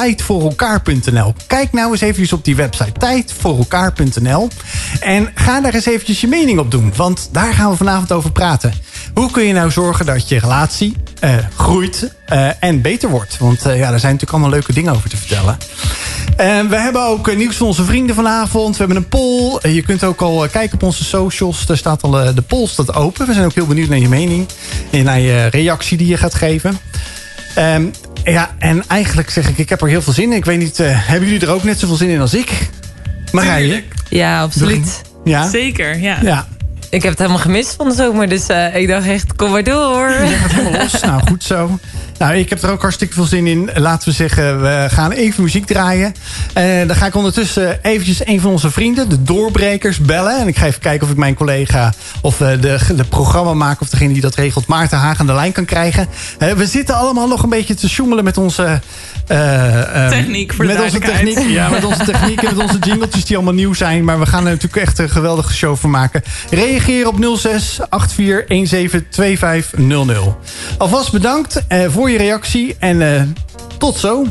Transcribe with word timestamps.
tijdvoorelkaar.nl. 0.00 1.34
Kijk 1.46 1.72
nou 1.72 1.90
eens 1.92 2.00
even 2.00 2.36
op 2.36 2.44
die 2.44 2.56
website 2.56 2.92
tijdvoorelkaar.nl. 2.92 4.48
En 5.00 5.30
ga 5.34 5.60
daar 5.60 5.74
eens 5.74 5.86
eventjes 5.86 6.20
je 6.20 6.26
mening 6.26 6.58
op 6.58 6.70
doen. 6.70 6.92
Want 6.96 7.28
daar 7.32 7.54
gaan 7.54 7.70
we 7.70 7.76
vanavond 7.76 8.12
over 8.12 8.32
praten. 8.32 8.72
Hoe 9.14 9.30
kun 9.30 9.44
je 9.44 9.52
nou 9.52 9.70
zorgen 9.70 10.06
dat 10.06 10.28
je 10.28 10.38
relatie 10.38 10.96
uh, 11.24 11.30
groeit 11.56 12.14
uh, 12.32 12.50
en 12.60 12.82
beter 12.82 13.08
wordt? 13.08 13.38
Want 13.38 13.66
uh, 13.66 13.78
ja, 13.78 13.90
daar 13.90 14.00
zijn 14.00 14.12
natuurlijk 14.12 14.30
allemaal 14.30 14.50
leuke 14.50 14.72
dingen 14.72 14.94
over 14.94 15.10
te 15.10 15.16
vertellen. 15.16 15.58
we 16.68 16.76
hebben 16.76 17.02
ook 17.02 17.36
nieuws 17.36 17.56
van 17.56 17.66
onze 17.66 17.84
vrienden 17.84 18.14
vanavond. 18.14 18.76
We 18.76 18.78
hebben 18.78 18.96
een 18.96 19.08
poll. 19.08 19.58
je 19.72 19.82
kunt 19.82 20.04
ook 20.04 20.20
al 20.20 20.48
kijken 20.48 20.74
op 20.74 20.82
onze 20.82 21.04
socials. 21.04 21.66
Daar 21.66 21.76
staat 21.76 22.02
al 22.02 22.10
de 22.10 22.44
poll 22.46 22.66
staat 22.66 22.94
open. 22.94 23.26
We 23.26 23.32
zijn 23.32 23.44
ook 23.44 23.54
heel 23.54 23.66
benieuwd 23.66 23.88
naar 23.88 23.98
je 23.98 24.08
mening. 24.08 24.48
En 24.90 25.04
naar 25.04 25.20
je 25.20 25.46
reactie 25.46 25.96
die 25.96 26.06
je 26.06 26.16
gaat 26.16 26.34
geven. 26.34 26.78
Um, 27.58 27.90
ja, 28.24 28.50
en 28.58 28.84
eigenlijk 28.88 29.30
zeg 29.30 29.48
ik, 29.48 29.58
ik 29.58 29.68
heb 29.68 29.80
er 29.80 29.88
heel 29.88 30.02
veel 30.02 30.12
zin 30.12 30.30
in. 30.30 30.36
Ik 30.36 30.44
weet 30.44 30.58
niet, 30.58 30.78
hebben 30.82 31.28
jullie 31.28 31.46
er 31.46 31.52
ook 31.52 31.62
net 31.62 31.78
zoveel 31.78 31.96
zin 31.96 32.08
in 32.08 32.20
als 32.20 32.34
ik? 32.34 32.68
Marije? 33.32 33.82
Ja, 34.08 34.42
absoluut. 34.42 35.02
Ja? 35.24 35.48
Zeker, 35.48 36.00
ja. 36.00 36.18
ja. 36.22 36.48
Ik 36.90 37.02
heb 37.02 37.10
het 37.10 37.18
helemaal 37.18 37.42
gemist 37.42 37.74
van 37.74 37.88
de 37.88 37.94
zomer, 37.94 38.28
dus 38.28 38.48
uh, 38.48 38.74
ik 38.74 38.88
dacht 38.88 39.06
echt, 39.06 39.36
kom 39.36 39.50
maar 39.50 39.64
door. 39.64 40.10
Ja, 40.10 40.26
gaat 40.26 40.52
helemaal 40.52 40.80
los. 40.80 41.00
nou, 41.02 41.20
goed 41.28 41.44
zo. 41.44 41.78
Nou, 42.18 42.34
ik 42.34 42.50
heb 42.50 42.62
er 42.62 42.70
ook 42.70 42.82
hartstikke 42.82 43.14
veel 43.14 43.24
zin 43.24 43.46
in. 43.46 43.70
Laten 43.74 44.08
we 44.08 44.14
zeggen, 44.14 44.62
we 44.62 44.86
gaan 44.90 45.10
even 45.10 45.42
muziek 45.42 45.66
draaien. 45.66 46.14
Uh, 46.58 46.86
dan 46.86 46.96
ga 46.96 47.06
ik 47.06 47.14
ondertussen 47.14 47.78
eventjes 47.82 48.26
een 48.26 48.40
van 48.40 48.50
onze 48.50 48.70
vrienden, 48.70 49.08
de 49.08 49.22
doorbrekers, 49.22 49.98
bellen. 49.98 50.38
En 50.38 50.48
ik 50.48 50.56
ga 50.56 50.66
even 50.66 50.80
kijken 50.80 51.06
of 51.06 51.12
ik 51.12 51.18
mijn 51.18 51.34
collega 51.34 51.92
of 52.22 52.40
uh, 52.40 52.48
de, 52.60 52.78
de 52.96 53.04
programmamaker 53.04 53.82
of 53.82 53.88
degene 53.88 54.12
die 54.12 54.22
dat 54.22 54.34
regelt, 54.34 54.66
Maarten 54.66 54.98
Haag 54.98 55.20
aan 55.20 55.26
de 55.26 55.34
lijn 55.34 55.52
kan 55.52 55.64
krijgen. 55.64 56.08
we 56.56 56.66
zitten 56.66 56.94
allemaal 56.94 57.28
nog 57.28 57.42
een 57.42 57.48
beetje 57.48 57.74
te 57.74 57.88
sjoemelen 57.88 58.24
met 58.24 58.38
onze 58.38 58.80
uh, 59.28 60.08
techniek 60.08 60.52
voor 60.52 60.64
met 60.64 60.80
onze 60.80 60.98
techniek, 60.98 61.38
ja, 61.38 61.68
met 61.68 61.84
onze 61.84 62.04
techniek 62.04 62.42
en 62.42 62.56
met 62.56 62.64
onze 62.66 62.78
jingletjes 62.78 63.24
die 63.24 63.36
allemaal 63.36 63.54
nieuw 63.54 63.74
zijn. 63.74 64.04
Maar 64.04 64.18
we 64.18 64.26
gaan 64.26 64.44
er 64.44 64.50
natuurlijk 64.50 64.82
echt 64.82 64.98
een 64.98 65.10
geweldige 65.10 65.52
show 65.52 65.76
van 65.76 65.90
maken. 65.90 66.22
Reageer 66.50 66.79
op 67.06 67.36
06 67.36 67.80
84 67.90 68.68
17 68.68 69.06
2500. 69.10 70.18
Alvast 70.78 71.12
bedankt 71.12 71.62
uh, 71.68 71.88
voor 71.88 72.10
je 72.10 72.18
reactie 72.18 72.76
en 72.78 73.34
tot 73.78 73.96
zo. 73.96 74.26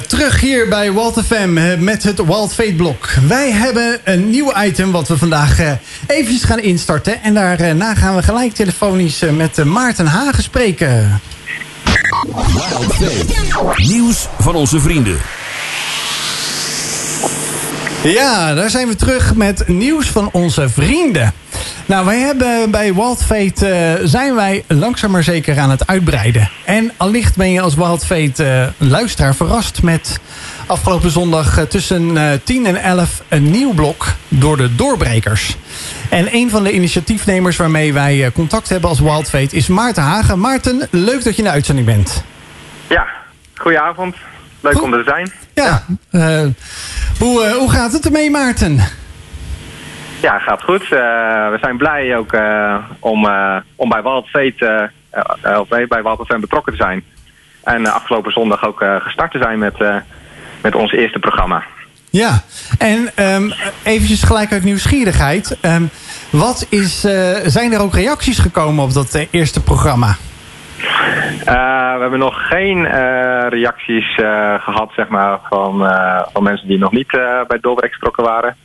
Terug 0.00 0.40
hier 0.40 0.68
bij 0.68 0.92
Walt 0.92 1.22
FM 1.26 1.56
eh, 1.56 1.78
met 1.78 2.02
het 2.02 2.24
Wild 2.24 2.54
Fate 2.54 2.74
blok. 2.74 3.08
Wij 3.28 3.52
hebben 3.52 3.98
een 4.04 4.30
nieuw 4.30 4.52
item 4.62 4.90
wat 4.90 5.08
we 5.08 5.18
vandaag 5.18 5.60
uh, 5.60 5.70
eventjes 6.06 6.44
gaan 6.44 6.58
instarten. 6.58 7.22
En 7.22 7.34
daarna 7.34 7.94
gaan 7.94 8.16
we 8.16 8.22
gelijk 8.22 8.54
telefonisch 8.54 9.22
uh, 9.22 9.30
met 9.30 9.64
Maarten 9.64 10.06
Hagen 10.06 10.42
spreken. 10.42 11.20
Wild 12.22 12.94
Fate. 12.94 13.82
Nieuws 13.82 14.28
van 14.38 14.54
onze 14.54 14.80
vrienden. 14.80 15.18
Ja, 18.02 18.54
daar 18.54 18.70
zijn 18.70 18.88
we 18.88 18.96
terug 18.96 19.34
met 19.34 19.68
nieuws 19.68 20.06
van 20.06 20.28
onze 20.32 20.68
vrienden. 20.68 21.32
Nou, 21.86 22.04
wij 22.04 22.18
hebben 22.18 22.70
bij 22.70 22.94
Wild 22.94 23.24
Fate 23.24 23.98
uh, 24.00 24.06
zijn 24.08 24.34
wij 24.34 24.64
langzaam 24.66 25.10
maar 25.10 25.22
zeker 25.22 25.58
aan 25.58 25.70
het 25.70 25.86
uitbreiden. 25.86 26.50
En 26.64 26.92
allicht 26.96 27.36
ben 27.36 27.50
je 27.50 27.60
als 27.60 27.74
Wild 27.74 28.06
Fate 28.06 28.44
uh, 28.44 28.88
luisteraar 28.88 29.34
verrast 29.34 29.82
met 29.82 30.20
afgelopen 30.66 31.10
zondag 31.10 31.58
uh, 31.58 31.64
tussen 31.64 32.40
10 32.44 32.66
en 32.66 32.76
11 32.76 33.22
een 33.28 33.50
nieuw 33.50 33.72
blok 33.72 34.06
door 34.28 34.56
de 34.56 34.74
Doorbrekers. 34.74 35.56
En 36.10 36.34
een 36.34 36.50
van 36.50 36.64
de 36.64 36.72
initiatiefnemers 36.72 37.56
waarmee 37.56 37.92
wij 37.92 38.30
contact 38.34 38.68
hebben 38.68 38.90
als 38.90 39.00
Wild 39.00 39.28
Fate 39.28 39.56
is 39.56 39.66
Maarten 39.66 40.02
Hagen. 40.02 40.40
Maarten, 40.40 40.88
leuk 40.90 41.24
dat 41.24 41.32
je 41.32 41.38
in 41.38 41.44
de 41.44 41.54
uitzending 41.54 41.86
bent. 41.86 42.24
Ja, 42.86 43.06
goedenavond. 43.54 44.16
Leuk 44.60 44.72
Goed. 44.72 44.82
om 44.82 44.92
er 44.92 45.04
te 45.04 45.10
zijn. 45.10 45.32
Ja, 45.54 45.84
ja. 46.10 46.50
hoe, 47.18 47.54
hoe 47.58 47.70
gaat 47.70 47.92
het 47.92 48.04
ermee 48.04 48.30
Maarten? 48.30 48.80
Ja, 50.20 50.38
gaat 50.38 50.62
goed. 50.62 50.82
Uh, 50.82 50.88
we 51.50 51.56
zijn 51.60 51.76
blij 51.76 52.16
ook 52.16 52.32
uh, 52.32 52.76
om, 52.98 53.24
uh, 53.24 53.56
om 53.76 53.88
bij 53.88 54.02
nee, 55.70 55.86
bij 55.86 56.02
Wild 56.02 56.26
FM 56.26 56.40
betrokken 56.40 56.72
te 56.72 56.82
zijn. 56.82 57.04
En 57.64 57.86
afgelopen 57.86 58.32
zondag 58.32 58.66
ook 58.66 58.84
gestart 58.98 59.30
te 59.30 59.38
zijn 59.38 59.58
met, 59.58 59.74
met 60.62 60.74
ons 60.74 60.92
eerste 60.92 61.18
programma. 61.18 61.62
Ja, 62.10 62.42
en 62.78 63.24
um, 63.34 63.52
eventjes 63.82 64.22
gelijk 64.22 64.52
uit 64.52 64.64
nieuwsgierigheid. 64.64 65.58
Um, 65.62 65.90
wat 66.30 66.66
is, 66.70 67.00
zijn 67.44 67.72
er 67.72 67.80
ook 67.80 67.94
reacties 67.94 68.38
gekomen 68.38 68.84
op 68.84 68.92
dat 68.92 69.26
eerste 69.30 69.62
programma? 69.62 70.16
we 71.94 72.02
hebben 72.02 72.18
nog 72.18 72.48
geen 72.48 72.86
reacties 73.48 74.14
gehad 74.58 74.92
zeg 74.96 75.08
maar, 75.08 75.38
van, 75.48 75.92
van 76.32 76.42
mensen 76.42 76.68
die 76.68 76.78
nog 76.78 76.92
niet 76.92 77.10
bij 77.48 77.58
Doorbrek 77.60 77.90
betrokken 77.90 78.24
waren. 78.24 78.56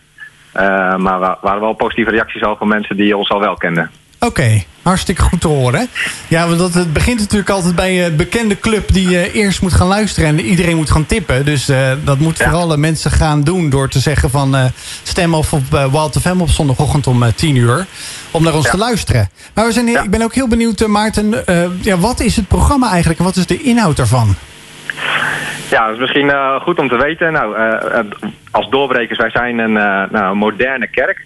Uh, 0.56 0.95
maar 0.95 1.21
er 1.21 1.38
waren 1.42 1.62
wel 1.62 1.74
positieve 1.74 2.12
reacties 2.12 2.44
al 2.44 2.56
van 2.56 2.68
mensen 2.68 2.98
die 2.98 3.18
ons 3.18 3.30
al 3.30 3.39
wel 3.39 3.56
kenden. 3.56 3.92
Oké, 4.19 4.63
hartstikke 4.81 5.21
goed 5.21 5.42
te 5.42 5.48
horen. 5.48 5.88
Ja, 6.27 6.48
want 6.48 6.59
dat, 6.59 6.74
het 6.74 6.94
begint 6.94 7.19
natuurlijk 7.19 7.50
altijd 7.50 7.75
bij 7.75 8.06
een 8.06 8.15
bekende 8.15 8.59
club 8.59 8.94
die 8.94 9.09
je 9.09 9.31
eerst 9.31 9.62
moet 9.62 9.74
gaan 9.74 9.88
luisteren 9.88 10.30
en 10.30 10.39
iedereen 10.39 10.75
moet 10.75 10.92
gaan 10.92 11.06
tippen. 11.06 11.45
Dus 11.45 11.69
uh, 11.69 11.92
dat 12.03 12.19
moet 12.19 12.38
ja. 12.38 12.44
vooral 12.50 12.77
mensen 12.77 13.12
gaan 13.12 13.44
doen 13.44 13.69
door 13.69 13.89
te 13.89 14.00
zeggen 14.00 14.30
van 14.30 14.56
uh, 14.56 14.65
stem 15.03 15.33
of 15.33 15.53
op 15.53 15.63
uh, 15.74 15.86
Wild 15.86 16.18
FM 16.21 16.39
op 16.39 16.50
zondagochtend 16.50 17.07
om 17.07 17.24
10 17.36 17.56
uur. 17.56 17.86
Om 18.31 18.44
naar 18.44 18.54
ons 18.54 18.65
ja. 18.65 18.71
te 18.71 18.77
luisteren. 18.77 19.30
Maar 19.54 19.65
we 19.65 19.71
zijn, 19.71 19.88
ja. 19.88 20.04
ik 20.04 20.12
ben 20.12 20.21
ook 20.21 20.33
heel 20.33 20.47
benieuwd, 20.47 20.88
Maarten, 20.88 21.44
ja, 21.81 21.97
wat 21.97 22.19
is 22.19 22.36
het 22.36 22.47
programma 22.47 22.89
eigenlijk 22.89 23.19
en 23.19 23.25
wat 23.25 23.36
is 23.36 23.45
de 23.45 23.62
inhoud 23.62 23.97
daarvan? 23.97 24.36
Ja, 25.71 25.85
dat 25.85 25.94
is 25.94 26.00
misschien 26.00 26.25
uh, 26.25 26.62
goed 26.62 26.79
om 26.79 26.88
te 26.88 26.97
weten. 26.97 27.31
Nou, 27.31 27.57
uh, 27.57 28.00
als 28.51 28.69
doorbrekers, 28.69 29.19
wij 29.19 29.29
zijn 29.29 29.57
een 29.57 29.73
nou, 30.12 30.35
moderne 30.35 30.88
kerk. 30.88 31.25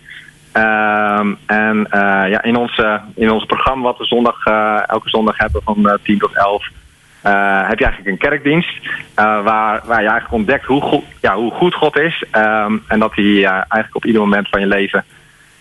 Ehm, 0.52 1.34
en 1.46 1.88
ja, 2.30 2.44
in, 2.44 2.56
ons, 2.56 2.82
in 3.16 3.32
ons 3.32 3.46
programma 3.46 3.84
wat 3.84 3.98
we 3.98 4.06
zondag, 4.06 4.46
elke 4.88 5.10
zondag 5.10 5.38
hebben 5.38 5.62
van 5.64 6.00
10 6.04 6.18
tot 6.18 6.36
11... 6.36 6.68
heb 7.68 7.80
je 7.80 7.86
eigenlijk 7.86 8.06
een 8.08 8.30
kerkdienst 8.30 8.80
waar, 9.16 9.82
waar 9.86 10.02
je 10.02 10.10
eigenlijk 10.10 10.32
ontdekt 10.32 10.66
hoe 10.66 10.82
goed, 10.82 11.04
ja, 11.22 11.36
hoe 11.36 11.52
goed 11.52 11.74
God 11.74 11.98
is. 11.98 12.24
Um, 12.32 12.84
en 12.88 13.00
dat 13.00 13.16
hij 13.16 13.44
eigenlijk 13.46 13.96
op 13.96 14.06
ieder 14.06 14.22
moment 14.22 14.50
van 14.50 14.60
je 14.60 14.68
leven 14.68 15.04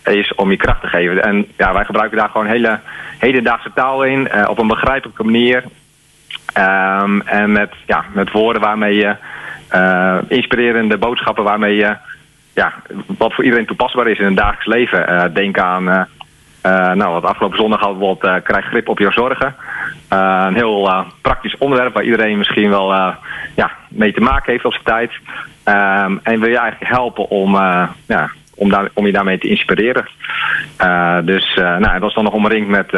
is 0.05 0.35
om 0.35 0.51
je 0.51 0.57
kracht 0.57 0.81
te 0.81 0.87
geven. 0.87 1.23
En 1.23 1.47
ja, 1.57 1.73
wij 1.73 1.85
gebruiken 1.85 2.19
daar 2.19 2.29
gewoon 2.29 2.47
hele 2.47 2.81
hedendaagse 3.19 3.71
taal 3.75 4.05
in, 4.05 4.49
op 4.49 4.59
een 4.59 4.67
begrijpelijke 4.67 5.25
manier. 5.25 5.65
Um, 6.59 7.21
en 7.21 7.53
met, 7.53 7.73
ja, 7.87 8.05
met 8.13 8.31
woorden 8.31 8.63
waarmee 8.63 8.95
je 8.95 9.17
uh, 9.75 10.19
inspirerende 10.29 10.99
boodschappen 10.99 11.45
waarmee 11.45 11.77
je 11.77 11.97
ja, 12.55 12.73
wat 13.07 13.35
voor 13.35 13.45
iedereen 13.45 13.67
toepasbaar 13.67 14.09
is 14.09 14.19
in 14.19 14.25
een 14.25 14.35
dagelijks 14.35 14.67
leven. 14.67 15.13
Uh, 15.13 15.25
denk 15.35 15.59
aan, 15.59 15.89
uh, 15.89 16.93
nou, 16.93 17.13
wat 17.13 17.25
afgelopen 17.25 17.59
zondag 17.59 17.81
hadden 17.81 17.99
we 17.99 18.05
bijvoorbeeld 18.05 18.43
krijg 18.43 18.65
grip 18.65 18.89
op 18.89 18.99
je 18.99 19.11
zorgen. 19.11 19.55
een 20.09 20.55
heel 20.55 21.05
praktisch 21.21 21.59
onderwerp 21.59 21.95
waar 21.95 22.05
iedereen 22.05 22.39
misschien 22.39 22.71
wel 22.71 22.95
ja, 23.55 23.71
mee 23.89 24.13
te 24.13 24.21
maken 24.21 24.53
heeft 24.53 24.65
op 24.65 24.73
zijn 24.73 24.85
tijd. 24.85 25.11
Um, 25.65 26.21
en 26.23 26.41
wil 26.41 26.51
je 26.51 26.59
eigenlijk 26.59 26.91
helpen 26.93 27.29
om, 27.29 27.55
ja, 28.07 28.31
om, 28.55 28.71
daar, 28.71 28.89
om 28.93 29.07
je 29.07 29.13
daarmee 29.13 29.39
te 29.39 29.49
inspireren. 29.49 30.09
dus 31.25 31.55
nou, 31.55 31.81
dat 31.81 32.01
was 32.01 32.15
dan 32.15 32.25
nog 32.25 32.33
omringd 32.33 32.69
met 32.69 32.93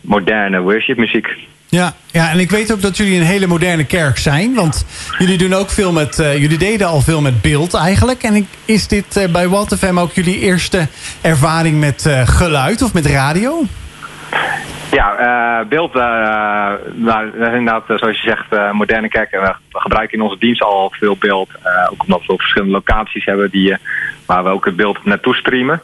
moderne 0.00 0.60
worshipmuziek. 0.60 1.48
Ja, 1.70 1.92
ja, 2.12 2.30
en 2.30 2.38
ik 2.38 2.50
weet 2.50 2.72
ook 2.72 2.82
dat 2.82 2.96
jullie 2.96 3.18
een 3.18 3.26
hele 3.26 3.46
moderne 3.46 3.84
kerk 3.84 4.18
zijn. 4.18 4.54
Want 4.54 4.86
jullie 5.18 5.38
doen 5.38 5.52
ook 5.52 5.70
veel 5.70 5.92
met. 5.92 6.18
Uh, 6.18 6.38
jullie 6.38 6.58
deden 6.58 6.86
al 6.86 7.00
veel 7.00 7.20
met 7.20 7.42
beeld 7.42 7.74
eigenlijk. 7.74 8.22
En 8.22 8.48
is 8.64 8.88
dit 8.88 9.16
uh, 9.16 9.28
bij 9.32 9.48
WatFM 9.48 9.98
ook 9.98 10.12
jullie 10.12 10.38
eerste 10.38 10.86
ervaring 11.20 11.80
met 11.80 12.04
uh, 12.06 12.26
geluid 12.26 12.82
of 12.82 12.94
met 12.94 13.06
radio? 13.06 13.62
Ja, 14.90 15.64
beeld, 15.68 15.94
nou, 16.94 17.32
inderdaad, 17.34 17.84
zoals 17.86 18.22
je 18.22 18.28
zegt, 18.28 18.72
moderne 18.72 19.08
kerk. 19.08 19.30
We 19.30 19.78
gebruiken 19.78 20.18
in 20.18 20.24
onze 20.24 20.38
dienst 20.38 20.62
al 20.62 20.92
veel 20.98 21.16
beeld. 21.16 21.48
ook 21.90 22.02
omdat 22.02 22.26
we 22.26 22.32
op 22.32 22.40
verschillende 22.40 22.74
locaties 22.74 23.24
hebben 23.24 23.50
die, 23.50 23.76
waar 24.26 24.44
we 24.44 24.50
ook 24.50 24.64
het 24.64 24.76
beeld 24.76 25.04
naartoe 25.04 25.34
streamen. 25.34 25.82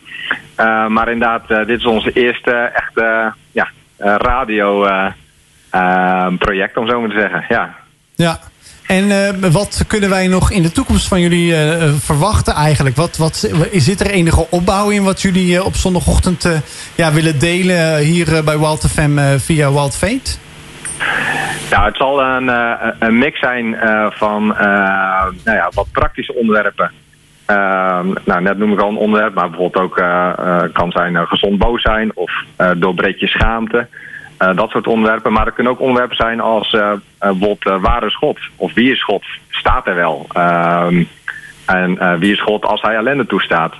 maar 0.89 1.09
inderdaad, 1.09 1.49
dit 1.49 1.79
is 1.79 1.85
onze 1.85 2.13
eerste 2.13 2.53
echte 2.53 3.33
ja, 3.53 3.69
radio 3.99 4.87
project, 6.38 6.76
om 6.76 6.88
zo 6.88 7.00
maar 7.00 7.11
te 7.11 7.21
zeggen. 7.21 7.44
Ja. 7.49 7.75
Ja. 8.15 8.38
En 8.87 9.05
uh, 9.05 9.50
wat 9.53 9.85
kunnen 9.87 10.11
wij 10.11 10.26
nog 10.26 10.50
in 10.50 10.62
de 10.62 10.73
toekomst 10.73 11.09
van 11.09 11.21
jullie 11.21 11.53
uh, 11.53 11.93
verwachten 11.93 12.55
eigenlijk? 12.55 12.97
Wat, 12.97 13.17
wat, 13.17 13.50
zit 13.73 14.00
er 14.00 14.11
enige 14.11 14.47
opbouw 14.50 14.91
in 14.91 15.05
wat 15.05 15.23
jullie 15.23 15.55
uh, 15.55 15.65
op 15.65 15.75
zondagochtend 15.75 16.62
ja, 16.94 17.12
willen 17.12 17.38
delen 17.38 17.99
hier 17.99 18.44
bij 18.44 18.59
Wild 18.59 18.87
FM 18.91 19.38
via 19.38 19.73
Wild 19.73 19.97
Fate? 19.97 20.37
Nou, 21.71 21.85
het 21.85 21.97
zal 21.97 22.23
een, 22.23 22.49
een 22.99 23.19
mix 23.19 23.38
zijn 23.38 23.77
van 24.11 24.47
nou 24.47 25.35
ja, 25.44 25.70
wat 25.75 25.87
praktische 25.93 26.35
onderwerpen. 26.35 26.91
Ehm, 27.47 28.06
nou, 28.25 28.43
net 28.43 28.59
noem 28.59 28.73
ik 28.73 28.81
al 28.81 28.88
een 28.88 28.97
onderwerp, 28.97 29.35
maar 29.35 29.50
bijvoorbeeld 29.50 29.85
ook 29.85 29.94
kan 30.73 30.91
zijn 30.91 31.27
gezond 31.27 31.59
boos 31.59 31.82
zijn 31.82 32.11
of 32.15 32.32
doorbreek 32.77 33.19
je 33.19 33.27
schaamte. 33.27 33.87
Uh, 34.44 34.56
dat 34.56 34.70
soort 34.70 34.87
onderwerpen. 34.87 35.32
Maar 35.32 35.46
er 35.46 35.52
kunnen 35.52 35.73
ook 35.73 35.81
onderwerpen 35.81 36.17
zijn 36.17 36.41
als 36.41 36.73
uh, 36.73 36.93
bijvoorbeeld 37.19 37.81
waar 37.82 38.05
is 38.06 38.17
God? 38.17 38.38
Of 38.56 38.75
wie 38.75 38.93
is 38.93 39.05
God? 39.05 39.25
Staat 39.50 39.87
er 39.87 39.94
wel? 39.94 40.26
Um, 40.37 41.08
en 41.67 42.19
wie 42.19 42.32
is 42.32 42.41
God 42.43 42.64
als 42.64 42.82
hij 42.82 42.94
ellende 42.94 43.26
toestaat? 43.26 43.75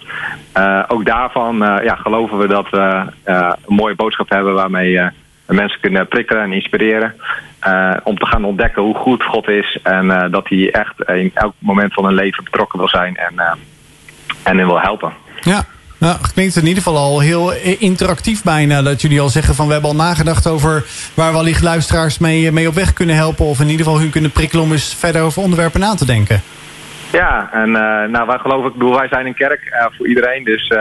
ook 0.89 1.05
daarvan 1.05 1.57
ja, 1.59 1.95
geloven 1.95 2.39
we 2.39 2.47
dat 2.47 2.71
we 2.71 3.05
een 3.25 3.55
mooie 3.67 3.95
boodschap 3.95 4.29
hebben 4.29 4.55
waarmee 4.55 5.11
mensen 5.47 5.81
kunnen 5.81 6.09
prikkelen 6.09 6.43
en 6.43 6.53
inspireren. 6.53 7.15
om 8.05 8.19
te 8.19 8.27
gaan 8.27 8.45
ontdekken 8.45 8.83
hoe 8.83 8.95
goed 8.95 9.23
God 9.23 9.49
is 9.49 9.79
en 9.83 10.31
dat 10.31 10.49
hij 10.49 10.71
echt 10.71 11.09
in 11.09 11.31
elk 11.35 11.55
moment 11.59 11.93
van 11.93 12.05
hun 12.05 12.15
leven 12.15 12.45
betrokken 12.45 12.79
wil 12.79 12.89
zijn 12.89 13.17
en, 13.17 13.59
en 14.43 14.57
wil 14.57 14.81
helpen. 14.81 15.13
Ja, 15.41 15.65
nou, 16.05 16.17
het 16.23 16.33
klinkt 16.33 16.57
in 16.57 16.67
ieder 16.67 16.83
geval 16.83 16.99
al 16.99 17.21
heel 17.21 17.53
interactief 17.79 18.43
bijna. 18.43 18.83
Dat 18.83 19.01
jullie 19.01 19.21
al 19.21 19.29
zeggen 19.29 19.55
van 19.55 19.67
we 19.67 19.73
hebben 19.73 19.91
al 19.91 19.97
nagedacht 19.97 20.47
over 20.47 20.85
waar 21.15 21.31
we 21.31 21.37
wellicht 21.37 21.63
luisteraars 21.63 22.19
mee, 22.19 22.53
mee 22.53 22.69
op 22.69 22.75
weg 22.75 22.93
kunnen 22.93 23.17
helpen. 23.17 23.45
Of 23.45 23.61
in 23.61 23.69
ieder 23.69 23.85
geval 23.85 24.01
hun 24.01 24.11
kunnen 24.11 24.31
prikkelen 24.31 24.65
om 24.65 24.73
eens 24.73 24.95
verder 24.95 25.23
over 25.23 25.43
onderwerpen 25.43 25.81
na 25.81 25.95
te 25.95 26.07
denken. 26.07 26.43
Ja, 27.13 27.49
en 27.53 27.69
uh, 27.69 27.75
nou, 28.13 28.27
wij 28.27 28.39
geloven, 28.39 28.67
ik 28.67 28.73
bedoel, 28.73 28.97
wij 28.97 29.09
zijn 29.09 29.27
een 29.27 29.35
kerk 29.35 29.91
voor 29.97 30.09
iedereen. 30.09 30.45
Dus 30.45 30.73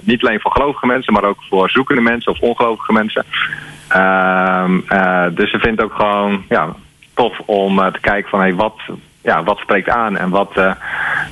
niet 0.00 0.24
alleen 0.24 0.40
voor 0.40 0.52
gelovige 0.52 0.86
mensen, 0.86 1.12
maar 1.12 1.24
ook 1.24 1.42
voor 1.48 1.70
zoekende 1.70 2.02
mensen 2.02 2.32
of 2.32 2.40
ongelovige 2.40 2.92
mensen. 2.92 3.24
Ehm, 3.88 4.74
dus 5.34 5.52
we 5.52 5.58
vinden 5.58 5.70
het 5.70 5.82
ook 5.82 5.94
gewoon 5.94 6.44
ja, 6.48 6.74
tof 7.14 7.38
om 7.44 7.76
te 7.76 8.00
kijken 8.00 8.30
van 8.30 8.40
hey, 8.40 8.54
wat, 8.54 8.80
ja, 9.22 9.42
wat 9.42 9.58
spreekt 9.58 9.88
aan 9.88 10.16
en 10.16 10.30
wat, 10.30 10.60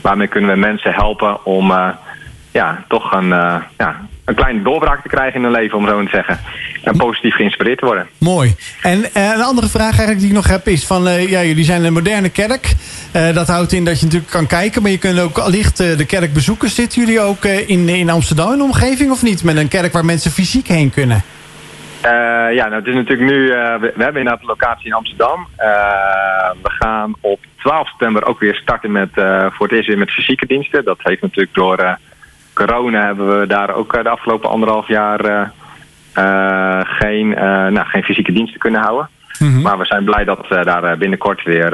waarmee 0.01 0.27
kunnen 0.27 0.51
we 0.51 0.57
mensen 0.57 0.93
helpen 0.93 1.45
om 1.45 1.73
ja, 2.55 2.85
toch 2.89 3.13
een, 3.13 3.29
uh, 3.29 3.57
ja, 3.79 4.01
een 4.25 4.35
kleine 4.35 4.63
doorbraak 4.63 5.03
te 5.03 5.09
krijgen 5.09 5.35
in 5.35 5.43
hun 5.43 5.53
leven, 5.53 5.79
om 5.79 5.87
zo 5.87 6.03
te 6.03 6.09
zeggen. 6.09 6.39
En 6.83 6.97
positief 6.97 7.35
geïnspireerd 7.35 7.79
te 7.79 7.85
worden. 7.85 8.09
Mooi. 8.19 8.55
En 8.83 8.99
uh, 8.99 9.07
een 9.15 9.43
andere 9.43 9.69
vraag 9.69 9.91
eigenlijk 9.91 10.19
die 10.19 10.29
ik 10.29 10.35
nog 10.35 10.49
heb 10.49 10.67
is 10.67 10.87
van... 10.87 11.07
Uh, 11.07 11.31
ja, 11.31 11.43
jullie 11.43 11.65
zijn 11.65 11.85
een 11.85 11.93
moderne 11.93 12.29
kerk. 12.29 12.75
dat 13.35 13.47
houdt 13.47 13.73
in 13.73 13.85
dat 13.85 13.99
je 13.99 14.05
natuurlijk 14.05 14.33
kan 14.33 14.47
kijken... 14.47 14.83
maar 14.83 14.91
je 14.91 14.99
kunt 14.99 15.21
ook 15.21 15.39
allicht 15.39 15.77
de 15.77 16.07
kerk 16.07 16.33
bezoeken. 16.33 16.69
Zitten 16.69 17.01
jullie 17.01 17.21
ook 17.21 17.45
in, 17.45 17.89
in 17.89 18.11
Amsterdam 18.11 18.53
in 18.53 18.59
de 18.59 18.65
omgeving 18.65 19.11
of 19.11 19.23
niet? 19.23 19.45
Met 19.45 19.57
een 19.57 19.69
kerk 19.69 19.93
waar 19.93 20.05
mensen 20.05 20.31
fysiek 20.31 20.67
heen 20.67 20.91
kunnen? 20.91 21.23
ja, 22.51 22.69
nou, 22.69 22.75
het 22.75 22.87
is 22.87 22.95
natuurlijk 22.95 23.31
nu... 23.31 23.47
we, 23.47 23.93
we, 23.97 24.03
hebben 24.03 24.23
inderdaad 24.23 24.41
een 24.41 24.47
locatie 24.47 24.87
in 24.87 24.93
Amsterdam. 24.93 25.47
we 26.63 26.71
gaan 26.71 27.15
op 27.21 27.41
12 27.57 27.89
september 27.89 28.27
ook 28.27 28.41
weer 28.41 28.55
starten 28.55 28.93
met... 28.93 29.11
voor 29.53 29.67
het 29.67 29.73
eerst 29.73 29.89
weer 29.89 29.99
met 29.99 30.11
fysieke 30.11 30.47
diensten. 30.47 30.85
Dat 30.85 30.99
heeft 31.03 31.23
natuurlijk 31.23 31.55
door 31.55 31.97
corona 32.55 33.07
hebben 33.07 33.41
we 33.41 33.47
daar 33.47 33.75
ook 33.75 33.95
eh, 33.95 34.03
de 34.03 34.09
afgelopen 34.09 34.51
anderhalf 34.51 34.89
jaar 34.89 35.21
eh, 35.21 35.47
eh, 36.13 36.81
geen, 36.85 37.29
nou, 37.73 37.87
geen 37.87 38.03
fysieke 38.03 38.33
diensten 38.33 38.61
kunnen 38.61 38.81
houden. 38.81 39.09
Mhm. 39.39 39.61
Maar 39.61 39.79
we 39.79 39.85
zijn 39.85 40.05
blij 40.05 40.25
dat 40.25 40.49
we 40.49 40.65
daar 40.65 40.99
binnenkort 40.99 41.43
weer, 41.43 41.71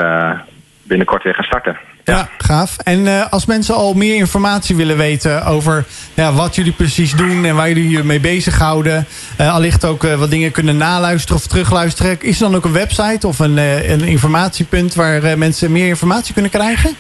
binnenkort 0.83 1.23
weer 1.23 1.35
gaan 1.35 1.45
starten. 1.45 1.79
Ja, 2.05 2.29
gaaf. 2.39 2.77
En 2.79 3.31
als 3.31 3.47
mensen 3.47 3.75
al 3.75 3.95
meer 3.95 4.15
informatie 4.17 4.77
willen 4.77 4.97
weten 4.97 5.45
over 5.45 5.85
ja, 6.15 6.33
wat 6.33 6.55
jullie 6.55 6.73
precies 6.73 7.15
doen 7.15 7.45
en 7.45 7.57
waar 7.57 7.69
jullie 7.69 7.91
je 7.91 8.05
mee 8.05 8.21
bezighouden, 8.21 9.07
allicht 9.39 9.85
ook 9.85 10.03
wat 10.03 10.31
dingen 10.31 10.51
kunnen 10.51 10.77
naluisteren 10.77 11.37
of 11.37 11.47
terugluisteren, 11.47 12.21
is 12.21 12.41
er 12.41 12.47
dan 12.47 12.57
ook 12.57 12.65
een 12.65 12.73
website 12.73 13.27
of 13.27 13.39
een, 13.39 13.57
een 13.91 14.01
informatiepunt 14.01 14.95
waar 14.95 15.39
mensen 15.39 15.73
meer 15.73 15.89
informatie 15.89 16.33
kunnen 16.33 16.51
krijgen? 16.51 16.97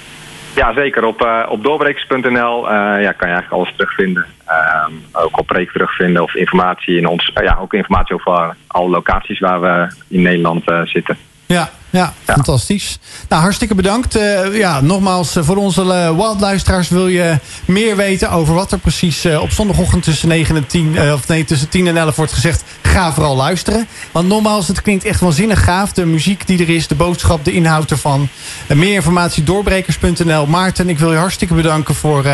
Ja, 0.54 0.72
zeker. 0.72 1.04
Op, 1.04 1.22
uh, 1.22 1.46
op 1.48 1.62
doorbrekers.nl 1.62 2.64
uh, 2.64 2.72
ja, 3.02 3.12
kan 3.12 3.28
je 3.28 3.34
eigenlijk 3.34 3.52
alles 3.52 3.72
terugvinden. 3.76 4.26
Uh, 4.48 4.86
ook 5.12 5.38
op 5.38 5.48
terugvinden 5.48 6.22
of 6.22 6.34
informatie 6.34 6.96
in 6.96 7.06
ons. 7.06 7.30
ja, 7.34 7.58
ook 7.60 7.74
informatie 7.74 8.14
over 8.14 8.56
alle 8.66 8.88
locaties 8.88 9.38
waar 9.38 9.60
we 9.60 9.94
in 10.08 10.22
Nederland 10.22 10.64
zitten. 10.84 11.16
Ja, 11.46 11.68
ja, 11.90 12.14
fantastisch. 12.24 12.98
Nou, 13.28 13.42
hartstikke 13.42 13.74
bedankt. 13.74 14.16
Uh, 14.16 14.56
ja, 14.56 14.80
nogmaals, 14.80 15.36
voor 15.40 15.56
onze 15.56 15.82
uh, 15.82 16.16
Wild-luisteraars 16.16 16.88
wil 16.88 17.08
je 17.08 17.38
meer 17.64 17.96
weten 17.96 18.30
over 18.30 18.54
wat 18.54 18.72
er 18.72 18.78
precies 18.78 19.24
uh, 19.26 19.42
op 19.42 19.50
zondagochtend 19.50 20.02
tussen 20.02 20.28
9 20.28 20.56
en 20.56 20.66
10, 20.66 21.12
of 21.12 21.28
nee, 21.28 21.44
tussen 21.44 21.68
10 21.68 21.86
en 21.86 21.96
11 21.96 22.16
wordt 22.16 22.32
gezegd. 22.32 22.64
Ga 22.82 23.12
vooral 23.12 23.36
luisteren. 23.36 23.88
Want 24.12 24.28
nogmaals, 24.28 24.68
het 24.68 24.82
klinkt 24.82 25.04
echt 25.04 25.20
waanzinnig 25.20 25.64
gaaf. 25.64 25.92
De 25.92 26.06
muziek 26.06 26.46
die 26.46 26.60
er 26.60 26.68
is, 26.68 26.86
de 26.86 26.94
boodschap, 26.94 27.44
de 27.44 27.52
inhoud 27.52 27.90
ervan. 27.90 28.28
meer 28.66 28.94
informatie 28.94 29.44
doorbrekers.nl. 29.44 30.46
Maarten, 30.46 30.88
ik 30.88 30.98
wil 30.98 31.12
je 31.12 31.18
hartstikke 31.18 31.54
bedanken 31.54 31.94
voor, 31.94 32.24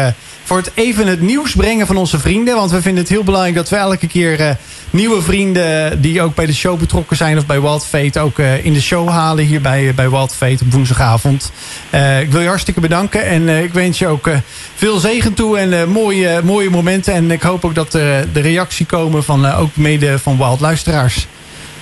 voor 0.47 0.57
het 0.57 0.71
even 0.75 1.07
het 1.07 1.21
nieuws 1.21 1.55
brengen 1.55 1.87
van 1.87 1.97
onze 1.97 2.19
vrienden. 2.19 2.55
Want 2.55 2.71
we 2.71 2.83
vinden 2.83 3.03
het 3.03 3.12
heel 3.12 3.25
belangrijk 3.25 3.55
dat 3.55 3.69
we 3.69 3.76
elke 3.76 4.07
keer 4.07 4.57
nieuwe 4.91 5.23
vrienden 5.23 6.00
die 6.00 6.23
ook 6.23 6.35
bij 6.35 6.47
de 6.47 6.55
show 6.55 6.79
betrokken 6.79 7.17
zijn 7.17 7.38
of 7.38 7.47
bij 7.47 7.61
Wild 7.61 7.87
Fate 7.87 8.21
ook 8.21 8.38
in 8.38 8.73
de 8.73 8.81
show 8.81 9.09
halen 9.09 9.45
hier 9.45 9.61
bij, 9.61 9.93
bij 9.95 10.11
Wild 10.11 10.35
Fate 10.35 10.65
op 10.65 10.73
woensdagavond. 10.73 11.53
Uh, 11.95 12.21
ik 12.21 12.31
wil 12.31 12.41
je 12.41 12.49
hartstikke 12.49 12.81
bedanken 12.81 13.25
en 13.25 13.49
ik 13.49 13.73
wens 13.73 13.99
je 13.99 14.07
ook 14.07 14.31
veel 14.75 14.99
zegen 14.99 15.35
toe 15.35 15.59
en 15.59 15.88
mooie, 15.88 16.41
mooie 16.45 16.71
momenten. 16.71 17.15
En 17.15 17.31
ik 17.31 17.43
hoop 17.43 17.65
ook 17.65 17.75
dat 17.75 17.93
de 17.93 18.41
reactie 18.41 18.87
komen 18.87 19.25
van 19.25 19.47
ook 19.53 19.76
mede 19.76 20.19
van 20.19 20.37
Wild 20.37 20.61
luisteraars. 20.61 21.26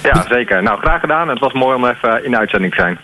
Ja, 0.03 0.27
zeker. 0.29 0.63
Nou, 0.63 0.79
graag 0.79 1.01
gedaan. 1.01 1.29
Het 1.29 1.39
was 1.39 1.53
mooi 1.53 1.77
om 1.77 1.87
even 1.87 2.25
in 2.25 2.31
de 2.31 2.39
uitzending 2.39 2.75
te 2.75 2.81
zijn. 2.81 2.99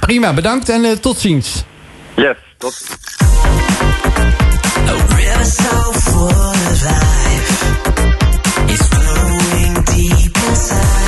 Prima, 0.00 0.32
bedankt 0.32 0.68
en 0.68 1.00
tot 1.00 1.18
ziens. 1.18 1.64
Yes, 2.14 2.36
tot 2.58 2.86
so 5.46 5.92
full 5.92 6.28
of 6.28 6.82
life. 6.84 7.50
It's 8.68 8.88
growing 8.88 9.74
deep 9.84 10.36
inside. 10.48 11.05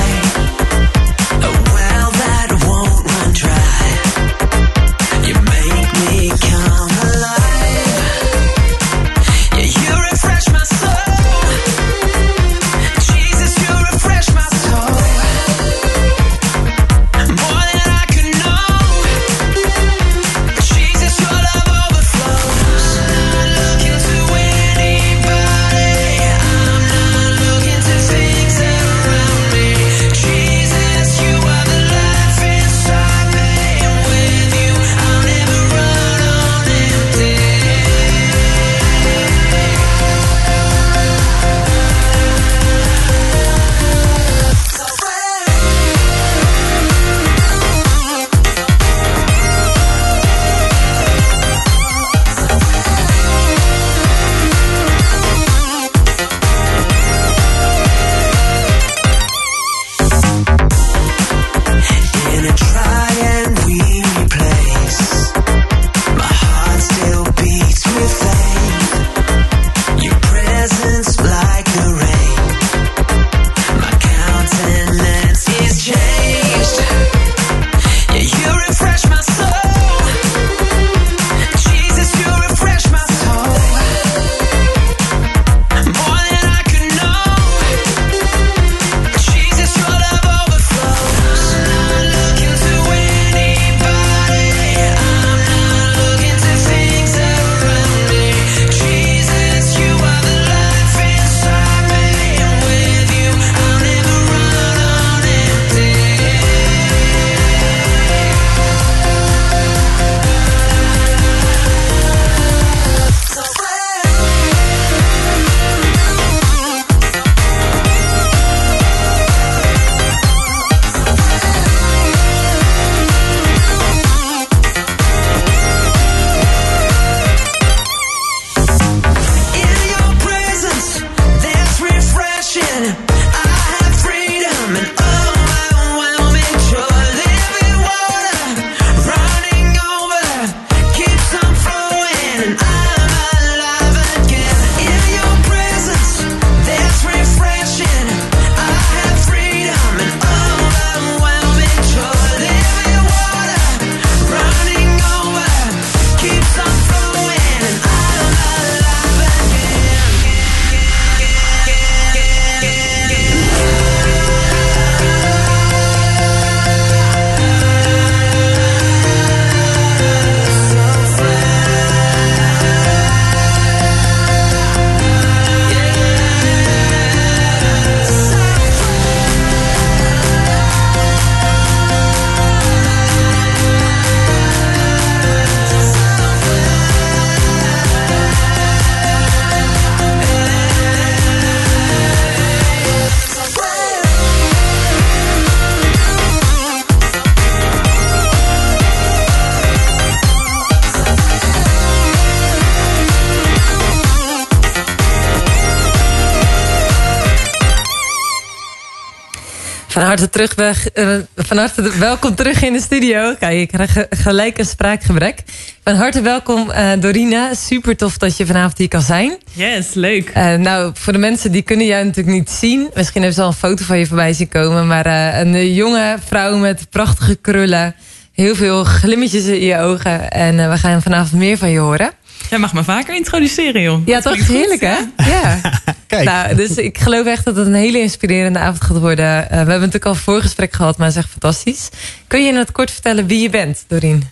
Harte 210.19 210.47
terug, 210.47 210.89
uh, 210.93 211.15
van 211.35 211.57
harte 211.57 211.97
welkom 211.97 212.35
terug 212.35 212.63
in 212.63 212.73
de 212.73 212.81
studio. 212.81 213.35
Kijk, 213.39 213.59
ik 213.59 213.67
krijg 213.67 214.05
gelijk 214.09 214.57
een 214.57 214.65
spraakgebrek. 214.65 215.43
Van 215.83 215.95
harte 215.95 216.21
welkom 216.21 216.69
uh, 216.69 216.91
Dorina. 216.99 217.53
Super 217.53 217.97
tof 217.97 218.17
dat 218.17 218.37
je 218.37 218.45
vanavond 218.45 218.77
hier 218.77 218.87
kan 218.87 219.01
zijn. 219.01 219.37
Yes, 219.51 219.93
leuk. 219.93 220.31
Uh, 220.37 220.53
nou, 220.53 220.91
voor 220.93 221.13
de 221.13 221.19
mensen 221.19 221.51
die 221.51 221.61
kunnen 221.61 221.85
jou 221.85 222.05
natuurlijk 222.05 222.37
niet 222.37 222.49
zien. 222.49 222.89
Misschien 222.93 223.21
hebben 223.21 223.33
ze 223.33 223.41
al 223.41 223.47
een 223.47 223.53
foto 223.53 223.83
van 223.83 223.99
je 223.99 224.07
voorbij 224.07 224.33
zien 224.33 224.49
komen. 224.49 224.87
Maar 224.87 225.05
een 225.39 225.73
jonge 225.73 226.17
vrouw 226.25 226.57
met 226.57 226.89
prachtige 226.89 227.35
krullen. 227.35 227.95
Heel 228.31 228.55
veel 228.55 228.83
glimmetjes 228.83 229.45
in 229.45 229.61
je 229.61 229.77
ogen. 229.77 230.31
En 230.31 230.69
we 230.69 230.77
gaan 230.77 231.01
vanavond 231.01 231.41
meer 231.41 231.57
van 231.57 231.69
je 231.69 231.79
horen. 231.79 232.11
Jij 232.49 232.59
mag 232.59 232.73
me 232.73 232.83
vaker 232.83 233.15
introduceren, 233.15 233.81
joh. 233.81 234.01
Ja, 234.05 234.19
toch? 234.19 234.47
Heerlijk, 234.47 234.81
hè? 234.81 234.97
Ja. 235.17 235.59
Kijk. 236.07 236.23
Nou, 236.23 236.55
dus 236.55 236.77
ik 236.77 236.97
geloof 236.97 237.25
echt 237.25 237.45
dat 237.45 237.55
het 237.55 237.67
een 237.67 237.73
hele 237.73 237.99
inspirerende 237.99 238.59
avond 238.59 238.83
gaat 238.83 238.99
worden. 238.99 239.25
Uh, 239.25 239.49
we 239.49 239.55
hebben 239.55 239.79
natuurlijk 239.79 240.05
al 240.05 240.11
een 240.11 240.17
voorgesprek 240.17 240.73
gehad, 240.73 240.97
maar 240.97 241.15
echt 241.15 241.29
fantastisch. 241.29 241.89
Kun 242.27 242.43
je 242.43 242.49
in 242.49 242.55
het 242.55 242.71
kort 242.71 242.91
vertellen 242.91 243.27
wie 243.27 243.41
je 243.41 243.49
bent, 243.49 243.83
Doreen? 243.87 244.23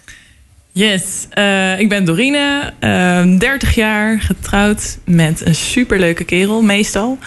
Yes, 0.72 1.28
uh, 1.34 1.80
ik 1.80 1.90
ben 1.90 2.06
Dorine, 2.06 2.74
uh, 2.80 3.40
30 3.40 3.76
jaar, 3.76 4.20
getrouwd 4.20 4.98
met 5.06 5.46
een 5.46 5.56
superleuke 5.56 6.24
kerel, 6.24 6.62
meestal. 6.62 7.18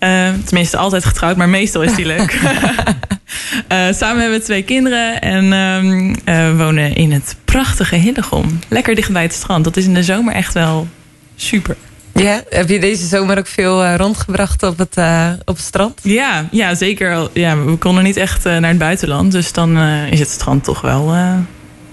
Uh, 0.00 0.28
tenminste, 0.44 0.76
altijd 0.76 1.04
getrouwd, 1.04 1.36
maar 1.36 1.48
meestal 1.48 1.82
is 1.82 1.94
die 1.94 2.06
leuk. 2.06 2.32
uh, 2.32 3.92
samen 4.00 4.20
hebben 4.20 4.38
we 4.38 4.44
twee 4.44 4.62
kinderen 4.62 5.20
en 5.20 5.44
uh, 6.28 6.56
wonen 6.56 6.94
in 6.94 7.12
het 7.12 7.36
prachtige 7.44 7.96
Hillegom. 7.96 8.58
Lekker 8.68 8.94
dicht 8.94 9.12
bij 9.12 9.22
het 9.22 9.32
strand. 9.32 9.64
Dat 9.64 9.76
is 9.76 9.84
in 9.84 9.94
de 9.94 10.02
zomer 10.02 10.34
echt 10.34 10.54
wel 10.54 10.88
super. 11.36 11.76
Ja, 12.12 12.42
heb 12.48 12.68
je 12.68 12.78
deze 12.78 13.06
zomer 13.06 13.38
ook 13.38 13.46
veel 13.46 13.94
rondgebracht 13.94 14.62
op 14.62 14.78
het, 14.78 14.96
op 15.44 15.56
het 15.56 15.64
strand? 15.64 16.00
Ja, 16.02 16.48
ja 16.50 16.74
zeker. 16.74 17.28
Ja, 17.32 17.64
we 17.64 17.76
konden 17.76 18.04
niet 18.04 18.16
echt 18.16 18.44
naar 18.44 18.68
het 18.68 18.78
buitenland. 18.78 19.32
Dus 19.32 19.52
dan 19.52 19.78
is 20.10 20.18
het 20.18 20.28
strand 20.28 20.64
toch 20.64 20.80
wel 20.80 21.14
een 21.14 21.46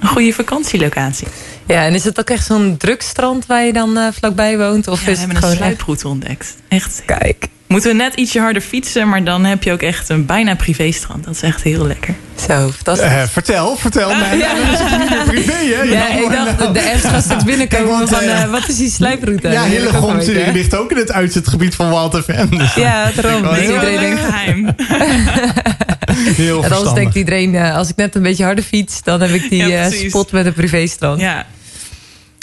goede 0.08 0.34
vakantielocatie. 0.34 1.28
Ja, 1.68 1.86
en 1.86 1.94
is 1.94 2.04
het 2.04 2.20
ook 2.20 2.30
echt 2.30 2.46
zo'n 2.46 2.78
druk 2.78 3.02
strand 3.02 3.46
waar 3.46 3.64
je 3.64 3.74
dan 3.74 4.14
vlakbij 4.14 4.58
woont? 4.58 4.88
Of 4.88 5.06
ja, 5.06 5.12
is 5.12 5.14
we 5.14 5.20
hebben 5.20 5.36
het 5.36 5.46
een 5.46 5.56
sluiproute 5.56 6.08
ontdekt. 6.08 6.56
Echt. 6.68 7.02
Kijk. 7.06 7.48
Moeten 7.68 7.92
we 7.92 7.98
net 7.98 8.14
ietsje 8.14 8.40
harder 8.40 8.62
fietsen, 8.62 9.10
maar 9.10 9.24
dan 9.24 9.46
heb 9.46 9.64
je 9.64 9.72
ook 9.72 9.82
echt 9.82 10.10
een 10.10 10.26
bijna 10.26 10.56
privéstrand. 10.56 11.24
Dat 11.24 11.34
is 11.34 11.42
echt 11.42 11.64
heel 11.64 11.88
lekker. 11.88 12.16
Zo, 12.48 12.70
fantastisch. 12.70 13.12
Uh, 13.12 13.24
vertel, 13.24 13.76
vertel 13.76 14.16
mij. 14.16 14.38
Ja. 14.38 14.54
Dat 14.54 14.80
is 14.80 14.98
niet 14.98 15.26
privé, 15.26 15.54
hè? 15.54 15.84
Ja, 15.94 16.08
ik 16.08 16.32
dacht, 16.32 16.74
de 16.74 16.92
apps 16.94 17.04
gaat 17.04 17.24
straks 17.24 17.44
binnenkomen 17.44 18.08
van, 18.08 18.24
uh, 18.24 18.52
wat 18.52 18.68
is 18.68 18.78
die 18.78 18.90
sluiproute? 18.90 19.50
Ja, 19.50 19.64
Hillegom 19.64 20.18
ligt 20.54 20.76
ook 20.76 20.92
in 20.92 20.98
het 20.98 21.12
uitzetgebied 21.12 21.76
van 21.76 21.90
Wild 21.90 22.24
FM. 22.24 22.58
Dus 22.58 22.74
ja, 22.74 23.12
daarom. 23.16 23.42
Dat 23.42 23.58
is 23.58 23.64
iedereen 23.64 24.00
denkt 24.00 24.22
geheim. 24.22 24.76
heel 26.36 26.64
en 26.64 26.72
anders 26.72 26.94
denkt 26.94 27.16
iedereen, 27.16 27.54
uh, 27.54 27.76
als 27.76 27.90
ik 27.90 27.96
net 27.96 28.16
een 28.16 28.22
beetje 28.22 28.44
harder 28.44 28.64
fiets, 28.64 29.04
dan 29.04 29.22
heb 29.22 29.30
ik 29.30 29.50
die 29.50 29.66
ja, 29.68 29.90
spot 29.90 30.32
met 30.32 30.46
een 30.46 30.54
privéstrand. 30.54 31.20
Ja. 31.20 31.46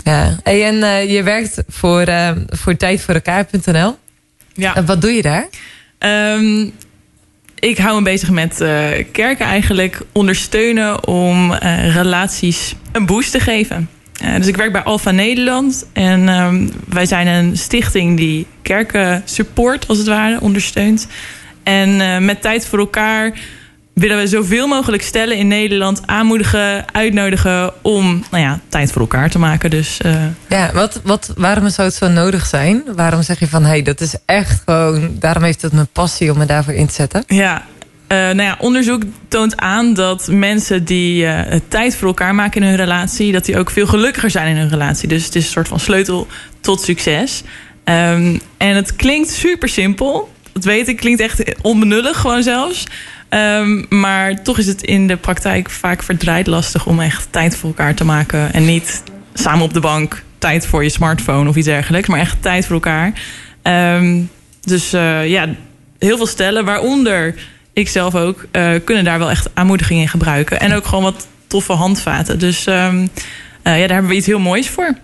Ja, 0.05 0.37
hey, 0.43 0.67
en 0.67 1.09
je 1.09 1.23
werkt 1.23 1.62
voor, 1.69 2.07
voor 2.49 2.77
tijdvoorelkaar.nl. 2.77 3.97
Ja. 4.61 4.76
En 4.76 4.87
wat 4.87 5.00
doe 5.00 5.11
je 5.11 5.23
daar? 5.23 5.49
Um, 6.38 6.73
ik 7.59 7.79
hou 7.79 7.97
me 7.97 8.02
bezig 8.02 8.31
met 8.31 8.61
uh, 8.61 8.88
kerken 9.12 9.47
eigenlijk 9.47 10.00
ondersteunen 10.12 11.07
om 11.07 11.52
uh, 11.52 11.95
relaties 11.95 12.75
een 12.93 13.07
boost 13.07 13.31
te 13.31 13.40
geven. 13.40 13.88
Uh, 14.25 14.37
dus 14.37 14.47
ik 14.47 14.57
werk 14.57 14.73
bij 14.73 14.83
Alfa 14.83 15.11
Nederland 15.11 15.87
en 15.93 16.29
um, 16.29 16.73
wij 16.88 17.07
zijn 17.07 17.26
een 17.26 17.57
stichting 17.57 18.17
die 18.17 18.47
kerken 18.62 19.23
support 19.25 19.88
als 19.88 19.99
het 19.99 20.07
ware, 20.07 20.40
ondersteunt. 20.40 21.07
En 21.62 22.25
met 22.25 22.43
tijd 22.43 22.67
voor 22.67 22.79
elkaar 22.79 23.33
willen 24.00 24.19
we 24.19 24.26
zoveel 24.26 24.66
mogelijk 24.66 25.02
stellen 25.02 25.37
in 25.37 25.49
Nederland 25.49 26.07
aanmoedigen, 26.07 26.95
uitnodigen 26.95 27.73
om 27.83 28.25
nou 28.30 28.42
ja, 28.42 28.61
tijd 28.69 28.92
voor 28.92 29.00
elkaar 29.00 29.30
te 29.30 29.38
maken. 29.38 29.71
Dus, 29.71 29.99
uh... 30.07 30.25
Ja, 30.49 30.71
wat, 30.73 31.00
wat, 31.04 31.33
waarom 31.37 31.71
zou 31.71 31.88
het 31.88 31.97
zo 31.97 32.09
nodig 32.09 32.47
zijn? 32.47 32.83
Waarom 32.95 33.23
zeg 33.23 33.38
je 33.38 33.49
van 33.49 33.62
hé, 33.62 33.69
hey, 33.69 33.83
dat 33.83 34.00
is 34.00 34.14
echt 34.25 34.62
gewoon, 34.64 35.16
daarom 35.19 35.42
heeft 35.42 35.62
het 35.62 35.73
mijn 35.73 35.88
passie 35.92 36.30
om 36.30 36.38
me 36.38 36.47
daarvoor 36.47 36.75
in 36.75 36.87
te 36.87 36.92
zetten? 36.95 37.25
Ja. 37.26 37.64
Uh, 38.12 38.19
nou 38.19 38.42
ja, 38.42 38.57
onderzoek 38.59 39.02
toont 39.28 39.57
aan 39.57 39.94
dat 39.94 40.29
mensen 40.31 40.85
die 40.85 41.25
uh, 41.25 41.40
tijd 41.68 41.96
voor 41.96 42.09
elkaar 42.09 42.35
maken 42.35 42.62
in 42.62 42.68
hun 42.68 42.77
relatie, 42.77 43.33
dat 43.33 43.44
die 43.44 43.59
ook 43.59 43.70
veel 43.70 43.87
gelukkiger 43.87 44.31
zijn 44.31 44.48
in 44.48 44.57
hun 44.57 44.68
relatie. 44.68 45.09
Dus 45.09 45.25
het 45.25 45.35
is 45.35 45.44
een 45.44 45.51
soort 45.51 45.68
van 45.68 45.81
sleutel 45.81 46.27
tot 46.61 46.83
succes. 46.83 47.42
Um, 47.85 48.40
en 48.57 48.77
het 48.77 48.96
klinkt 48.96 49.31
super 49.31 49.68
simpel. 49.68 50.33
Dat 50.53 50.64
weet 50.64 50.88
ik, 50.88 50.96
klinkt 50.96 51.20
echt 51.20 51.62
onbenullig 51.62 52.16
gewoon 52.20 52.42
zelfs. 52.42 52.87
Um, 53.35 53.87
maar 53.88 54.43
toch 54.43 54.59
is 54.59 54.66
het 54.66 54.83
in 54.83 55.07
de 55.07 55.16
praktijk 55.16 55.71
vaak 55.71 56.03
verdraaid 56.03 56.47
lastig 56.47 56.87
om 56.87 57.01
echt 57.01 57.29
tijd 57.31 57.57
voor 57.57 57.69
elkaar 57.69 57.95
te 57.95 58.05
maken. 58.05 58.53
En 58.53 58.64
niet 58.64 59.03
samen 59.35 59.64
op 59.64 59.73
de 59.73 59.81
bank 59.81 60.23
tijd 60.38 60.66
voor 60.66 60.83
je 60.83 60.88
smartphone 60.88 61.49
of 61.49 61.57
iets 61.57 61.66
dergelijks. 61.66 62.09
Maar 62.09 62.21
echt 62.21 62.43
tijd 62.43 62.66
voor 62.66 62.75
elkaar. 62.75 63.12
Um, 63.97 64.31
dus 64.61 64.95
uh, 64.95 65.29
ja, 65.29 65.49
heel 65.99 66.16
veel 66.16 66.27
stellen, 66.27 66.64
waaronder 66.64 67.35
ik 67.73 67.88
zelf 67.88 68.14
ook, 68.14 68.47
uh, 68.53 68.73
kunnen 68.85 69.05
daar 69.05 69.19
wel 69.19 69.31
echt 69.31 69.51
aanmoediging 69.55 70.01
in 70.01 70.09
gebruiken. 70.09 70.61
En 70.61 70.73
ook 70.73 70.87
gewoon 70.87 71.05
wat 71.05 71.27
toffe 71.47 71.73
handvaten. 71.73 72.38
Dus 72.38 72.66
um, 72.66 73.01
uh, 73.03 73.09
ja, 73.62 73.87
daar 73.87 73.88
hebben 73.88 74.09
we 74.09 74.14
iets 74.16 74.27
heel 74.27 74.38
moois 74.38 74.69
voor. 74.69 74.95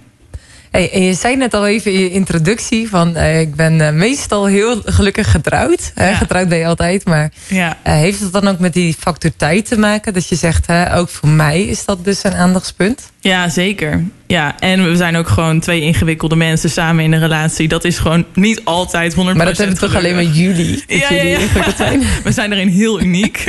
Hey, 0.76 0.92
en 0.92 1.02
je 1.02 1.14
zei 1.14 1.36
net 1.36 1.54
al 1.54 1.66
even 1.66 1.92
in 1.92 2.00
je 2.00 2.10
introductie 2.10 2.88
van 2.88 3.16
uh, 3.16 3.40
ik 3.40 3.54
ben 3.54 3.80
uh, 3.80 3.90
meestal 3.90 4.46
heel 4.46 4.80
gelukkig 4.84 5.30
getrouwd. 5.30 5.92
Ja. 5.94 6.14
Getrouwd 6.14 6.48
ben 6.48 6.58
je 6.58 6.66
altijd, 6.66 7.04
maar 7.04 7.32
ja. 7.48 7.78
uh, 7.86 7.92
heeft 7.92 8.20
het 8.20 8.32
dan 8.32 8.48
ook 8.48 8.58
met 8.58 8.72
die 8.72 8.94
factor 8.98 9.30
tijd 9.36 9.66
te 9.66 9.78
maken? 9.78 10.14
Dat 10.14 10.28
je 10.28 10.34
zegt, 10.34 10.66
ook 10.94 11.08
voor 11.08 11.28
mij 11.28 11.62
is 11.62 11.84
dat 11.84 12.04
dus 12.04 12.24
een 12.24 12.34
aandachtspunt? 12.34 13.10
Ja, 13.26 13.48
zeker. 13.48 14.04
Ja, 14.26 14.54
en 14.58 14.90
we 14.90 14.96
zijn 14.96 15.16
ook 15.16 15.28
gewoon 15.28 15.60
twee 15.60 15.80
ingewikkelde 15.80 16.36
mensen 16.36 16.70
samen 16.70 17.04
in 17.04 17.12
een 17.12 17.20
relatie. 17.20 17.68
Dat 17.68 17.84
is 17.84 17.98
gewoon 17.98 18.24
niet 18.34 18.60
altijd 18.64 19.14
100% 19.14 19.16
Maar 19.16 19.46
dat 19.46 19.56
hebben 19.56 19.78
toch 19.78 19.94
alleen 19.94 20.14
maar 20.14 20.24
jullie? 20.24 20.84
Ja, 20.86 21.08
jullie 21.10 21.30
ja, 21.30 21.38
ja. 21.54 21.70
Zijn. 21.76 22.02
We 22.24 22.32
zijn 22.32 22.52
erin 22.52 22.68
heel 22.68 23.00
uniek. 23.00 23.44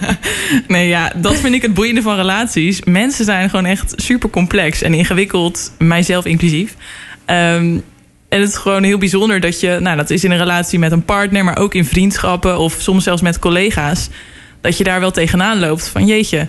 nee, 0.68 0.88
ja, 0.88 1.12
dat 1.16 1.36
vind 1.36 1.54
ik 1.54 1.62
het 1.62 1.74
boeiende 1.74 2.02
van 2.02 2.16
relaties. 2.16 2.84
Mensen 2.84 3.24
zijn 3.24 3.50
gewoon 3.50 3.64
echt 3.64 3.92
super 3.96 4.30
complex 4.30 4.82
en 4.82 4.94
ingewikkeld, 4.94 5.72
mijzelf 5.78 6.24
inclusief. 6.24 6.74
Um, 7.26 7.82
en 8.28 8.40
het 8.40 8.48
is 8.48 8.56
gewoon 8.56 8.82
heel 8.82 8.98
bijzonder 8.98 9.40
dat 9.40 9.60
je, 9.60 9.78
nou, 9.80 9.96
dat 9.96 10.10
is 10.10 10.24
in 10.24 10.30
een 10.30 10.38
relatie 10.38 10.78
met 10.78 10.92
een 10.92 11.04
partner, 11.04 11.44
maar 11.44 11.58
ook 11.58 11.74
in 11.74 11.84
vriendschappen 11.84 12.58
of 12.58 12.76
soms 12.78 13.04
zelfs 13.04 13.22
met 13.22 13.38
collega's, 13.38 14.08
dat 14.60 14.78
je 14.78 14.84
daar 14.84 15.00
wel 15.00 15.10
tegenaan 15.10 15.58
loopt 15.58 15.88
van 15.88 16.06
jeetje. 16.06 16.46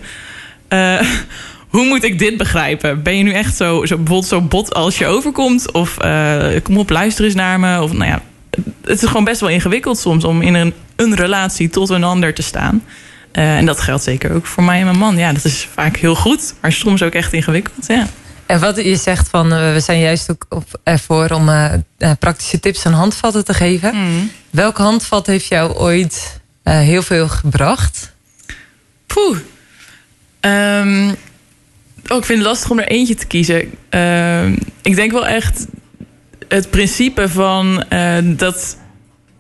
Uh, 0.70 1.02
hoe 1.74 1.86
moet 1.86 2.04
ik 2.04 2.20
dit 2.20 2.38
begrijpen? 2.38 3.04
Ben 3.04 3.18
je 3.18 3.24
nu 3.24 3.32
echt 3.32 3.56
zo, 3.56 3.86
zo 3.86 3.96
bijvoorbeeld 3.96 4.26
zo 4.26 4.42
bot 4.42 4.74
als 4.74 4.98
je 4.98 5.06
overkomt? 5.06 5.72
Of 5.72 5.98
uh, 6.04 6.46
kom 6.64 6.78
op, 6.78 6.90
luister 6.90 7.26
eens 7.26 7.34
naar 7.34 7.60
me. 7.60 7.82
Of 7.82 7.94
nou 7.94 8.06
ja, 8.06 8.22
het 8.84 9.02
is 9.02 9.08
gewoon 9.08 9.24
best 9.24 9.40
wel 9.40 9.50
ingewikkeld 9.50 10.00
soms 10.00 10.24
om 10.24 10.42
in 10.42 10.54
een, 10.54 10.74
een 10.96 11.16
relatie 11.16 11.70
tot 11.70 11.90
een 11.90 12.04
ander 12.04 12.34
te 12.34 12.42
staan. 12.42 12.84
Uh, 13.34 13.58
en 13.58 13.66
dat 13.66 13.80
geldt 13.80 14.04
zeker 14.04 14.34
ook 14.34 14.46
voor 14.46 14.64
mij 14.64 14.80
en 14.80 14.86
mijn 14.86 14.98
man. 14.98 15.18
Ja, 15.18 15.34
dat 15.34 15.46
is 15.46 15.68
vaak 15.74 15.98
heel 15.98 16.16
goed, 16.16 16.54
maar 16.62 16.72
soms 16.72 17.04
ook 17.04 17.14
echt 17.14 17.34
ingewikkeld. 17.34 17.88
Ja. 17.88 18.08
En 18.46 18.60
wat 18.60 18.76
je 18.76 18.96
zegt 18.96 19.30
van, 19.30 19.54
uh, 19.54 19.74
we 19.74 19.80
zijn 19.80 20.00
juist 20.00 20.32
ook 20.32 20.46
op, 20.50 20.80
ervoor 20.84 21.30
om 21.30 21.52
praktische 22.20 22.60
tips 22.60 22.86
en 22.86 22.94
handvatten 22.94 23.46
te 23.46 23.54
geven. 23.54 23.96
Mm. 23.96 24.32
Welk 24.50 24.78
handvat 24.78 25.28
heeft 25.28 25.48
jou 25.48 25.74
ooit 25.74 26.40
heel 26.64 27.02
veel 27.02 27.28
gebracht? 27.28 28.14
Poeh. 29.08 29.38
Um, 30.40 31.16
Oh, 32.08 32.18
ik 32.18 32.26
vind 32.26 32.40
het 32.40 32.48
lastig 32.48 32.70
om 32.70 32.80
er 32.80 32.88
eentje 32.88 33.16
te 33.16 33.28
kiezen. 33.28 33.72
Uh, 33.90 34.46
ik 34.82 34.96
denk 34.96 35.12
wel 35.12 35.28
echt 35.28 35.66
het 36.48 36.70
principe 36.70 37.30
van 37.30 37.84
uh, 37.94 38.16
dat 38.24 38.78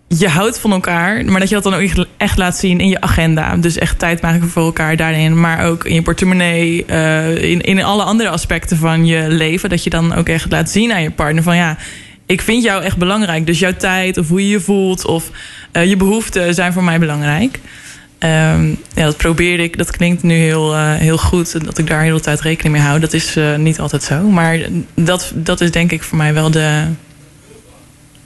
je 0.07 0.27
houdt 0.27 0.59
van 0.59 0.71
elkaar, 0.71 1.25
maar 1.25 1.39
dat 1.39 1.49
je 1.49 1.55
dat 1.55 1.63
dan 1.63 1.73
ook 1.73 2.05
echt 2.17 2.37
laat 2.37 2.57
zien 2.57 2.79
in 2.79 2.89
je 2.89 3.01
agenda. 3.01 3.55
Dus 3.57 3.77
echt 3.77 3.99
tijd 3.99 4.21
maken 4.21 4.49
voor 4.49 4.63
elkaar 4.63 4.95
daarin, 4.95 5.39
maar 5.39 5.65
ook 5.65 5.85
in 5.85 5.93
je 5.93 6.01
portemonnee, 6.01 6.85
uh, 6.89 7.43
in, 7.43 7.61
in 7.61 7.83
alle 7.83 8.03
andere 8.03 8.29
aspecten 8.29 8.77
van 8.77 9.05
je 9.05 9.27
leven. 9.29 9.69
Dat 9.69 9.83
je 9.83 9.89
dan 9.89 10.13
ook 10.13 10.29
echt 10.29 10.51
laat 10.51 10.69
zien 10.69 10.93
aan 10.93 11.01
je 11.01 11.11
partner 11.11 11.43
van 11.43 11.55
ja, 11.55 11.77
ik 12.25 12.41
vind 12.41 12.63
jou 12.63 12.83
echt 12.83 12.97
belangrijk. 12.97 13.45
Dus 13.45 13.59
jouw 13.59 13.75
tijd 13.77 14.17
of 14.17 14.27
hoe 14.27 14.41
je 14.41 14.49
je 14.49 14.59
voelt 14.59 15.05
of 15.05 15.29
je 15.71 15.97
behoeften 15.97 16.53
zijn 16.53 16.73
voor 16.73 16.83
mij 16.83 16.99
belangrijk. 16.99 17.59
Um, 18.23 18.77
ja, 18.95 19.05
dat 19.05 19.17
probeerde 19.17 19.63
ik. 19.63 19.77
Dat 19.77 19.91
klinkt 19.91 20.23
nu 20.23 20.35
heel, 20.35 20.73
uh, 20.73 20.93
heel 20.93 21.17
goed. 21.17 21.65
Dat 21.65 21.77
ik 21.77 21.87
daar 21.87 22.01
heel 22.01 22.15
de 22.15 22.21
tijd 22.21 22.41
rekening 22.41 22.75
mee 22.75 22.83
hou. 22.83 22.99
Dat 22.99 23.13
is 23.13 23.37
uh, 23.37 23.55
niet 23.55 23.79
altijd 23.79 24.03
zo. 24.03 24.29
Maar 24.29 24.59
dat, 24.93 25.31
dat 25.35 25.61
is 25.61 25.71
denk 25.71 25.91
ik 25.91 26.03
voor 26.03 26.17
mij 26.17 26.33
wel 26.33 26.51
de, 26.51 26.85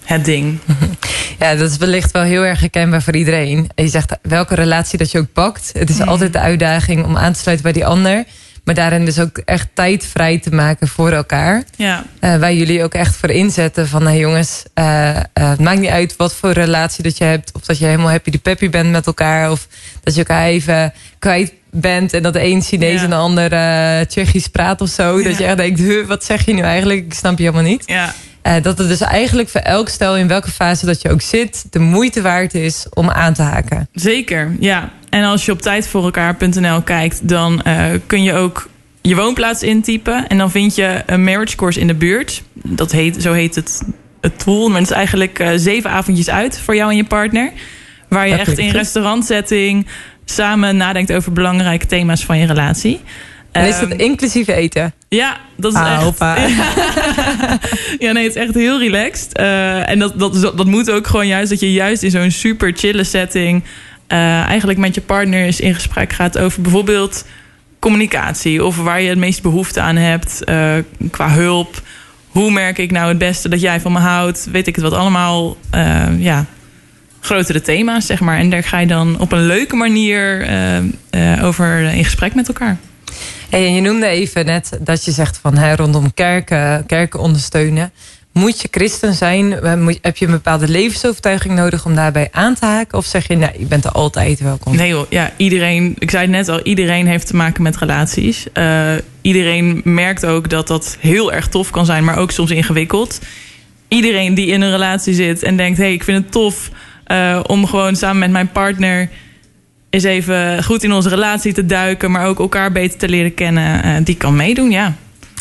het 0.03 0.25
ding. 0.25 0.57
Ja, 1.39 1.55
dat 1.55 1.71
is 1.71 1.77
wellicht 1.77 2.12
wel 2.12 2.23
heel 2.23 2.45
erg 2.45 2.60
herkenbaar 2.60 3.01
voor 3.01 3.15
iedereen. 3.15 3.69
En 3.75 3.83
je 3.83 3.89
zegt 3.89 4.17
welke 4.21 4.55
relatie 4.55 4.97
dat 4.97 5.12
je 5.12 5.17
ook 5.17 5.33
pakt. 5.33 5.69
Het 5.73 5.89
is 5.89 5.97
mm. 5.97 6.07
altijd 6.07 6.33
de 6.33 6.39
uitdaging 6.39 7.05
om 7.05 7.17
aan 7.17 7.33
te 7.33 7.39
sluiten 7.39 7.65
bij 7.65 7.73
die 7.73 7.86
ander. 7.86 8.25
Maar 8.67 8.75
daarin 8.75 9.06
dus 9.06 9.19
ook 9.19 9.38
echt 9.38 9.67
tijd 9.73 10.06
vrij 10.06 10.39
te 10.39 10.53
maken 10.53 10.88
voor 10.88 11.12
elkaar. 11.12 11.63
Ja. 11.75 12.03
Uh, 12.21 12.36
waar 12.36 12.53
jullie 12.53 12.84
ook 12.84 12.93
echt 12.93 13.15
voor 13.15 13.30
inzetten 13.30 13.88
van... 13.88 14.03
nou 14.03 14.17
jongens, 14.17 14.63
uh, 14.75 15.10
uh, 15.10 15.19
het 15.34 15.60
maakt 15.60 15.80
niet 15.80 15.89
uit 15.89 16.15
wat 16.15 16.36
voor 16.36 16.51
relatie 16.51 17.03
dat 17.03 17.17
je 17.17 17.23
hebt... 17.23 17.51
of 17.53 17.62
dat 17.62 17.77
je 17.77 17.86
helemaal 17.86 18.10
happy 18.10 18.30
de 18.30 18.38
peppy 18.38 18.69
bent 18.69 18.91
met 18.91 19.08
elkaar... 19.08 19.51
of 19.51 19.67
dat 20.03 20.13
je 20.13 20.19
elkaar 20.19 20.45
even 20.45 20.93
kwijt 21.19 21.53
bent... 21.71 22.13
en 22.13 22.23
dat 22.23 22.34
de 22.34 22.43
een 22.43 22.62
Chinees 22.62 22.97
ja. 22.97 23.03
en 23.03 23.10
de 23.10 23.15
ander 23.15 23.49
Tsjechisch 24.08 24.47
praat 24.47 24.82
of 24.82 24.89
zo. 24.89 25.17
Ja. 25.17 25.23
Dat 25.23 25.38
je 25.38 25.45
echt 25.45 25.58
denkt, 25.58 25.80
huh, 25.80 26.08
wat 26.08 26.23
zeg 26.23 26.45
je 26.45 26.53
nu 26.53 26.62
eigenlijk? 26.62 27.06
Ik 27.06 27.13
snap 27.13 27.38
je 27.38 27.43
helemaal 27.43 27.69
niet. 27.69 27.84
Ja. 27.86 28.13
dat 28.60 28.77
het 28.77 28.88
dus 28.88 29.01
eigenlijk 29.01 29.49
voor 29.49 29.62
elk 29.62 29.89
stel 29.89 30.17
in 30.17 30.27
welke 30.27 30.51
fase 30.51 30.86
dat 30.86 31.01
je 31.01 31.10
ook 31.12 31.21
zit... 31.21 31.65
de 31.69 31.80
moeite 31.80 32.21
waard 32.21 32.53
is 32.53 32.86
om 32.93 33.10
aan 33.10 33.34
te 33.34 33.41
haken. 33.41 33.88
Zeker, 33.93 34.56
ja. 34.60 34.91
En 35.17 35.23
als 35.23 35.45
je 35.45 35.51
op 35.51 35.62
tijdvoorelkaar.nl 35.62 36.82
kijkt... 36.82 37.27
dan 37.27 37.63
kun 38.08 38.23
je 38.23 38.34
ook 38.34 38.67
je 39.08 39.15
woonplaats 39.15 39.63
intypen. 39.63 40.27
En 40.27 40.38
dan 40.38 40.51
vind 40.51 40.75
je 40.75 41.03
een 41.06 41.23
marriage 41.23 41.56
course 41.56 41.80
in 41.80 41.88
de 41.88 41.93
buurt. 41.93 42.43
Dat 42.53 42.91
heet, 42.91 43.21
zo 43.21 43.34
heet 43.34 43.56
het, 43.56 43.82
het 44.21 44.39
tool. 44.39 44.69
Maar 44.69 44.80
het 44.80 44.89
is 44.89 44.95
eigenlijk 44.95 45.39
uh, 45.39 45.49
zeven 45.56 45.89
avondjes 45.89 46.30
uit 46.30 46.60
voor 46.60 46.75
jou 46.75 46.91
en 46.91 46.97
je 46.97 47.03
partner. 47.03 47.51
Waar 48.10 48.27
je 48.27 48.38
Dat 48.38 48.47
echt 48.47 48.58
in 48.58 48.69
restaurantsetting 48.69 49.88
samen 50.25 50.77
nadenkt 50.77 51.13
over 51.13 51.32
belangrijke 51.34 51.86
thema's 51.86 52.25
van 52.25 52.38
je 52.38 52.45
relatie. 52.45 52.99
En 53.51 53.67
is 53.67 53.80
dat 53.80 53.89
Ehm, 53.89 53.99
inclusief 53.99 54.47
eten? 54.47 54.93
ja, 55.10 55.38
dat 55.56 55.73
is 55.73 55.80
Ah, 55.80 56.08
echt. 56.08 56.19
ja, 58.03 58.12
nee, 58.12 58.23
het 58.23 58.36
is 58.36 58.41
echt 58.41 58.53
heel 58.53 58.80
relaxed. 58.80 59.34
Eh, 59.38 59.89
en 59.89 59.99
dat, 59.99 60.19
dat, 60.19 60.41
dat 60.41 60.65
moet 60.65 60.91
ook 60.91 61.08
gewoon 61.08 61.27
juist 61.27 61.49
dat 61.49 61.60
je 61.60 61.73
juist 61.73 62.03
in 62.03 62.12
zo'n 62.12 62.32
super 62.32 62.71
chille 62.75 63.03
setting 63.03 63.63
eh, 63.63 63.69
eigenlijk 64.08 64.80
met 64.80 64.96
je 64.96 65.02
partner 65.02 65.46
eens 65.46 65.60
in 65.60 65.74
gesprek 65.74 66.13
gaat 66.13 66.38
over 66.38 66.62
bijvoorbeeld 66.62 67.26
communicatie 67.80 68.65
of 68.65 68.78
waar 68.78 69.02
je 69.02 69.10
het 69.10 69.17
meest 69.17 69.41
behoefte 69.41 69.82
aan 69.82 69.96
hebt 69.96 70.43
eh, 70.43 70.76
qua 71.12 71.30
hulp. 71.30 71.82
Hoe 72.28 72.52
merk 72.52 72.78
ik 72.78 72.91
nou 72.91 73.08
het 73.08 73.17
beste 73.17 73.50
dat 73.50 73.62
jij 73.62 73.82
van 73.82 73.91
me 73.91 74.00
houdt? 74.00 74.48
Weet 74.52 74.67
ik 74.67 74.76
het 74.76 74.84
wat 74.84 74.93
allemaal? 74.93 75.58
eh, 75.70 76.20
ja, 76.20 76.46
grotere 77.20 77.62
thema's, 77.62 78.06
zeg 78.06 78.20
maar. 78.20 78.38
En 78.38 78.50
daar 78.50 78.63
ga 78.63 78.80
je 78.80 78.88
dan 78.88 79.20
op 79.20 79.32
een 79.32 79.46
leuke 79.46 79.76
manier 79.76 80.41
eh, 80.41 80.78
eh, 80.78 81.43
over 81.43 81.80
in 81.82 82.04
gesprek 82.04 82.36
met 82.36 82.48
elkaar. 82.48 82.78
En 83.50 83.74
je 83.76 83.82
noemde 83.82 84.08
even 84.08 84.46
net 84.46 84.78
dat 84.82 85.06
je 85.06 85.12
zegt 85.12 85.38
van 85.38 85.58
hè, 85.58 85.76
rondom 85.76 86.13
kerken, 86.13 86.86
kerken 86.86 87.20
ondersteunen. 87.20 87.91
Moet 88.38 88.62
je 88.62 88.67
christen 88.71 89.13
zijn? 89.13 89.54
Eh, 89.54 89.95
Heb 90.02 90.17
je 90.17 90.26
een 90.26 90.32
bepaalde 90.32 90.67
levensovertuiging 90.67 91.56
nodig 91.56 91.86
om 91.86 91.95
daarbij 91.95 92.28
aan 92.32 92.56
te 92.56 92.65
haken? 92.65 92.97
Of 92.97 93.06
zeg 93.06 93.28
je, 93.28 93.36
nee, 93.36 93.50
je 93.60 93.65
bent 93.65 93.86
er 93.86 93.91
altijd 93.91 94.39
welkom? 94.39 94.76
Nee 94.76 94.89
joh, 94.89 95.06
ja, 95.10 95.32
iedereen, 95.38 95.95
ik 96.00 96.12
zei 96.12 96.21
het 96.21 96.32
net 96.32 96.50
al, 96.50 96.62
iedereen 96.62 97.08
heeft 97.08 97.28
te 97.28 97.36
maken 97.36 97.63
met 97.63 97.78
relaties. 97.78 98.47
Eh, 98.54 98.91
iedereen 99.21 99.82
merkt 99.84 100.26
ook 100.26 100.50
dat 100.50 100.67
dat 100.67 100.97
heel 101.00 101.34
erg 101.34 101.47
tof 101.47 101.69
kan 101.69 101.86
zijn, 101.86 102.04
maar 102.04 102.17
ook 102.17 102.32
soms 102.32 102.52
ingewikkeld. 102.52 103.19
Iedereen 103.88 104.34
die 104.34 104.47
in 104.47 104.62
een 104.62 104.71
relatie 104.71 105.13
zit 105.13 105.43
en 105.43 105.58
denkt, 105.58 105.78
hé, 105.78 105.84
hey, 105.84 105.93
ik 105.93 106.04
vind 106.04 106.23
het 106.23 106.32
tof 106.32 106.69
eh, 107.04 107.39
om 107.47 107.65
gewoon 107.67 107.95
samen 107.95 108.19
met 108.19 108.32
mijn 108.32 108.52
partner 108.52 109.10
eens 109.89 110.04
even 110.04 110.63
goed 110.63 110.84
in 110.84 110.93
onze 110.93 111.10
relatie 111.10 111.54
te 111.54 111.65
duiken, 111.65 112.12
maar 112.12 112.26
ook 112.28 112.39
elkaar 112.39 112.71
beter 112.71 112.97
te 113.00 113.10
leren 113.10 113.34
kennen, 113.34 114.04
die 114.04 114.15
kan 114.15 114.36
meedoen, 114.36 114.71
ja. 114.71 114.95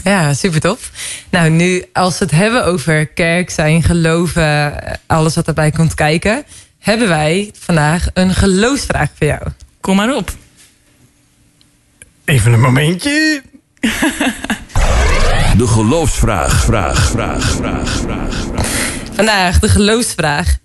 Ja, 0.06 0.34
super 0.34 0.60
tof. 0.60 0.90
Nou, 1.30 1.50
nu 1.50 1.84
als 1.92 2.18
we 2.18 2.24
het 2.24 2.34
hebben 2.34 2.64
over 2.64 3.06
kerk 3.06 3.50
zijn, 3.50 3.82
geloven, 3.82 4.72
alles 5.06 5.34
wat 5.34 5.44
daarbij 5.44 5.70
komt 5.70 5.94
kijken, 5.94 6.44
hebben 6.78 7.08
wij 7.08 7.50
vandaag 7.58 8.06
een 8.14 8.34
geloofsvraag 8.34 9.08
voor 9.18 9.26
jou. 9.26 9.42
Kom 9.80 9.96
maar 9.96 10.14
op. 10.14 10.30
Even 12.24 12.52
een 12.52 12.60
momentje. 12.60 13.42
De 15.56 15.66
geloofsvraag, 15.66 16.64
vraag, 16.64 17.10
vraag, 17.10 17.50
vraag, 17.50 17.88
vraag. 17.88 18.46
Vandaag 19.12 19.58
de 19.58 19.68
geloofsvraag. 19.68 20.56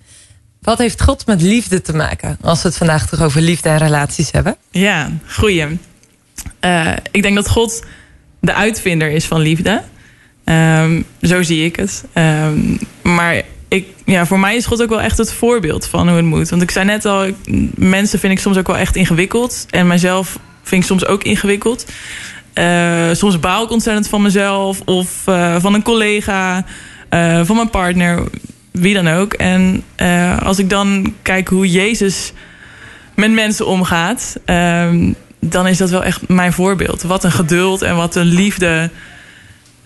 Wat 0.61 0.77
heeft 0.77 1.01
God 1.01 1.25
met 1.25 1.41
liefde 1.41 1.81
te 1.81 1.93
maken? 1.93 2.37
Als 2.41 2.61
we 2.61 2.67
het 2.67 2.77
vandaag 2.77 3.07
toch 3.07 3.21
over 3.21 3.41
liefde 3.41 3.69
en 3.69 3.77
relaties 3.77 4.31
hebben. 4.31 4.57
Ja, 4.71 5.11
goeie. 5.27 5.79
Eh, 6.59 6.93
ik 7.11 7.21
denk 7.21 7.35
dat 7.35 7.49
God 7.49 7.83
de 8.41 8.53
uitvinder 8.53 9.09
is 9.09 9.25
van 9.25 9.39
liefde. 9.39 9.81
Ehm, 10.43 11.01
zo 11.21 11.41
zie 11.41 11.65
ik 11.65 11.75
het. 11.75 12.03
Ehm, 12.13 12.57
maar 13.01 13.41
ik, 13.67 13.85
ja, 14.05 14.25
voor 14.25 14.39
mij 14.39 14.55
is 14.55 14.65
God 14.65 14.81
ook 14.81 14.89
wel 14.89 15.01
echt 15.01 15.17
het 15.17 15.33
voorbeeld 15.33 15.87
van 15.87 16.07
hoe 16.07 16.17
het 16.17 16.25
moet. 16.25 16.49
Want 16.49 16.61
ik 16.61 16.71
zei 16.71 16.85
net 16.85 17.05
al, 17.05 17.27
mensen 17.75 18.19
vind 18.19 18.33
ik 18.33 18.39
soms 18.39 18.57
ook 18.57 18.67
wel 18.67 18.77
echt 18.77 18.95
ingewikkeld. 18.95 19.65
En 19.69 19.87
mijzelf 19.87 20.39
vind 20.63 20.81
ik 20.81 20.87
soms 20.87 21.05
ook 21.05 21.23
ingewikkeld. 21.23 21.85
Eh, 22.53 23.09
soms 23.11 23.39
baal 23.39 23.63
ik 23.63 23.71
ontzettend 23.71 24.07
van 24.07 24.21
mezelf 24.21 24.81
of 24.85 25.27
eh, 25.27 25.55
van 25.59 25.73
een 25.73 25.83
collega, 25.83 26.65
eh, 27.09 27.41
van 27.43 27.55
mijn 27.55 27.69
partner, 27.69 28.23
wie 28.71 28.93
dan 28.93 29.07
ook. 29.07 29.33
En 29.33 29.83
als 30.43 30.59
ik 30.59 30.69
dan 30.69 31.13
kijk 31.21 31.47
hoe 31.47 31.71
Jezus 31.71 32.33
met 33.15 33.31
mensen 33.31 33.67
omgaat, 33.67 34.37
ehm, 34.45 35.13
dan 35.41 35.67
is 35.67 35.77
dat 35.77 35.89
wel 35.89 36.03
echt 36.03 36.27
mijn 36.27 36.53
voorbeeld. 36.53 37.01
Wat 37.01 37.23
een 37.23 37.31
geduld 37.31 37.81
en 37.81 37.95
wat 37.95 38.15
een 38.15 38.25
liefde. 38.25 38.89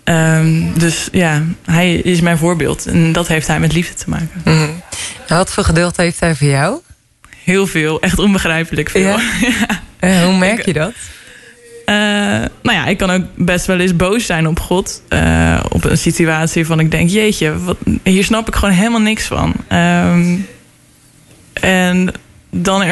Ehm, 0.03 0.61
dus 0.77 1.07
ja, 1.11 1.43
hij 1.65 1.93
is 1.95 2.21
mijn 2.21 2.37
voorbeeld. 2.37 2.85
En 2.85 3.11
dat 3.11 3.27
heeft 3.27 3.47
hij 3.47 3.59
met 3.59 3.73
liefde 3.73 3.93
te 3.93 4.09
maken. 4.09 4.41
Mhm. 4.43 4.55
Nou, 4.57 4.71
wat 5.27 5.51
voor 5.51 5.63
geduld 5.63 5.97
heeft 5.97 6.19
hij 6.19 6.35
voor 6.35 6.47
jou? 6.47 6.79
Heel 7.43 7.67
veel, 7.67 8.01
echt 8.01 8.19
onbegrijpelijk 8.19 8.89
veel. 8.89 9.19
Ja? 9.99 10.23
Hoe 10.25 10.37
merk 10.37 10.65
je 10.65 10.73
dat? 10.73 10.93
Eh, 11.85 11.95
nou 12.61 12.77
ja, 12.77 12.85
ik 12.85 12.97
kan 12.97 13.09
ook 13.09 13.23
best 13.35 13.65
wel 13.65 13.79
eens 13.79 13.95
boos 13.95 14.25
zijn 14.25 14.47
op 14.47 14.59
God. 14.59 15.01
eh, 15.07 15.59
op 15.69 15.83
een 15.83 15.97
situatie 15.97 16.65
van 16.65 16.79
ik 16.79 16.91
denk, 16.91 17.09
jeetje, 17.09 17.59
wat, 17.59 17.77
hier 18.03 18.23
snap 18.23 18.47
ik 18.47 18.55
gewoon 18.55 18.73
helemaal 18.73 18.99
niks 19.01 19.25
van. 19.25 19.53
Ehm, 19.67 20.35
en 21.53 22.11
dan, 22.63 22.83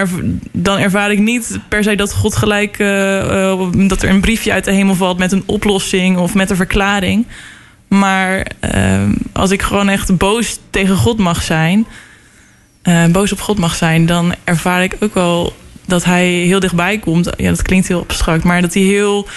dan 0.52 0.78
ervaar 0.78 1.12
ik 1.12 1.19
niet 1.19 1.60
per 1.67 1.84
se 1.84 1.95
dat 1.95 2.13
God 2.13 2.36
gelijk... 2.36 2.80
eh, 2.80 3.52
eh, 3.52 3.60
dat 3.73 4.02
er 4.02 4.10
een 4.10 4.21
briefje 4.21 4.52
uit 4.52 4.65
de 4.65 4.71
hemel 4.71 4.95
valt 4.95 5.17
met 5.17 5.32
een 5.32 5.43
oplossing 5.45 6.17
of 6.17 6.34
met 6.34 6.49
een 6.49 6.56
verklaring. 6.56 7.26
Maar 7.88 8.47
ehm, 8.60 9.12
als 9.32 9.52
ik 9.52 9.62
gewoon 9.62 9.89
echt 9.89 10.17
boos 10.17 10.60
tegen 10.69 10.95
God 10.95 11.17
mag 11.17 11.41
zijn... 11.43 11.86
eh, 12.82 13.06
boos 13.06 13.32
op 13.32 13.39
God 13.41 13.58
mag 13.58 13.76
zijn, 13.76 14.06
dan 14.06 14.34
ervaar 14.43 14.84
ik 14.84 14.95
ook 14.99 15.13
wel 15.13 15.54
dat 15.86 16.04
hij 16.04 16.28
heel 16.28 16.60
dichtbij 16.60 16.97
komt. 16.97 17.30
Ja, 17.38 17.49
dat 17.49 17.62
klinkt 17.62 17.88
heel 17.88 17.99
abstract, 18.02 18.43
maar 18.43 18.62
dat 18.62 18.73
hij 18.73 18.84
heel. 18.84 19.28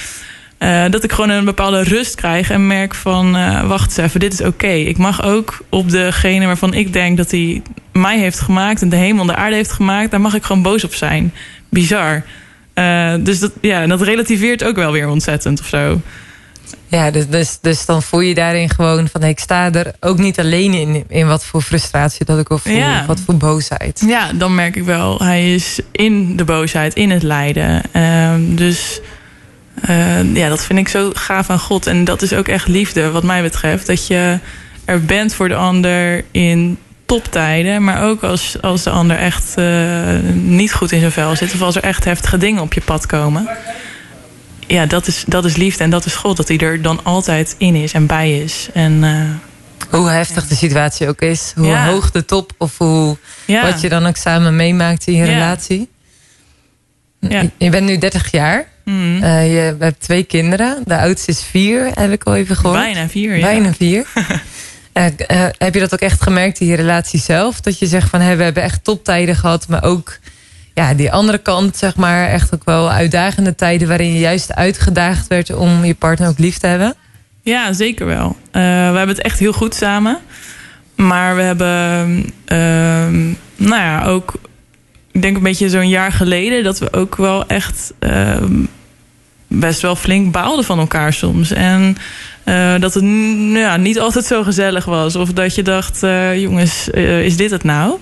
eh, 0.59 0.85
dat 0.91 1.05
ik 1.05 1.13
gewoon 1.13 1.31
een 1.31 1.45
bepaalde 1.45 1.83
rust 1.83 2.15
krijg 2.15 2.51
en 2.51 2.67
merk 2.67 2.95
van, 2.95 3.37
eh, 3.37 3.69
wacht 3.69 3.85
eens 3.87 3.97
even, 3.97 4.21
dit 4.21 4.33
is 4.33 4.41
oké. 4.41 4.67
Ik 4.67 4.97
mag 4.99 5.23
ook 5.23 5.59
op 5.69 5.91
degene 5.91 6.47
waarvan 6.47 6.75
ik 6.75 6.93
denk 6.93 7.17
dat 7.17 7.31
hij 7.31 7.63
mij 7.99 8.19
heeft 8.19 8.41
gemaakt 8.41 8.83
en 8.83 8.89
de 8.89 8.97
hemel 8.97 9.21
en 9.21 9.27
de 9.27 9.37
aarde 9.37 9.57
heeft 9.57 9.73
gemaakt, 9.73 10.11
daar 10.11 10.21
mag 10.21 10.35
ik 10.35 10.45
gewoon 10.45 10.63
boos 10.63 10.85
op 10.85 10.95
zijn. 10.95 11.33
Bizar. 11.69 12.23
Eh, 12.75 13.15
dus 13.21 13.39
dat, 13.39 13.53
ja, 13.61 13.87
dat 13.87 14.03
relativeert 14.03 14.65
ook 14.65 14.77
wel 14.77 14.93
weer 14.93 15.09
ontzettend 15.09 15.61
of 15.61 15.67
zo. 15.67 16.01
Ja, 16.89 17.11
dus, 17.11 17.29
dus, 17.29 17.59
dus 17.61 17.87
dan 17.87 18.03
voel 18.03 18.21
je 18.21 18.35
daarin 18.35 18.71
gewoon 18.71 19.09
van... 19.09 19.21
hey, 19.21 19.31
ik 19.31 19.39
sta 19.39 19.73
er 19.73 19.95
ook 20.01 20.19
niet 20.19 20.39
alleen 20.39 20.73
in, 20.73 21.05
in 21.09 21.27
wat 21.27 21.45
voor 21.45 21.63
frustratie 21.63 22.25
dat 22.25 22.39
ik 22.39 22.51
of 22.51 22.63
voel. 22.63 22.77
Ja. 22.77 23.07
Wat 23.07 23.21
voor 23.21 23.37
boosheid. 23.37 24.03
Ja, 24.07 24.33
dan 24.33 24.55
merk 24.55 24.77
ik 24.77 24.85
wel, 24.85 25.19
hij 25.19 25.55
is 25.55 25.81
in 25.93 26.37
de 26.37 26.45
boosheid, 26.45 26.95
in 26.95 27.11
het 27.11 27.23
lijden. 27.23 27.83
Ehm, 27.93 28.55
dus 28.55 29.01
eh, 29.83 30.35
ja, 30.35 30.49
dat 30.49 30.65
vind 30.65 30.79
ik 30.79 30.89
zo 30.89 31.11
gaaf 31.15 31.51
aan 31.51 31.59
God. 31.59 31.87
En 31.87 32.05
dat 32.05 32.23
is 32.23 32.33
ook 32.33 32.49
echt 32.49 32.69
liefde, 32.69 33.11
wat 33.11 33.23
mij 33.23 33.43
betreft. 33.43 33.87
Dat 33.87 34.07
je 34.07 34.39
er 34.85 35.05
bent 35.05 35.35
voor 35.35 35.49
de 35.49 35.55
ander 35.55 36.25
in 36.31 36.79
toptijden, 37.07 37.85
maar 37.85 38.03
ook 38.03 38.23
als, 38.23 38.57
als 38.63 38.83
de 38.83 38.91
ander 38.91 39.17
echt 39.17 39.53
eh, 39.57 40.19
niet 40.33 40.73
goed 40.73 40.93
in 40.93 41.01
zijn 41.01 41.13
vel 41.13 41.37
zit. 41.37 41.55
Of 41.55 41.63
als 41.63 41.77
er 41.77 41.83
echt 41.83 42.05
heftige 42.05 42.37
dingen 42.39 42.63
op 42.63 42.73
je 42.73 42.81
pad 42.81 43.07
komen. 43.07 43.49
Ja, 44.67 44.87
dat 44.87 45.07
is, 45.07 45.25
dat 45.27 45.45
is 45.45 45.57
liefde 45.57 45.85
en 45.85 45.91
dat 45.91 46.05
is 46.07 46.15
God. 46.15 46.37
Dat 46.37 46.49
hij 46.49 46.59
er 46.59 46.83
dan 46.83 47.01
altijd 47.05 47.55
in 47.59 47.75
is 47.75 47.93
en 47.93 48.07
bij 48.07 48.39
is. 48.41 48.69
En 48.75 49.05
eh, 49.05 49.91
Hoe 49.99 50.09
heftig 50.09 50.47
de 50.47 50.55
situatie 50.55 51.09
ook 51.09 51.21
is. 51.21 51.53
Hoe 51.57 51.67
Ja. 51.67 51.87
hoog 51.87 52.11
de 52.11 52.25
top 52.25 52.53
of 52.59 52.79
hoe, 52.79 53.17
ja, 53.45 53.71
wat 53.71 53.81
je 53.81 53.89
dan 53.89 54.07
ook 54.07 54.17
samen 54.17 54.57
meemaakt 54.57 55.07
in 55.07 55.15
je 55.15 55.25
relatie. 55.25 55.89
Ja. 57.21 57.43
Je- 57.59 57.71
bent 57.71 57.87
nu 57.87 57.99
30 57.99 58.31
jaar. 58.31 58.67
mm, 58.85 59.23
Eh, 59.23 59.53
je 59.55 59.77
hebt 59.79 60.01
twee 60.01 60.23
kinderen. 60.23 60.83
De 60.85 60.99
oudste 60.99 61.31
is 61.31 61.43
vier, 61.43 61.91
heb 61.95 62.13
ik 62.13 62.25
al 62.25 62.35
even 62.37 62.57
gehoord. 62.57 62.79
bijna 62.81 63.09
vier. 63.09 63.37
Ja. 63.37 63.41
Bijna 63.47 63.73
vier. 63.73 64.07
Eh, 64.97 65.07
eh, 65.17 65.51
heb 65.59 65.75
je 65.75 65.81
dat 65.81 65.93
ook 65.93 66.01
echt 66.01 66.23
gemerkt 66.23 66.61
in 66.61 66.67
je 66.67 66.77
relatie 66.77 67.21
zelf? 67.21 67.61
Dat 67.61 67.79
je 67.79 67.87
zegt 67.87 68.09
van 68.09 68.21
we 68.21 68.43
hebben 68.43 68.63
echt 68.63 68.85
toptijden 68.85 69.37
gehad, 69.37 69.69
maar 69.69 69.85
ook 69.85 70.19
ja, 70.75 70.95
die 70.95 71.13
andere 71.13 71.39
kant, 71.39 71.77
zeg 71.77 71.97
maar, 71.97 72.29
echt 72.29 72.55
ook 72.55 72.65
wel 72.65 72.91
uitdagende 72.91 73.55
tijden 73.55 73.89
waarin 73.89 74.13
je 74.13 74.19
juist 74.19 74.55
uitgedaagd 74.55 75.27
werd 75.27 75.55
om 75.55 75.85
je 75.85 75.95
partner 75.95 76.29
ook 76.29 76.39
lief 76.39 76.59
te 76.59 76.67
hebben. 76.67 76.95
Ja, 77.43 77.73
zeker 77.73 78.07
wel. 78.07 78.37
Eh, 78.51 78.63
we 78.63 78.97
hebben 78.97 79.09
het 79.09 79.23
echt 79.23 79.39
heel 79.39 79.53
goed 79.53 79.75
samen. 79.75 80.19
Maar 80.95 81.37
we 81.37 81.43
hebben, 81.43 82.25
ehm, 82.45 83.25
nou 83.57 83.83
ja, 83.83 84.05
ook, 84.05 84.35
ik 85.13 85.23
denk 85.23 85.37
een 85.37 85.43
beetje 85.43 85.69
zo'n 85.69 85.89
jaar 85.89 86.13
geleden, 86.13 86.65
dat 86.65 86.79
we 86.79 86.93
ook 86.93 87.17
wel 87.17 87.47
echt 87.47 87.93
ehm, 87.99 88.65
best 89.49 89.81
wel 89.81 89.97
flink 89.97 90.33
baalden 90.33 90.65
van 90.65 90.79
elkaar 90.79 91.13
soms. 91.13 91.53
En 91.53 91.97
uh, 92.45 92.75
dat 92.79 92.95
het 92.95 93.03
nou 93.03 93.59
ja, 93.59 93.77
niet 93.77 93.99
altijd 93.99 94.25
zo 94.25 94.43
gezellig 94.43 94.85
was. 94.85 95.17
Of 95.17 95.33
dat 95.33 95.55
je 95.55 95.63
dacht, 95.63 96.03
uh, 96.03 96.41
jongens, 96.41 96.89
uh, 96.95 97.25
is 97.25 97.37
dit 97.37 97.51
het 97.51 97.65
nou? 97.65 97.99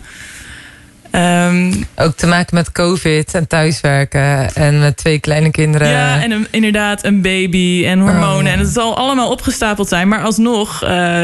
Um, 1.13 1.87
Ook 1.97 2.17
te 2.17 2.27
maken 2.27 2.55
met 2.55 2.73
COVID 2.73 3.35
en 3.35 3.47
thuiswerken 3.47 4.55
en 4.55 4.79
met 4.79 4.97
twee 4.97 5.19
kleine 5.19 5.51
kinderen. 5.51 5.89
Ja, 5.89 6.23
en 6.23 6.31
een, 6.31 6.47
inderdaad 6.51 7.05
een 7.05 7.23
baby 7.23 7.85
en 7.87 8.01
hormonen. 8.01 8.47
Oh. 8.47 8.53
En 8.53 8.59
het 8.59 8.69
zal 8.69 8.97
allemaal 8.97 9.31
opgestapeld 9.31 9.89
zijn. 9.89 10.09
Maar 10.09 10.23
alsnog 10.23 10.79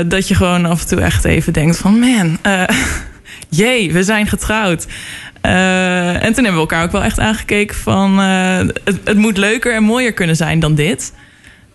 dat 0.06 0.28
je 0.28 0.35
gewoon 0.35 0.66
af 0.66 0.80
en 0.80 0.87
toe 0.87 1.00
echt 1.00 1.24
even 1.24 1.52
denkt 1.52 1.76
van... 1.76 1.98
man, 1.98 2.38
jee, 3.48 3.92
we 3.92 4.02
zijn 4.02 4.26
getrouwd. 4.26 4.87
Uh, 5.42 6.24
en 6.24 6.33
toen 6.33 6.44
hebben 6.44 6.53
we 6.53 6.68
elkaar 6.68 6.85
ook 6.85 6.92
wel 6.92 7.03
echt 7.03 7.18
aangekeken 7.18 7.76
van... 7.76 8.20
Uh, 8.20 8.57
het, 8.57 8.98
het, 9.05 9.16
moet 9.16 9.37
leuker 9.37 9.74
en 9.74 9.83
mooier 9.83 10.12
kunnen 10.12 10.37
zijn 10.37 10.61
dan 10.61 10.74
dit. 10.74 11.12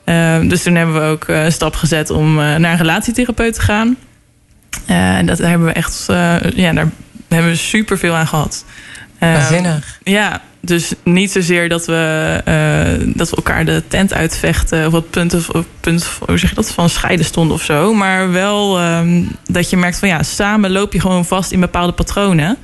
Uh, 0.06 0.40
dus 0.42 0.64
toen 0.64 0.76
hebben 0.76 0.96
we 0.96 1.02
ook 1.02 1.28
een 1.28 1.52
stap 1.52 1.76
gezet 1.76 2.10
om 2.10 2.36
naar 2.36 2.72
een 2.72 2.78
relatietherapeut 2.78 3.54
te 3.54 3.62
gaan. 3.62 3.98
en 4.86 5.26
dat 5.26 5.38
hebben 5.38 5.68
we 5.68 5.74
echt... 5.74 6.04
ja, 6.56 6.74
daar 6.74 6.90
hebben 7.28 7.52
we 7.52 7.56
super 7.56 7.98
veel 7.98 8.14
aan 8.14 8.28
gehad. 8.28 8.66
Waanzinnig. 9.20 10.00
ja, 10.04 10.42
dus 10.60 10.94
niet 11.04 11.32
zozeer 11.32 11.70
dat 11.70 11.86
we, 11.86 12.42
dat 13.16 13.30
we 13.30 13.36
elkaar 13.36 13.66
de 13.66 13.84
tent 13.88 14.14
uitvechten... 14.14 14.86
of 14.86 14.92
wat 14.92 15.10
punten, 15.10 15.44
of 15.54 15.66
punt, 15.80 16.10
hoe 16.26 16.38
zeg 16.38 16.50
je 16.50 16.56
dat, 16.56 16.72
van 16.72 16.90
scheiden 16.90 17.26
stonden 17.26 17.56
of 17.56 17.64
zo. 17.64 17.94
Maar 17.94 18.32
wel 18.32 18.82
um, 18.84 19.30
dat 19.44 19.70
je 19.70 19.78
merkt 19.78 20.00
van 20.00 20.08
ja, 20.08 20.24
samen 20.24 20.72
loop 20.72 20.94
je 20.94 21.00
gewoon 21.00 21.26
vast 21.26 21.52
in 21.52 21.60
bepaalde 21.60 21.94
patronen... 21.94 22.58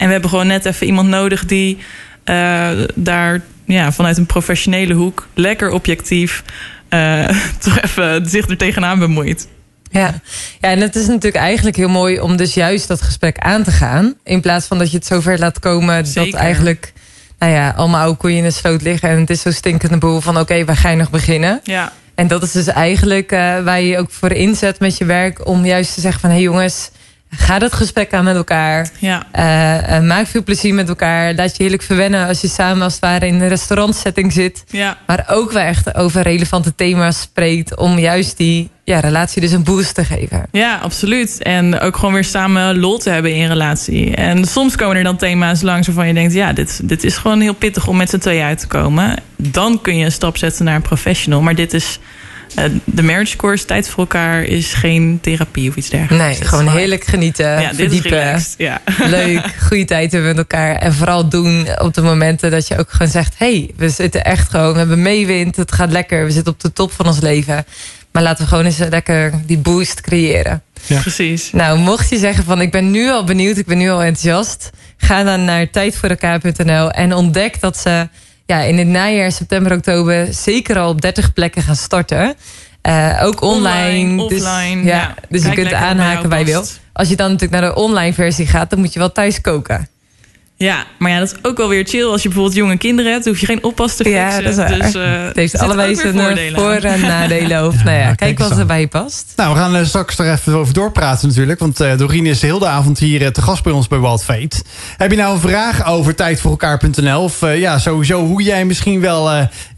En 0.00 0.06
we 0.06 0.12
hebben 0.12 0.30
gewoon 0.30 0.46
net 0.46 0.64
even 0.64 0.86
iemand 0.86 1.08
nodig 1.08 1.44
die 1.44 1.78
uh, 2.24 2.70
daar 2.94 3.40
ja, 3.64 3.92
vanuit 3.92 4.16
een 4.16 4.26
professionele 4.26 4.94
hoek 4.94 5.28
lekker 5.34 5.70
objectief 5.70 6.42
uh, 6.90 7.28
toch 7.64 7.80
even 7.80 8.28
zich 8.28 8.48
er 8.48 8.56
tegenaan 8.56 8.98
bemoeit. 8.98 9.48
Ja. 9.90 10.14
ja, 10.60 10.68
en 10.68 10.80
het 10.80 10.96
is 10.96 11.06
natuurlijk 11.06 11.42
eigenlijk 11.42 11.76
heel 11.76 11.88
mooi 11.88 12.20
om 12.20 12.36
dus 12.36 12.54
juist 12.54 12.88
dat 12.88 13.02
gesprek 13.02 13.38
aan 13.38 13.62
te 13.62 13.70
gaan. 13.70 14.14
In 14.24 14.40
plaats 14.40 14.66
van 14.66 14.78
dat 14.78 14.90
je 14.90 14.96
het 14.96 15.06
zover 15.06 15.38
laat 15.38 15.58
komen 15.58 16.06
Zeker. 16.06 16.30
dat 16.30 16.40
eigenlijk 16.40 16.92
nou 17.38 17.52
ja, 17.52 17.70
allemaal 17.76 18.00
oude 18.00 18.16
koeien 18.16 18.38
in 18.38 18.44
de 18.44 18.50
sloot 18.50 18.82
liggen. 18.82 19.08
En 19.08 19.20
het 19.20 19.30
is 19.30 19.40
zo 19.40 19.50
stinkende 19.50 19.98
boel 19.98 20.20
van 20.20 20.34
oké, 20.34 20.42
okay, 20.42 20.64
waar 20.64 20.76
ga 20.76 20.88
je 20.88 20.96
nog 20.96 21.10
beginnen? 21.10 21.60
Ja. 21.62 21.92
En 22.14 22.28
dat 22.28 22.42
is 22.42 22.52
dus 22.52 22.66
eigenlijk 22.66 23.32
uh, 23.32 23.62
waar 23.62 23.80
je 23.80 23.98
ook 23.98 24.10
voor 24.10 24.32
inzet 24.32 24.80
met 24.80 24.98
je 24.98 25.04
werk. 25.04 25.46
Om 25.46 25.66
juist 25.66 25.94
te 25.94 26.00
zeggen 26.00 26.20
van 26.20 26.30
hé 26.30 26.36
hey 26.36 26.44
jongens, 26.44 26.90
Ga 27.30 27.58
dat 27.58 27.72
gesprek 27.72 28.12
aan 28.12 28.24
met 28.24 28.36
elkaar. 28.36 28.90
Ja. 28.98 29.26
Uh, 29.38 29.96
uh, 29.96 30.06
maak 30.06 30.26
veel 30.26 30.42
plezier 30.42 30.74
met 30.74 30.88
elkaar. 30.88 31.34
Laat 31.34 31.56
je 31.56 31.62
heerlijk 31.62 31.82
verwennen 31.82 32.26
als 32.26 32.40
je 32.40 32.48
samen 32.48 32.82
als 32.82 32.92
het 32.92 33.02
ware 33.02 33.26
in 33.26 33.40
een 33.40 33.48
restaurantsetting 33.48 34.32
zit. 34.32 34.64
Ja. 34.68 34.98
Maar 35.06 35.24
ook 35.28 35.52
wel 35.52 35.62
echt 35.62 35.94
over 35.94 36.22
relevante 36.22 36.74
thema's 36.74 37.20
spreekt. 37.20 37.76
Om 37.76 37.98
juist 37.98 38.36
die 38.36 38.70
ja, 38.84 39.00
relatie 39.00 39.40
dus 39.40 39.52
een 39.52 39.64
boost 39.64 39.94
te 39.94 40.04
geven. 40.04 40.46
Ja, 40.52 40.76
absoluut. 40.76 41.42
En 41.42 41.80
ook 41.80 41.96
gewoon 41.96 42.14
weer 42.14 42.24
samen 42.24 42.78
lol 42.78 42.98
te 42.98 43.10
hebben 43.10 43.34
in 43.34 43.48
relatie. 43.48 44.14
En 44.14 44.44
soms 44.44 44.76
komen 44.76 44.96
er 44.96 45.04
dan 45.04 45.16
thema's 45.16 45.62
langs 45.62 45.86
waarvan 45.86 46.06
je 46.06 46.14
denkt... 46.14 46.32
ja, 46.32 46.52
dit, 46.52 46.80
dit 46.88 47.04
is 47.04 47.16
gewoon 47.16 47.40
heel 47.40 47.54
pittig 47.54 47.86
om 47.86 47.96
met 47.96 48.10
z'n 48.10 48.18
tweeën 48.18 48.44
uit 48.44 48.58
te 48.58 48.66
komen. 48.66 49.16
Dan 49.36 49.80
kun 49.82 49.96
je 49.96 50.04
een 50.04 50.12
stap 50.12 50.36
zetten 50.36 50.64
naar 50.64 50.74
een 50.74 50.82
professional. 50.82 51.40
Maar 51.40 51.54
dit 51.54 51.74
is 51.74 51.98
de 52.84 53.02
marriage 53.02 53.36
course, 53.36 53.64
tijd 53.64 53.88
voor 53.88 53.98
elkaar, 53.98 54.42
is 54.42 54.72
geen 54.72 55.18
therapie 55.22 55.68
of 55.68 55.76
iets 55.76 55.88
dergelijks. 55.88 56.38
Nee, 56.38 56.48
gewoon 56.48 56.68
heerlijk 56.68 57.04
genieten, 57.04 57.60
ja, 57.60 57.74
verdiepen. 57.74 58.42
ja. 58.56 58.80
Leuk, 59.06 59.54
goede 59.62 59.84
tijd 59.84 60.12
hebben 60.12 60.30
met 60.30 60.38
elkaar. 60.38 60.76
En 60.76 60.94
vooral 60.94 61.28
doen 61.28 61.66
op 61.78 61.94
de 61.94 62.02
momenten 62.02 62.50
dat 62.50 62.68
je 62.68 62.78
ook 62.78 62.90
gewoon 62.90 63.08
zegt... 63.08 63.34
hey, 63.36 63.70
we 63.76 63.88
zitten 63.88 64.24
echt 64.24 64.50
gewoon, 64.50 64.72
we 64.72 64.78
hebben 64.78 65.02
meewind, 65.02 65.56
het 65.56 65.72
gaat 65.72 65.92
lekker. 65.92 66.24
We 66.24 66.30
zitten 66.30 66.52
op 66.52 66.60
de 66.60 66.72
top 66.72 66.92
van 66.92 67.06
ons 67.06 67.20
leven. 67.20 67.64
Maar 68.12 68.22
laten 68.22 68.42
we 68.44 68.48
gewoon 68.48 68.64
eens 68.64 68.78
lekker 68.78 69.32
die 69.46 69.58
boost 69.58 70.00
creëren. 70.00 70.62
Ja. 70.86 71.00
Precies. 71.00 71.52
Nou, 71.52 71.78
mocht 71.78 72.10
je 72.10 72.18
zeggen 72.18 72.44
van 72.44 72.60
ik 72.60 72.70
ben 72.70 72.90
nu 72.90 73.10
al 73.10 73.24
benieuwd, 73.24 73.56
ik 73.56 73.66
ben 73.66 73.78
nu 73.78 73.90
al 73.90 74.02
enthousiast... 74.02 74.70
ga 74.96 75.22
dan 75.24 75.44
naar 75.44 75.70
tijdvoorelkaar.nl 75.70 76.90
en 76.90 77.14
ontdek 77.14 77.60
dat 77.60 77.76
ze 77.78 78.08
ja, 78.50 78.60
in 78.60 78.78
het 78.78 78.86
najaar, 78.86 79.32
september, 79.32 79.72
oktober 79.72 80.28
zeker 80.30 80.78
al 80.78 80.88
op 80.88 81.00
30 81.00 81.32
plekken 81.32 81.62
gaan 81.62 81.76
starten. 81.76 82.34
Uh, 82.88 83.20
ook 83.22 83.42
online. 83.42 84.22
online 84.22 84.28
dus, 84.28 84.42
offline. 84.42 84.84
Ja, 84.84 84.96
ja. 84.96 85.14
dus 85.28 85.44
je 85.44 85.50
kunt 85.50 85.72
aanhaken 85.72 86.28
bij 86.28 86.44
wil. 86.44 86.64
Als 86.92 87.08
je 87.08 87.16
dan 87.16 87.30
natuurlijk 87.30 87.60
naar 87.60 87.70
de 87.70 87.80
online 87.80 88.12
versie 88.12 88.46
gaat, 88.46 88.70
dan 88.70 88.78
moet 88.78 88.92
je 88.92 88.98
wel 88.98 89.12
thuis 89.12 89.40
koken. 89.40 89.88
Ja, 90.62 90.84
maar 90.98 91.10
ja, 91.10 91.18
dat 91.18 91.32
is 91.32 91.38
ook 91.42 91.56
wel 91.56 91.68
weer 91.68 91.84
chill. 91.86 92.04
Als 92.04 92.22
je 92.22 92.28
bijvoorbeeld 92.28 92.56
jonge 92.56 92.76
kinderen 92.76 93.12
hebt, 93.12 93.24
hoef 93.24 93.38
je 93.38 93.46
geen 93.46 93.64
oppas 93.64 93.96
te 93.96 94.04
fixen. 94.04 94.22
Ja, 94.22 94.40
dat 94.40 94.50
is 94.50 94.56
waar. 94.56 94.78
Dus, 94.78 94.94
uh, 94.94 95.24
het 95.26 95.36
heeft 95.36 95.58
allebei 95.58 95.94
zijn 95.94 96.18
eh, 96.18 96.54
voor- 96.54 96.70
en 96.70 97.00
nadelen. 97.00 97.66
Of, 97.66 97.74
nou 97.84 97.96
ja, 97.96 98.02
ja 98.02 98.14
kijk 98.14 98.38
wat 98.38 98.58
erbij 98.58 98.88
past. 98.88 99.32
Nou, 99.36 99.52
we 99.54 99.58
gaan 99.58 99.76
uh, 99.76 99.84
straks 99.84 100.18
er 100.18 100.32
even 100.32 100.54
over 100.54 100.74
doorpraten 100.74 101.28
natuurlijk. 101.28 101.58
Want 101.58 101.80
uh, 101.80 101.96
Doreen 101.96 102.26
is 102.26 102.40
de 102.40 102.46
hele 102.46 102.66
avond 102.66 102.98
hier 102.98 103.32
te 103.32 103.42
gast 103.42 103.62
bij 103.62 103.72
ons 103.72 103.88
bij 103.88 104.00
Wild 104.00 104.24
Fate. 104.24 104.62
Heb 104.96 105.10
je 105.10 105.16
nou 105.16 105.34
een 105.34 105.40
vraag 105.40 105.86
over 105.86 106.14
tijdvoorelkaar.nl? 106.14 107.22
Of 107.22 107.40
ja, 107.40 107.78
sowieso 107.78 108.26
hoe 108.26 108.42
jij 108.42 108.64
misschien 108.64 109.00
wel 109.00 109.30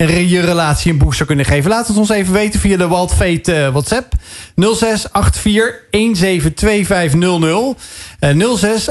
je 0.07 0.41
relatie 0.41 0.93
een 0.93 0.99
boost 0.99 1.17
zou 1.17 1.29
kunnen 1.29 1.47
geven? 1.47 1.71
Laat 1.71 1.89
het 1.89 1.97
ons 1.97 2.11
even 2.11 2.33
weten 2.33 2.61
via 2.61 2.77
de 2.77 2.89
Wild 2.89 3.15
Fate 3.15 3.71
WhatsApp. 3.73 4.13
0684 4.57 5.43
172500. 5.91 7.79
06 8.59 8.89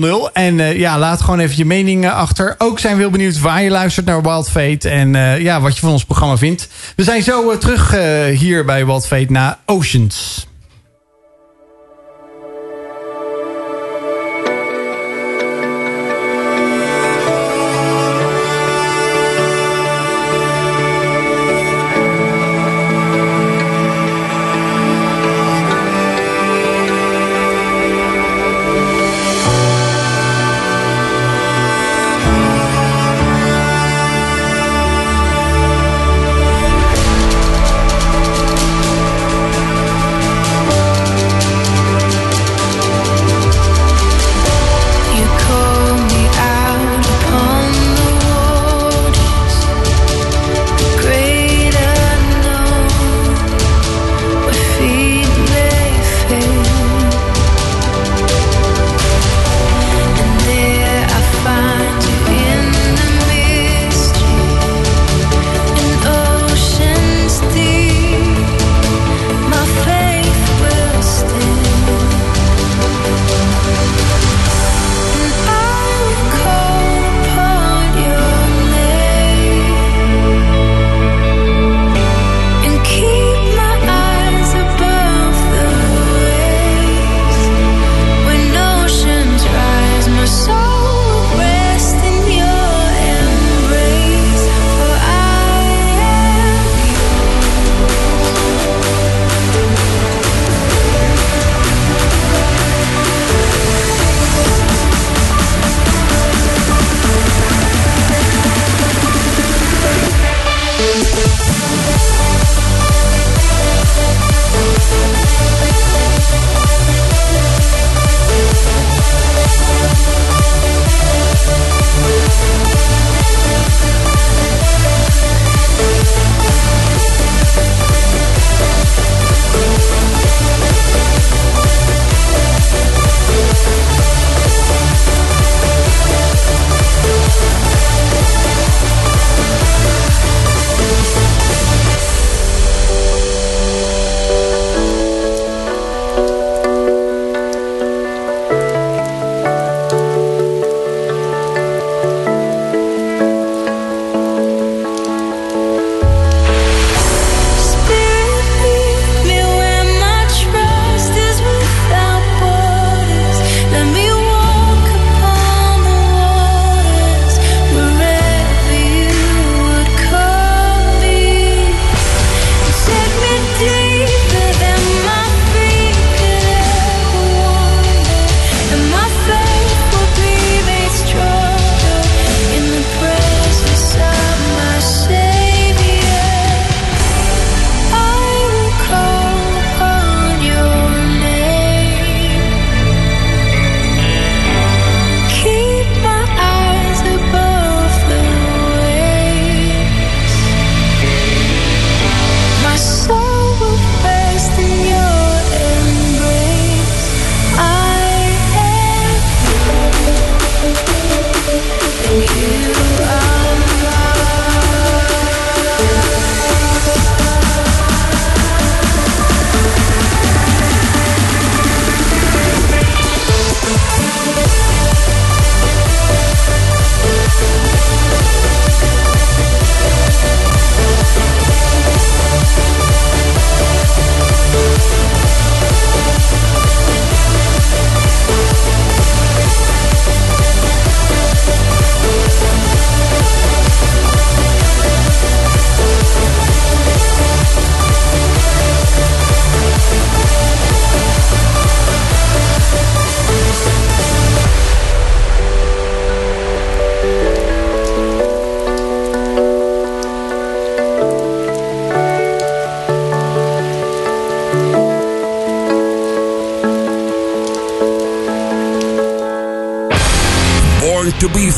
84 0.00 0.32
172500. 0.32 0.32
En 0.32 0.58
uh, 0.58 0.78
ja, 0.78 0.98
laat 0.98 1.20
gewoon 1.20 1.38
even 1.38 1.56
je 1.56 1.64
mening 1.64 2.10
achter. 2.10 2.54
Ook 2.58 2.78
zijn 2.78 2.94
we 2.94 3.00
heel 3.00 3.10
benieuwd 3.10 3.40
waar 3.40 3.62
je 3.62 3.70
luistert 3.70 4.06
naar 4.06 4.22
Wild 4.22 4.50
Fate. 4.50 4.88
En 4.88 5.14
uh, 5.14 5.40
ja, 5.40 5.60
wat 5.60 5.74
je 5.74 5.80
van 5.80 5.92
ons 5.92 6.04
programma 6.04 6.36
vindt. 6.36 6.68
We 6.96 7.02
zijn 7.02 7.22
zo 7.22 7.58
terug 7.58 7.90
hier 8.38 8.64
bij 8.64 8.86
Wild 8.86 9.06
Fate 9.06 9.32
naar 9.32 9.58
Oceans. 9.66 10.46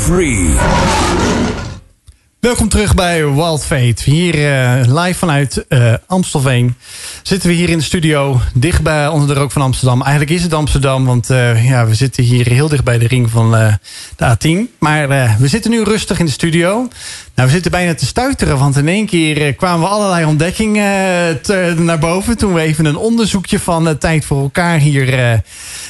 Free. 0.05 0.55
Welkom 2.41 2.69
terug 2.69 2.95
bij 2.95 3.27
Wild 3.33 3.65
Fate. 3.65 4.11
Hier 4.11 4.35
uh, 4.35 4.81
live 5.03 5.19
vanuit 5.19 5.65
uh, 5.69 5.95
Amstelveen. 6.07 6.77
Zitten 7.25 7.49
we 7.49 7.55
hier 7.55 7.69
in 7.69 7.79
de 7.79 7.85
studio, 7.85 8.41
dichtbij 8.55 9.09
onder 9.09 9.29
de 9.29 9.35
rook 9.35 9.51
van 9.51 9.63
Amsterdam. 9.63 10.03
Eigenlijk 10.03 10.31
is 10.31 10.43
het 10.43 10.53
Amsterdam, 10.53 11.05
want 11.05 11.31
uh, 11.31 11.69
ja, 11.69 11.87
we 11.87 11.95
zitten 11.95 12.25
hier 12.25 12.47
heel 12.47 12.69
dicht 12.69 12.85
bij 12.85 12.99
de 12.99 13.07
ring 13.07 13.31
van 13.31 13.51
de 14.17 14.37
A10. 14.37 14.79
Maar 14.79 15.09
we 15.39 15.49
zitten 15.49 15.71
nu 15.71 15.83
rustig 15.83 16.19
in 16.19 16.25
de 16.25 16.31
studio. 16.31 16.89
Nou, 17.35 17.49
we 17.49 17.55
zitten 17.55 17.71
bijna 17.71 17.95
te 17.95 18.07
stuiteren, 18.07 18.59
want 18.59 18.77
in 18.77 18.89
één 18.89 19.07
keer 19.07 19.55
kwamen 19.55 19.81
we 19.81 19.95
allerlei 19.95 20.25
ontdekkingen 20.25 21.41
naar 21.85 21.99
boven. 21.99 22.37
Toen 22.39 22.55
we 22.55 22.61
even 22.61 22.85
een 22.85 22.97
onderzoekje 22.97 23.59
van 23.59 23.99
Tijd 23.99 24.25
voor 24.25 24.43
elkaar 24.43 24.79
hier 24.79 25.43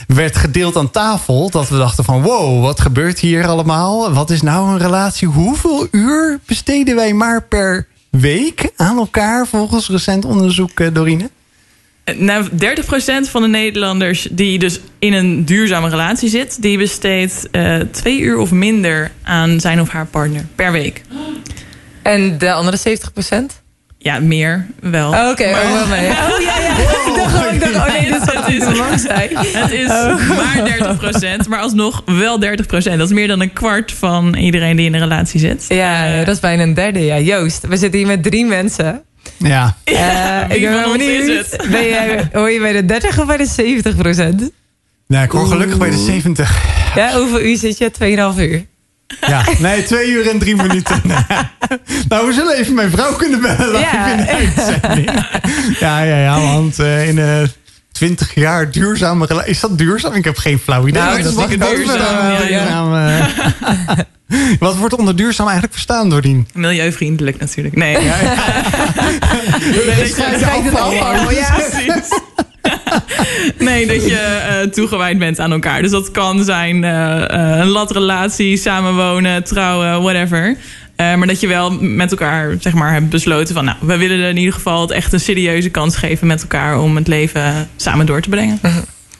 werd 0.06 0.36
gedeeld 0.36 0.76
aan 0.76 0.90
tafel. 0.90 1.50
Dat 1.50 1.68
we 1.68 1.76
dachten 1.76 2.04
van 2.04 2.22
wow, 2.22 2.62
wat 2.62 2.80
gebeurt 2.80 3.18
hier 3.18 3.46
allemaal? 3.46 4.12
Wat 4.12 4.30
is 4.30 4.42
nou 4.42 4.68
een 4.68 4.78
relatie? 4.78 5.28
Hoeveel 5.28 5.88
uur 5.90 6.40
besteden 6.46 6.96
wij 6.96 7.12
maar 7.12 7.42
per 7.42 7.86
week 8.20 8.70
aan 8.76 8.98
elkaar 8.98 9.46
volgens 9.46 9.88
recent 9.88 10.24
onderzoek, 10.24 10.80
eh, 10.80 10.88
Dorine? 10.92 11.30
Nou, 12.16 12.48
30% 12.52 13.28
van 13.28 13.42
de 13.42 13.48
Nederlanders 13.48 14.28
die 14.30 14.58
dus 14.58 14.80
in 14.98 15.12
een 15.12 15.44
duurzame 15.44 15.88
relatie 15.88 16.28
zit, 16.28 16.62
die 16.62 16.78
besteedt 16.78 17.48
uh, 17.52 17.76
twee 17.90 18.20
uur 18.20 18.38
of 18.38 18.50
minder 18.50 19.10
aan 19.22 19.60
zijn 19.60 19.80
of 19.80 19.88
haar 19.88 20.06
partner 20.06 20.46
per 20.54 20.72
week. 20.72 21.02
En 22.02 22.38
de 22.38 22.52
andere 22.52 22.78
70%? 22.78 23.62
Ja, 23.98 24.18
meer 24.18 24.66
wel. 24.80 25.10
Oh, 25.10 25.18
Oké, 25.18 25.30
okay, 25.30 25.52
oh, 25.52 25.88
mee. 25.88 26.08
Oh 26.08 26.40
ja, 26.46 26.58
ja. 26.58 26.73
Ik 27.06 27.14
dacht 27.14 27.34
gewoon, 27.34 27.54
ik 27.54 27.60
dacht, 27.60 27.74
oh 27.74 27.86
nee, 27.86 28.10
dit 28.10 28.20
het 28.34 28.48
is, 28.48 28.64
het 29.52 29.70
is 29.70 29.88
oh. 29.88 30.28
maar 30.28 31.44
30%, 31.44 31.48
maar 31.48 31.60
alsnog 31.60 32.02
wel 32.06 32.40
30%. 32.40 32.66
Dat 32.66 33.00
is 33.00 33.12
meer 33.12 33.28
dan 33.28 33.40
een 33.40 33.52
kwart 33.52 33.92
van 33.92 34.34
iedereen 34.34 34.76
die 34.76 34.86
in 34.86 34.94
een 34.94 35.00
relatie 35.00 35.40
zit. 35.40 35.64
Ja, 35.68 36.04
ja 36.04 36.24
dat 36.24 36.34
is 36.34 36.40
bijna 36.40 36.62
een 36.62 36.74
derde. 36.74 37.00
Ja, 37.04 37.18
Joost, 37.18 37.66
we 37.66 37.76
zitten 37.76 37.98
hier 37.98 38.08
met 38.08 38.22
drie 38.22 38.44
mensen. 38.44 39.02
Ja. 39.36 39.76
Uh, 39.84 39.94
ja 39.94 40.48
ik 40.48 40.60
ben 40.60 40.92
benieuwd. 40.92 41.56
Ben 41.70 41.88
jij, 41.88 42.28
hoor 42.32 42.50
je 42.50 42.60
bij 42.60 42.72
de 42.72 42.84
30 42.84 43.20
of 43.20 43.26
bij 43.26 43.36
de 43.36 43.46
70 43.46 43.96
procent? 43.96 44.50
Nee, 45.06 45.24
ik 45.24 45.30
hoor 45.30 45.46
gelukkig 45.46 45.78
bij 45.78 45.90
de 45.90 45.96
70. 45.96 46.62
Ja, 46.94 47.18
hoeveel 47.18 47.40
uur 47.40 47.56
zit 47.56 47.78
je? 47.78 47.90
2,5 48.34 48.40
uur. 48.40 48.64
Ja, 49.20 49.44
nee, 49.58 49.82
twee 49.82 50.08
uur 50.08 50.28
en 50.28 50.38
drie 50.38 50.56
minuten. 50.56 51.02
nou, 52.08 52.26
we 52.26 52.32
zullen 52.32 52.56
even 52.56 52.74
mijn 52.74 52.90
vrouw 52.90 53.12
kunnen 53.12 53.40
bellen. 53.40 53.80
Ja, 53.80 54.06
ja, 55.80 56.02
ja, 56.02 56.18
ja, 56.18 56.40
want 56.40 56.78
uh, 56.78 57.08
in 57.08 57.16
uh, 57.16 57.42
20 57.92 58.34
jaar 58.34 58.70
duurzame 58.70 59.26
relatie. 59.26 59.50
Is 59.50 59.60
dat 59.60 59.78
duurzaam? 59.78 60.12
Ik 60.12 60.24
heb 60.24 60.36
geen 60.36 60.58
flauw 60.58 60.86
idee. 60.86 61.02
Nou, 61.02 61.22
dat 61.22 61.32
is 61.32 61.46
duurzaam. 61.46 61.74
duurzaam. 61.74 62.48
Ja, 62.48 62.48
ja. 62.48 64.06
Wat 64.58 64.76
wordt 64.76 64.94
onder 64.94 65.16
duurzaam 65.16 65.46
eigenlijk 65.46 65.74
verstaan, 65.74 66.10
Dorien? 66.10 66.48
Milieuvriendelijk 66.54 67.38
natuurlijk. 67.38 67.76
Nee. 67.76 67.92
Ja, 67.92 68.00
ja. 68.00 68.20
ja, 71.30 71.52
precies. 71.54 71.86
nee, 71.86 72.43
dat 73.86 74.04
je 74.04 74.60
uh, 74.64 74.70
toegewijd 74.70 75.18
bent 75.18 75.40
aan 75.40 75.52
elkaar. 75.52 75.82
Dus 75.82 75.90
dat 75.90 76.10
kan 76.10 76.44
zijn 76.44 76.82
uh, 76.82 76.90
uh, 76.90 77.58
een 77.58 77.68
latrelatie, 77.68 78.56
samenwonen, 78.56 79.44
trouwen, 79.44 80.02
whatever. 80.02 80.56
maar 80.96 81.26
dat 81.26 81.40
je 81.40 81.46
wel 81.46 81.70
met 81.80 82.10
elkaar 82.10 82.56
zeg 82.60 82.72
maar, 82.72 82.92
hebt 82.92 83.08
besloten 83.08 83.54
van... 83.54 83.64
nou, 83.64 83.76
we 83.80 83.96
willen 83.96 84.28
in 84.28 84.36
ieder 84.36 84.54
geval 84.54 84.80
het 84.80 84.90
echt 84.90 85.12
een 85.12 85.20
serieuze 85.20 85.68
kans 85.68 85.96
geven 85.96 86.26
met 86.26 86.42
elkaar... 86.42 86.80
om 86.80 86.96
het 86.96 87.08
leven 87.08 87.68
samen 87.76 88.06
door 88.06 88.20
te 88.20 88.28
brengen. 88.28 88.60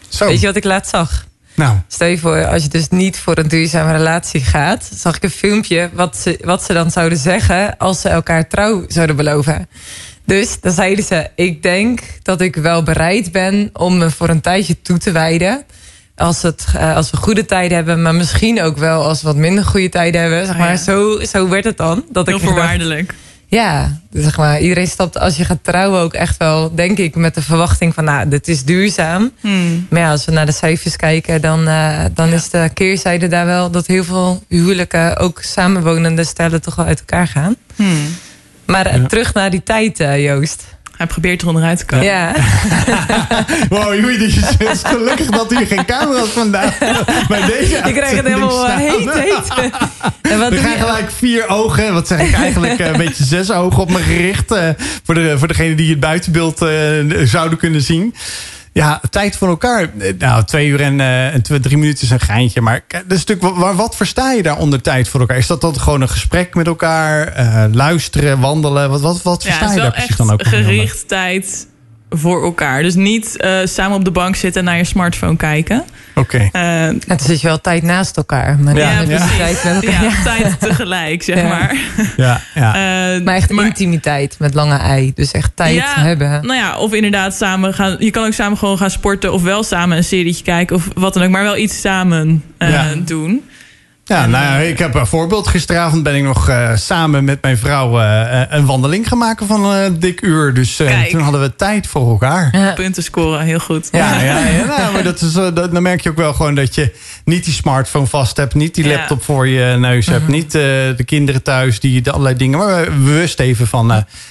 Zo. 0.08 0.26
Weet 0.26 0.40
je 0.40 0.46
wat 0.46 0.56
ik 0.56 0.64
laat 0.64 0.88
zag? 0.88 1.26
Nou. 1.54 1.76
Stel 1.88 2.08
je 2.08 2.18
voor, 2.18 2.46
als 2.46 2.62
je 2.62 2.68
dus 2.68 2.88
niet 2.88 3.18
voor 3.18 3.38
een 3.38 3.48
duurzame 3.48 3.92
relatie 3.92 4.40
gaat... 4.40 4.90
zag 4.94 5.16
ik 5.16 5.22
een 5.22 5.30
filmpje 5.30 5.90
wat 5.92 6.16
ze, 6.16 6.38
wat 6.44 6.64
ze 6.64 6.72
dan 6.72 6.90
zouden 6.90 7.18
zeggen... 7.18 7.76
als 7.76 8.00
ze 8.00 8.08
elkaar 8.08 8.48
trouw 8.48 8.84
zouden 8.88 9.16
beloven. 9.16 9.68
Dus 10.26 10.60
dan 10.60 10.72
zeiden 10.72 11.04
ze, 11.04 11.30
ik 11.34 11.62
denk 11.62 12.00
dat 12.22 12.40
ik 12.40 12.56
wel 12.56 12.82
bereid 12.82 13.32
ben 13.32 13.70
om 13.72 13.98
me 13.98 14.10
voor 14.10 14.28
een 14.28 14.40
tijdje 14.40 14.82
toe 14.82 14.98
te 14.98 15.12
wijden. 15.12 15.64
Als, 16.16 16.42
het, 16.42 16.66
uh, 16.76 16.96
als 16.96 17.10
we 17.10 17.16
goede 17.16 17.44
tijden 17.44 17.76
hebben, 17.76 18.02
maar 18.02 18.14
misschien 18.14 18.62
ook 18.62 18.76
wel 18.76 19.04
als 19.04 19.20
we 19.20 19.26
wat 19.26 19.36
minder 19.36 19.64
goede 19.64 19.88
tijden 19.88 20.20
hebben. 20.20 20.46
Zeg 20.46 20.58
maar, 20.58 20.72
oh 20.72 20.78
zo, 20.78 21.20
zo 21.20 21.48
werd 21.48 21.64
het 21.64 21.76
dan. 21.76 22.04
Dat 22.10 22.26
Heel 22.26 22.36
ik 22.36 22.42
voorwaardelijk. 22.42 23.06
Dacht, 23.06 23.18
ja, 23.46 24.00
dus 24.10 24.24
zeg 24.24 24.36
maar, 24.36 24.60
iedereen 24.60 24.86
stapt 24.86 25.18
als 25.18 25.36
je 25.36 25.44
gaat 25.44 25.58
trouwen 25.62 26.00
ook 26.00 26.14
echt 26.14 26.36
wel, 26.36 26.74
denk 26.74 26.98
ik, 26.98 27.14
met 27.14 27.34
de 27.34 27.42
verwachting 27.42 27.94
van, 27.94 28.04
nou, 28.04 28.28
dit 28.28 28.48
is 28.48 28.64
duurzaam. 28.64 29.30
Hmm. 29.40 29.86
Maar 29.90 30.00
ja, 30.00 30.10
als 30.10 30.24
we 30.24 30.32
naar 30.32 30.46
de 30.46 30.52
cijfers 30.52 30.96
kijken, 30.96 31.40
dan, 31.40 31.68
uh, 31.68 32.04
dan 32.14 32.28
is 32.28 32.50
de 32.50 32.70
keerzijde 32.74 33.28
daar 33.28 33.46
wel 33.46 33.70
dat 33.70 33.86
heel 33.86 34.04
veel 34.04 34.42
huwelijken, 34.48 35.16
ook 35.16 35.40
samenwonende 35.42 36.24
stellen, 36.24 36.62
toch 36.62 36.74
wel 36.74 36.86
uit 36.86 36.98
elkaar 36.98 37.26
gaan. 37.26 37.56
Hmm. 37.76 38.06
Maar 38.66 39.00
ja. 39.00 39.06
terug 39.06 39.34
naar 39.34 39.50
die 39.50 39.62
tijd, 39.62 40.00
uh, 40.00 40.24
Joost. 40.24 40.64
Hij 40.96 41.06
probeert 41.06 41.42
er 41.42 41.48
onderuit 41.48 41.78
te 41.78 41.84
komen. 41.84 42.04
Ja. 42.04 42.32
wow, 43.68 43.94
Joey, 43.94 44.18
dit 44.18 44.36
is 44.58 44.82
gelukkig 44.82 45.26
dat 45.26 45.50
hier 45.50 45.66
geen 45.66 45.84
camera's 45.84 46.28
vandaag 46.28 46.78
bij 47.28 47.46
deze 47.46 47.76
Ik 47.76 47.94
krijg 47.94 48.16
het 48.16 48.26
helemaal 48.26 48.68
uh, 48.68 48.76
heet, 48.76 49.12
heet. 49.12 49.48
En 50.32 50.38
wat 50.38 50.50
We 50.50 50.56
gaan 50.56 50.78
gelijk 50.78 51.10
vier 51.10 51.48
ogen, 51.48 51.92
wat 51.92 52.08
zeg 52.08 52.20
ik 52.20 52.34
eigenlijk, 52.34 52.78
een 52.78 52.96
beetje 52.96 53.24
zes 53.24 53.50
ogen 53.50 53.82
op 53.82 53.90
me 53.90 53.98
gericht. 53.98 54.52
Uh, 54.52 54.68
voor, 55.04 55.14
de, 55.14 55.38
voor 55.38 55.48
degene 55.48 55.74
die 55.74 55.90
het 55.90 56.00
buitenbeeld 56.00 56.58
zouden 57.24 57.58
kunnen 57.58 57.82
zien. 57.82 58.14
Ja, 58.74 59.00
tijd 59.10 59.36
voor 59.36 59.48
elkaar. 59.48 59.90
Nou, 60.18 60.44
twee 60.44 60.68
uur 60.68 60.80
en, 60.80 60.98
uh, 60.98 61.34
en 61.34 61.42
drie 61.42 61.78
minuten 61.78 62.04
is 62.04 62.10
een 62.10 62.20
geintje. 62.20 62.60
Maar 62.60 62.84
dat 62.88 63.18
is 63.18 63.24
natuurlijk, 63.24 63.56
wat, 63.56 63.74
wat 63.74 63.96
versta 63.96 64.32
je 64.32 64.42
daar 64.42 64.58
onder 64.58 64.80
tijd 64.80 65.08
voor 65.08 65.20
elkaar? 65.20 65.36
Is 65.36 65.46
dat 65.46 65.60
dan 65.60 65.80
gewoon 65.80 66.00
een 66.00 66.08
gesprek 66.08 66.54
met 66.54 66.66
elkaar? 66.66 67.40
Uh, 67.40 67.64
luisteren, 67.72 68.40
wandelen? 68.40 68.90
Wat, 68.90 69.00
wat, 69.00 69.22
wat 69.22 69.42
versta 69.42 69.72
je 69.72 69.80
daar 69.80 69.92
precies 69.92 70.16
dan 70.16 70.30
ook? 70.30 70.46
Gericht 70.46 71.08
tijd 71.08 71.66
voor 72.10 72.44
elkaar. 72.44 72.82
Dus 72.82 72.94
niet 72.94 73.34
uh, 73.44 73.58
samen 73.64 73.96
op 73.96 74.04
de 74.04 74.10
bank 74.10 74.36
zitten 74.36 74.60
en 74.60 74.66
naar 74.66 74.76
je 74.76 74.84
smartphone 74.84 75.36
kijken. 75.36 75.84
Oké. 76.14 76.50
Okay. 76.50 76.90
Uh, 76.90 77.00
het 77.06 77.28
is 77.28 77.42
wel 77.42 77.60
tijd 77.60 77.82
naast 77.82 78.16
elkaar. 78.16 78.58
Maar 78.58 78.76
ja, 78.76 79.00
ja, 79.00 79.04
precies. 79.04 79.36
Tijd, 79.36 79.64
met 79.64 79.84
elkaar. 79.84 80.02
Ja, 80.02 80.22
tijd 80.22 80.60
tegelijk, 80.60 81.22
zeg 81.22 81.42
maar. 81.42 81.76
Ja, 82.16 82.40
ja. 82.54 82.68
Uh, 83.16 83.24
maar 83.24 83.34
echt 83.34 83.50
maar, 83.50 83.66
intimiteit 83.66 84.36
met 84.38 84.54
lange 84.54 84.76
ei. 84.76 85.12
Dus 85.14 85.30
echt 85.30 85.50
tijd 85.54 85.82
hebben. 85.94 86.46
Nou 86.46 86.58
ja, 86.58 86.76
of 86.78 86.92
inderdaad 86.92 87.34
samen 87.34 87.74
gaan. 87.74 87.96
Je 87.98 88.10
kan 88.10 88.26
ook 88.26 88.32
samen 88.32 88.58
gewoon 88.58 88.78
gaan 88.78 88.90
sporten. 88.90 89.32
Of 89.32 89.42
wel 89.42 89.62
samen 89.62 89.96
een 89.96 90.04
serietje 90.04 90.44
kijken. 90.44 90.76
Of 90.76 90.88
wat 90.94 91.14
dan 91.14 91.22
ook. 91.22 91.30
Maar 91.30 91.42
wel 91.42 91.56
iets 91.56 91.80
samen 91.80 92.44
doen. 93.04 93.42
Ja, 94.06 94.26
nou 94.26 94.44
ja, 94.44 94.56
ik 94.56 94.78
heb 94.78 94.94
een 94.94 95.06
voorbeeld. 95.06 95.48
Gisteravond 95.48 96.02
ben 96.02 96.14
ik 96.14 96.22
nog 96.22 96.48
uh, 96.48 96.70
samen 96.74 97.24
met 97.24 97.42
mijn 97.42 97.58
vrouw 97.58 98.00
uh, 98.00 98.40
een 98.48 98.66
wandeling 98.66 99.08
gemaakt 99.08 99.42
van 99.46 99.64
een 99.64 100.00
dik 100.00 100.22
uur. 100.22 100.54
Dus 100.54 100.80
uh, 100.80 101.02
toen 101.02 101.20
hadden 101.20 101.40
we 101.40 101.56
tijd 101.56 101.86
voor 101.86 102.10
elkaar. 102.10 102.48
Ja. 102.52 102.72
Punten 102.72 103.02
scoren, 103.02 103.40
heel 103.40 103.58
goed. 103.58 103.88
Ja, 103.92 104.20
ja, 104.20 104.38
ja 104.38 104.64
nou, 104.64 104.92
maar 104.92 105.02
dat 105.02 105.20
is, 105.20 105.32
dat, 105.32 105.54
dan 105.54 105.82
merk 105.82 106.00
je 106.00 106.10
ook 106.10 106.16
wel 106.16 106.34
gewoon 106.34 106.54
dat 106.54 106.74
je 106.74 106.94
niet 107.24 107.44
die 107.44 107.54
smartphone 107.54 108.06
vast 108.06 108.36
hebt. 108.36 108.54
Niet 108.54 108.74
die 108.74 108.86
laptop 108.86 109.22
voor 109.22 109.48
je 109.48 109.76
neus 109.78 110.06
hebt. 110.06 110.22
Mhm. 110.22 110.32
Niet 110.32 110.52
de 110.52 111.04
kinderen 111.04 111.42
thuis 111.42 111.80
die 111.80 112.02
de 112.02 112.10
allerlei 112.10 112.36
dingen. 112.36 112.58
Maar 112.58 112.84
bewust 112.84 113.40
even 113.40 113.66
van, 113.66 113.86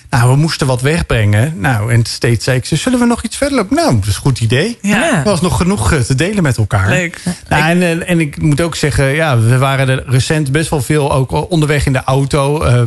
nou, 0.10 0.30
we 0.30 0.36
moesten 0.36 0.68
wat 0.68 0.82
wegbrengen. 0.82 1.54
Nou, 1.58 1.94
en 1.94 2.06
steeds 2.06 2.44
zei 2.44 2.58
ik 2.58 2.66
ze, 2.66 2.76
zullen 2.76 3.00
we 3.00 3.06
nog 3.06 3.24
iets 3.24 3.38
verder 3.38 3.58
lopen? 3.58 3.76
Nou, 3.76 3.96
dat 3.96 4.08
is 4.08 4.16
een 4.16 4.22
goed 4.22 4.40
idee. 4.40 4.78
Ja. 4.82 5.18
Er 5.18 5.24
was 5.24 5.42
nog 5.42 5.58
genoeg 5.58 5.94
te 6.06 6.16
delen 6.16 6.44
met 6.44 6.58
elkaar. 6.58 6.90
Leuk. 6.90 7.20
Nou, 7.50 7.82
en, 7.82 8.08
en 8.08 8.20
ik 8.20 8.42
moet 8.42 8.62
ook 8.62 8.76
zeggen, 8.76 9.06
ja, 9.06 9.40
we 9.40 9.58
waren 9.64 9.90
er 9.90 10.04
recent 10.06 10.52
best 10.52 10.70
wel 10.70 10.82
veel 10.82 11.14
ook 11.14 11.52
onderweg 11.52 11.86
in 11.86 11.94
de 11.94 12.04
auto. 12.04 12.66
Uh, 12.66 12.82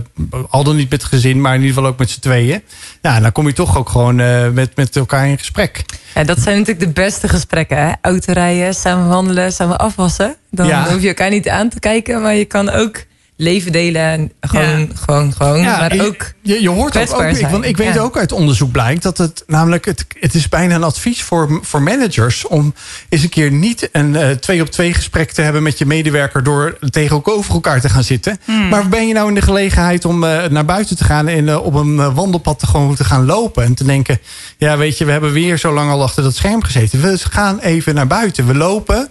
al 0.51 0.65
dan 0.65 0.77
niet 0.77 0.91
met 0.91 1.03
het 1.03 1.11
gezin, 1.11 1.41
maar 1.41 1.55
in 1.55 1.61
ieder 1.61 1.75
geval 1.75 1.91
ook 1.91 1.99
met 1.99 2.11
z'n 2.11 2.21
tweeën. 2.21 2.63
Nou, 3.03 3.23
dan 3.23 3.33
kom 3.33 3.47
je 3.47 3.53
toch 3.53 3.79
ook 3.79 3.89
gewoon 3.89 4.19
uh, 4.19 4.49
met, 4.49 4.77
met 4.77 4.97
elkaar 4.97 5.29
in 5.29 5.39
gesprek. 5.39 5.85
Ja, 6.15 6.25
dat 6.25 6.39
zijn 6.39 6.59
natuurlijk 6.59 6.87
de 6.87 7.01
beste 7.03 7.29
gesprekken. 7.29 7.77
Hè? 7.77 7.93
Autorijden, 8.01 8.75
samen 8.75 9.09
wandelen, 9.09 9.53
samen 9.53 9.79
afwassen. 9.79 10.37
Dan 10.51 10.67
ja. 10.67 10.91
hoef 10.91 11.01
je 11.01 11.09
elkaar 11.09 11.31
niet 11.31 11.49
aan 11.49 11.69
te 11.69 11.79
kijken, 11.79 12.23
maar 12.23 12.35
je 12.35 12.45
kan 12.45 12.71
ook 12.71 13.05
leven 13.37 13.73
delen. 13.73 14.03
En 14.03 14.33
gewoon, 14.41 14.81
ja. 14.81 14.87
gewoon, 14.95 15.33
gewoon. 15.33 15.61
Ja, 15.61 15.79
maar 15.79 16.07
ook. 16.07 16.33
Je, 16.43 16.63
je 16.63 16.69
hoort 16.69 16.97
ook, 16.97 17.13
ook 17.13 17.23
ik, 17.23 17.47
want 17.47 17.65
ik 17.65 17.77
weet 17.77 17.95
ja. 17.95 18.01
ook 18.01 18.17
uit 18.17 18.33
onderzoek 18.33 18.71
blijkt 18.71 19.03
dat 19.03 19.19
het 19.19 19.45
namelijk, 19.47 19.85
het, 19.85 20.07
het 20.21 20.35
is 20.35 20.49
bijna 20.49 20.75
een 20.75 20.85
advies 20.85 21.23
voor, 21.23 21.59
voor 21.63 21.83
managers 21.83 22.47
om 22.47 22.75
eens 23.09 23.23
een 23.23 23.29
keer 23.29 23.51
niet 23.51 23.89
een 23.93 24.15
uh, 24.15 24.31
twee 24.31 24.61
op 24.61 24.71
twee 24.71 24.95
gesprek 24.95 25.31
te 25.31 25.43
hebben 25.43 25.63
met 25.63 25.79
je 25.79 25.87
medewerker 25.87 26.43
door 26.43 26.79
tegenover 26.91 27.55
elkaar 27.55 27.81
te 27.81 27.89
gaan 27.89 28.05
zitten. 28.05 28.39
Hmm. 28.45 28.69
Maar 28.69 28.89
ben 28.89 29.09
je 29.09 29.15
nou 29.15 29.29
in 29.29 29.35
de 29.35 29.43
gelegenheid 29.43 30.05
om 30.05 30.25
uh, 30.25 30.45
naar 30.45 30.65
buiten 30.65 30.97
te 30.97 31.05
gaan 31.05 31.29
en 31.29 31.47
uh, 31.47 31.65
op 31.65 31.75
een 31.75 32.15
wandelpad 32.15 32.59
te, 32.59 32.67
gewoon 32.67 32.95
te 32.95 33.05
gaan 33.05 33.25
lopen 33.25 33.65
en 33.65 33.75
te 33.75 33.85
denken, 33.85 34.19
ja, 34.59 34.77
weet 34.77 34.99
je, 34.99 35.05
we 35.05 35.13
hebben 35.13 35.33
weer 35.33 35.59
zo 35.59 35.73
lang 35.73 35.91
al 35.91 36.03
achter 36.03 36.23
dat 36.23 36.37
scherm 36.37 36.63
gezeten. 36.63 37.01
We 37.01 37.19
gaan 37.31 37.59
even 37.59 37.95
naar 37.95 38.07
buiten. 38.07 38.47
We 38.47 38.55
lopen. 38.55 39.09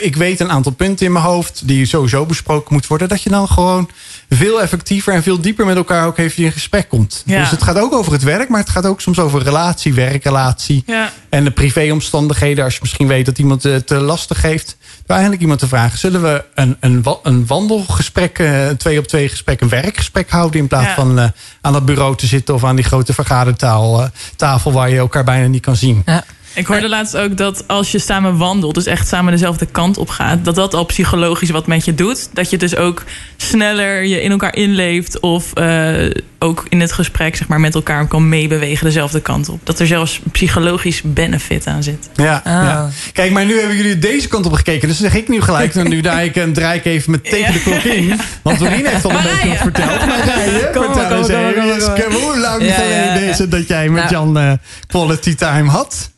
ik 0.00 0.16
weet 0.16 0.40
een 0.40 0.50
aantal 0.50 0.72
punten 0.72 1.06
in 1.06 1.12
mijn 1.12 1.24
hoofd 1.24 1.62
die 1.64 1.86
sowieso 1.86 2.26
besproken 2.26 2.72
moeten 2.72 2.88
worden. 2.90 3.08
Dat 3.08 3.22
je 3.22 3.30
dan 3.30 3.48
gewoon 3.48 3.67
gewoon 3.68 3.90
veel 4.28 4.62
effectiever 4.62 5.14
en 5.14 5.22
veel 5.22 5.40
dieper 5.40 5.66
met 5.66 5.76
elkaar 5.76 6.06
ook 6.06 6.18
even 6.18 6.44
in 6.44 6.52
gesprek 6.52 6.88
komt. 6.88 7.22
Ja. 7.26 7.40
Dus 7.40 7.50
het 7.50 7.62
gaat 7.62 7.78
ook 7.78 7.92
over 7.92 8.12
het 8.12 8.22
werk, 8.22 8.48
maar 8.48 8.60
het 8.60 8.68
gaat 8.68 8.86
ook 8.86 9.00
soms 9.00 9.18
over 9.18 9.42
relatie, 9.42 9.94
werkrelatie. 9.94 10.82
Ja. 10.86 11.12
En 11.28 11.44
de 11.44 11.50
privéomstandigheden, 11.50 12.64
als 12.64 12.74
je 12.74 12.78
misschien 12.82 13.06
weet 13.06 13.26
dat 13.26 13.38
iemand 13.38 13.62
het 13.62 13.86
te 13.86 13.94
lastig 13.94 14.42
heeft. 14.42 14.76
Door 14.80 15.08
eigenlijk 15.08 15.40
iemand 15.40 15.60
te 15.60 15.68
vragen: 15.68 15.98
zullen 15.98 16.22
we 16.22 16.44
een, 16.54 16.76
een, 16.80 17.04
een 17.22 17.46
wandelgesprek, 17.46 18.38
eh, 18.38 18.68
een 18.68 18.76
twee 18.76 18.98
op 18.98 19.06
twee 19.06 19.28
gesprek, 19.28 19.60
een 19.60 19.68
werkgesprek 19.68 20.30
houden. 20.30 20.60
In 20.60 20.66
plaats 20.66 20.86
Ja. 20.86 20.94
van 20.94 21.18
eh, 21.18 21.28
aan 21.60 21.72
dat 21.72 21.84
bureau 21.84 22.16
te 22.16 22.26
zitten 22.26 22.54
of 22.54 22.64
aan 22.64 22.76
die 22.76 22.84
grote 22.84 23.12
vergadertafel 23.12 24.02
eh, 24.02 24.08
tafel 24.36 24.72
waar 24.72 24.90
je 24.90 24.96
elkaar 24.96 25.24
bijna 25.24 25.46
niet 25.46 25.62
kan 25.62 25.76
zien. 25.76 26.02
Ja. 26.06 26.24
Ik 26.58 26.66
hoorde 26.66 26.88
laatst 26.88 27.16
ook 27.16 27.36
dat 27.36 27.64
als 27.66 27.92
je 27.92 27.98
samen 27.98 28.36
wandelt, 28.36 28.74
dus 28.74 28.86
echt 28.86 29.08
samen 29.08 29.32
dezelfde 29.32 29.66
kant 29.66 29.98
op 29.98 30.08
gaat, 30.08 30.44
dat 30.44 30.54
dat 30.54 30.74
al 30.74 30.84
psychologisch 30.84 31.50
wat 31.50 31.66
met 31.66 31.84
je 31.84 31.94
doet. 31.94 32.28
Dat 32.32 32.50
je 32.50 32.56
dus 32.56 32.76
ook 32.76 33.04
sneller 33.36 34.04
je 34.04 34.22
in 34.22 34.30
elkaar 34.30 34.54
inleeft 34.54 35.20
of 35.20 35.52
eh, 35.52 36.10
ook 36.38 36.66
in 36.68 36.80
het 36.80 36.92
gesprek 36.92 37.36
zeg 37.36 37.48
maar, 37.48 37.60
met 37.60 37.74
elkaar 37.74 38.06
kan 38.06 38.28
meebewegen 38.28 38.84
dezelfde 38.84 39.20
kant 39.20 39.48
op. 39.48 39.60
Dat 39.64 39.80
er 39.80 39.86
zelfs 39.86 40.20
psychologisch 40.32 41.02
benefit 41.04 41.66
aan 41.66 41.82
zit. 41.82 42.08
Ja, 42.14 42.42
ja. 42.44 42.88
Kijk, 43.12 43.30
maar 43.30 43.44
nu 43.44 43.58
hebben 43.58 43.76
jullie 43.76 43.98
deze 43.98 44.28
kant 44.28 44.46
op 44.46 44.52
gekeken. 44.52 44.88
Dus 44.88 44.98
zeg 44.98 45.14
ik 45.14 45.28
nu 45.28 45.40
gelijk. 45.40 45.74
Dan 45.74 45.88
nu 45.88 46.00
draai 46.00 46.28
ik, 46.28 46.36
en 46.36 46.52
draai 46.52 46.78
ik 46.78 46.84
even 46.84 47.10
met 47.10 47.24
tegen 47.24 47.52
de 47.52 47.62
klok 47.62 47.82
in. 47.82 48.20
Want 48.42 48.58
Doreen 48.58 48.86
heeft 48.86 49.04
al 49.04 49.10
een 49.10 49.22
beetje 49.22 49.48
wat 49.48 49.58
verteld. 49.58 50.06
Maar 50.06 50.18
Marije, 50.26 50.70
Kom 50.74 50.94
vertel 50.94 51.18
eens 51.18 51.28
even. 51.28 52.12
Hoe 52.12 52.38
lang 52.38 52.74
geleden 52.74 53.28
is 53.28 53.38
het 53.38 53.50
dat 53.50 53.68
jij 53.68 53.88
met 53.88 54.10
Nou. 54.10 54.12
Jan 54.12 54.38
eh, 54.38 54.52
quality 54.86 55.34
time 55.34 55.70
had? 55.70 56.10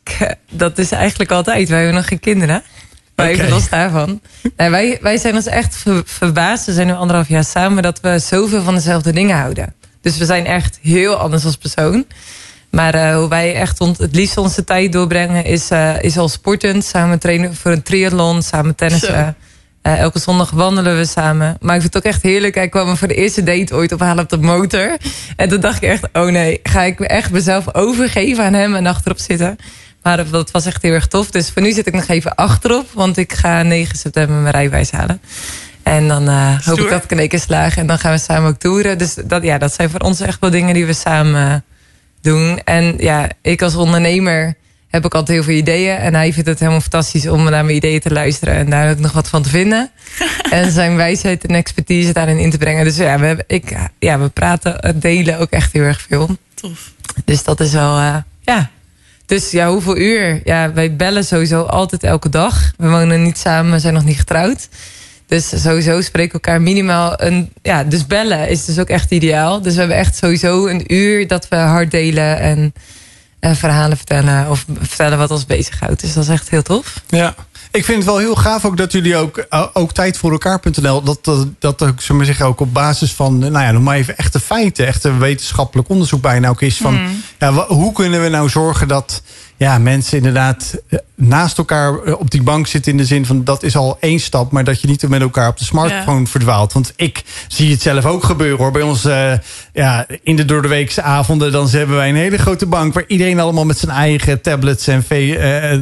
Dat 0.51 0.79
is 0.79 0.93
eigenlijk 0.93 1.31
altijd. 1.31 1.69
Wij 1.69 1.79
hebben 1.79 1.97
nog 1.97 2.09
geen 2.09 2.21
kinderen. 2.21 2.63
Maar 3.17 3.27
Oké. 3.31 3.39
even 3.39 3.51
los 3.51 3.69
daarvan. 3.69 4.21
Nee, 4.57 4.71
wij, 4.71 4.99
wij 5.03 5.17
zijn 5.17 5.35
ons 5.35 5.47
echt 5.47 5.77
ver- 5.77 6.03
verbaasd. 6.05 6.67
We 6.67 6.73
zijn 6.73 6.87
nu 6.87 6.93
anderhalf 6.93 7.29
jaar 7.29 7.45
samen 7.45 7.83
dat 7.83 8.01
we 8.01 8.19
zoveel 8.19 8.63
van 8.63 8.75
dezelfde 8.75 9.13
dingen 9.13 9.37
houden. 9.39 9.75
Dus 10.01 10.17
we 10.19 10.25
zijn 10.25 10.47
echt 10.47 10.79
heel 10.83 11.15
anders 11.15 11.45
als 11.45 11.57
persoon. 11.57 12.05
Maar 12.71 12.95
eh, 12.95 13.15
hoe 13.17 13.29
wij 13.29 13.55
echt 13.55 13.81
ont- 13.81 13.99
het 13.99 14.15
liefst 14.15 14.37
onze 14.37 14.65
tijd 14.65 14.93
doorbrengen 14.93 15.45
is, 15.45 15.71
eh, 15.71 16.03
is 16.03 16.19
al 16.19 16.29
sportend. 16.29 16.85
Samen 16.85 17.19
trainen 17.19 17.55
voor 17.57 17.71
een 17.73 17.83
triathlon, 17.83 18.43
samen 18.43 18.75
tennissen. 18.75 19.37
Eh, 19.83 19.99
elke 19.99 20.19
zondag 20.19 20.51
wandelen 20.51 20.97
we 20.97 21.05
samen. 21.07 21.57
Maar 21.61 21.75
ik 21.75 21.81
vind 21.81 21.95
het 21.95 22.05
ook 22.07 22.13
echt 22.13 22.23
heerlijk. 22.23 22.55
Hij 22.55 22.69
kwam 22.69 22.87
me 22.89 22.97
voor 22.97 23.09
de 23.09 23.15
eerste 23.15 23.43
date 23.43 23.75
ooit 23.75 23.93
ophalen 23.93 24.23
op 24.25 24.29
de 24.31 24.37
motor. 24.39 24.97
En 25.37 25.49
toen 25.49 25.61
dacht 25.61 25.77
ik 25.83 25.89
echt, 25.89 26.09
oh 26.13 26.27
nee, 26.31 26.61
ga 26.63 26.83
ik 26.83 26.99
me 26.99 27.07
echt 27.07 27.31
mezelf 27.31 27.75
overgeven 27.75 28.45
aan 28.45 28.53
hem 28.53 28.75
en 28.75 28.87
achterop 28.87 29.19
zitten. 29.19 29.57
Maar 30.03 30.31
dat 30.31 30.51
was 30.51 30.67
echt 30.67 30.83
heel 30.83 30.93
erg 30.93 31.07
tof. 31.07 31.31
Dus 31.31 31.51
voor 31.51 31.63
nu 31.63 31.73
zit 31.73 31.87
ik 31.87 31.95
nog 31.95 32.09
even 32.09 32.35
achterop. 32.35 32.91
Want 32.93 33.17
ik 33.17 33.33
ga 33.33 33.63
9 33.63 33.99
september 33.99 34.37
mijn 34.37 34.55
rijbewijs 34.55 34.91
halen. 34.91 35.21
En 35.83 36.09
dan 36.09 36.29
eh, 36.29 36.61
hoop 36.61 36.79
ik 36.79 36.89
dat 36.89 37.05
ik 37.05 37.11
in 37.11 37.19
één 37.19 37.29
keer 37.29 37.41
slaag. 37.41 37.77
En 37.77 37.87
dan 37.87 37.99
gaan 37.99 38.13
we 38.13 38.19
samen 38.19 38.51
ook 38.51 38.59
toeren. 38.59 38.99
Dus 38.99 39.15
dat, 39.15 39.43
ja, 39.43 39.59
dat 39.59 39.75
zijn 39.75 39.91
voor 39.91 40.01
ons 40.01 40.21
echt 40.21 40.41
wel 40.41 40.51
dingen 40.51 40.75
die 40.75 40.87
we 40.87 40.93
samen 40.93 41.65
doen. 42.21 42.61
En 42.65 42.95
ja, 42.99 43.29
ik 43.43 43.63
als 43.63 43.75
ondernemer 43.75 44.55
heb 44.89 45.05
ook 45.05 45.15
altijd 45.15 45.37
heel 45.37 45.47
veel 45.47 45.57
ideeën. 45.57 45.97
En 45.97 46.15
hij 46.15 46.33
vindt 46.33 46.49
het 46.49 46.59
helemaal 46.59 46.81
fantastisch 46.81 47.29
om 47.29 47.43
naar 47.43 47.65
mijn 47.65 47.77
ideeën 47.77 48.01
te 48.01 48.13
luisteren. 48.13 48.55
En 48.55 48.71
daar 48.71 48.91
ook 48.91 48.99
nog 48.99 49.13
wat 49.13 49.29
van 49.29 49.43
te 49.43 49.49
vinden. 49.49 49.91
en 50.51 50.71
zijn 50.71 50.97
wijsheid 50.97 51.47
en 51.47 51.55
expertise 51.55 52.13
daarin 52.13 52.39
in 52.39 52.51
te 52.51 52.59
brengen. 52.59 52.85
Dus 52.85 52.97
ja, 52.97 53.19
we, 53.19 53.27
hebben, 53.27 53.45
ik, 53.49 53.77
ja, 53.99 54.19
we 54.19 54.29
praten, 54.29 54.81
eh, 54.81 54.93
delen 54.97 55.39
ook 55.39 55.51
echt 55.51 55.73
heel 55.73 55.83
erg 55.83 56.01
veel. 56.09 56.37
Tof. 56.55 56.93
Dus 57.25 57.43
dat 57.45 57.61
is 57.61 57.73
wel, 57.73 57.99
eh, 57.99 58.17
ja. 58.41 58.71
Dus 59.31 59.51
ja, 59.51 59.69
hoeveel 59.71 59.97
uur? 59.97 60.41
Ja, 60.45 60.73
wij 60.73 60.97
bellen 60.97 61.25
sowieso 61.25 61.63
altijd 61.63 62.03
elke 62.03 62.29
dag. 62.29 62.73
We 62.77 62.89
wonen 62.89 63.23
niet 63.23 63.39
samen, 63.39 63.73
we 63.73 63.79
zijn 63.79 63.95
nog 63.95 64.05
niet 64.05 64.19
getrouwd. 64.19 64.69
Dus 65.27 65.63
sowieso 65.63 66.01
spreken 66.01 66.33
elkaar 66.33 66.61
minimaal 66.61 67.23
een... 67.23 67.53
Ja, 67.63 67.85
dus 67.85 68.07
bellen 68.07 68.49
is 68.49 68.65
dus 68.65 68.79
ook 68.79 68.89
echt 68.89 69.11
ideaal. 69.11 69.63
Dus 69.63 69.73
we 69.73 69.79
hebben 69.79 69.97
echt 69.97 70.17
sowieso 70.17 70.67
een 70.67 70.95
uur 70.95 71.27
dat 71.27 71.49
we 71.49 71.57
hard 71.57 71.91
delen 71.91 72.39
en 72.39 72.75
eh, 73.41 73.55
verhalen 73.55 73.97
vertellen. 73.97 74.51
Of 74.51 74.65
vertellen 74.81 75.19
wat 75.19 75.31
ons 75.31 75.47
bezighoudt. 75.47 76.01
Dus 76.01 76.13
dat 76.13 76.23
is 76.23 76.31
echt 76.31 76.51
heel 76.51 76.63
tof. 76.63 77.03
Ja. 77.09 77.35
Ik 77.73 77.85
vind 77.85 77.97
het 77.97 78.07
wel 78.07 78.19
heel 78.19 78.35
gaaf 78.35 78.65
ook 78.65 78.77
dat 78.77 78.93
jullie 78.93 79.17
ook, 79.17 79.39
eh, 79.39 79.67
ook 79.73 79.93
tijd 79.93 80.19
voor 80.19 80.31
elkaar.nl. 80.33 81.03
Dat, 81.03 81.25
dat, 81.25 81.47
dat 81.59 81.83
ook, 81.83 82.01
zullen 82.01 82.21
we 82.21 82.27
zeggen, 82.27 82.47
ook 82.47 82.61
op 82.61 82.73
basis 82.73 83.13
van, 83.13 83.39
nou 83.39 83.53
ja, 83.53 83.71
noem 83.71 83.83
maar 83.83 83.97
even 83.97 84.17
echte 84.17 84.41
feiten, 84.41 84.87
echte 84.87 85.17
wetenschappelijk 85.17 85.89
onderzoek 85.89 86.21
bijna 86.21 86.49
ook 86.49 86.61
is 86.63 86.77
van, 86.77 86.99
ja, 87.39 87.53
wa- 87.53 87.67
hoe 87.67 87.93
kunnen 87.93 88.23
we 88.23 88.29
nou 88.29 88.49
zorgen 88.49 88.89
dat 88.89 89.23
ja, 89.61 89.79
mensen 89.79 90.17
inderdaad 90.17 90.75
eh, 90.89 90.99
naast 91.15 91.59
elkaar 91.59 92.03
eh, 92.03 92.21
op 92.21 92.31
die 92.31 92.43
bank 92.43 92.67
zitten 92.67 92.93
in 92.93 92.99
de 92.99 93.05
zin 93.05 93.27
van 93.27 93.45
dat 93.45 93.63
is 93.63 93.77
al 93.77 93.97
één 94.01 94.21
stap, 94.21 94.53
maar 94.53 94.65
dat 94.65 94.81
je 94.81 94.87
niet 94.87 95.09
met 95.09 95.21
elkaar 95.21 95.49
op 95.49 95.59
de 95.59 95.65
smartphone 95.65 96.27
verdwaalt. 96.27 96.73
Want 96.73 96.93
ik 96.97 97.25
zie 97.49 97.71
het 97.71 97.83
zelf 97.83 98.05
ook 98.05 98.25
gebeuren 98.25 98.59
hoor. 98.59 98.73
Bij 98.73 98.83
ons 98.83 99.05
eh, 99.05 99.33
ja, 99.73 100.07
in 100.23 100.37
de 100.37 100.45
door 100.45 100.63
de 100.63 100.69
weekse 100.69 101.03
avonden, 101.03 101.53
dan 101.53 101.69
hebben 101.69 101.97
wij 101.97 102.09
een 102.09 102.15
hele 102.15 102.39
grote 102.39 102.67
bank 102.67 102.95
waar 102.95 103.05
iedereen 103.07 103.41
allemaal 103.41 103.65
met 103.65 103.79
zijn 103.79 103.93
eigen 103.93 104.41
tablets 104.41 104.87
en 104.87 104.99
eh, 104.99 105.07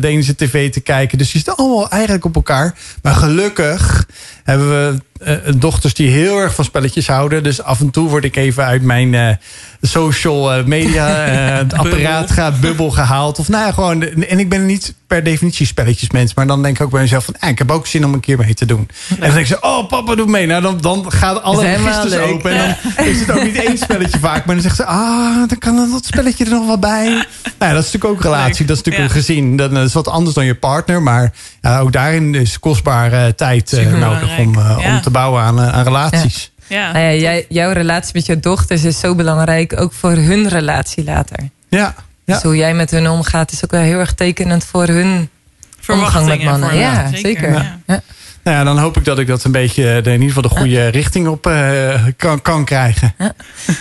de 0.01 0.09
ene 0.09 0.37
tv 0.37 0.73
te 0.73 0.81
kijken. 0.81 1.19
Dus 1.19 1.33
je 1.33 1.39
zit 1.39 1.57
allemaal 1.57 1.91
eigenlijk 1.91 2.25
op 2.25 2.35
elkaar. 2.35 2.75
Maar 3.03 3.15
gelukkig 3.15 4.07
hebben 4.45 4.69
we 4.69 5.03
eh, 5.19 5.35
dochters 5.57 5.95
die 5.95 6.11
heel 6.11 6.39
erg 6.39 6.55
van 6.55 6.65
spelletjes 6.65 7.07
houden. 7.07 7.43
Dus 7.43 7.63
af 7.63 7.81
en 7.81 7.91
toe 7.91 8.09
word 8.09 8.25
ik 8.25 8.37
even 8.37 8.65
uit 8.65 8.83
mijn 8.83 9.15
eh, 9.15 9.31
social 9.83 10.53
eh, 10.53 10.65
media 10.65 11.25
eh, 11.25 11.57
het 11.57 11.75
apparaat 11.83 12.31
gaat 12.31 12.61
bubbel 12.61 12.91
gehaald. 12.91 13.39
Of 13.39 13.49
nou 13.49 13.67
ja, 13.67 13.73
gewoon. 13.73 14.03
En 14.03 14.39
ik 14.39 14.49
ben 14.49 14.67
niet 14.67 14.95
per 15.09 15.23
definitie 15.25 15.67
spelletjesmens. 15.67 16.35
Maar 16.35 16.47
dan 16.47 16.63
denk 16.63 16.77
ik 16.79 16.83
ook 16.85 16.91
bij 16.91 17.01
mezelf 17.01 17.25
van, 17.25 17.35
ah, 17.39 17.49
ik 17.49 17.59
heb 17.59 17.71
ook 17.71 17.87
zin 17.87 18.05
om 18.05 18.13
een 18.15 18.21
keer 18.21 18.39
mee 18.39 18.55
te 18.55 18.67
doen. 18.67 18.89
En 19.09 19.17
dan 19.21 19.29
denk 19.31 19.41
ik 19.41 19.47
zo, 19.47 19.57
oh 19.61 19.89
papa 19.89 20.15
doet 20.15 20.29
mee. 20.29 20.47
Nou, 20.47 20.63
dan, 20.63 20.79
dan 20.81 21.13
gaan 21.13 21.43
alle 21.43 21.63
registers 21.63 22.13
leuk. 22.13 22.23
open. 22.23 22.51
En 22.51 22.77
dan 22.97 23.05
is 23.07 23.21
het 23.21 23.31
ook 23.31 23.43
niet 23.43 23.57
één 23.67 23.79
spelletje 23.79 24.19
vaak. 24.19 24.45
Maar 24.45 24.55
dan 24.55 24.63
zegt 24.65 24.77
ze, 24.77 24.85
ah, 24.85 25.49
dan 25.49 25.59
kan 25.59 25.91
dat 25.91 26.05
spelletje 26.05 26.45
er 26.45 26.51
nog 26.51 26.67
wel 26.67 26.79
bij. 26.79 27.05
Nou 27.05 27.25
ja, 27.59 27.73
dat 27.73 27.85
is 27.85 27.93
natuurlijk 27.93 28.05
ook 28.05 28.23
relatie. 28.23 28.67
Dat 28.67 28.77
is 28.77 28.83
natuurlijk 28.83 28.97
Ja. 28.97 29.03
een 29.17 29.23
gezin. 29.25 29.57
Dat 29.57 29.73
is 29.73 29.93
wat 29.93 30.09
anders 30.09 30.35
dan 30.35 30.45
je 30.45 30.55
partner. 30.55 31.03
Maar 31.03 31.33
ja, 31.61 31.79
ook 31.81 31.93
daarin 31.93 32.35
is 32.35 32.59
kostbare 32.59 33.35
tijd 33.35 33.73
eh, 33.73 33.93
nodig 33.99 34.39
om, 34.39 34.59
eh, 34.59 34.77
Ja. 34.81 34.95
om 34.95 35.01
te 35.01 35.11
bouwen 35.11 35.43
aan, 35.43 35.59
eh, 35.61 35.69
aan 35.75 35.85
relaties. 35.85 36.51
Ja. 36.67 36.93
Nou 36.93 37.05
ja, 37.05 37.13
jij, 37.13 37.47
jouw 37.49 37.73
relatie 37.73 38.11
met 38.15 38.27
je 38.27 38.41
dochters 38.41 38.85
is 38.85 38.99
zo 39.01 39.15
belangrijk. 39.15 39.81
Ook 39.81 39.93
voor 39.93 40.11
hun 40.13 40.49
relatie 40.49 41.05
later. 41.05 41.39
Ja. 41.69 41.95
Dus 42.35 42.43
hoe 42.43 42.57
jij 42.57 42.75
met 42.75 42.91
hun 42.91 43.09
omgaat 43.09 43.53
is 43.53 43.65
ook 43.65 43.71
wel 43.71 43.81
heel 43.81 43.99
erg 43.99 44.15
tekenend 44.15 44.65
voor 44.65 44.87
hun 44.87 45.29
omgang 45.87 46.27
met 46.27 46.43
mannen. 46.43 46.77
Ja, 46.77 47.11
zeker. 47.15 47.53
Ja. 47.53 47.79
Ja. 47.87 48.03
Nou 48.43 48.57
ja, 48.57 48.65
dan 48.65 48.79
hoop 48.79 48.97
ik 48.97 49.05
dat 49.05 49.19
ik 49.19 49.27
dat 49.27 49.45
een 49.45 49.53
beetje 49.53 49.83
de, 49.83 50.11
in 50.13 50.21
ieder 50.21 50.27
geval 50.35 50.43
de 50.51 50.57
goede 50.57 50.87
richting 50.89 51.29
op 51.29 51.47
eh, 51.47 52.05
kan, 52.17 52.43
kan 52.43 52.65
krijgen. 52.65 53.15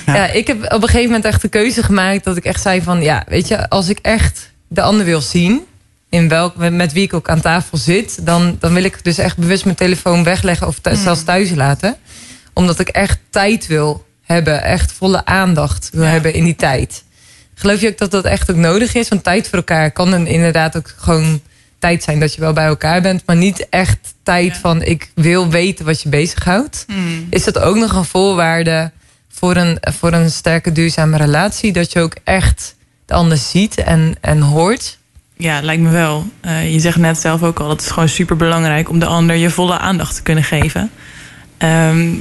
Ja. 0.06 0.28
ik 0.28 0.48
heb 0.48 0.64
op 0.64 0.82
een 0.82 0.88
gegeven 0.88 1.06
moment 1.06 1.26
echt 1.26 1.42
de 1.42 1.48
keuze 1.48 1.84
gemaakt 1.84 2.24
dat 2.24 2.38
ik 2.38 2.44
echt 2.46 2.62
zei 2.62 2.82
van 2.82 3.02
ja, 3.02 3.24
weet 3.28 3.48
je, 3.48 3.70
als 3.70 3.90
ik 3.90 4.00
echt 4.02 4.52
de 4.68 4.82
ander 4.82 5.06
wil 5.06 5.22
zien, 5.22 5.62
in 6.10 6.28
welk, 6.28 6.56
met 6.56 6.94
wie 6.94 7.04
ik 7.04 7.14
ook 7.14 7.30
aan 7.30 7.42
tafel 7.42 7.78
zit, 7.78 8.26
dan, 8.26 8.58
dan 8.60 8.74
wil 8.74 8.84
ik 8.84 9.04
dus 9.04 9.18
echt 9.18 9.38
bewust 9.38 9.64
mijn 9.64 9.76
telefoon 9.76 10.24
wegleggen 10.24 10.68
of 10.68 10.80
thu- 10.80 10.96
zelfs 10.96 11.24
thuis 11.24 11.50
laten. 11.56 11.96
Omdat 12.54 12.80
ik 12.80 12.88
echt 12.88 13.20
tijd 13.30 13.68
wil 13.68 14.06
hebben, 14.26 14.64
echt 14.64 14.92
volle 14.92 15.26
aandacht 15.26 15.90
wil 15.94 16.04
Ja. 16.04 16.10
hebben 16.10 16.34
in 16.34 16.44
die 16.44 16.56
tijd. 16.56 17.04
Geloof 17.60 17.82
je 17.82 17.88
ook 17.88 17.98
dat 17.98 18.12
dat 18.12 18.26
echt 18.26 18.52
ook 18.52 18.58
nodig 18.58 18.94
is? 18.94 19.08
Want 19.08 19.24
tijd 19.24 19.48
voor 19.48 19.58
elkaar 19.58 19.92
kan 19.92 20.12
dan 20.12 20.28
inderdaad 20.28 20.78
ook 20.78 20.94
gewoon 20.98 21.42
tijd 21.80 22.04
zijn 22.04 22.20
dat 22.20 22.34
je 22.34 22.42
wel 22.42 22.54
bij 22.54 22.66
elkaar 22.66 23.02
bent, 23.02 23.24
maar 23.26 23.36
niet 23.36 23.68
echt 23.70 23.98
tijd 24.24 24.54
Ja. 24.54 24.60
van 24.60 24.82
ik 24.82 25.12
wil 25.16 25.50
weten 25.50 25.86
wat 25.86 26.02
je 26.02 26.10
bezighoudt. 26.10 26.84
Hmm. 26.88 27.28
Is 27.30 27.44
dat 27.44 27.60
ook 27.60 27.76
nog 27.76 27.94
een 27.96 28.06
voorwaarde 28.06 28.92
voor 29.30 29.56
een, 29.56 29.78
voor 29.82 30.14
een 30.14 30.32
sterke, 30.32 30.72
duurzame 30.72 31.18
relatie? 31.18 31.72
Dat 31.74 31.92
je 31.92 32.00
ook 32.00 32.16
echt 32.24 32.76
de 33.06 33.14
ander 33.14 33.38
ziet 33.38 33.76
en, 33.76 34.16
en 34.22 34.42
hoort? 34.42 34.98
Ja, 35.38 35.62
lijkt 35.62 35.82
me 35.82 35.90
wel. 35.90 36.26
Eh, 36.42 36.74
je 36.74 36.80
zegt 36.80 36.98
net 36.98 37.18
zelf 37.20 37.44
ook 37.44 37.60
al, 37.60 37.70
het 37.70 37.82
is 37.82 37.90
gewoon 37.92 38.10
super 38.10 38.36
belangrijk 38.36 38.90
om 38.90 39.00
de 39.00 39.06
ander 39.06 39.36
je 39.36 39.50
volle 39.50 39.78
aandacht 39.78 40.16
te 40.16 40.22
kunnen 40.22 40.44
geven. 40.44 40.92
Ehm, 41.58 42.14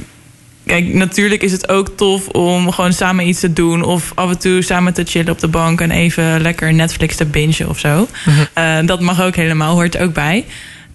kijk, 0.67 0.93
natuurlijk 0.93 1.41
is 1.41 1.51
het 1.51 1.69
ook 1.69 1.89
tof 1.95 2.27
om 2.27 2.71
gewoon 2.71 2.93
samen 2.93 3.27
iets 3.27 3.39
te 3.39 3.53
doen. 3.53 3.83
Of 3.83 4.11
af 4.15 4.29
en 4.29 4.39
toe 4.39 4.61
samen 4.61 4.93
te 4.93 5.03
chillen 5.03 5.31
op 5.31 5.39
de 5.39 5.47
bank 5.47 5.81
en 5.81 5.91
even 5.91 6.41
lekker 6.41 6.73
Netflix 6.73 7.15
te 7.15 7.25
bingen 7.25 7.69
of 7.69 7.79
zo. 7.79 8.07
Eh, 8.53 8.77
dat 8.85 9.01
mag 9.01 9.21
ook 9.21 9.35
helemaal, 9.35 9.73
hoort 9.73 9.95
er 9.95 10.01
ook 10.01 10.13
bij. 10.13 10.45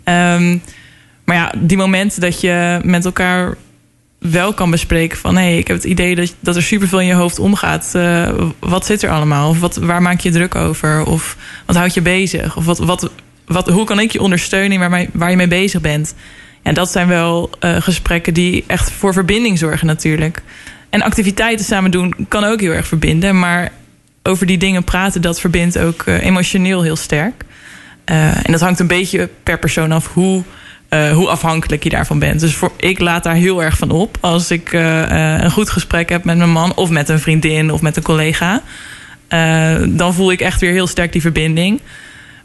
Ehm, 0.04 0.58
maar 1.24 1.36
ja, 1.36 1.52
die 1.56 1.76
momenten 1.76 2.20
dat 2.20 2.40
je 2.40 2.80
met 2.84 3.04
elkaar 3.04 3.56
wel 4.18 4.54
kan 4.54 4.70
bespreken 4.70 5.18
van... 5.18 5.36
hé, 5.36 5.42
hey, 5.42 5.58
ik 5.58 5.66
heb 5.66 5.76
het 5.76 5.86
idee 5.86 6.14
dat, 6.14 6.34
dat 6.40 6.56
er 6.56 6.62
superveel 6.62 7.00
in 7.00 7.06
je 7.06 7.14
hoofd 7.14 7.38
omgaat. 7.38 7.94
Eh, 7.94 8.28
wat 8.58 8.86
zit 8.86 9.02
er 9.02 9.10
allemaal? 9.10 9.48
Of 9.48 9.60
wat, 9.60 9.76
waar 9.76 10.02
maak 10.02 10.20
je 10.20 10.30
druk 10.30 10.54
over? 10.54 11.04
Of 11.04 11.36
wat 11.66 11.76
houdt 11.76 11.94
je 11.94 12.02
bezig? 12.02 12.56
Of 12.56 12.64
wat, 12.64 12.78
wat, 12.78 13.10
wat, 13.46 13.68
hoe 13.68 13.84
kan 13.84 14.00
ik 14.00 14.12
je 14.12 14.20
ondersteunen 14.20 14.78
waar, 14.78 15.06
waar 15.12 15.30
je 15.30 15.36
mee 15.36 15.48
bezig 15.48 15.80
bent? 15.80 16.14
Ja, 16.62 16.72
dat 16.72 16.90
zijn 16.90 17.08
wel 17.08 17.50
eh, 17.60 17.76
gesprekken 17.80 18.34
die 18.34 18.64
echt 18.66 18.90
voor 18.90 19.12
verbinding 19.12 19.58
zorgen 19.58 19.86
natuurlijk. 19.86 20.42
En 20.90 21.02
activiteiten 21.02 21.64
samen 21.64 21.90
doen 21.90 22.14
kan 22.28 22.44
ook 22.44 22.60
heel 22.60 22.72
erg 22.72 22.86
verbinden. 22.86 23.38
Maar 23.38 23.72
over 24.22 24.46
die 24.46 24.58
dingen 24.58 24.84
praten, 24.84 25.22
dat 25.22 25.40
verbindt 25.40 25.78
ook 25.78 26.02
eh, 26.02 26.24
emotioneel 26.24 26.82
heel 26.82 26.96
sterk. 26.96 27.44
Eh, 28.04 28.46
en 28.46 28.52
dat 28.52 28.60
hangt 28.60 28.80
een 28.80 28.86
beetje 28.86 29.28
per 29.42 29.58
persoon 29.58 29.92
af 29.92 30.12
hoe 30.12 30.42
hoe 31.12 31.28
afhankelijk 31.28 31.84
je 31.84 31.90
daarvan 31.90 32.18
bent. 32.18 32.40
Dus 32.40 32.54
voor, 32.54 32.72
ik 32.76 32.98
laat 32.98 33.24
daar 33.24 33.34
heel 33.34 33.62
erg 33.62 33.76
van 33.76 33.90
op. 33.90 34.18
Als 34.20 34.50
ik 34.50 34.72
een 34.72 35.50
goed 35.50 35.70
gesprek 35.70 36.08
heb 36.08 36.24
met 36.24 36.36
mijn 36.36 36.50
man 36.50 36.74
of 36.74 36.90
met 36.90 37.08
een 37.08 37.20
vriendin 37.20 37.70
of 37.70 37.80
met 37.82 37.96
een 37.96 38.02
collega. 38.02 38.62
dan 39.88 40.14
voel 40.14 40.32
ik 40.32 40.40
echt 40.40 40.60
weer 40.60 40.72
heel 40.72 40.86
sterk 40.86 41.12
die 41.12 41.20
verbinding. 41.20 41.80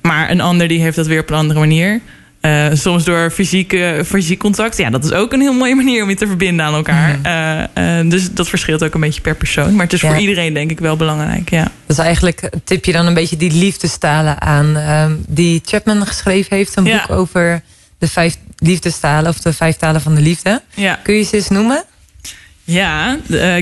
Maar 0.01 0.30
een 0.30 0.41
ander 0.41 0.68
die 0.68 0.82
heeft 0.82 0.95
dat 0.95 1.07
weer 1.07 1.22
op 1.22 1.30
een 1.30 1.36
andere 1.36 1.59
manier. 1.59 2.01
Eh, 2.48 2.66
soms 2.74 3.04
door 3.04 3.32
fysieke, 3.32 4.02
fysiek 4.06 4.39
contact. 4.39 4.78
Ja, 4.78 4.89
dat 4.89 5.04
is 5.04 5.12
ook 5.12 5.34
een 5.34 5.41
heel 5.41 5.54
mooie 5.54 5.76
manier 5.76 6.04
om 6.04 6.10
je 6.10 6.16
te 6.16 6.28
verbinden 6.28 6.66
aan 6.66 6.74
elkaar. 6.74 7.20
Eh, 7.24 8.00
eh, 8.00 8.10
dus 8.10 8.32
dat 8.32 8.50
verschilt 8.50 8.84
ook 8.84 8.93
een 8.93 9.00
beetje 9.00 9.22
per 9.22 9.36
persoon. 9.36 9.76
Maar 9.76 9.84
het 9.84 9.93
is 9.93 10.02
Ja. 10.02 10.10
voor 10.10 10.18
iedereen 10.18 10.54
denk 10.54 10.72
ik 10.72 10.80
wel 10.80 10.95
belangrijk. 10.98 11.50
Ja. 11.50 11.72
Dus 11.86 11.98
eigenlijk 11.98 12.50
tip 12.64 12.86
je 12.86 12.91
dan 12.91 13.06
een 13.06 13.14
beetje 13.14 13.38
die 13.38 13.52
liefdestalen 13.52 14.41
aan. 14.41 14.76
ehm, 14.78 15.12
die 15.28 15.62
Chapman 15.66 16.06
geschreven 16.08 16.58
heeft. 16.58 16.76
Een 16.76 16.86
Ja. 16.86 17.06
boek 17.08 17.18
over 17.18 17.62
de 17.98 18.08
vijf 18.08 18.38
liefdestalen. 18.58 19.30
Of 19.30 19.39
de 19.39 19.54
vijf 19.54 19.76
talen 19.76 20.02
van 20.02 20.16
de 20.16 20.22
liefde. 20.22 20.62
Ja. 20.74 21.00
Kun 21.04 21.16
je 21.16 21.24
ze 21.24 21.36
eens 21.36 21.50
noemen? 21.50 21.84
Ja, 22.64 23.18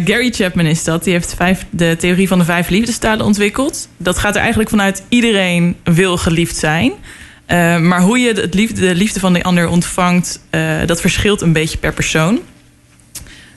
Gary 0.05 0.31
Chapman 0.31 0.65
is 0.65 0.83
dat. 0.83 1.03
Die 1.03 1.13
heeft 1.13 1.33
vijf, 1.37 1.65
de 1.69 1.95
theorie 1.99 2.27
van 2.27 2.39
de 2.39 2.45
vijf 2.45 2.69
liefdestalen 2.69 3.25
ontwikkeld. 3.25 3.87
Dat 3.97 4.17
gaat 4.17 4.33
er 4.35 4.39
eigenlijk 4.41 4.69
vanuit 4.69 5.03
iedereen 5.09 5.75
wil 5.83 6.17
geliefd 6.17 6.55
zijn. 6.57 6.91
Eh, 7.45 7.77
maar 7.77 8.01
hoe 8.01 8.19
je 8.19 8.33
het 8.33 8.53
liefde, 8.53 8.81
de 8.81 8.95
liefde 8.95 9.19
van 9.19 9.33
de 9.33 9.43
ander 9.43 9.67
ontvangt, 9.67 10.39
eh, 10.49 10.61
dat 10.85 11.01
verschilt 11.01 11.41
een 11.41 11.53
beetje 11.53 11.77
per 11.77 11.93
persoon. 11.93 12.39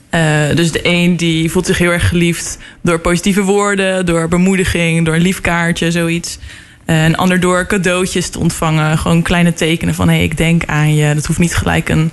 Eh, 0.09 0.21
dus 0.55 0.71
de 0.71 0.79
een 0.83 1.15
die 1.17 1.51
voelt 1.51 1.65
zich 1.65 1.77
heel 1.77 1.91
erg 1.91 2.07
geliefd 2.07 2.57
door 2.81 2.99
positieve 2.99 3.41
woorden, 3.41 4.05
door 4.05 4.27
bemoediging, 4.27 5.05
door 5.05 5.15
een 5.15 5.21
lief 5.21 5.41
kaartje, 5.41 5.91
zoiets. 5.91 6.37
Een 6.85 7.17
ander 7.17 7.39
door 7.39 7.65
cadeautjes 7.65 8.29
te 8.29 8.39
ontvangen. 8.39 8.97
Gewoon 8.97 9.21
kleine 9.21 9.53
tekenen 9.53 9.95
van 9.95 10.07
hé, 10.07 10.15
hey, 10.15 10.23
ik 10.23 10.37
denk 10.37 10.65
aan 10.65 10.95
je. 10.95 11.13
Dat 11.13 11.25
hoeft 11.25 11.39
niet 11.39 11.55
gelijk 11.55 11.89
een 11.89 12.11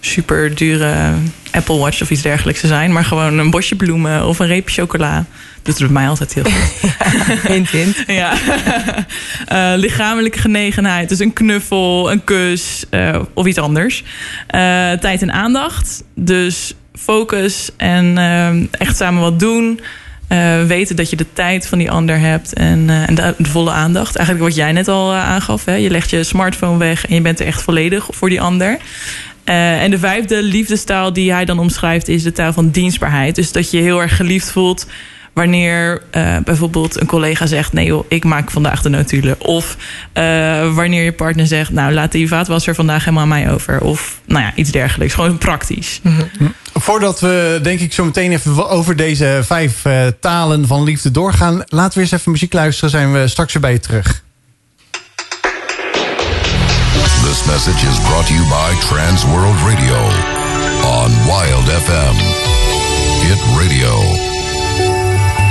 super 0.00 0.54
dure 0.54 1.14
Apple 1.50 1.76
Watch 1.76 2.02
of 2.02 2.10
iets 2.10 2.22
dergelijks 2.22 2.60
te 2.60 2.66
zijn. 2.66 2.92
Maar 2.92 3.04
gewoon 3.04 3.38
een 3.38 3.50
bosje 3.50 3.76
bloemen 3.76 4.26
of 4.26 4.38
een 4.38 4.46
reepje 4.46 4.80
chocola. 4.80 5.24
Dat 5.62 5.78
doet 5.78 5.90
mij 5.90 6.08
altijd 6.08 6.34
heel 6.34 6.44
goed. 6.44 6.92
Hint, 7.52 7.70
hint. 7.70 8.04
ja. 8.22 8.32
Eh, 9.46 9.72
lichamelijke 9.76 10.38
genegenheid. 10.38 11.08
Dus 11.08 11.18
een 11.18 11.32
knuffel, 11.32 12.10
een 12.12 12.24
kus 12.24 12.84
eh, 12.90 13.20
of 13.34 13.46
iets 13.46 13.58
anders. 13.58 14.04
Eh, 14.46 14.92
tijd 14.92 15.22
en 15.22 15.32
aandacht. 15.32 16.02
Dus 16.14 16.74
focus 16.94 17.70
en 17.76 18.18
eh, 18.18 18.80
echt 18.80 18.96
samen 18.96 19.20
wat 19.20 19.40
doen. 19.40 19.80
Eh, 20.28 20.64
weten 20.64 20.96
dat 20.96 21.10
je 21.10 21.16
de 21.16 21.32
tijd 21.32 21.66
van 21.66 21.78
die 21.78 21.90
ander 21.90 22.18
hebt 22.18 22.52
en, 22.52 22.90
eh, 22.90 23.08
en 23.08 23.14
de, 23.14 23.34
de 23.38 23.48
volle 23.48 23.70
aandacht. 23.70 24.16
Eigenlijk 24.16 24.48
wat 24.48 24.56
jij 24.56 24.72
net 24.72 24.88
al 24.88 25.12
eh, 25.12 25.28
aangaf. 25.28 25.64
Hè? 25.64 25.74
Je 25.74 25.90
legt 25.90 26.10
je 26.10 26.24
smartphone 26.24 26.78
weg 26.78 27.06
en 27.06 27.14
je 27.14 27.20
bent 27.20 27.40
er 27.40 27.46
echt 27.46 27.62
volledig 27.62 28.08
voor 28.10 28.28
die 28.28 28.40
ander. 28.40 28.76
Eh, 29.46 29.82
en 29.82 29.90
de 29.90 29.98
vijfde 29.98 30.42
liefdestaal 30.42 31.12
die 31.12 31.32
hij 31.32 31.44
dan 31.44 31.58
omschrijft 31.58 32.08
is 32.08 32.22
de 32.22 32.32
taal 32.32 32.52
van 32.52 32.70
dienstbaarheid. 32.70 33.34
Dus 33.34 33.52
dat 33.52 33.70
je 33.70 33.78
heel 33.78 34.00
erg 34.02 34.16
geliefd 34.16 34.50
voelt 34.50 34.86
wanneer 35.32 36.02
eh, 36.10 36.36
bijvoorbeeld 36.44 37.00
een 37.00 37.06
collega 37.06 37.46
zegt... 37.46 37.72
nee 37.72 37.86
joh, 37.86 38.04
ik 38.08 38.24
maak 38.24 38.50
vandaag 38.50 38.82
de 38.82 38.88
notulen. 38.88 39.40
Of 39.40 39.76
eh, 40.12 40.74
wanneer 40.74 41.02
je 41.02 41.12
partner 41.12 41.46
zegt... 41.46 41.70
nou, 41.70 41.92
laat 41.92 42.12
die 42.12 42.28
vaatwasser 42.28 42.74
vandaag 42.74 43.00
helemaal 43.00 43.22
aan 43.22 43.28
mij 43.28 43.52
over. 43.52 43.80
Of 43.80 44.20
nou 44.24 44.42
ja, 44.42 44.52
iets 44.54 44.70
dergelijks. 44.70 45.14
Gewoon 45.14 45.38
praktisch. 45.38 46.00
Voordat 46.74 47.20
we, 47.20 47.58
denk 47.62 47.80
ik, 47.80 47.92
zo 47.92 48.04
meteen 48.04 48.32
even 48.32 48.68
over 48.68 48.96
deze 48.96 49.40
vijf 49.44 49.82
talen 50.20 50.66
van 50.66 50.82
liefde 50.82 51.10
doorgaan... 51.10 51.62
laten 51.66 51.94
we 51.94 52.00
eens 52.00 52.12
even 52.12 52.32
muziek 52.32 52.52
luisteren. 52.52 52.90
Zijn 52.90 53.12
we 53.12 53.28
straks 53.28 53.52
weer 53.52 53.62
bij 53.62 53.72
je 53.72 53.80
terug. 53.80 54.24
This 57.24 57.46
message 57.46 57.84
is 57.84 57.98
brought 58.08 58.26
to 58.28 58.34
you 58.34 58.44
by 58.48 58.72
Trans 58.80 59.24
World 59.26 59.56
Radio 59.66 59.98
on 60.86 61.10
Wild 61.28 61.66
FM. 61.68 62.16
Hit 63.26 63.40
Radio. 63.58 63.92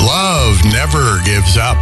Love 0.06 0.56
never 0.66 1.22
gives 1.24 1.58
up. 1.58 1.78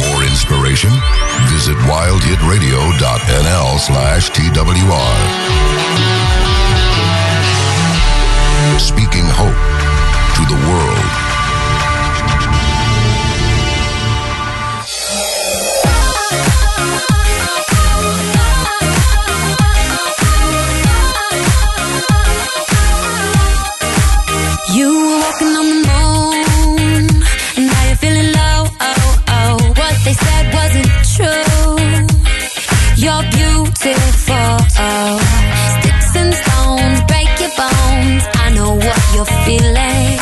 More 0.00 0.22
inspiration? 0.24 0.90
Visit 1.48 1.76
wildhitradio.nl 1.88 3.78
slash 3.78 4.30
TWR. 4.30 5.16
Speaking 8.78 9.26
hope 9.26 9.60
to 10.36 10.42
the 10.52 10.58
world. 10.68 11.03
You're 39.14 39.24
feeling. 39.24 40.13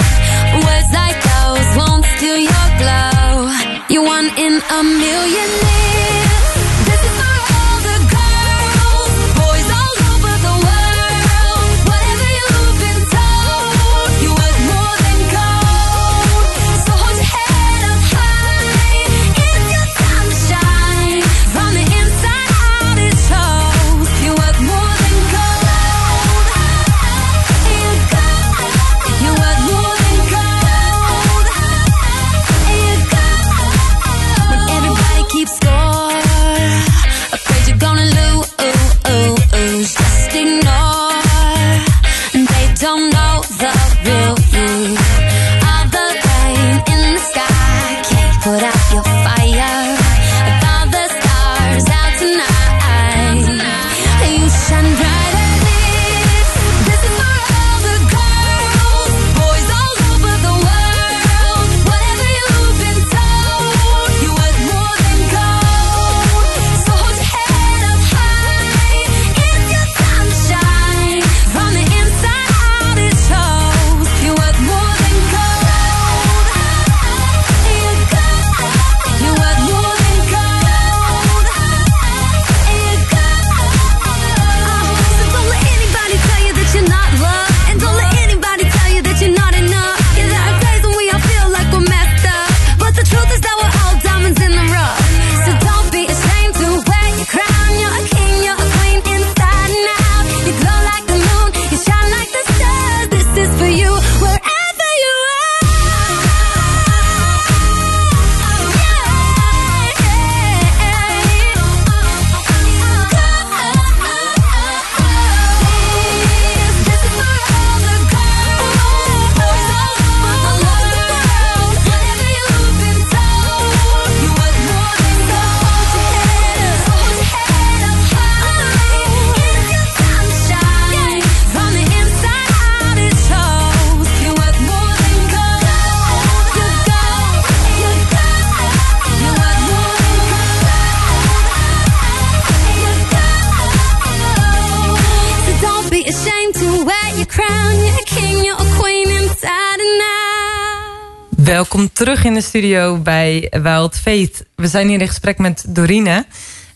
Terug 152.02 152.24
in 152.24 152.34
de 152.34 152.40
studio 152.40 152.98
bij 152.98 153.52
Wild 153.62 153.96
Fate. 153.96 154.46
We 154.54 154.66
zijn 154.66 154.88
hier 154.88 155.00
in 155.00 155.06
gesprek 155.06 155.38
met 155.38 155.64
Dorine. 155.68 156.26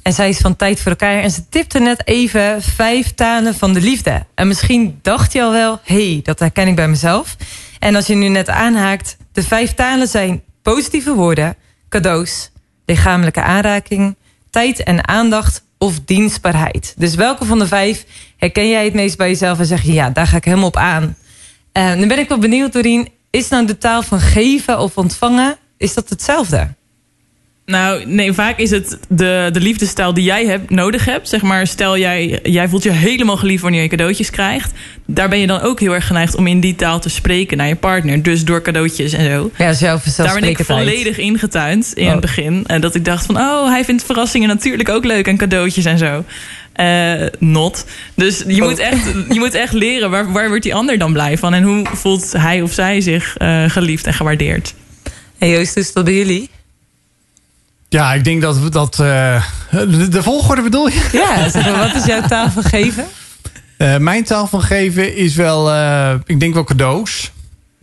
En 0.03 0.13
zij 0.13 0.29
is 0.29 0.39
van 0.39 0.57
Tijd 0.57 0.81
voor 0.81 0.91
elkaar. 0.91 1.23
En 1.23 1.31
ze 1.31 1.49
tipte 1.49 1.79
net 1.79 2.07
even 2.07 2.63
vijf 2.63 3.15
talen 3.15 3.55
van 3.55 3.73
de 3.73 3.81
liefde. 3.81 4.27
En 4.35 4.49
misschien 4.49 4.99
dacht 5.03 5.33
je 5.33 5.43
al 5.43 5.53
wel, 5.53 5.81
hey, 5.85 6.21
dat 6.23 6.39
herken 6.39 6.69
ik 6.69 6.77
bij 6.77 6.89
mezelf. 6.89 7.37
En 7.79 7.95
als 7.95 8.07
je 8.07 8.15
nu 8.15 8.29
net 8.29 8.49
aanhaakt, 8.49 9.17
de 9.33 9.43
vijf 9.43 9.75
talen 9.75 10.07
zijn 10.07 10.43
positieve 10.63 11.15
woorden, 11.15 11.57
cadeaus, 11.89 12.51
lichamelijke 12.85 13.43
aanraking, 13.43 14.17
tijd 14.51 14.83
en 14.83 15.09
aandacht 15.09 15.65
of 15.79 16.01
dienstbaarheid. 16.05 16.95
Dus 16.97 17.15
welke 17.15 17.45
van 17.45 17.59
de 17.59 17.67
vijf 17.67 18.05
herken 18.37 18.69
jij 18.69 18.85
het 18.85 18.95
meest 18.95 19.17
bij 19.17 19.29
jezelf 19.29 19.59
en 19.59 19.67
zeg 19.67 19.83
je, 19.83 19.93
ja, 19.93 20.11
daar 20.11 20.27
ga 20.27 20.37
ik 20.37 20.45
helemaal 20.45 20.69
op 20.69 20.77
aan. 20.77 21.17
Uh, 21.73 21.95
nu 21.95 22.07
ben 22.07 22.19
ik 22.19 22.29
wel 22.29 22.39
benieuwd, 22.39 22.73
Doreen, 22.73 23.09
is 23.31 23.49
nou 23.49 23.67
de 23.67 23.79
taal 23.79 24.03
van 24.03 24.21
geven 24.21 24.79
of 24.79 24.97
ontvangen, 24.97 25.57
is 25.77 25.95
dat 25.95 26.09
hetzelfde? 26.09 26.75
Nou, 27.67 28.07
nee, 28.07 28.33
vaak 28.33 28.59
is 28.59 28.71
het 28.71 28.99
de, 29.09 29.49
de 29.53 29.61
liefdestaal 29.61 30.15
die 30.15 30.25
jij 30.25 30.47
hebt, 30.47 30.71
nodig 30.71 31.05
hebt. 31.05 31.29
Zeg 31.29 31.43
maar, 31.43 31.67
stel 31.67 31.99
jij, 31.99 32.41
jij 32.43 32.69
voelt 32.69 32.83
je 32.83 32.91
helemaal 32.91 33.37
geliefd 33.37 33.63
wanneer 33.63 33.83
je 33.83 33.89
cadeautjes 33.89 34.31
krijgt. 34.31 34.73
Daar 35.05 35.29
ben 35.29 35.39
je 35.39 35.47
dan 35.47 35.61
ook 35.61 35.81
heel 35.81 35.95
erg 35.95 36.07
geneigd 36.07 36.35
om 36.35 36.47
in 36.47 36.61
die 36.61 36.75
taal 36.75 37.01
te 37.01 37.09
spreken 37.09 37.57
naar 37.57 37.69
je 37.69 37.77
partner. 37.77 38.23
Dus 38.23 38.45
door 38.45 38.63
cadeautjes 38.63 39.13
en 39.13 39.31
zo. 39.31 39.51
Ja, 39.59 39.73
zelf 39.73 40.03
Daar 40.03 40.41
ben 40.41 40.49
ik 40.49 40.59
volledig 40.59 41.19
ingetuind 41.19 41.93
in 41.95 42.05
oh. 42.05 42.11
het 42.11 42.21
begin. 42.21 42.65
En 42.67 42.81
dat 42.81 42.95
ik 42.95 43.05
dacht 43.05 43.27
van, 43.27 43.37
oh, 43.37 43.69
hij 43.69 43.85
vindt 43.85 44.05
verrassingen 44.05 44.49
natuurlijk 44.49 44.89
ook 44.89 45.05
leuk 45.05 45.27
en 45.27 45.37
cadeautjes 45.37 45.85
en 45.85 45.99
zo. 45.99 46.25
Uh, 46.81 47.27
not. 47.39 47.85
Dus 48.15 48.43
je, 48.47 48.63
oh. 48.63 48.69
moet 48.69 48.79
echt, 48.79 49.05
je 49.29 49.39
moet 49.39 49.55
echt 49.55 49.73
leren 49.73 50.11
waar, 50.11 50.33
waar 50.33 50.49
wordt 50.49 50.63
die 50.63 50.75
ander 50.75 50.99
dan 50.99 51.13
blij 51.13 51.39
van? 51.39 51.55
En 51.55 51.63
hoe 51.63 51.87
voelt 51.93 52.33
hij 52.33 52.63
of 52.63 52.73
zij 52.73 53.01
zich 53.01 53.35
uh, 53.39 53.71
geliefd 53.71 54.07
en 54.07 54.15
gewaardeerd? 54.15 54.75
Hey 55.39 55.51
Joost, 55.51 55.75
dus 55.75 55.93
dat 55.93 56.05
bij 56.05 56.15
jullie? 56.15 56.51
Ja, 57.89 58.15
ik 58.15 58.25
denk 58.25 58.43
dat... 58.43 58.73
dat 58.73 58.99
uh, 59.01 59.45
de, 59.71 60.09
de, 60.09 60.23
volgorde 60.23 60.63
bedoel 60.63 60.89
je? 60.89 61.09
Ja, 61.13 61.49
zeg 61.49 61.77
wat 61.77 61.95
is 61.95 62.05
jouw 62.05 62.27
taal 62.27 62.51
van 62.51 62.63
geven? 62.63 63.05
Uh, 63.79 63.97
mijn 63.97 64.25
taal 64.25 64.47
van 64.47 64.63
geven 64.63 65.17
is 65.17 65.35
wel... 65.35 65.73
Uh, 65.73 66.15
ik 66.25 66.41
denk 66.41 66.55
wel 66.55 66.65
cadeaus. 66.65 67.33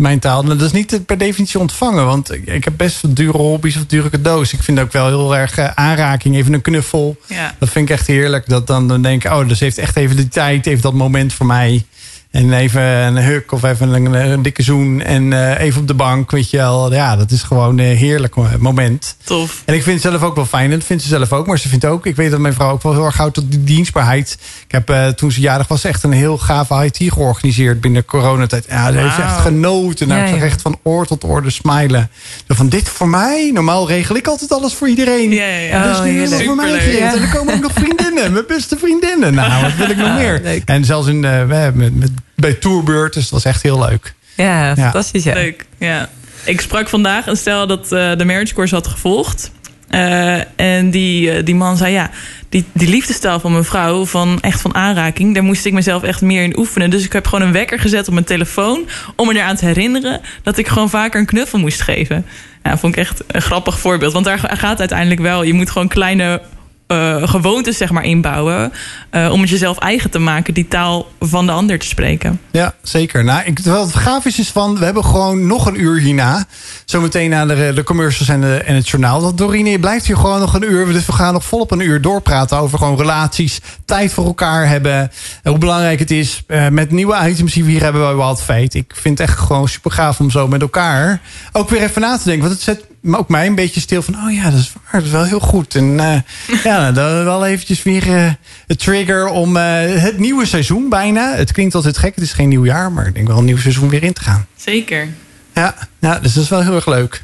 Mijn 0.04 0.20
taal. 0.20 0.44
Dat 0.44 0.62
is 0.62 0.72
niet 0.72 1.06
per 1.06 1.18
definitie 1.18 1.60
ontvangen. 1.60 2.06
Want 2.06 2.32
ik 2.46 2.64
heb 2.64 2.74
best 2.78 3.16
dure 3.16 3.38
hobby's 3.38 3.76
of 3.76 3.86
dure 3.86 4.10
cadeaus. 4.10 4.54
Ik 4.54 4.64
vind 4.64 4.80
ook 4.80 4.92
wel 4.92 5.08
heel 5.08 5.36
erg 5.36 5.60
aanraking. 5.60 6.36
Even 6.36 6.54
een 6.54 6.62
knuffel. 6.62 7.18
Ja. 7.28 7.56
Dat 7.60 7.70
vind 7.70 7.90
ik 7.90 7.96
echt 7.96 8.08
heerlijk. 8.08 8.48
Dat 8.48 8.68
dan, 8.68 8.88
dan 8.88 9.02
denk 9.02 9.24
ik... 9.24 9.32
Oh, 9.32 9.48
dus 9.48 9.60
heeft 9.60 9.78
echt 9.78 9.96
even 9.96 10.16
de 10.16 10.28
tijd. 10.28 10.66
Even 10.66 10.82
dat 10.82 10.94
moment 10.94 11.34
voor 11.34 11.46
mij. 11.46 11.86
En 12.34 12.54
even 12.54 12.82
een 12.82 13.18
huk 13.18 13.52
of 13.52 13.64
even 13.64 13.90
een, 13.90 14.14
een 14.14 14.42
dikke 14.42 14.64
zoen. 14.64 15.02
En 15.02 15.32
uh, 15.32 15.60
even 15.60 15.82
op 15.82 15.88
de 15.88 15.94
bank, 15.94 16.32
weet 16.32 16.50
je 16.50 16.58
wel. 16.58 16.94
Ja, 16.94 17.16
dat 17.16 17.32
is 17.32 17.44
gewoon 17.44 17.78
een 17.78 17.96
heerlijk 17.96 18.36
moment. 18.60 19.16
Tof. 19.24 19.62
En 19.66 19.74
ik 19.74 19.84
vind 19.84 20.04
het 20.04 20.12
zelf 20.12 20.24
ook 20.24 20.36
wel 20.36 20.46
fijn. 20.46 20.72
En 20.72 20.78
dat 20.78 20.88
vindt 20.88 21.04
ze 21.04 21.10
zelf 21.10 21.34
ook. 21.34 21.48
Maar 21.48 21.60
ze 21.60 21.70
vindt 21.70 21.86
ook, 21.86 22.06
ik 22.06 22.16
weet 22.16 22.32
dat 22.32 22.40
mijn 22.40 22.54
vrouw 22.54 22.72
ook 22.72 22.84
wel 22.84 22.94
heel 22.94 23.06
erg 23.06 23.18
houdt 23.18 23.34
tot 23.34 23.52
die 23.52 23.64
dienstbaarheid. 23.64 24.38
Ik 24.66 24.72
heb 24.72 24.90
uh, 24.90 25.08
toen 25.08 25.32
ze 25.32 25.40
jarig 25.40 25.68
was 25.68 25.84
echt 25.84 26.04
een 26.04 26.12
heel 26.12 26.38
gave 26.38 26.86
IT 26.86 27.14
georganiseerd 27.14 27.82
binnen 27.82 28.06
coronatijd. 28.06 28.66
Ja, 28.70 28.88
ze 28.88 28.94
wow. 28.94 29.04
heeft 29.04 29.18
echt 29.18 29.40
genoten. 29.40 30.08
Nou, 30.08 30.36
ja, 30.36 30.42
echt 30.42 30.62
van 30.62 30.80
oor 30.84 31.06
tot 31.06 31.24
oor 31.24 31.44
de 31.44 31.50
smilen. 31.50 32.10
Van 32.48 32.70
dit 32.70 32.90
voor 32.90 33.10
mij. 33.10 33.52
Normaal 33.54 33.88
regel 33.88 34.16
ik 34.16 34.28
altijd 34.28 34.52
alles 34.52 34.74
voor 34.74 34.88
iedereen. 34.88 35.32
Ja, 35.32 35.46
ja, 35.46 35.58
ja. 35.58 35.88
Dus 35.88 36.04
nu 36.04 36.22
is 36.22 36.32
het 36.32 36.44
voor 36.44 36.56
mij 36.56 36.80
geregeld. 36.80 37.16
En 37.16 37.22
er 37.22 37.36
komen 37.36 37.54
ook 37.54 37.62
nog 37.62 37.74
vriendinnen. 37.74 38.32
Mijn 38.32 38.46
beste 38.48 38.78
vriendinnen. 38.78 39.34
Nou, 39.34 39.62
wat 39.64 39.76
wil 39.76 39.90
ik 39.90 39.98
nog 39.98 40.16
meer? 40.22 40.40
Leuk. 40.44 40.62
En 40.66 40.86
zelfs 40.86 41.08
in, 41.08 41.24
uh, 41.24 41.46
met, 41.74 41.96
met 41.96 42.12
bij 42.36 42.54
Tourbeurt. 42.54 43.14
Dus 43.14 43.24
dat 43.24 43.32
was 43.32 43.46
echt 43.46 43.64
heel 43.64 43.80
leuk. 43.80 44.14
Ja, 44.36 44.76
fantastisch. 44.76 45.24
Ja. 45.24 45.34
Leuk, 45.34 45.66
ja. 45.78 46.10
Ik 46.46 46.62
sprak 46.62 46.90
vandaag 46.90 47.28
een 47.28 47.38
stel 47.38 47.68
dat 47.68 47.92
uh, 47.92 48.16
de 48.16 48.26
marriage 48.26 48.54
course 48.54 48.76
had 48.76 48.88
gevolgd. 48.88 49.52
Uh, 49.90 50.60
en 50.60 50.92
die, 50.92 51.38
uh, 51.38 51.46
die 51.46 51.56
man 51.56 51.78
zei, 51.78 51.94
ja, 51.94 52.10
die, 52.50 52.66
die 52.72 52.90
liefdestaal 52.90 53.40
van 53.40 53.52
mijn 53.52 53.64
vrouw, 53.64 54.06
van 54.06 54.40
echt 54.42 54.62
van 54.62 54.76
aanraking, 54.76 55.34
daar 55.34 55.44
moest 55.44 55.66
ik 55.66 55.74
mezelf 55.74 56.04
echt 56.04 56.22
meer 56.22 56.44
in 56.44 56.58
oefenen. 56.58 56.90
Dus 56.90 57.04
ik 57.04 57.14
heb 57.14 57.28
gewoon 57.28 57.48
een 57.48 57.54
wekker 57.54 57.80
gezet 57.80 58.08
op 58.08 58.14
mijn 58.14 58.26
telefoon 58.26 58.88
om 59.16 59.28
me 59.28 59.34
eraan 59.34 59.56
te 59.56 59.66
herinneren 59.66 60.22
dat 60.44 60.58
ik 60.58 60.68
gewoon 60.68 60.90
vaker 60.90 61.20
een 61.20 61.26
knuffel 61.26 61.60
moest 61.60 61.82
geven. 61.82 62.26
Ja, 62.64 62.78
vond 62.78 62.96
ik 62.96 63.02
echt 63.02 63.24
een 63.28 63.42
grappig 63.42 63.80
voorbeeld. 63.80 64.14
Want 64.14 64.26
daar 64.26 64.40
gaat 64.40 64.80
uiteindelijk 64.80 65.22
wel. 65.22 65.44
Je 65.44 65.54
moet 65.54 65.70
gewoon 65.70 65.88
kleine 65.88 66.42
uh, 66.88 67.28
gewoontes 67.28 67.78
zeg 67.78 67.92
maar 67.92 68.04
inbouwen. 68.04 68.74
Uh, 69.12 69.32
om 69.32 69.42
het 69.42 69.50
jezelf 69.50 69.78
eigen 69.78 70.10
te 70.10 70.20
maken, 70.20 70.54
die 70.54 70.68
taal 70.68 71.12
van 71.20 71.46
de 71.46 71.52
ander 71.52 71.80
te 71.80 71.86
spreken. 71.86 72.40
Ja, 72.52 72.74
zeker. 72.82 73.24
Nou, 73.24 73.42
ik, 73.46 73.60
wat 73.60 73.96
gaaf 73.96 74.26
is, 74.26 74.40
is 74.40 74.50
van, 74.50 74.78
we 74.80 74.86
hebben 74.86 75.06
gewoon 75.06 75.48
nog 75.48 75.66
een 75.66 75.82
uur 75.82 76.00
hierna. 76.00 76.46
Zometeen 76.86 77.30
na 77.30 77.46
de, 77.46 77.72
de 77.76 77.84
commercials 77.84 78.30
en, 78.30 78.42
de, 78.42 78.56
en 78.56 78.76
het 78.76 78.90
journaal. 78.90 79.22
Dat 79.22 79.38
Dorine, 79.38 79.70
je 79.70 79.80
blijft 79.80 80.06
hier 80.06 80.18
gewoon 80.18 80.40
nog 80.40 80.54
een 80.54 80.72
uur. 80.72 80.86
Dus 80.86 81.06
we 81.06 81.14
gaan 81.14 81.34
nog 81.34 81.44
volop 81.44 81.72
een 81.72 81.80
uur 81.80 82.02
doorpraten 82.02 82.58
over 82.58 82.78
gewoon 82.78 82.98
relaties. 82.98 83.60
Tijd 83.86 84.14
voor 84.14 84.26
elkaar 84.26 84.68
hebben. 84.68 85.12
Hoe 85.44 85.58
belangrijk 85.58 86.00
het 86.00 86.12
is. 86.12 86.44
Uh, 86.48 86.68
met 86.68 86.92
nieuwe 86.92 87.30
items 87.30 87.54
die 87.54 87.64
we 87.64 87.72
hier 87.72 87.84
hebben 87.84 88.02
bij 88.02 88.16
Wild 88.16 88.42
Fate. 88.42 88.78
Ik 88.78 88.94
vind 88.96 89.18
het 89.18 89.28
echt 89.30 89.40
gewoon 89.40 89.68
super 89.68 89.92
gaaf 89.92 90.20
om 90.20 90.30
zo 90.30 90.48
met 90.48 90.62
elkaar 90.62 91.22
ook 91.52 91.70
weer 91.70 91.82
even 91.82 92.02
na 92.02 92.18
te 92.18 92.24
denken. 92.24 92.48
Want 92.48 92.54
het 92.54 92.64
zet 92.64 92.86
maar 93.04 93.20
ook 93.20 93.30
mij 93.30 93.46
een 93.46 93.56
beetje 93.56 93.80
stil 93.80 94.02
van... 94.02 94.16
oh 94.16 94.34
ja, 94.34 94.50
dat 94.50 94.60
is 94.60 94.74
waar, 94.74 94.92
dat 94.92 95.04
is 95.04 95.12
wel 95.12 95.24
heel 95.24 95.40
goed. 95.40 95.76
En 95.76 95.94
uh, 95.94 96.16
ja, 96.64 96.92
dan 96.92 97.24
wel 97.24 97.46
eventjes 97.46 97.84
weer 97.84 98.08
uh, 98.08 98.32
het 98.68 98.80
trigger 98.80 99.28
om 99.28 99.58
uh, 99.58 99.64
het 99.86 100.18
nieuwe 100.18 100.46
seizoen 100.46 100.90
bijna... 100.90 101.36
het 101.36 101.52
klinkt 101.52 101.76
altijd 101.76 101.98
gek, 101.98 102.16
het 102.16 102.24
is 102.24 102.34
geen 102.34 102.50
nieuw 102.50 102.66
jaar... 102.66 102.92
maar 102.92 103.08
ik 103.08 103.14
denk 103.14 103.28
wel 103.28 103.38
een 103.38 103.46
nieuw 103.46 103.58
seizoen 103.58 103.90
weer 103.90 104.04
in 104.04 104.14
te 104.14 104.22
gaan. 104.22 104.48
Zeker. 104.56 105.08
Ja, 105.54 105.76
ja 106.00 106.20
dus 106.20 106.34
dat 106.34 106.44
is 106.44 106.50
wel 106.50 106.62
heel 106.62 106.76
erg 106.76 106.88
leuk. 106.88 107.24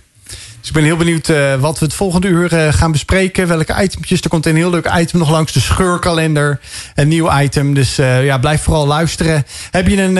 Dus 0.59 0.67
ik 0.67 0.73
ben 0.73 0.83
heel 0.83 0.97
benieuwd 0.97 1.27
wat 1.59 1.79
we 1.79 1.85
het 1.85 1.93
volgende 1.93 2.27
uur 2.27 2.73
gaan 2.73 2.91
bespreken. 2.91 3.47
Welke 3.47 3.83
itempjes. 3.83 4.21
Er 4.21 4.29
komt 4.29 4.45
een 4.45 4.55
heel 4.55 4.69
leuk 4.69 4.91
item 4.97 5.19
nog 5.19 5.29
langs 5.29 5.53
de 5.53 5.59
scheurkalender. 5.59 6.59
Een 6.95 7.07
nieuw 7.07 7.39
item. 7.39 7.73
Dus 7.73 7.95
ja, 7.95 8.37
blijf 8.37 8.61
vooral 8.61 8.87
luisteren. 8.87 9.45
Heb 9.71 9.87
je 9.87 10.01
een, 10.01 10.15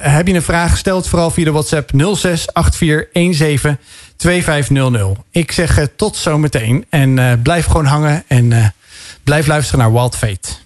heb 0.00 0.26
je 0.26 0.34
een 0.34 0.42
vraag 0.42 0.70
gesteld? 0.70 1.08
Vooral 1.08 1.30
via 1.30 1.44
de 1.44 1.52
WhatsApp 1.52 1.90
068417 1.94 3.78
2500. 4.16 5.18
Ik 5.30 5.52
zeg 5.52 5.78
uh, 5.78 5.84
tot 5.96 6.16
zometeen. 6.16 6.84
En 6.88 7.16
uh, 7.16 7.32
blijf 7.42 7.66
gewoon 7.66 7.86
hangen. 7.86 8.24
En 8.26 8.50
uh, 8.50 8.66
blijf 9.24 9.46
luisteren 9.46 9.80
naar 9.80 9.92
Wild 9.92 10.16
Fate. 10.16 10.63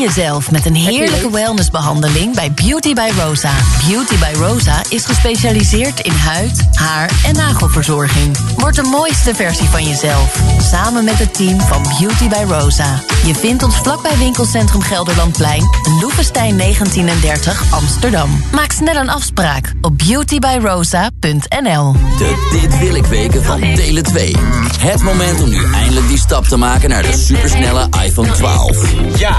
Jezelf 0.00 0.50
met 0.50 0.66
een 0.66 0.74
heerlijke 0.74 1.30
wellnessbehandeling 1.30 2.34
bij 2.34 2.52
Beauty 2.52 2.94
by 2.94 3.10
Rosa. 3.18 3.52
Beauty 3.88 4.18
by 4.18 4.38
Rosa 4.38 4.82
is 4.88 5.04
gespecialiseerd 5.04 6.00
in 6.00 6.12
huid, 6.12 6.68
haar 6.72 7.10
en 7.24 7.34
nagelverzorging. 7.34 8.36
Word 8.56 8.74
de 8.74 8.82
mooiste 8.82 9.34
versie 9.34 9.68
van 9.68 9.84
jezelf. 9.84 10.40
Samen 10.70 11.04
met 11.04 11.18
het 11.18 11.34
team 11.34 11.60
van 11.60 11.82
Beauty 11.98 12.28
by 12.28 12.44
Rosa. 12.48 13.02
Je 13.24 13.34
vindt 13.34 13.62
ons 13.62 13.76
vlakbij 13.76 14.16
winkelcentrum 14.16 14.80
Gelderlandplein, 14.80 15.62
Loevestein 16.00 16.56
1930 16.56 17.72
Amsterdam. 17.72 18.44
Maak 18.52 18.72
snel 18.72 18.96
een 18.96 19.10
afspraak 19.10 19.72
op 19.80 19.98
beautybyrosa.nl. 19.98 21.92
De 22.18 22.48
Dit 22.60 22.78
Wil 22.78 22.94
Ik 22.94 23.06
weken 23.06 23.44
van 23.44 23.60
Tele 23.60 24.02
2. 24.02 24.36
Het 24.78 25.02
moment 25.02 25.42
om 25.42 25.48
nu 25.48 25.72
eindelijk 25.74 26.08
die 26.08 26.18
stap 26.18 26.44
te 26.44 26.56
maken 26.56 26.88
naar 26.88 27.02
de 27.02 27.12
supersnelle 27.12 27.88
iPhone 28.04 28.30
12. 28.30 28.92
Ja! 29.18 29.38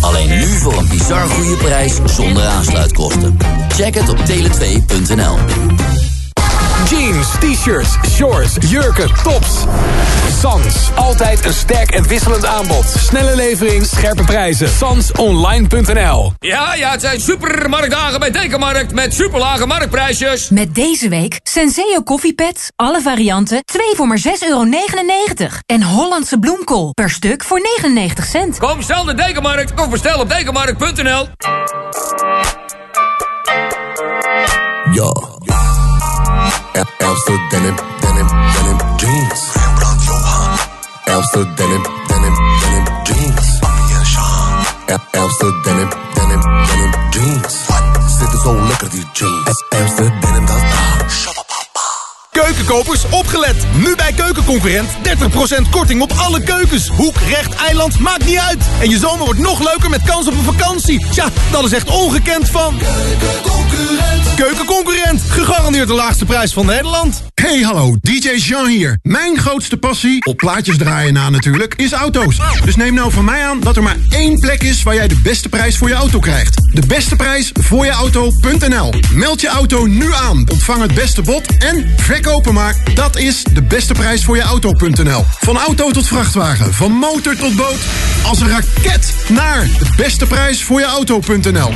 Alleen 0.00 0.28
nu 0.28 0.46
voor 0.46 0.76
een 0.78 0.88
bizar 0.88 1.28
goede 1.28 1.56
prijs 1.56 1.98
zonder 2.04 2.44
aansluitkosten. 2.44 3.36
Check 3.68 3.94
het 3.94 4.08
op 4.08 4.18
tele2.nl. 4.18 5.36
Jeans, 6.90 7.28
t-shirts, 7.40 7.96
shorts, 8.14 8.56
jurken, 8.60 9.10
tops. 9.22 9.64
Sans, 10.40 10.90
altijd 10.94 11.44
een 11.44 11.52
sterk 11.52 11.90
en 11.90 12.08
wisselend 12.08 12.44
aanbod. 12.44 12.84
Snelle 12.98 13.36
levering, 13.36 13.86
scherpe 13.86 14.24
prijzen. 14.24 14.68
Sansonline.nl 14.68 16.32
Ja, 16.38 16.74
ja, 16.74 16.90
het 16.90 17.00
zijn 17.00 17.20
supermarktdagen 17.20 18.20
bij 18.20 18.30
Dekenmarkt 18.30 18.92
met 18.94 19.14
superlage 19.14 19.66
marktprijsjes. 19.66 20.48
Met 20.48 20.74
deze 20.74 21.08
week 21.08 21.40
Senseo 21.42 22.02
koffiepads, 22.02 22.68
alle 22.76 23.00
varianten, 23.00 23.64
2 23.64 23.94
voor 23.94 24.06
maar 24.06 24.20
6,99 24.20 24.24
euro. 24.48 24.64
En 25.66 25.82
Hollandse 25.82 26.38
bloemkool, 26.38 26.90
per 26.92 27.10
stuk 27.10 27.44
voor 27.44 27.60
99 27.60 28.24
cent. 28.24 28.58
Kom 28.58 28.82
snel 28.82 29.04
naar 29.04 29.16
Dekenmarkt 29.16 29.80
of 29.80 29.88
bestel 29.88 30.20
op 30.20 30.28
dekenmarkt.nl 30.28 31.28
Ja. 34.92 35.36
Elfste 36.76 37.32
denim, 37.50 37.74
denim, 38.02 38.28
jeans. 38.98 39.40
Rembrandt 39.54 40.02
Johan. 40.04 40.58
Elfste 41.06 41.44
denim, 41.56 41.82
denim, 42.08 42.34
jeans. 43.04 43.60
Papier 43.60 44.04
Jean. 44.04 45.00
Elfste 45.12 45.46
denim, 45.64 45.90
denim, 46.14 46.42
jeans. 47.10 47.66
Wat? 47.66 48.10
Zitten 48.18 48.38
zo 48.38 48.52
lekker 48.68 48.90
die 48.90 49.06
jeans. 49.12 49.64
Denim, 50.20 50.46
dat 50.46 50.56
is 50.56 50.62
daar. 50.62 51.35
Keuken 52.36 52.54
Keukenkopers, 52.54 53.04
opgelet! 53.10 53.56
Nu 53.76 53.94
bij 53.96 54.12
Keukenconcurrent 54.12 54.88
30% 54.88 55.70
korting 55.70 56.02
op 56.02 56.12
alle 56.12 56.42
keukens. 56.42 56.88
Hoek, 56.88 57.16
recht, 57.28 57.54
eiland, 57.54 57.98
maakt 57.98 58.24
niet 58.24 58.38
uit. 58.38 58.58
En 58.80 58.90
je 58.90 58.98
zomer 58.98 59.24
wordt 59.24 59.40
nog 59.40 59.64
leuker 59.64 59.90
met 59.90 60.02
kans 60.02 60.26
op 60.26 60.32
een 60.32 60.44
vakantie. 60.44 61.06
Tja, 61.10 61.28
dat 61.50 61.64
is 61.64 61.72
echt 61.72 61.90
ongekend 61.90 62.48
van... 62.50 62.78
Keukenconcurrent. 62.78 64.34
Keukenconcurrent, 64.34 65.20
gegarandeerd 65.28 65.88
de 65.88 65.94
laagste 65.94 66.24
prijs 66.24 66.52
van 66.52 66.66
Nederland. 66.66 67.22
Hey, 67.34 67.60
hallo, 67.60 67.96
DJ 68.00 68.28
Jean 68.28 68.66
hier. 68.66 68.98
Mijn 69.02 69.38
grootste 69.38 69.76
passie, 69.76 70.24
op 70.24 70.36
plaatjes 70.36 70.76
draaien 70.76 71.12
na 71.12 71.30
natuurlijk, 71.30 71.74
is 71.74 71.92
auto's. 71.92 72.36
Dus 72.64 72.76
neem 72.76 72.94
nou 72.94 73.10
van 73.12 73.24
mij 73.24 73.46
aan 73.46 73.60
dat 73.60 73.76
er 73.76 73.82
maar 73.82 73.96
één 74.10 74.38
plek 74.38 74.62
is 74.62 74.82
waar 74.82 74.94
jij 74.94 75.08
de 75.08 75.20
beste 75.22 75.48
prijs 75.48 75.76
voor 75.76 75.88
je 75.88 75.94
auto 75.94 76.18
krijgt. 76.18 76.54
De 76.72 76.86
beste 76.86 77.16
prijs 77.16 77.50
voor 77.60 77.84
je 77.84 77.90
auto.nl. 77.90 78.92
Meld 79.12 79.40
je 79.40 79.48
auto 79.48 79.86
nu 79.86 80.12
aan, 80.12 80.44
ontvang 80.50 80.82
het 80.82 80.94
beste 80.94 81.22
bod 81.22 81.56
en 81.58 81.94
verkopen 82.26 82.54
maar. 82.54 82.76
Dat 82.94 83.16
is 83.16 83.42
de 83.52 83.62
beste 83.62 83.92
prijs 83.92 84.24
voor 84.24 84.36
je 84.36 84.42
auto.nl. 84.42 85.24
Van 85.40 85.56
auto 85.56 85.90
tot 85.90 86.06
vrachtwagen, 86.06 86.74
van 86.74 86.92
motor 86.92 87.36
tot 87.36 87.56
boot, 87.56 87.78
als 88.22 88.40
een 88.40 88.48
raket 88.48 89.14
naar 89.28 89.68
de 89.78 89.92
beste 89.96 90.26
prijs 90.26 90.64
voor 90.64 90.80
je 90.80 90.86
auto.nl. 90.86 91.70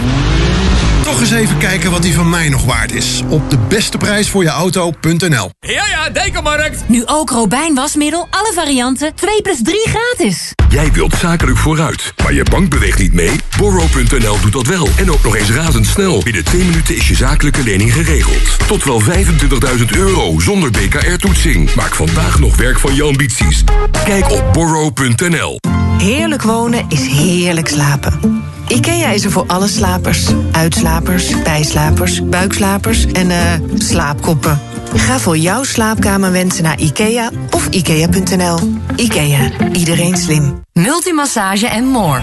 Toch 1.10 1.20
eens 1.20 1.30
even 1.30 1.58
kijken 1.58 1.90
wat 1.90 2.02
die 2.02 2.14
van 2.14 2.30
mij 2.30 2.48
nog 2.48 2.64
waard 2.64 2.92
is. 2.92 3.22
Op 3.28 3.50
de 3.50 3.58
beste 3.68 3.98
prijs 3.98 4.28
voor 4.28 4.42
je 4.42 4.48
auto.nl. 4.48 5.50
Ja, 5.60 5.86
ja, 5.86 6.10
Dekenmarkt. 6.10 6.82
Nu 6.86 7.02
ook 7.06 7.30
Robijn 7.30 7.74
wasmiddel, 7.74 8.26
alle 8.30 8.52
varianten, 8.54 9.14
2 9.14 9.42
plus 9.42 9.62
3 9.62 9.88
gratis. 9.88 10.52
Jij 10.68 10.92
wilt 10.92 11.14
zakelijk 11.14 11.58
vooruit, 11.58 12.12
maar 12.22 12.32
je 12.32 12.42
bank 12.50 12.70
beweegt 12.70 12.98
niet 12.98 13.12
mee? 13.12 13.30
Borrow.nl 13.58 14.40
doet 14.40 14.52
dat 14.52 14.66
wel. 14.66 14.88
En 14.96 15.10
ook 15.10 15.22
nog 15.22 15.36
eens 15.36 15.50
razendsnel. 15.50 16.22
Binnen 16.22 16.44
twee 16.44 16.64
minuten 16.64 16.96
is 16.96 17.08
je 17.08 17.14
zakelijke 17.14 17.62
lening 17.62 17.92
geregeld. 17.92 18.68
Tot 18.68 18.84
wel 18.84 19.02
25.000 19.02 19.84
euro 19.96 20.38
zonder 20.38 20.70
BKR-toetsing. 20.70 21.74
Maak 21.74 21.94
vandaag 21.94 22.38
nog 22.38 22.56
werk 22.56 22.78
van 22.78 22.94
je 22.94 23.02
ambities. 23.02 23.64
Kijk 24.04 24.30
op 24.30 24.52
borrow.nl. 24.52 25.58
Heerlijk 25.98 26.42
wonen 26.42 26.84
is 26.88 27.06
heerlijk 27.06 27.68
slapen. 27.68 28.42
IKEA 28.70 29.10
is 29.10 29.24
er 29.24 29.30
voor 29.30 29.44
alle 29.46 29.68
slapers. 29.68 30.26
Uitslapers, 30.52 31.42
bijslapers, 31.42 32.24
buikslapers 32.24 33.06
en 33.06 33.30
eh 33.30 33.38
slaapkoppen. 33.78 34.60
Ga 34.94 35.18
voor 35.18 35.36
jouw 35.36 35.64
slaapkamer 35.64 36.32
wensen 36.32 36.62
naar 36.62 36.78
IKEA 36.78 37.30
of 37.50 37.66
IKEA.nl. 37.66 38.58
IKEA, 38.96 39.50
iedereen 39.72 40.16
slim. 40.16 40.62
Multimassage 40.72 41.66
en 41.66 41.84
more. 41.84 42.22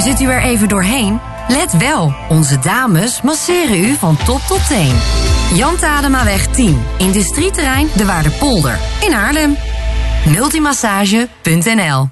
Zit 0.00 0.20
u 0.20 0.24
er 0.24 0.42
even 0.42 0.68
doorheen? 0.68 1.20
Let 1.48 1.76
wel, 1.76 2.14
onze 2.28 2.58
dames 2.58 3.22
masseren 3.22 3.84
u 3.84 3.94
van 3.98 4.16
top 4.24 4.40
tot 4.40 4.66
teen. 4.68 4.94
Jan 5.54 5.76
Tademaweg 5.76 6.46
10, 6.46 6.82
industrieterrein 6.98 7.88
De 7.96 8.04
Waardepolder 8.04 8.78
in 9.00 9.12
Haarlem. 9.12 9.56
Multimassage.nl 10.28 12.08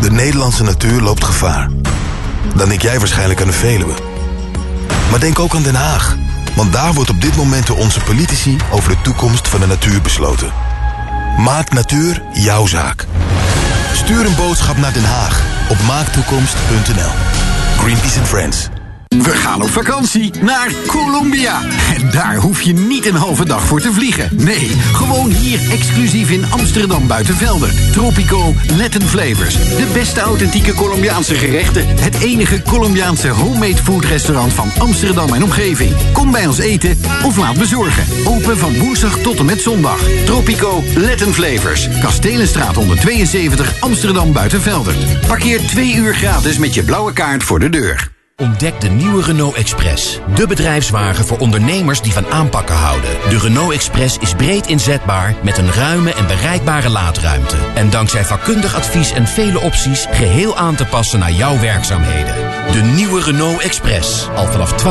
De 0.00 0.10
Nederlandse 0.10 0.62
natuur 0.62 1.00
loopt 1.00 1.24
gevaar. 1.24 1.81
Dan 2.56 2.68
denk 2.68 2.82
jij 2.82 2.98
waarschijnlijk 2.98 3.40
aan 3.40 3.46
de 3.46 3.52
Veluwe. 3.52 3.94
Maar 5.10 5.20
denk 5.20 5.38
ook 5.38 5.54
aan 5.54 5.62
Den 5.62 5.74
Haag. 5.74 6.16
Want 6.54 6.72
daar 6.72 6.92
wordt 6.92 7.10
op 7.10 7.20
dit 7.20 7.36
moment 7.36 7.66
door 7.66 7.76
onze 7.78 8.00
politici 8.00 8.56
over 8.70 8.90
de 8.90 9.00
toekomst 9.02 9.48
van 9.48 9.60
de 9.60 9.66
natuur 9.66 10.02
besloten. 10.02 10.52
Maak 11.38 11.72
natuur 11.72 12.22
jouw 12.32 12.66
zaak. 12.66 13.06
Stuur 13.94 14.26
een 14.26 14.36
boodschap 14.36 14.76
naar 14.76 14.92
Den 14.92 15.04
Haag 15.04 15.42
op 15.68 15.76
maaktoekomst.nl. 15.86 17.10
Greenpeace 17.78 18.18
and 18.18 18.28
Friends. 18.28 18.81
We 19.18 19.30
gaan 19.34 19.62
op 19.62 19.68
vakantie 19.68 20.32
naar 20.40 20.72
Colombia. 20.86 21.60
En 21.94 22.10
daar 22.10 22.36
hoef 22.36 22.62
je 22.62 22.72
niet 22.72 23.06
een 23.06 23.14
halve 23.14 23.44
dag 23.44 23.66
voor 23.66 23.80
te 23.80 23.92
vliegen. 23.92 24.28
Nee, 24.36 24.70
gewoon 24.92 25.30
hier 25.30 25.70
exclusief 25.70 26.30
in 26.30 26.52
Amsterdam 26.52 27.06
Buitenvelder. 27.06 27.74
Tropico 27.92 28.54
Latin 28.78 29.02
Flavors. 29.02 29.54
De 29.54 29.86
beste 29.92 30.20
authentieke 30.20 30.74
Colombiaanse 30.74 31.34
gerechten. 31.34 31.86
Het 31.86 32.20
enige 32.20 32.62
Colombiaanse 32.62 33.28
homemade 33.28 33.82
food 33.82 34.04
restaurant 34.04 34.52
van 34.52 34.70
Amsterdam 34.78 35.34
en 35.34 35.42
omgeving. 35.42 35.92
Kom 36.12 36.30
bij 36.30 36.46
ons 36.46 36.58
eten 36.58 36.98
of 37.24 37.36
laat 37.36 37.58
bezorgen. 37.58 38.26
Open 38.26 38.58
van 38.58 38.78
woensdag 38.78 39.18
tot 39.18 39.38
en 39.38 39.44
met 39.44 39.60
zondag. 39.60 39.98
Tropico 40.24 40.82
Latin 40.96 41.32
Flavors. 41.32 41.88
Kastelenstraat 42.00 42.74
172 42.74 43.80
Amsterdam 43.80 44.32
Buitenvelder. 44.32 44.94
Parkeer 45.26 45.60
twee 45.60 45.94
uur 45.94 46.14
gratis 46.14 46.58
met 46.58 46.74
je 46.74 46.82
blauwe 46.82 47.12
kaart 47.12 47.42
voor 47.42 47.58
de 47.58 47.68
deur. 47.68 48.10
Ontdek 48.42 48.80
de 48.80 48.88
nieuwe 48.88 49.22
Renault 49.22 49.54
Express. 49.56 50.18
De 50.34 50.46
bedrijfswagen 50.46 51.24
voor 51.24 51.38
ondernemers 51.38 52.00
die 52.00 52.12
van 52.12 52.26
aanpakken 52.26 52.74
houden. 52.74 53.10
De 53.28 53.38
Renault 53.38 53.72
Express 53.72 54.18
is 54.18 54.34
breed 54.34 54.66
inzetbaar 54.66 55.34
met 55.42 55.58
een 55.58 55.72
ruime 55.72 56.14
en 56.14 56.26
bereikbare 56.26 56.88
laadruimte. 56.88 57.56
En 57.74 57.90
dankzij 57.90 58.24
vakkundig 58.24 58.74
advies 58.74 59.12
en 59.12 59.26
vele 59.26 59.60
opties 59.60 60.06
geheel 60.10 60.56
aan 60.56 60.74
te 60.74 60.84
passen 60.84 61.18
naar 61.18 61.32
jouw 61.32 61.58
werkzaamheden. 61.58 62.34
De 62.72 62.80
nieuwe 62.94 63.22
Renault 63.22 63.60
Express. 63.60 64.28
Al 64.34 64.46
vanaf 64.46 64.72
12.990 64.72 64.84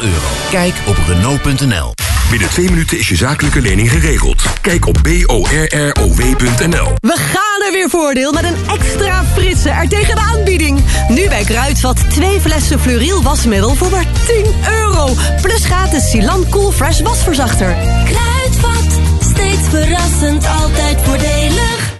euro. 0.00 0.28
Kijk 0.50 0.74
op 0.86 0.96
Renault.nl. 1.06 2.09
Binnen 2.30 2.48
twee 2.48 2.70
minuten 2.70 2.98
is 2.98 3.08
je 3.08 3.16
zakelijke 3.16 3.60
lening 3.60 3.90
geregeld. 3.90 4.42
Kijk 4.60 4.86
op 4.86 4.98
borrow.nl. 5.02 6.94
We 7.00 7.16
gaan 7.16 7.66
er 7.66 7.72
weer 7.72 7.90
voordeel 7.90 8.32
met 8.32 8.44
een 8.44 8.56
extra 8.68 9.24
frisse 9.34 9.70
er 9.70 9.88
tegen 9.88 10.14
de 10.14 10.20
aanbieding. 10.20 10.84
Nu 11.08 11.28
bij 11.28 11.44
Kruidvat 11.44 12.10
twee 12.10 12.40
flessen 12.40 12.80
Fleuriel 12.80 13.22
wasmiddel 13.22 13.74
voor 13.74 13.90
maar 13.90 14.06
10 14.26 14.54
euro. 14.68 15.14
Plus 15.42 15.64
gratis 15.64 16.10
Silan 16.10 16.46
Cool 16.50 16.72
Fresh 16.72 17.00
wasverzachter. 17.00 17.76
Kruidvat, 18.04 19.00
steeds 19.32 19.68
verrassend, 19.68 20.46
altijd 20.46 20.98
voordelig. 21.02 21.98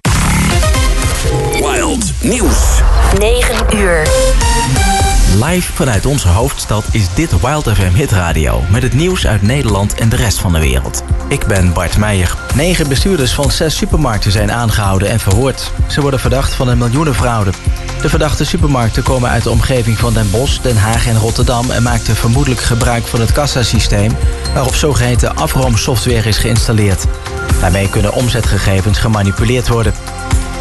Wild 1.53 2.13
nieuws. 2.21 2.81
9 3.19 3.77
uur. 3.77 4.09
Live 5.39 5.73
vanuit 5.73 6.07
onze 6.07 6.29
hoofdstad 6.29 6.85
is 6.93 7.15
dit 7.15 7.41
Wild 7.41 7.69
FM 7.69 7.93
Hit 7.93 8.13
Radio. 8.13 8.63
Met 8.71 8.83
het 8.83 8.93
nieuws 8.93 9.27
uit 9.27 9.43
Nederland 9.43 9.95
en 9.95 10.09
de 10.09 10.17
rest 10.17 10.39
van 10.39 10.53
de 10.53 10.59
wereld. 10.59 11.03
Ik 11.29 11.47
ben 11.47 11.73
Bart 11.73 11.97
Meijer. 11.97 12.37
Negen 12.55 12.89
bestuurders 12.89 13.33
van 13.33 13.51
zes 13.51 13.77
supermarkten 13.77 14.33
zijn 14.33 14.53
aangehouden 14.53 15.09
en 15.09 15.21
verhoord. 15.21 15.73
Ze 15.89 16.01
worden 16.01 16.21
verdacht 16.21 16.53
van 16.53 16.69
een 16.69 16.79
miljoenenfraude. 16.79 17.51
De 18.03 18.09
verdachte 18.09 18.45
supermarkten 18.45 19.03
komen 19.03 19.31
uit 19.31 19.43
de 19.43 19.51
omgeving 19.51 19.99
van 19.99 20.13
Den 20.13 20.31
Bosch, 20.31 20.61
Den 20.61 20.77
Haag 20.77 21.07
en 21.07 21.19
Rotterdam... 21.19 21.71
en 21.71 21.83
maakten 21.83 22.17
vermoedelijk 22.17 22.61
gebruik 22.61 23.07
van 23.07 23.21
het 23.21 23.33
kassasysteem... 23.33 24.17
waarop 24.55 24.75
zogeheten 24.75 25.37
afroomsoftware 25.37 26.29
is 26.29 26.39
geïnstalleerd. 26.39 27.05
Daarmee 27.61 27.89
kunnen 27.89 28.13
omzetgegevens 28.13 28.99
gemanipuleerd 28.99 29.69
worden. 29.69 29.95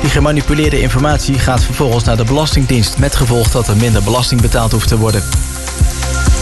Die 0.02 0.10
gemanipuleerde 0.10 0.82
informatie 0.82 1.40
gaat 1.40 1.64
vervolgens 1.64 2.04
naar 2.04 2.18
de 2.18 2.24
Belastingdienst... 2.24 2.98
met 2.98 3.16
gevolg 3.16 3.52
dat 3.52 3.68
er 3.68 3.78
minder 3.78 4.04
belasting 4.04 4.42
betaald 4.42 4.72
hoeft 4.72 4.88
te 4.88 4.98
worden. 4.98 5.24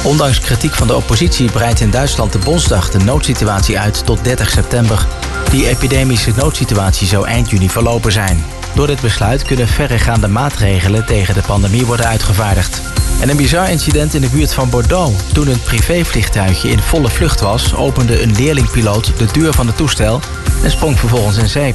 Ondanks 0.03 0.39
kritiek 0.39 0.73
van 0.73 0.87
de 0.87 0.95
oppositie 0.95 1.51
breidt 1.51 1.79
in 1.79 1.89
Duitsland 1.89 2.31
de 2.31 2.39
Bondsdag 2.39 2.89
de 2.89 2.99
noodsituatie 2.99 3.79
uit 3.79 4.05
tot 4.05 4.23
30 4.23 4.49
september. 4.49 5.07
Die 5.49 5.67
epidemische 5.67 6.31
noodsituatie 6.35 7.07
zou 7.07 7.27
eind 7.27 7.49
juni 7.49 7.69
verlopen 7.69 8.11
zijn. 8.11 8.43
Door 8.73 8.87
dit 8.87 9.01
besluit 9.01 9.43
kunnen 9.43 9.67
verregaande 9.67 10.27
maatregelen 10.27 11.05
tegen 11.05 11.33
de 11.33 11.41
pandemie 11.41 11.85
worden 11.85 12.05
uitgevaardigd. 12.05 12.81
En 13.21 13.29
een 13.29 13.37
bizar 13.37 13.69
incident 13.69 14.13
in 14.13 14.21
de 14.21 14.29
buurt 14.29 14.53
van 14.53 14.69
Bordeaux. 14.69 15.23
Toen 15.33 15.47
een 15.47 15.61
privévliegtuigje 15.61 16.69
in 16.69 16.79
volle 16.79 17.09
vlucht 17.09 17.39
was, 17.39 17.75
opende 17.75 18.21
een 18.21 18.35
leerlingpiloot 18.35 19.17
de 19.17 19.25
deur 19.31 19.53
van 19.53 19.67
het 19.67 19.77
toestel 19.77 20.19
en 20.63 20.71
sprong 20.71 20.99
vervolgens 20.99 21.37
in 21.37 21.49
zee. 21.49 21.73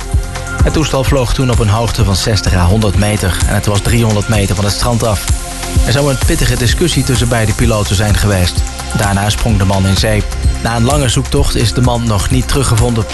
Het 0.62 0.72
toestel 0.72 1.04
vloog 1.04 1.34
toen 1.34 1.50
op 1.50 1.58
een 1.58 1.68
hoogte 1.68 2.04
van 2.04 2.16
60 2.16 2.54
à 2.54 2.64
100 2.64 2.96
meter 2.96 3.36
en 3.48 3.54
het 3.54 3.66
was 3.66 3.80
300 3.80 4.28
meter 4.28 4.54
van 4.54 4.64
het 4.64 4.74
strand 4.74 5.02
af. 5.02 5.24
Er 5.86 5.92
zou 5.92 6.10
een 6.10 6.18
pittige 6.26 6.56
discussie 6.56 7.04
tussen 7.04 7.28
beide 7.28 7.52
piloten 7.52 7.96
zijn 7.96 8.14
geweest. 8.14 8.62
Daarna 8.96 9.30
sprong 9.30 9.58
de 9.58 9.64
man 9.64 9.86
in 9.86 9.96
zee. 9.96 10.22
Na 10.62 10.76
een 10.76 10.84
lange 10.84 11.08
zoektocht 11.08 11.54
is 11.54 11.72
de 11.72 11.80
man 11.80 12.04
nog 12.06 12.30
niet 12.30 12.48
teruggevonden. 12.48 13.04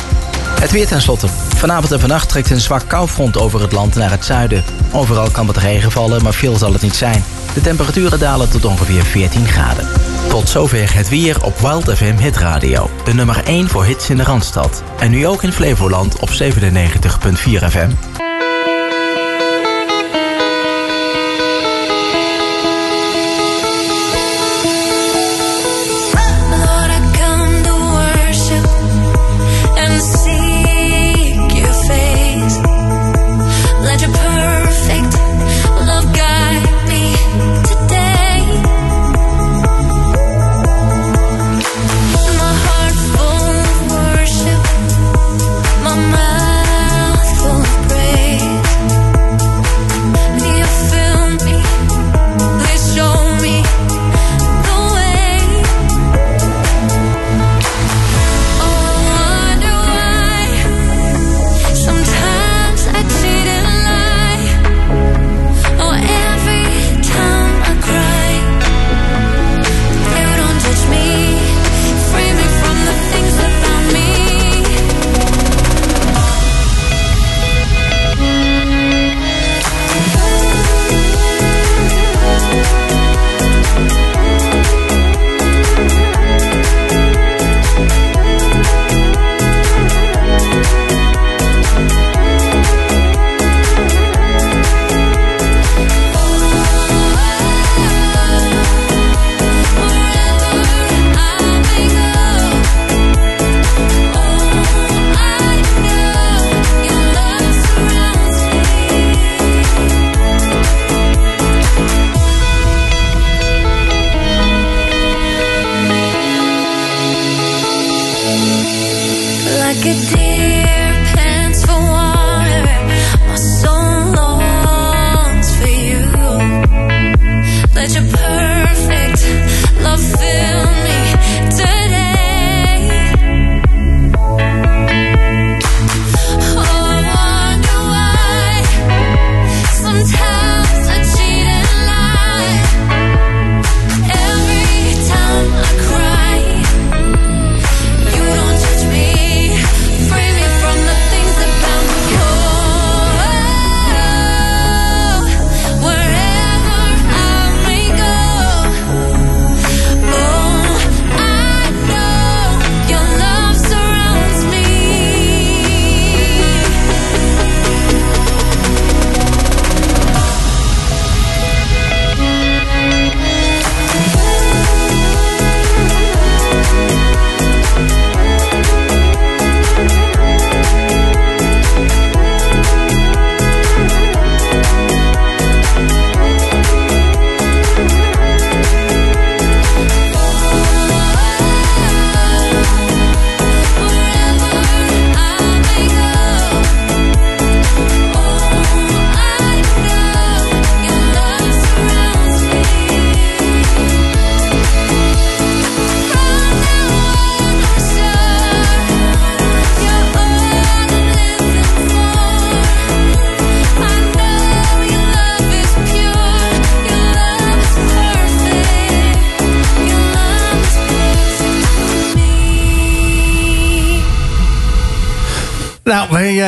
Het 0.60 0.70
weer 0.70 0.86
tenslotte. 0.86 1.28
Vanavond 1.56 1.92
en 1.92 2.00
vannacht 2.00 2.28
trekt 2.28 2.50
een 2.50 2.60
zwak 2.60 2.88
koufront 2.88 3.38
over 3.38 3.60
het 3.60 3.72
land 3.72 3.94
naar 3.94 4.10
het 4.10 4.24
zuiden. 4.24 4.64
Overal 4.92 5.30
kan 5.30 5.46
wat 5.46 5.56
regen 5.56 5.90
vallen, 5.90 6.22
maar 6.22 6.34
veel 6.34 6.56
zal 6.56 6.72
het 6.72 6.82
niet 6.82 6.96
zijn. 6.96 7.24
De 7.54 7.60
temperaturen 7.60 8.18
dalen 8.18 8.50
tot 8.50 8.64
ongeveer 8.64 9.02
14 9.02 9.46
graden. 9.46 9.88
Tot 10.28 10.48
zover 10.48 10.94
het 10.94 11.08
weer 11.08 11.44
op 11.44 11.58
Wild 11.58 11.96
FM 11.96 12.16
Hit 12.16 12.36
Radio. 12.36 12.90
De 13.04 13.14
nummer 13.14 13.44
1 13.44 13.68
voor 13.68 13.84
hits 13.84 14.10
in 14.10 14.16
de 14.16 14.22
Randstad. 14.22 14.82
En 14.98 15.10
nu 15.10 15.26
ook 15.26 15.42
in 15.42 15.52
Flevoland 15.52 16.18
op 16.18 16.28
97.4 16.28 16.34
FM. 17.68 17.90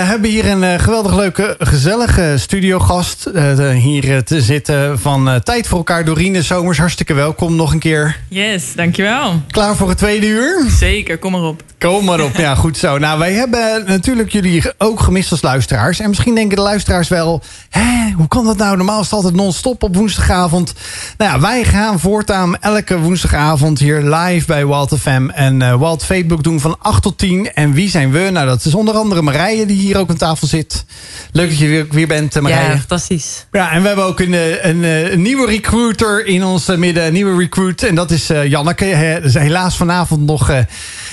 Hebben 0.06 0.30
hier 0.30 0.46
een 0.46 0.62
eh, 0.62 0.78
geweldig 0.78 1.16
leuke, 1.16 1.56
gezellige 1.58 2.34
studiogast 2.38 3.26
eh, 3.26 3.70
hier 3.70 4.14
eh, 4.14 4.18
te 4.18 4.40
zitten 4.40 4.98
van 4.98 5.28
eh, 5.28 5.34
Tijd 5.34 5.66
voor 5.66 5.78
elkaar. 5.78 6.04
Dorine 6.04 6.42
Zomers, 6.42 6.78
hartstikke 6.78 7.14
welkom 7.14 7.56
nog 7.56 7.72
een 7.72 7.78
keer. 7.78 8.20
Yes, 8.28 8.74
dankjewel. 8.74 9.42
Klaar 9.50 9.76
voor 9.76 9.88
het 9.88 9.98
tweede 9.98 10.26
uur? 10.26 10.64
Zeker, 10.68 11.18
kom 11.18 11.32
maar 11.32 11.42
op. 11.42 11.62
Kom 11.80 12.04
maar 12.04 12.20
op, 12.20 12.36
ja 12.36 12.54
goed 12.54 12.76
zo. 12.76 12.98
Nou, 12.98 13.18
wij 13.18 13.32
hebben 13.32 13.84
natuurlijk 13.86 14.32
jullie 14.32 14.62
ook 14.78 15.00
gemist 15.00 15.30
als 15.30 15.42
luisteraars. 15.42 16.00
En 16.00 16.08
misschien 16.08 16.34
denken 16.34 16.56
de 16.56 16.62
luisteraars 16.62 17.08
wel... 17.08 17.42
Hé, 17.70 18.12
hoe 18.16 18.28
kan 18.28 18.44
dat 18.44 18.56
nou? 18.56 18.76
Normaal 18.76 18.98
is 18.98 19.04
het 19.04 19.14
altijd 19.14 19.34
non-stop 19.34 19.82
op 19.82 19.96
woensdagavond. 19.96 20.74
Nou 21.16 21.32
ja, 21.32 21.40
wij 21.40 21.64
gaan 21.64 22.00
voortaan 22.00 22.58
elke 22.58 22.98
woensdagavond 22.98 23.78
hier 23.78 24.00
live 24.00 24.46
bij 24.46 24.66
Walt 24.66 24.98
FM 24.98 25.28
en 25.28 25.62
eh 25.62 25.74
Walt 25.74 26.04
Facebook 26.04 26.42
doen 26.42 26.60
van 26.60 26.76
8 26.78 27.02
tot 27.02 27.18
10. 27.18 27.52
En 27.52 27.72
wie 27.72 27.90
zijn 27.90 28.10
we? 28.10 28.28
Nou, 28.30 28.46
dat 28.46 28.64
is 28.64 28.74
onder 28.74 28.94
andere 28.94 29.22
Marije 29.22 29.66
die 29.66 29.80
hier 29.80 29.98
ook 29.98 30.10
aan 30.10 30.16
tafel 30.16 30.46
zit. 30.46 30.84
Leuk 31.32 31.48
dat 31.48 31.58
je 31.58 31.66
weer, 31.66 31.86
weer 31.90 32.06
bent, 32.06 32.36
eh, 32.36 32.42
Marije. 32.42 32.70
Ja, 32.70 32.78
fantastisch. 32.78 33.46
Ja, 33.52 33.72
en 33.72 33.80
we 33.80 33.86
hebben 33.86 34.04
ook 34.04 34.20
een, 34.20 34.34
eh, 34.34 34.64
een, 34.64 34.82
een 35.12 35.22
nieuwe 35.22 35.46
recruiter 35.46 36.26
in 36.26 36.44
ons 36.44 36.66
midden. 36.66 37.06
Een 37.06 37.12
nieuwe 37.12 37.38
recruit. 37.38 37.82
En 37.82 37.94
dat 37.94 38.10
is 38.10 38.30
Janneke. 38.46 38.84
Hè, 38.84 39.20
dus 39.20 39.34
helaas 39.34 39.76
vanavond 39.76 40.26
nog 40.26 40.50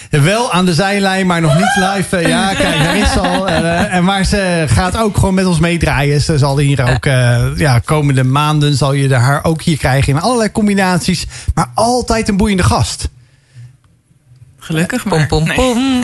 wel 0.10 0.51
aan 0.51 0.66
de 0.66 0.74
zijlijn, 0.74 1.28
maar 1.28 1.41
nog 1.41 1.55
niet 1.55 1.76
live. 1.76 2.18
Eh, 2.18 2.28
ja, 2.28 2.53
kijk, 2.62 2.84
daar 2.84 2.97
is 2.97 3.12
ze 3.12 3.20
al. 3.20 3.47
Eh, 3.47 3.93
en 3.93 4.03
maar 4.03 4.26
ze 4.26 4.66
gaat 4.68 4.97
ook 4.97 5.18
gewoon 5.18 5.34
met 5.34 5.45
ons 5.45 5.60
meedraaien. 5.60 6.22
Ze 6.22 6.38
zal 6.38 6.58
hier 6.58 6.93
ook 6.93 7.05
eh, 7.05 7.45
ja, 7.55 7.80
komende 7.80 8.24
maanden 8.24 8.74
zal 8.74 8.93
je 8.93 9.16
haar 9.16 9.43
ook 9.43 9.62
hier 9.62 9.78
krijgen 9.78 10.14
in 10.14 10.22
allerlei 10.22 10.51
combinaties. 10.51 11.26
Maar 11.53 11.72
altijd 11.74 12.30
een 12.30 12.38
boeiende 12.38 12.64
gast. 12.64 13.10
Gelukkig 14.68 15.05
maar. 15.05 15.28
Pom, 15.28 15.45
pom, 15.45 15.55
pom. 15.61 16.03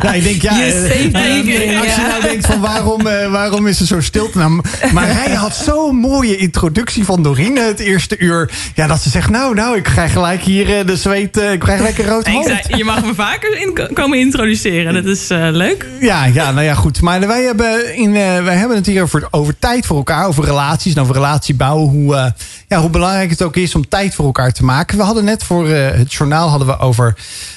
Ja, 0.00 0.12
ik 0.12 0.22
denk, 0.22 0.42
ja, 0.42 0.60
eh, 0.60 1.04
eh, 1.04 1.80
als 1.80 1.94
je 1.94 2.06
nou 2.08 2.22
denkt 2.22 2.46
van 2.46 2.60
waarom, 2.60 3.06
eh, 3.06 3.30
waarom 3.30 3.66
is 3.66 3.80
er 3.80 3.86
zo 3.86 4.00
stilte? 4.00 4.38
Nou, 4.38 4.60
maar 4.92 5.12
hij 5.12 5.34
had 5.34 5.54
zo'n 5.56 5.96
mooie 5.96 6.36
introductie 6.36 7.04
van 7.04 7.22
Dorine 7.22 7.60
het 7.60 7.80
eerste 7.80 8.18
uur. 8.18 8.50
Ja, 8.74 8.86
dat 8.86 9.02
ze 9.02 9.10
zegt, 9.10 9.30
nou, 9.30 9.54
nou, 9.54 9.76
ik 9.76 9.82
krijg 9.82 10.12
gelijk 10.12 10.42
hier 10.42 10.86
de 10.86 10.96
zweet, 10.96 11.36
ik 11.36 11.58
krijg 11.58 11.80
lekker 11.80 12.06
rood 12.06 12.26
hoofd. 12.28 12.46
zei, 12.46 12.76
je 12.76 12.84
mag 12.84 13.04
me 13.04 13.14
vaker 13.14 13.60
in 13.60 13.88
komen 13.92 14.18
introduceren. 14.18 14.94
Dat 14.94 15.04
is 15.04 15.30
eh, 15.30 15.48
leuk. 15.50 15.86
Ja, 16.00 16.24
ja, 16.24 16.50
nou 16.50 16.64
ja, 16.64 16.74
goed. 16.74 17.00
Maar 17.00 17.26
wij 17.26 17.42
hebben, 17.42 17.96
in, 17.96 18.16
eh, 18.16 18.44
wij 18.44 18.56
hebben 18.56 18.76
het 18.76 18.86
hier 18.86 19.02
over, 19.02 19.28
over 19.30 19.58
tijd 19.58 19.86
voor 19.86 19.96
elkaar, 19.96 20.26
over 20.26 20.44
relaties 20.44 20.94
en 20.94 21.02
over 21.02 21.14
relatiebouwen. 21.14 21.88
Hoe, 21.88 22.16
eh, 22.16 22.30
ja, 22.68 22.80
hoe 22.80 22.90
belangrijk 22.90 23.30
het 23.30 23.42
ook 23.42 23.56
is 23.56 23.74
om 23.74 23.88
tijd 23.88 24.14
voor 24.14 24.24
elkaar 24.24 24.52
te 24.52 24.64
maken. 24.64 24.96
We 24.96 25.02
hadden 25.02 25.24
net 25.24 25.44
voor 25.44 25.68
eh, 25.68 25.90
het 25.90 26.12
journaal 26.12 26.27
hadden 26.36 26.66
we 26.66 26.78
over 26.78 27.14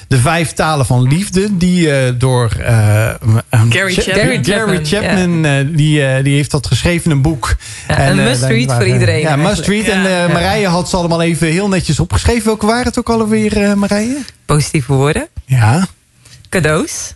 de 0.08 0.18
vijf 0.18 0.52
talen 0.52 0.86
van 0.86 1.02
liefde. 1.02 1.56
Die 1.56 1.92
eh, 1.92 2.12
door 2.18 2.50
um, 2.60 3.42
Gary 3.70 3.92
Chapman. 3.92 4.14
Gary, 4.14 4.44
Chapman, 4.44 4.86
Chapman, 4.86 5.44
eh, 5.44 5.66
die, 5.66 6.22
die 6.22 6.34
heeft 6.34 6.50
dat 6.50 6.66
geschreven 6.66 7.04
in 7.04 7.16
een 7.16 7.22
boek. 7.22 7.56
Ja, 7.88 8.08
een 8.08 8.16
must 8.16 8.42
read 8.42 8.72
voor 8.72 8.86
iedereen 8.86 9.20
Ja, 9.20 9.36
must 9.36 9.66
read. 9.66 9.86
En. 9.86 10.32
Marije 10.32 10.66
had 10.66 10.88
ze 10.88 10.96
allemaal 10.96 11.22
even 11.22 11.46
heel 11.46 11.68
netjes 11.68 12.00
opgeschreven. 12.00 12.44
Welke 12.44 12.66
waren 12.66 12.84
het 12.84 12.98
ook 12.98 13.10
alweer, 13.10 13.78
Marije? 13.78 14.18
Positieve 14.46 14.92
woorden. 14.92 15.28
Ja. 15.44 15.86
Cadeaus. 16.48 17.14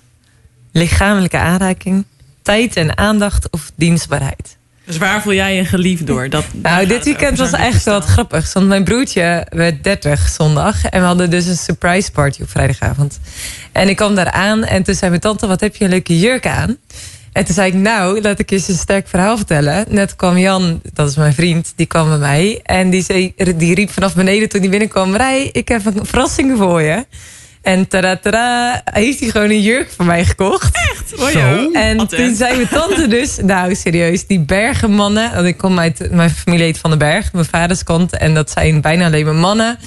Lichamelijke 0.72 1.38
aanraking. 1.38 2.04
Tijd 2.42 2.76
en 2.76 2.98
aandacht 2.98 3.50
of 3.50 3.70
dienstbaarheid. 3.74 4.56
Dus 4.86 4.96
waar 4.96 5.22
voel 5.22 5.32
jij 5.32 5.56
je 5.56 5.64
geliefd 5.64 6.06
door? 6.06 6.28
Dat, 6.28 6.44
Nou, 6.52 6.86
dit 6.86 6.96
het 6.96 7.04
weekend 7.04 7.38
was 7.38 7.50
wel 7.84 7.94
wat 7.94 8.04
grappig. 8.04 8.52
Want 8.52 8.66
mijn 8.66 8.84
broertje 8.84 9.46
werd 9.48 9.84
30 9.84 10.28
zondag. 10.28 10.84
En 10.84 11.00
we 11.00 11.06
hadden 11.06 11.30
dus 11.30 11.46
een 11.46 11.56
surprise 11.56 12.10
party 12.10 12.42
op 12.42 12.50
vrijdagavond. 12.50 13.18
En 13.72 13.88
ik 13.88 13.96
kwam 13.96 14.14
daar 14.14 14.30
aan 14.30 14.64
en 14.64 14.82
toen 14.82 14.94
zei 14.94 15.10
mijn 15.10 15.22
tante, 15.22 15.46
wat 15.46 15.60
heb 15.60 15.76
je 15.76 15.84
een 15.84 15.90
leuke 15.90 16.18
jurk 16.18 16.46
aan? 16.46 16.76
En 17.32 17.44
toen 17.44 17.54
zei 17.54 17.68
ik, 17.68 17.74
nou, 17.74 18.20
laat 18.20 18.38
ik 18.38 18.50
je 18.50 18.56
eens 18.56 18.68
een 18.68 18.74
sterk 18.74 19.08
verhaal 19.08 19.36
vertellen. 19.36 19.84
Net 19.88 20.16
kwam 20.16 20.38
Jan, 20.38 20.80
dat 20.92 21.08
is 21.08 21.16
mijn 21.16 21.34
vriend, 21.34 21.72
die 21.76 21.86
kwam 21.86 22.08
bij 22.08 22.18
mij. 22.18 22.60
En 22.62 22.90
die, 22.90 23.02
zei, 23.02 23.34
die 23.56 23.74
riep 23.74 23.90
vanaf 23.90 24.14
beneden 24.14 24.48
toen 24.48 24.60
hij 24.60 24.70
binnenkwam... 24.70 25.16
Rij, 25.16 25.48
ik 25.52 25.68
heb 25.68 25.86
een 25.86 26.06
verrassing 26.06 26.58
voor 26.58 26.82
je. 26.82 27.06
En 27.66 27.88
tada, 27.88 28.16
tada, 28.16 28.82
heeft 28.84 29.20
hij 29.20 29.28
gewoon 29.28 29.50
een 29.50 29.62
jurk 29.62 29.90
voor 29.96 30.04
mij 30.04 30.24
gekocht. 30.24 30.76
Echt? 30.90 31.36
Oh. 31.36 31.76
En 31.76 32.08
toen 32.08 32.34
zei 32.34 32.56
mijn 32.56 32.68
tante 32.68 33.08
dus, 33.08 33.36
nou 33.42 33.74
serieus, 33.74 34.26
die 34.26 34.40
bergenmannen. 34.40 35.34
Want 35.34 35.46
ik 35.46 35.56
kom 35.56 35.78
uit, 35.78 36.08
mijn 36.10 36.30
familie 36.30 36.64
heet 36.64 36.78
Van 36.78 36.90
den 36.90 36.98
Berg, 36.98 37.32
mijn 37.32 37.44
vaders 37.44 37.84
kant. 37.84 38.16
En 38.16 38.34
dat 38.34 38.50
zijn 38.50 38.80
bijna 38.80 39.04
alleen 39.06 39.24
maar 39.24 39.34
mannen. 39.34 39.78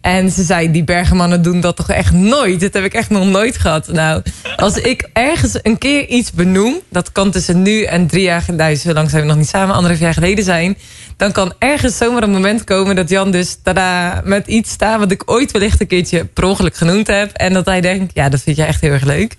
En 0.00 0.30
ze 0.30 0.42
zei, 0.42 0.70
die 0.70 0.84
bergenmannen 0.84 1.42
doen 1.42 1.60
dat 1.60 1.76
toch 1.76 1.90
echt 1.90 2.12
nooit? 2.12 2.60
Dat 2.60 2.74
heb 2.74 2.84
ik 2.84 2.94
echt 2.94 3.10
nog 3.10 3.24
nooit 3.24 3.58
gehad. 3.58 3.88
Nou, 3.92 4.22
als 4.56 4.76
ik 4.76 5.08
ergens 5.12 5.58
een 5.62 5.78
keer 5.78 6.06
iets 6.06 6.32
benoem... 6.32 6.80
dat 6.88 7.12
kan 7.12 7.30
tussen 7.30 7.62
nu 7.62 7.82
en 7.82 8.06
drie 8.06 8.22
jaar... 8.22 8.44
nou, 8.52 8.74
zo 8.74 8.92
lang 8.92 9.10
zijn 9.10 9.22
we 9.22 9.28
nog 9.28 9.36
niet 9.36 9.48
samen, 9.48 9.74
anderhalf 9.74 10.02
jaar 10.02 10.14
geleden 10.14 10.44
zijn... 10.44 10.76
dan 11.18 11.32
kan 11.32 11.52
ergens 11.58 11.96
zomaar 11.96 12.22
een 12.22 12.30
moment 12.30 12.64
komen 12.64 12.96
dat 12.96 13.08
Jan 13.08 13.30
dus... 13.30 13.56
tada, 13.62 14.20
met 14.24 14.46
iets 14.46 14.70
staat 14.70 14.98
wat 14.98 15.10
ik 15.10 15.22
ooit 15.30 15.50
wellicht 15.50 15.80
een 15.80 15.86
keertje 15.86 16.24
per 16.24 16.44
ongeluk 16.44 16.76
genoemd 16.76 17.06
heb... 17.06 17.32
en 17.32 17.52
dat 17.52 17.66
hij 17.66 17.80
denkt, 17.80 18.10
ja, 18.14 18.28
dat 18.28 18.40
vind 18.40 18.56
jij 18.56 18.66
echt 18.66 18.80
heel 18.80 18.92
erg 18.92 19.04
leuk. 19.04 19.36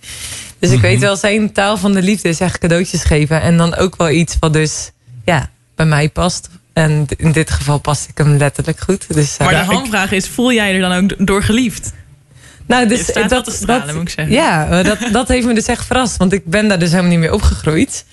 Dus 0.59 0.71
ik 0.71 0.81
weet 0.81 0.99
wel, 0.99 1.15
zijn 1.15 1.51
taal 1.51 1.77
van 1.77 1.93
de 1.93 2.01
liefde 2.01 2.29
is 2.29 2.39
echt 2.39 2.57
cadeautjes 2.57 3.03
geven... 3.03 3.41
en 3.41 3.57
dan 3.57 3.75
ook 3.75 3.95
wel 3.95 4.09
iets 4.09 4.37
wat 4.39 4.53
dus, 4.53 4.91
ja, 5.25 5.49
bij 5.75 5.85
mij 5.85 6.09
past... 6.09 6.49
En 6.73 7.05
in 7.17 7.31
dit 7.31 7.51
geval 7.51 7.77
past 7.77 8.09
ik 8.09 8.17
hem 8.17 8.37
letterlijk 8.37 8.79
goed. 8.79 9.13
Dus, 9.13 9.37
eh, 9.37 9.45
Maar 9.45 9.65
de 9.65 9.73
hamvraag 9.73 10.11
is, 10.11 10.27
voel 10.27 10.53
jij 10.53 10.73
er 10.73 10.79
dan 10.79 10.91
ook 10.91 11.27
door 11.27 11.43
geliefd? 11.43 11.93
nou, 12.65 12.87
dus 12.87 12.97
Je 12.97 13.03
staat 13.03 13.29
wel 13.29 13.43
te 13.43 13.51
stralen, 13.51 13.95
moet 13.95 14.03
ik 14.03 14.09
zeggen. 14.09 14.35
Ja, 14.35 14.83
dat, 14.83 14.97
dat 15.11 15.27
heeft 15.27 15.47
me 15.47 15.53
dus 15.53 15.65
echt 15.65 15.85
verrast. 15.85 16.17
Want 16.17 16.33
ik 16.33 16.45
ben 16.45 16.67
daar 16.67 16.79
dus 16.79 16.89
helemaal 16.89 17.11
niet 17.11 17.19
meer 17.19 17.33
opgegroeid. 17.33 18.05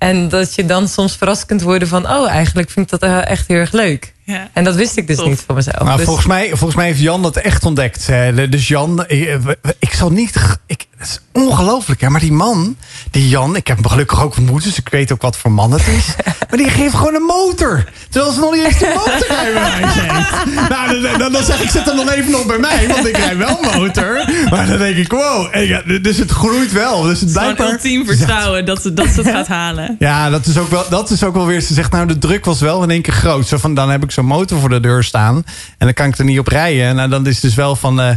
En 0.00 0.28
dat 0.28 0.54
je 0.54 0.64
dan 0.64 0.88
soms 0.88 1.16
verrast 1.16 1.46
kunt 1.46 1.62
worden 1.62 1.88
van... 1.88 2.10
oh, 2.10 2.28
eigenlijk 2.28 2.70
vind 2.70 2.92
ik 2.92 3.00
dat 3.00 3.10
eh, 3.10 3.26
echt 3.26 3.48
heel 3.48 3.56
erg 3.56 3.72
leuk. 3.72 4.14
Ja. 4.30 4.48
En 4.52 4.64
dat 4.64 4.74
wist 4.74 4.96
ik 4.96 5.06
dus 5.06 5.22
niet 5.24 5.42
van 5.46 5.54
mezelf. 5.54 5.82
Nou, 5.82 5.96
Dus- 5.96 6.04
volgens, 6.06 6.26
mij, 6.26 6.48
volgens 6.48 6.74
mij 6.74 6.86
heeft 6.86 7.00
Jan 7.00 7.22
dat 7.22 7.36
echt 7.36 7.64
ontdekt. 7.64 8.06
hè. 8.06 8.48
Dus 8.48 8.68
Jan, 8.68 9.04
ik, 9.06 9.38
ik 9.78 9.92
zal 9.94 10.10
niet. 10.10 10.36
Ik, 10.66 10.86
het 10.98 11.08
is 11.08 11.20
ongelooflijk, 11.32 12.00
hè? 12.00 12.08
Maar 12.10 12.20
die 12.20 12.32
man, 12.32 12.76
die 13.10 13.28
Jan, 13.28 13.56
ik 13.56 13.66
heb 13.66 13.76
hem 13.76 13.86
gelukkig 13.88 14.22
ook 14.22 14.36
ontmoet, 14.36 14.62
dus 14.64 14.78
ik 14.78 14.88
weet 14.88 15.12
ook 15.12 15.22
wat 15.22 15.36
voor 15.36 15.52
man 15.52 15.72
het 15.72 15.86
is. 15.86 16.06
maar 16.48 16.58
die 16.58 16.68
geeft 16.70 16.94
gewoon 16.94 17.14
een 17.14 17.22
motor. 17.22 17.84
Terwijl 18.10 18.32
ze 18.32 18.40
nog 18.40 18.52
niet 18.54 18.64
eens 18.64 18.78
de 18.78 18.92
motorrijbewijs 19.06 19.94
heeft. 20.00 20.68
Nou, 20.68 21.00
dan, 21.02 21.18
dan, 21.18 21.32
dan 21.32 21.44
zeg 21.44 21.62
ik, 21.62 21.70
zet 21.70 21.84
hem 21.84 21.96
nog 21.96 22.10
even 22.12 22.30
nog 22.30 22.46
bij 22.46 22.58
mij, 22.58 22.88
want 22.88 23.06
ik 23.06 23.16
rijd 23.16 23.36
wel 23.36 23.58
motor. 23.74 24.24
Maar 24.50 24.66
dan 24.66 24.78
denk 24.78 24.96
ik, 24.96 25.10
wow. 25.12 25.54
Ja, 25.64 25.82
dus 26.02 26.16
het 26.16 26.30
groeit 26.30 26.72
wel. 26.72 27.02
Dus 27.02 27.20
het 27.20 27.32
blijkbaar. 27.32 27.70
ultiem 27.70 28.06
vertrouwen 28.16 28.64
dat, 28.64 28.82
ze- 28.82 28.94
dat 28.94 29.08
ze 29.08 29.20
het 29.20 29.28
gaat 29.30 29.46
halen. 29.48 29.96
Ja, 29.98 30.30
dat 30.30 30.46
is, 30.46 30.58
ook 30.58 30.70
wel, 30.70 30.84
dat 30.90 31.10
is 31.10 31.24
ook 31.24 31.34
wel 31.34 31.46
weer. 31.46 31.60
Ze 31.60 31.74
zegt, 31.74 31.90
nou, 31.92 32.06
de 32.06 32.18
druk 32.18 32.44
was 32.44 32.60
wel 32.60 32.82
in 32.82 32.90
één 32.90 33.02
keer 33.02 33.12
groot. 33.14 33.46
Zo 33.48 33.56
van, 33.56 33.74
dan 33.74 33.90
heb 33.90 34.02
ik 34.02 34.10
zo'n 34.20 34.28
motor 34.28 34.60
voor 34.60 34.68
de 34.68 34.80
deur 34.80 35.04
staan. 35.04 35.36
En 35.36 35.44
dan 35.86 35.92
kan 35.92 36.06
ik 36.06 36.18
er 36.18 36.24
niet 36.24 36.38
op 36.38 36.48
rijden. 36.48 36.84
En 36.86 36.96
nou, 36.96 37.08
dan 37.08 37.26
is 37.26 37.32
het 37.32 37.42
dus 37.42 37.54
wel 37.54 37.76
van. 37.76 38.00
eh, 38.00 38.10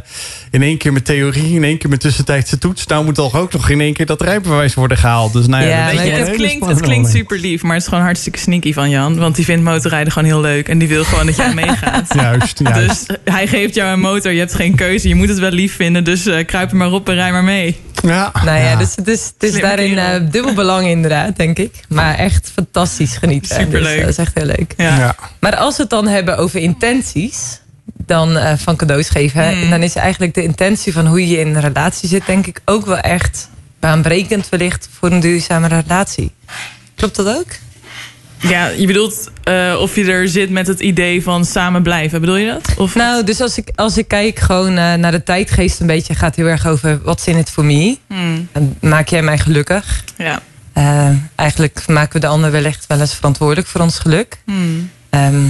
in 0.52 0.62
één 0.62 0.78
keer 0.78 0.94
met 0.94 1.06
theorie, 1.06 1.56
in 1.56 1.64
één 1.64 1.78
keer 1.78 1.90
met 1.90 2.00
tussentijdse 2.00 2.58
toets. 2.58 2.88
Nou 2.88 3.06
moet 3.06 3.16
toch 3.16 3.36
ook 3.36 3.54
nog 3.54 3.70
in 3.70 3.82
één 3.82 3.94
keer 3.94 4.06
dat 4.06 4.22
rijbewijs 4.22 4.74
worden 4.74 4.98
gehaald. 4.98 5.34
Dus 5.34 5.48
nou 5.48 5.64
ja, 5.66 5.86
Weet 5.86 6.06
je, 6.06 6.12
het, 6.12 6.30
klinkt, 6.32 6.66
het 6.66 6.82
klinkt 6.82 7.10
super 7.10 7.40
lief, 7.40 7.62
maar 7.64 7.74
het 7.74 7.82
is 7.82 7.88
gewoon 7.88 8.04
hartstikke 8.04 8.40
sneaky 8.40 8.74
van 8.74 8.90
Jan. 8.90 9.18
Want 9.18 9.36
die 9.36 9.46
vindt 9.46 9.64
motorrijden 9.64 10.14
gewoon 10.14 10.28
heel 10.28 10.42
leuk. 10.42 10.68
En 10.70 10.78
die 10.78 10.88
wil 10.88 11.04
gewoon 11.04 11.26
dat 11.26 11.36
jij 11.36 11.54
meegaat. 11.64 12.14
Juist, 12.14 12.60
juist. 12.64 13.08
Dus 13.08 13.18
hij 13.24 13.48
geeft 13.48 13.76
jou 13.76 13.94
een 13.94 14.00
motor, 14.00 14.32
je 14.32 14.40
hebt 14.40 14.54
geen 14.54 14.76
keuze. 14.76 15.08
Je 15.08 15.16
moet 15.16 15.30
het 15.30 15.40
wel 15.40 15.52
lief 15.52 15.76
vinden, 15.76 16.04
dus 16.04 16.26
eh, 16.26 16.46
kruip 16.46 16.72
er 16.72 16.78
maar 16.78 16.92
op 16.92 17.10
en 17.10 17.16
rij 17.16 17.32
maar 17.32 17.44
mee. 17.44 17.80
Ja, 18.02 18.32
Nou 18.46 18.60
ja, 18.60 18.76
dus 18.76 18.96
het 18.96 19.08
is, 19.08 19.32
het 19.40 19.44
is 19.54 19.62
daarin 19.62 19.98
eh, 19.98 20.22
dubbel 20.32 20.54
belang 20.54 20.88
inderdaad, 20.88 21.36
denk 21.36 21.58
ik. 21.58 21.74
Maar 21.88 22.16
echt 22.16 22.52
fantastisch 22.54 23.18
genieten. 23.18 23.56
Superleuk. 23.56 23.96
Dus 23.96 24.00
dat 24.00 24.10
is 24.10 24.18
echt 24.18 24.32
heel 24.34 24.46
leuk. 24.46 24.74
Ja. 24.78 24.98
Ja. 24.98 25.16
Maar 25.40 25.56
als 25.56 25.76
we 25.76 25.82
het 25.82 25.92
dan 25.92 26.08
hebben 26.08 26.38
over 26.38 26.60
intenties 26.60 27.62
dan 28.06 28.38
eh, 28.38 28.54
van 28.58 28.76
cadeaus 28.76 29.10
geven, 29.10 29.50
Hmm. 29.60 29.70
dan 29.70 29.84
is 29.84 29.96
eigenlijk 29.96 30.34
de 30.34 30.44
intentie 30.44 30.94
van 30.94 31.08
hoe 31.08 31.28
je 31.28 31.40
in 31.40 31.48
een 31.56 31.62
relatie 31.62 32.10
zit, 32.10 32.26
denk 32.26 32.48
ik 32.48 32.60
ook 32.66 32.86
wel 32.86 32.98
echt 32.98 33.50
baanbrekend 33.80 34.50
wellicht 34.50 34.90
voor 35.00 35.12
een 35.12 35.20
duurzame 35.20 35.68
relatie. 35.68 36.32
Klopt 36.96 37.16
dat 37.16 37.28
ook? 37.38 37.48
Ja, 38.48 38.68
je 38.68 38.88
bedoelt 38.88 39.32
eh, 39.44 39.78
of 39.80 39.96
je 39.96 40.12
er 40.12 40.28
zit 40.28 40.50
met 40.50 40.68
het 40.68 40.80
idee 40.80 41.24
van 41.24 41.46
samen 41.46 41.84
blijven. 41.84 42.20
Bedoel 42.20 42.36
je 42.36 42.48
dat? 42.48 42.78
Of 42.78 42.96
Nou, 42.96 43.24
dus 43.24 43.42
als 43.42 43.58
ik, 43.58 43.70
als 43.76 43.98
ik 43.98 44.08
kijk 44.08 44.40
gewoon 44.40 44.78
eh, 44.78 44.94
naar 44.94 45.12
de 45.12 45.24
tijdgeest 45.24 45.80
een 45.80 45.88
beetje, 45.88 46.16
gaat 46.16 46.36
heel 46.36 46.46
erg 46.46 46.68
over 46.68 47.00
what's 47.04 47.26
in 47.28 47.38
it 47.38 47.50
for 47.50 47.66
me. 47.66 47.98
Hmm, 48.08 48.48
Maak 48.82 49.08
jij 49.08 49.22
mij 49.22 49.38
gelukkig? 49.38 50.04
ja. 50.18 50.42
Eh, 50.74 51.10
eigenlijk 51.36 51.88
maken 51.88 52.14
we 52.14 52.20
de 52.20 52.28
ander 52.28 52.52
wellicht 52.52 52.88
wel 52.88 53.00
eens 53.00 53.14
verantwoordelijk 53.16 53.68
voor 53.68 53.82
ons 53.82 54.00
geluk. 54.00 54.38
Hmm. 54.46 54.90
Ehm, 55.10 55.44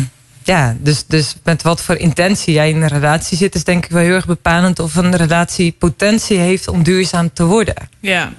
ja, 0.44 0.76
dus, 0.80 1.06
dus 1.08 1.36
met 1.44 1.62
wat 1.62 1.82
voor 1.82 1.96
intentie 1.96 2.54
jij 2.54 2.70
in 2.70 2.82
een 2.82 2.88
relatie 2.88 3.38
zit, 3.38 3.56
is 3.56 3.64
denk 3.64 3.86
ik 3.86 3.92
wel 3.92 4.02
heel 4.02 4.14
erg 4.14 4.26
bepalend 4.26 4.80
of 4.80 4.96
een 4.96 5.16
relatie 5.16 5.76
potentie 5.80 6.38
heeft 6.38 6.68
om 6.68 6.84
duurzaam 6.84 7.34
te 7.34 7.44
worden. 7.46 7.76
Ja. 8.00 8.32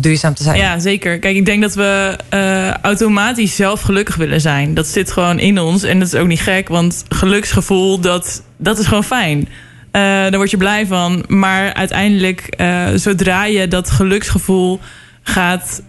Duurzaam 0.00 0.34
te 0.34 0.42
zijn. 0.42 0.56
Ja, 0.56 0.78
zeker. 0.78 1.18
Kijk, 1.18 1.36
ik 1.36 1.44
denk 1.44 1.62
dat 1.62 1.74
we 1.74 2.18
eh, 2.28 2.70
automatisch 2.74 3.56
zelf 3.56 3.80
gelukkig 3.80 4.16
willen 4.16 4.40
zijn. 4.40 4.74
Dat 4.74 4.86
zit 4.86 5.12
gewoon 5.12 5.38
in 5.38 5.58
ons. 5.58 5.82
En 5.82 5.98
dat 5.98 6.08
is 6.08 6.14
ook 6.14 6.26
niet 6.26 6.40
gek, 6.40 6.68
want 6.68 7.04
geluksgevoel, 7.08 8.00
dat, 8.00 8.42
dat 8.56 8.78
is 8.78 8.86
gewoon 8.86 9.04
fijn. 9.04 9.48
Eh, 9.90 10.02
daar 10.02 10.36
word 10.36 10.50
je 10.50 10.56
blij 10.56 10.86
van. 10.86 11.24
Maar 11.26 11.74
uiteindelijk, 11.74 12.40
eh, 12.40 12.86
zodra 12.94 13.44
je 13.44 13.68
dat 13.68 13.90
geluksgevoel 13.90 14.80
gaat 15.22 15.82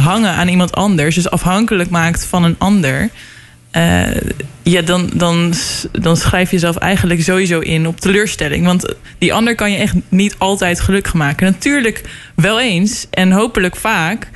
hangen 0.00 0.30
aan 0.30 0.48
iemand 0.48 0.74
anders, 0.74 1.14
dus 1.14 1.30
afhankelijk 1.30 1.90
maakt 1.90 2.24
van 2.24 2.44
een 2.44 2.56
ander, 2.58 3.10
eh, 3.74 4.16
ja, 4.62 4.82
dan, 4.82 5.10
dan, 5.14 5.54
dan 5.92 6.16
schrijf 6.16 6.48
je 6.50 6.54
jezelf 6.54 6.76
eigenlijk 6.76 7.22
sowieso 7.22 7.60
in 7.60 7.86
op 7.86 8.00
teleurstelling. 8.00 8.66
Want 8.66 8.94
die 9.18 9.34
ander 9.34 9.54
kan 9.54 9.70
je 9.70 9.76
echt 9.76 9.94
niet 10.08 10.34
altijd 10.38 10.80
gelukkig 10.80 11.14
maken. 11.14 11.46
Natuurlijk 11.46 12.02
wel 12.34 12.60
eens 12.60 13.06
en 13.10 13.32
hopelijk 13.32 13.76
vaak, 13.76 14.28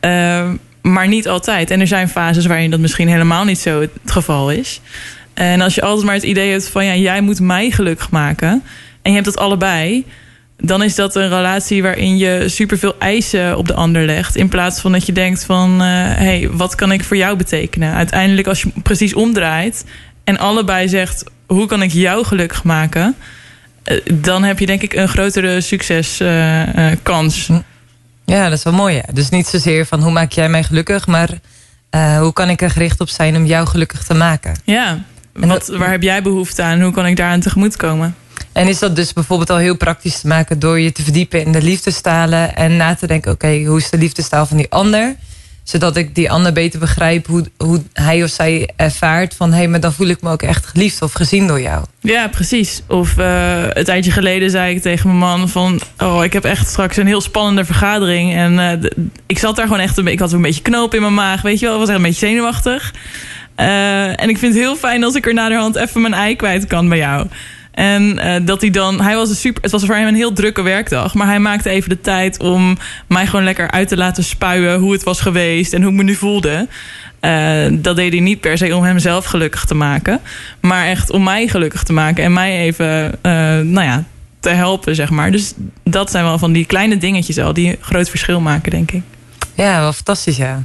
eh, 0.00 0.50
maar 0.82 1.08
niet 1.08 1.28
altijd. 1.28 1.70
En 1.70 1.80
er 1.80 1.86
zijn 1.86 2.08
fases 2.08 2.46
waarin 2.46 2.70
dat 2.70 2.80
misschien 2.80 3.08
helemaal 3.08 3.44
niet 3.44 3.58
zo 3.58 3.80
het 3.80 3.90
geval 4.04 4.50
is. 4.50 4.80
En 5.34 5.60
als 5.60 5.74
je 5.74 5.82
altijd 5.82 6.06
maar 6.06 6.14
het 6.14 6.24
idee 6.24 6.50
hebt 6.50 6.68
van 6.68 6.84
ja, 6.84 6.94
jij 6.94 7.20
moet 7.20 7.40
mij 7.40 7.70
gelukkig 7.70 8.10
maken. 8.10 8.62
En 9.02 9.10
je 9.10 9.12
hebt 9.12 9.24
dat 9.24 9.38
allebei. 9.38 10.04
Dan 10.64 10.82
is 10.82 10.94
dat 10.94 11.14
een 11.16 11.28
relatie 11.28 11.82
waarin 11.82 12.16
je 12.16 12.48
superveel 12.48 12.94
eisen 12.98 13.58
op 13.58 13.66
de 13.66 13.74
ander 13.74 14.04
legt. 14.04 14.36
In 14.36 14.48
plaats 14.48 14.80
van 14.80 14.92
dat 14.92 15.06
je 15.06 15.12
denkt 15.12 15.44
van 15.44 15.80
hé, 15.80 16.24
hey, 16.24 16.48
wat 16.52 16.74
kan 16.74 16.92
ik 16.92 17.04
voor 17.04 17.16
jou 17.16 17.36
betekenen? 17.36 17.94
Uiteindelijk 17.94 18.46
als 18.46 18.62
je 18.62 18.68
precies 18.82 19.14
omdraait 19.14 19.84
en 20.24 20.38
allebei 20.38 20.88
zegt 20.88 21.24
hoe 21.46 21.66
kan 21.66 21.82
ik 21.82 21.92
jou 21.92 22.24
gelukkig 22.24 22.64
maken? 22.64 23.16
eh, 23.82 23.96
Dan 24.14 24.42
heb 24.42 24.58
je 24.58 24.66
denk 24.66 24.82
ik 24.82 24.94
een 24.94 25.08
grotere 25.08 25.60
succeskans. 25.60 27.48
Ja, 28.24 28.48
dat 28.48 28.58
is 28.58 28.64
wel 28.64 28.72
mooi. 28.72 28.94
Ja. 28.94 29.04
Dus 29.12 29.28
niet 29.28 29.46
zozeer 29.46 29.86
van 29.86 30.02
hoe 30.02 30.12
maak 30.12 30.32
jij 30.32 30.48
mij 30.48 30.62
gelukkig, 30.62 31.06
maar 31.06 31.28
eh, 31.90 32.18
hoe 32.18 32.32
kan 32.32 32.50
ik 32.50 32.62
er 32.62 32.70
gericht 32.70 33.00
op 33.00 33.08
zijn 33.08 33.36
om 33.36 33.46
jou 33.46 33.66
gelukkig 33.66 34.02
te 34.02 34.14
maken. 34.14 34.56
Ja, 34.64 34.98
wat, 35.32 35.66
waar 35.68 35.90
heb 35.90 36.02
jij 36.02 36.22
behoefte 36.22 36.62
aan? 36.62 36.80
Hoe 36.80 36.92
kan 36.92 37.06
ik 37.06 37.16
daaraan 37.16 37.40
tegemoet 37.40 37.76
komen? 37.76 38.14
En 38.52 38.68
is 38.68 38.78
dat 38.78 38.96
dus 38.96 39.12
bijvoorbeeld 39.12 39.50
al 39.50 39.56
heel 39.56 39.76
praktisch 39.76 40.20
te 40.20 40.26
maken 40.26 40.58
door 40.58 40.80
je 40.80 40.92
te 40.92 41.02
verdiepen 41.02 41.44
in 41.44 41.52
de 41.52 41.62
liefdestalen 41.62 42.56
en 42.56 42.76
na 42.76 42.94
te 42.94 43.06
denken, 43.06 43.32
oké, 43.32 43.64
hoe 43.64 43.78
is 43.78 43.90
de 43.90 43.98
liefdestaal 43.98 44.46
van 44.46 44.56
die 44.56 44.70
ander? 44.70 45.16
Zodat 45.62 45.96
ik 45.96 46.14
die 46.14 46.30
ander 46.30 46.52
beter 46.52 46.80
begrijp 46.80 47.26
hoe, 47.26 47.44
hoe 47.56 47.82
hij 47.92 48.22
of 48.22 48.30
zij 48.30 48.70
ervaart 48.76 49.34
van 49.34 49.50
hé, 49.50 49.56
hey, 49.56 49.68
maar 49.68 49.80
dan 49.80 49.92
voel 49.92 50.06
ik 50.06 50.22
me 50.22 50.30
ook 50.30 50.42
echt 50.42 50.66
geliefd 50.66 51.02
of 51.02 51.12
gezien 51.12 51.46
door 51.46 51.60
jou. 51.60 51.84
Ja, 52.00 52.28
precies. 52.28 52.82
Of 52.88 53.16
uh, 53.18 53.62
een 53.68 53.84
tijdje 53.84 54.10
geleden 54.10 54.50
zei 54.50 54.74
ik 54.74 54.82
tegen 54.82 55.06
mijn 55.06 55.18
man 55.18 55.48
van... 55.48 55.80
oh, 55.98 56.24
ik 56.24 56.32
heb 56.32 56.44
echt 56.44 56.68
straks 56.68 56.96
een 56.96 57.06
heel 57.06 57.20
spannende 57.20 57.64
vergadering. 57.64 58.34
En 58.34 58.52
uh, 58.52 58.90
ik 59.26 59.38
zat 59.38 59.56
daar 59.56 59.66
gewoon 59.66 59.80
echt... 59.80 59.96
Een, 59.96 60.06
ik 60.06 60.18
had 60.18 60.32
een 60.32 60.42
beetje 60.42 60.62
knoop 60.62 60.94
in 60.94 61.00
mijn 61.00 61.14
maag, 61.14 61.42
weet 61.42 61.58
je 61.58 61.66
wel. 61.66 61.74
Ik 61.74 61.80
was 61.80 61.88
echt 61.88 61.98
een 61.98 62.04
beetje 62.04 62.26
zenuwachtig. 62.26 62.94
Uh, 63.56 64.20
en 64.20 64.28
ik 64.28 64.38
vind 64.38 64.54
het 64.54 64.62
heel 64.62 64.76
fijn 64.76 65.04
als 65.04 65.14
ik 65.14 65.26
er 65.26 65.34
naderhand 65.34 65.76
even 65.76 66.00
mijn 66.00 66.14
ei 66.14 66.36
kwijt 66.36 66.66
kan 66.66 66.88
bij 66.88 66.98
jou. 66.98 67.26
En 67.72 68.18
uh, 68.18 68.34
dat 68.46 68.60
hij 68.60 68.70
dan, 68.70 69.00
hij 69.00 69.16
was 69.16 69.28
een 69.28 69.34
super, 69.34 69.62
het 69.62 69.70
was 69.70 69.84
voor 69.84 69.94
hem 69.94 70.06
een 70.06 70.14
heel 70.14 70.32
drukke 70.32 70.62
werkdag. 70.62 71.14
Maar 71.14 71.26
hij 71.26 71.38
maakte 71.38 71.70
even 71.70 71.88
de 71.88 72.00
tijd 72.00 72.38
om 72.38 72.78
mij 73.08 73.26
gewoon 73.26 73.44
lekker 73.44 73.70
uit 73.70 73.88
te 73.88 73.96
laten 73.96 74.24
spuien 74.24 74.78
hoe 74.78 74.92
het 74.92 75.02
was 75.02 75.20
geweest 75.20 75.72
en 75.72 75.82
hoe 75.82 75.90
ik 75.90 75.96
me 75.96 76.02
nu 76.02 76.14
voelde. 76.14 76.68
Uh, 77.20 77.66
dat 77.70 77.96
deed 77.96 78.12
hij 78.12 78.20
niet 78.20 78.40
per 78.40 78.58
se 78.58 78.76
om 78.76 78.82
hemzelf 78.82 79.24
gelukkig 79.24 79.64
te 79.64 79.74
maken. 79.74 80.20
Maar 80.60 80.86
echt 80.86 81.10
om 81.10 81.22
mij 81.22 81.48
gelukkig 81.48 81.82
te 81.82 81.92
maken. 81.92 82.24
En 82.24 82.32
mij 82.32 82.58
even, 82.58 83.06
uh, 83.06 83.32
nou 83.58 83.82
ja, 83.82 84.04
te 84.40 84.48
helpen, 84.48 84.94
zeg 84.94 85.10
maar. 85.10 85.30
Dus 85.30 85.52
dat 85.84 86.10
zijn 86.10 86.24
wel 86.24 86.38
van 86.38 86.52
die 86.52 86.66
kleine 86.66 86.98
dingetjes 86.98 87.38
al 87.38 87.52
die 87.52 87.68
een 87.68 87.76
groot 87.80 88.08
verschil 88.08 88.40
maken, 88.40 88.70
denk 88.70 88.90
ik. 88.90 89.02
Ja, 89.54 89.80
wel 89.80 89.92
fantastisch, 89.92 90.36
ja. 90.36 90.64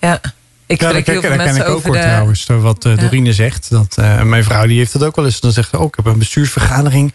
Ja. 0.00 0.20
Ik 0.68 0.80
ja, 0.80 0.88
spreek 0.88 1.06
dat, 1.06 1.14
heel 1.14 1.22
veel 1.22 1.30
dat 1.30 1.38
ken 1.38 1.46
mensen 1.46 1.64
ik 1.64 1.70
ook 1.70 1.76
over 1.76 1.88
hoor, 1.88 1.98
de... 1.98 2.02
trouwens, 2.02 2.46
wat 2.46 2.84
uh, 2.84 2.98
Dorine 2.98 3.32
zegt. 3.32 3.70
Dat, 3.70 3.96
uh, 4.00 4.22
mijn 4.22 4.44
vrouw 4.44 4.66
die 4.66 4.78
heeft 4.78 4.92
dat 4.92 5.04
ook 5.04 5.16
wel 5.16 5.24
eens. 5.24 5.40
Dan 5.40 5.52
zegt 5.52 5.68
ze, 5.70 5.78
oh, 5.78 5.86
ik 5.86 5.94
heb 5.94 6.06
een 6.06 6.18
bestuursvergadering. 6.18 7.12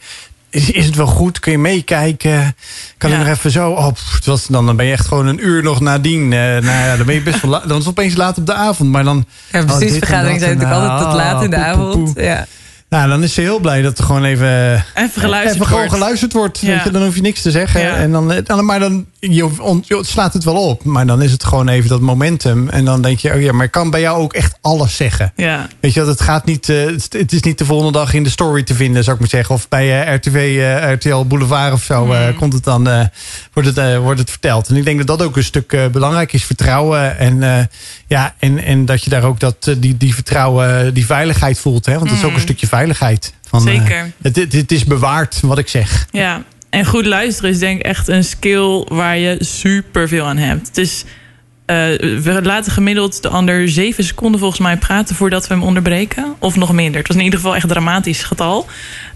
Is, 0.49 0.71
is 0.71 0.85
het 0.85 0.95
wel 0.95 1.05
goed? 1.05 1.39
Kun 1.39 1.51
je 1.51 1.57
meekijken? 1.57 2.55
Kan 2.97 3.09
ja. 3.09 3.19
ik 3.19 3.25
nog 3.25 3.35
even 3.37 3.51
zo? 3.51 3.69
Oh, 3.69 3.91
pff, 3.93 4.25
was, 4.25 4.47
dan, 4.47 4.65
dan 4.65 4.75
ben 4.75 4.85
je 4.85 4.91
echt 4.91 5.07
gewoon 5.07 5.27
een 5.27 5.45
uur 5.45 5.63
nog 5.63 5.79
nadien. 5.79 6.23
Uh, 6.23 6.39
nou 6.39 6.65
ja, 6.65 6.97
dan 6.97 7.05
ben 7.05 7.15
je 7.15 7.21
best 7.21 7.41
wel 7.41 7.51
laat. 7.51 7.67
Dan 7.67 7.77
is 7.77 7.85
het 7.85 7.87
opeens 7.87 8.15
laat 8.15 8.37
op 8.37 8.45
de 8.45 8.53
avond. 8.53 8.91
Maar 8.91 9.03
dan, 9.03 9.25
ja, 9.51 9.63
bestuursvergaderingen 9.63 10.39
zijn 10.39 10.57
natuurlijk 10.57 10.81
altijd 10.81 11.01
tot 11.01 11.13
laat 11.13 11.43
in 11.43 11.49
de 11.49 11.55
poe, 11.55 11.65
avond. 11.65 12.11
Ja. 12.15 12.45
Nou, 12.89 13.09
dan 13.09 13.23
is 13.23 13.33
ze 13.33 13.41
heel 13.41 13.59
blij 13.59 13.81
dat 13.81 13.97
er 13.97 14.03
gewoon 14.03 14.23
even, 14.23 14.85
even 14.95 15.21
geluisterd 15.21 15.55
even 15.55 15.65
gewoon 15.65 15.81
wordt. 15.81 15.93
geluisterd 15.93 16.33
wordt. 16.33 16.59
Ja. 16.59 16.67
Weet 16.67 16.83
je, 16.83 16.91
dan 16.91 17.03
hoef 17.03 17.15
je 17.15 17.21
niks 17.21 17.41
te 17.41 17.51
zeggen. 17.51 17.81
Ja. 17.81 17.95
En 17.95 18.11
dan, 18.11 18.33
dan, 18.43 18.65
maar 18.65 18.79
dan 18.79 19.05
je, 19.31 19.61
on, 19.61 19.83
je 19.87 19.99
slaat 20.05 20.33
het 20.33 20.43
wel 20.43 20.67
op. 20.67 20.83
Maar 20.83 21.05
dan 21.05 21.21
is 21.21 21.31
het 21.31 21.43
gewoon 21.43 21.67
even 21.67 21.89
dat 21.89 22.01
momentum. 22.01 22.69
En 22.69 22.85
dan 22.85 23.01
denk 23.01 23.19
je, 23.19 23.33
oh 23.33 23.41
ja, 23.41 23.51
maar 23.51 23.65
ik 23.65 23.71
kan 23.71 23.89
bij 23.89 24.01
jou 24.01 24.17
ook 24.17 24.33
echt 24.33 24.57
alles 24.61 24.95
zeggen. 24.95 25.33
Ja. 25.35 25.67
Weet 25.79 25.93
je, 25.93 25.99
dat 25.99 26.09
het 26.09 26.21
gaat 26.21 26.45
niet. 26.45 26.69
Uh, 26.69 26.85
het 27.09 27.33
is 27.33 27.41
niet 27.41 27.57
de 27.57 27.65
volgende 27.65 27.91
dag 27.91 28.13
in 28.13 28.23
de 28.23 28.29
story 28.29 28.63
te 28.63 28.73
vinden, 28.73 29.03
zou 29.03 29.15
ik 29.15 29.21
maar 29.21 29.31
zeggen. 29.31 29.55
Of 29.55 29.69
bij 29.69 30.07
uh, 30.07 30.15
RTV, 30.15 30.55
uh, 30.57 30.91
RTL 30.91 31.25
Boulevard 31.25 31.73
of 31.73 31.83
zo 31.83 32.05
mm. 32.05 32.35
komt 32.35 32.53
het 32.53 32.63
dan, 32.63 32.87
eh, 32.87 33.05
wordt, 33.53 33.75
het, 33.75 33.97
wordt 33.97 34.19
het 34.19 34.29
verteld. 34.29 34.67
En 34.67 34.75
ik 34.75 34.85
denk 34.85 34.97
dat 34.97 35.17
dat 35.17 35.27
ook 35.27 35.37
een 35.37 35.43
stuk 35.43 35.89
belangrijk 35.91 36.33
is. 36.33 36.43
Vertrouwen. 36.43 37.17
En, 37.17 37.69
ja, 38.07 38.35
en, 38.39 38.63
en 38.63 38.85
dat 38.85 39.03
je 39.03 39.09
daar 39.09 39.23
ook 39.23 39.39
dat, 39.39 39.75
die, 39.77 39.97
die 39.97 40.13
vertrouwen, 40.13 40.93
die 40.93 41.05
veiligheid 41.05 41.59
voelt. 41.59 41.85
Hè? 41.85 41.93
Want 41.93 42.09
dat 42.09 42.17
is 42.17 42.23
ook 42.23 42.33
een 42.33 42.39
stukje 42.39 42.67
veiligheid. 42.67 43.33
Van, 43.47 43.61
Zeker. 43.61 44.11
Het, 44.21 44.35
het, 44.35 44.53
het 44.53 44.71
is 44.71 44.83
bewaard 44.83 45.39
wat 45.41 45.57
ik 45.57 45.67
zeg. 45.67 46.07
Ja, 46.11 46.43
en 46.73 46.85
goed 46.85 47.05
luisteren 47.05 47.51
is 47.51 47.59
denk 47.59 47.79
ik 47.79 47.85
echt 47.85 48.07
een 48.07 48.23
skill 48.23 48.85
waar 48.87 49.17
je 49.17 49.35
super 49.39 50.07
veel 50.07 50.25
aan 50.25 50.37
hebt. 50.37 50.67
Het 50.67 50.77
is, 50.77 51.03
uh, 51.03 51.75
we 52.21 52.39
laten 52.43 52.71
gemiddeld 52.71 53.21
de 53.21 53.27
ander 53.27 53.69
zeven 53.69 54.03
seconden 54.03 54.39
volgens 54.39 54.59
mij 54.59 54.77
praten 54.77 55.15
voordat 55.15 55.47
we 55.47 55.53
hem 55.53 55.63
onderbreken. 55.63 56.35
Of 56.39 56.55
nog 56.55 56.73
minder. 56.73 56.99
Het 56.99 57.07
was 57.07 57.17
in 57.17 57.23
ieder 57.23 57.39
geval 57.39 57.55
echt 57.55 57.63
een 57.63 57.69
dramatisch 57.69 58.23
getal. 58.23 58.65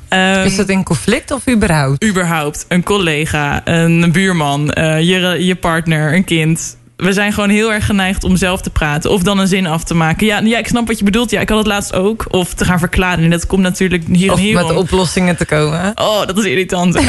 Um, 0.09 0.43
is 0.43 0.55
dat 0.55 0.69
in 0.69 0.83
conflict 0.83 1.31
of 1.31 1.49
überhaupt? 1.49 2.03
Überhaupt. 2.03 2.65
Een 2.67 2.83
collega, 2.83 3.61
een 3.65 4.11
buurman, 4.11 4.73
uh, 4.77 4.99
je, 4.99 5.45
je 5.45 5.55
partner, 5.55 6.13
een 6.13 6.23
kind 6.23 6.77
we 6.97 7.13
zijn 7.13 7.33
gewoon 7.33 7.49
heel 7.49 7.73
erg 7.73 7.85
geneigd 7.85 8.23
om 8.23 8.35
zelf 8.35 8.61
te 8.61 8.69
praten. 8.69 9.11
Of 9.11 9.23
dan 9.23 9.39
een 9.39 9.47
zin 9.47 9.67
af 9.67 9.83
te 9.83 9.93
maken. 9.93 10.27
Ja, 10.27 10.39
ja, 10.39 10.57
ik 10.57 10.67
snap 10.67 10.87
wat 10.87 10.97
je 10.97 11.03
bedoelt. 11.03 11.31
Ja, 11.31 11.41
ik 11.41 11.49
had 11.49 11.57
het 11.57 11.67
laatst 11.67 11.93
ook. 11.93 12.25
Of 12.29 12.53
te 12.53 12.65
gaan 12.65 12.79
verklaren. 12.79 13.23
En 13.23 13.29
dat 13.29 13.45
komt 13.45 13.61
natuurlijk 13.61 14.03
hier 14.11 14.31
of 14.31 14.37
en 14.37 14.43
hier 14.43 14.55
met 14.55 14.63
om. 14.63 14.75
oplossingen 14.75 15.37
te 15.37 15.45
komen. 15.45 15.91
Oh, 15.95 16.25
dat 16.25 16.37
is 16.37 16.45
irritant. 16.45 16.93
ja, 16.99 17.01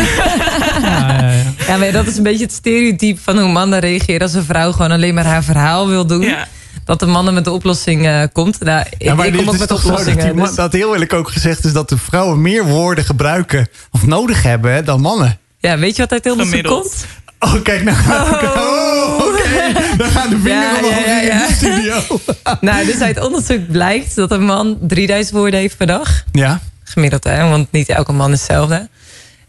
ja, 0.83 1.21
ja. 1.21 1.43
ja, 1.67 1.77
maar 1.77 1.93
dat 1.93 2.07
is 2.07 2.17
een 2.17 2.23
beetje 2.23 2.45
het 2.45 2.53
stereotype 2.53 3.21
van 3.23 3.39
hoe 3.39 3.53
mannen 3.53 3.79
reageren... 3.79 4.21
als 4.21 4.35
een 4.35 4.45
vrouw 4.45 4.73
gewoon 4.73 4.91
alleen 4.91 5.15
maar 5.15 5.25
haar 5.25 5.45
verhaal 5.45 5.89
wil 5.89 6.07
doen. 6.07 6.23
Ja. 6.23 6.49
Dat 6.85 7.01
de 7.01 7.07
mannen 7.07 7.35
met 7.35 7.45
de 7.45 7.51
oplossing 7.51 8.07
uh, 8.07 8.23
komt. 8.33 8.61
Nou, 8.61 8.85
ja, 8.99 9.15
maar 9.15 9.27
ik 9.27 9.37
kom 9.37 9.49
ook 9.49 9.59
met 9.59 9.71
oplossingen. 9.71 10.37
Dat, 10.37 10.47
dus... 10.47 10.55
dat 10.55 10.73
heel 10.73 10.93
eerlijk 10.93 11.13
ook 11.13 11.31
gezegd 11.31 11.65
is 11.65 11.73
dat 11.73 11.89
de 11.89 11.99
vrouwen 11.99 12.43
meer 12.43 12.65
woorden 12.65 13.05
gebruiken... 13.05 13.69
of 13.91 14.07
nodig 14.07 14.43
hebben 14.43 14.73
hè, 14.73 14.83
dan 14.83 15.01
mannen. 15.01 15.39
Ja, 15.59 15.79
weet 15.79 15.97
je 15.97 16.03
wat 16.03 16.13
uit 16.13 16.31
onderzoek 16.31 16.65
komt? 16.65 17.07
Oh, 17.39 17.63
kijk 17.63 17.83
nou. 17.83 17.97
Oh, 17.97 19.19
oké. 19.27 19.27
Okay. 19.27 19.73
Dan 19.97 20.11
gaan 20.11 20.31
de 20.31 20.39
vinger 20.39 20.63
ja, 20.63 20.77
omhoog 20.77 21.07
ja, 21.07 21.07
ja, 21.07 21.21
ja. 21.21 21.43
in 21.43 21.49
de 21.49 21.55
studio. 21.55 22.03
nou, 22.61 22.87
dus 22.87 23.01
uit 23.01 23.21
onderzoek 23.21 23.71
blijkt 23.71 24.15
dat 24.15 24.31
een 24.31 24.45
man 24.45 24.79
3000 24.81 25.37
woorden 25.37 25.61
heeft 25.61 25.77
per 25.77 25.87
dag. 25.87 26.25
Ja. 26.33 26.61
Gemiddeld, 26.85 27.25
hè? 27.25 27.49
Want 27.49 27.73
niet 27.73 27.89
elke 27.89 28.13
man 28.13 28.33
is 28.33 28.39
hetzelfde. 28.39 28.89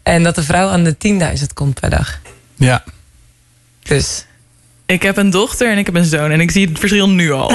En 0.02 0.22
dat 0.22 0.34
de 0.34 0.42
vrouw 0.42 0.68
aan 0.68 0.84
de 0.84 0.96
10.000 1.38 1.44
komt 1.54 1.80
per 1.80 1.90
dag. 1.90 2.18
Ja. 2.54 2.84
Dus. 3.82 4.24
Ik 4.86 5.02
heb 5.02 5.16
een 5.16 5.30
dochter 5.30 5.70
en 5.70 5.78
ik 5.78 5.86
heb 5.86 5.94
een 5.94 6.04
zoon. 6.04 6.30
En 6.30 6.40
ik 6.40 6.50
zie 6.50 6.68
het 6.68 6.78
verschil 6.78 7.08
nu 7.08 7.32
al. 7.32 7.46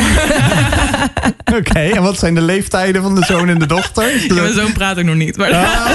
Oké, 1.46 1.58
okay, 1.58 1.92
en 1.92 2.02
wat 2.02 2.20
zijn 2.20 2.36
de 2.36 2.42
leeftijden 2.42 3.02
van 3.02 3.16
de 3.16 3.26
zoon 3.26 3.50
en 3.50 3.60
de 3.60 3.66
dochter? 3.66 4.24
Ja, 4.28 4.34
mijn 4.34 4.54
zoon 4.54 4.74
praat 4.74 4.98
ook 4.98 5.04
nog 5.04 5.16
niet. 5.16 5.38
Maar... 5.38 5.54
Ah, 5.54 5.62
oh, 5.62 5.88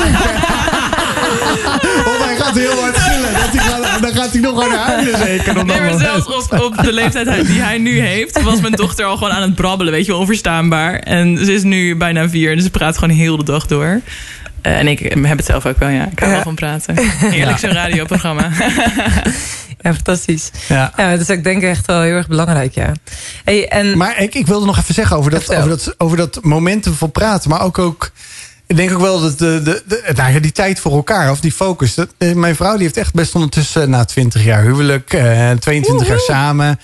gaat 2.43 2.55
heel 2.55 2.81
hard 2.81 2.97
gillen. 2.97 3.33
Dat 3.33 3.63
hij 3.63 4.01
dan 4.01 4.15
gaat 4.15 4.33
hij 4.33 4.41
nog 4.41 4.61
harder 4.61 4.79
huilen 4.79 5.19
zeker. 5.19 5.59
Op 5.59 5.67
nee, 5.67 5.81
maar 5.81 5.99
zelfs 5.99 6.27
op, 6.27 6.61
op 6.61 6.83
de 6.83 6.93
leeftijd 6.93 7.47
die 7.47 7.61
hij 7.61 7.79
nu 7.79 8.01
heeft... 8.01 8.43
was 8.43 8.61
mijn 8.61 8.73
dochter 8.73 9.05
al 9.05 9.17
gewoon 9.17 9.33
aan 9.33 9.43
het 9.43 9.55
brabbelen. 9.55 9.93
Weet 9.93 10.07
je 10.07 10.11
wel, 10.11 10.21
onverstaanbaar. 10.21 10.99
En 10.99 11.45
ze 11.45 11.53
is 11.53 11.63
nu 11.63 11.97
bijna 11.97 12.29
vier. 12.29 12.55
Dus 12.55 12.65
ze 12.65 12.71
praat 12.71 12.99
gewoon 12.99 13.17
heel 13.17 13.37
de 13.37 13.45
dag 13.45 13.67
door. 13.67 14.01
Uh, 14.63 14.79
en 14.79 14.89
ik 14.89 14.99
heb 14.99 15.37
het 15.37 15.47
zelf 15.47 15.67
ook 15.67 15.79
wel, 15.79 15.89
ja. 15.89 16.09
Ik 16.13 16.19
hou 16.19 16.33
wel 16.33 16.43
van 16.43 16.55
praten. 16.55 16.95
Heerlijk 17.31 17.59
zo'n 17.59 17.73
radioprogramma. 17.73 18.49
Ja, 19.83 19.95
fantastisch. 19.95 20.51
Ja. 20.69 20.93
ja, 20.97 21.11
dat 21.11 21.21
is 21.21 21.29
ik 21.29 21.45
denk 21.45 21.63
echt 21.63 21.87
wel 21.87 22.01
heel 22.01 22.15
erg 22.15 22.29
belangrijk, 22.29 22.75
ja. 22.75 22.93
Hey, 23.45 23.69
en... 23.69 23.97
Maar 23.97 24.19
ik, 24.19 24.35
ik 24.35 24.47
wilde 24.47 24.67
nog 24.67 24.79
even 24.79 24.95
zeggen 24.95 25.17
over 25.17 25.31
dat, 25.31 25.55
over 25.57 25.69
dat, 25.69 25.95
over 25.99 26.17
dat 26.17 26.39
momentum 26.43 26.93
van 26.93 27.11
praten. 27.11 27.51
Maar 27.51 27.63
ook, 27.63 27.79
ook 27.79 28.11
ik 28.71 28.77
denk 28.77 28.93
ook 28.93 29.01
wel 29.01 29.21
dat 29.21 29.39
de, 29.39 29.61
de, 29.63 29.83
de, 29.87 30.13
nou 30.17 30.41
die 30.41 30.53
tijd 30.53 30.81
voor 30.81 30.93
elkaar, 30.93 31.31
of 31.31 31.41
die 31.41 31.53
focus. 31.53 31.95
Dat, 31.95 32.09
mijn 32.35 32.57
vrouw 32.57 32.73
die 32.73 32.83
heeft 32.83 32.97
echt 32.97 33.15
best 33.15 33.35
ondertussen 33.35 33.91
na 33.91 34.05
20 34.05 34.45
jaar 34.45 34.63
huwelijk, 34.63 35.13
uh, 35.13 35.51
22 35.51 35.87
Woehoe. 35.87 36.07
jaar 36.07 36.19
samen. 36.19 36.81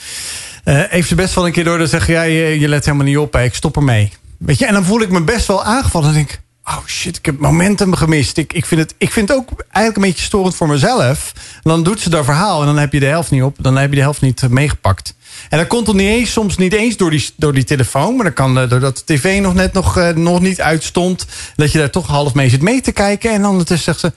Uh, 0.65 0.83
heeft 0.89 1.09
ze 1.09 1.15
best 1.15 1.35
wel 1.35 1.47
een 1.47 1.53
keer 1.53 1.65
door 1.65 1.79
te 1.79 1.87
zeggen: 1.87 2.15
ja, 2.15 2.23
je, 2.23 2.61
je 2.61 2.69
let 2.69 2.85
helemaal 2.85 3.07
niet 3.07 3.19
op, 3.19 3.33
hè, 3.33 3.43
ik 3.43 3.55
stop 3.55 3.77
ermee. 3.77 4.13
Weet 4.39 4.59
je, 4.59 4.67
en 4.67 4.73
dan 4.73 4.85
voel 4.85 5.01
ik 5.01 5.11
me 5.11 5.23
best 5.23 5.47
wel 5.47 5.65
aangevallen. 5.65 6.09
En 6.09 6.15
denk 6.15 6.31
ik: 6.31 6.41
oh 6.65 6.87
shit, 6.87 7.17
ik 7.17 7.27
heb 7.27 7.39
momentum 7.39 7.95
gemist. 7.95 8.37
Ik, 8.37 8.53
ik, 8.53 8.67
vind 8.67 8.81
het, 8.81 8.95
ik 8.99 9.13
vind 9.13 9.29
het 9.29 9.39
ook 9.39 9.49
eigenlijk 9.57 9.97
een 9.97 10.13
beetje 10.13 10.25
storend 10.25 10.55
voor 10.55 10.69
mezelf. 10.69 11.33
En 11.55 11.71
dan 11.71 11.83
doet 11.83 12.01
ze 12.01 12.11
dat 12.11 12.25
verhaal 12.25 12.61
en 12.61 12.67
dan 12.67 12.79
heb 12.79 12.93
je 12.93 13.01
de 13.01 13.07
helft 13.07 13.31
niet 13.31 13.43
op, 13.43 13.57
dan 13.61 13.77
heb 13.77 13.91
je 13.91 13.97
de 13.97 14.03
helft 14.03 14.21
niet 14.21 14.49
meegepakt. 14.49 15.15
En 15.49 15.59
dat 15.59 15.67
komt 15.67 15.87
dan 15.87 15.97
niet 15.97 16.09
eens, 16.09 16.33
soms 16.33 16.57
niet 16.57 16.73
eens 16.73 16.97
door 16.97 17.11
die, 17.11 17.31
door 17.37 17.53
die 17.53 17.65
telefoon. 17.65 18.17
Maar 18.17 18.25
dat 18.25 18.35
kan 18.35 18.59
eh, 18.59 18.69
doordat 18.69 19.03
de 19.05 19.15
tv 19.15 19.41
nog 19.41 19.55
net 19.55 19.73
nog, 19.73 19.97
eh, 19.99 20.09
nog 20.09 20.41
niet 20.41 20.61
uitstond. 20.61 21.27
Dat 21.57 21.73
je 21.73 21.79
daar 21.79 21.91
toch 21.91 22.07
half 22.07 22.35
mee 22.35 22.49
zit 22.49 22.63
mee 22.63 22.81
te 22.81 22.93
kijken. 22.93 23.31
En 23.31 23.47
ondertussen 23.47 23.95
zegt 23.95 24.01
ze... 24.01 24.13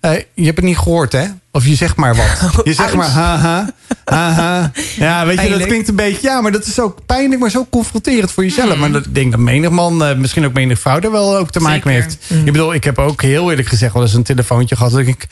eh, 0.00 0.22
je 0.34 0.44
hebt 0.44 0.56
het 0.56 0.66
niet 0.66 0.78
gehoord, 0.78 1.12
hè? 1.12 1.26
Of 1.52 1.66
je 1.66 1.74
zegt 1.74 1.96
maar 1.96 2.16
wat. 2.16 2.50
Je 2.64 2.72
zegt 2.72 2.94
maar 2.94 3.08
haha, 3.08 3.66
haha. 4.04 4.70
Ja, 4.96 5.26
weet 5.26 5.40
je, 5.40 5.48
dat 5.48 5.66
klinkt 5.66 5.88
een 5.88 5.96
beetje... 5.96 6.28
Ja, 6.28 6.40
maar 6.40 6.52
dat 6.52 6.66
is 6.66 6.80
ook 6.80 6.98
pijnlijk, 7.06 7.40
maar 7.40 7.50
zo 7.50 7.66
confronterend 7.70 8.32
voor 8.32 8.44
jezelf. 8.44 8.76
Maar 8.76 8.92
dat, 8.92 9.06
ik 9.06 9.14
denk 9.14 9.30
dat 9.30 9.40
menig 9.40 9.70
man, 9.70 10.04
eh, 10.04 10.16
misschien 10.16 10.44
ook 10.44 10.52
menig 10.52 10.80
vrouw... 10.80 10.98
daar 10.98 11.10
wel 11.10 11.36
ook 11.36 11.50
te 11.50 11.60
maken 11.60 11.88
mee 11.88 12.00
heeft. 12.00 12.18
Ik 12.28 12.44
bedoel, 12.44 12.74
ik 12.74 12.84
heb 12.84 12.98
ook 12.98 13.22
heel 13.22 13.50
eerlijk 13.50 13.68
gezegd... 13.68 13.92
wel 13.92 14.02
eens 14.02 14.14
een 14.14 14.22
telefoontje 14.22 14.76
gehad. 14.76 14.92
Dat 14.92 15.00
ik, 15.00 15.26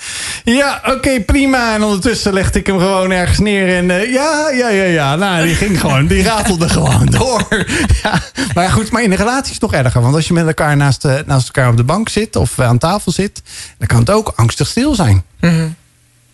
ja, 0.44 0.82
oké, 0.86 1.20
prima. 1.20 1.74
En 1.74 1.82
ondertussen 1.82 2.32
legde 2.32 2.58
ik 2.58 2.66
hem 2.66 2.78
gewoon 2.78 3.10
ergens 3.10 3.38
neer. 3.38 3.76
En 3.76 3.90
eh, 3.90 4.12
ja, 4.12 4.50
ja, 4.50 4.68
ja, 4.68 4.84
ja. 4.84 5.16
Nou, 5.16 5.46
die 5.46 5.54
ging 5.54 5.80
gewoon, 5.80 6.06
die 6.06 6.22
ratelde 6.22 6.68
gewoon 6.78 7.06
door. 7.06 7.46
Ja, 8.02 8.22
maar 8.54 8.70
goed, 8.70 8.90
maar 8.90 9.02
in 9.02 9.10
een 9.10 9.16
relatie 9.16 9.44
is 9.44 9.50
het 9.50 9.60
toch 9.60 9.72
erger. 9.72 10.00
Want 10.00 10.14
als 10.14 10.26
je 10.26 10.32
met 10.32 10.46
elkaar 10.46 10.76
naast, 10.76 11.04
eh, 11.04 11.14
naast 11.26 11.46
elkaar 11.46 11.70
op 11.70 11.76
de 11.76 11.84
bank 11.84 12.08
zit... 12.08 12.36
of 12.36 12.60
aan 12.60 12.78
tafel 12.78 13.12
zit... 13.12 13.42
dan 13.78 13.86
kan 13.86 13.98
het 13.98 14.10
ook 14.10 14.32
angstig 14.36 14.66
stil 14.66 14.94
zijn 14.94 15.24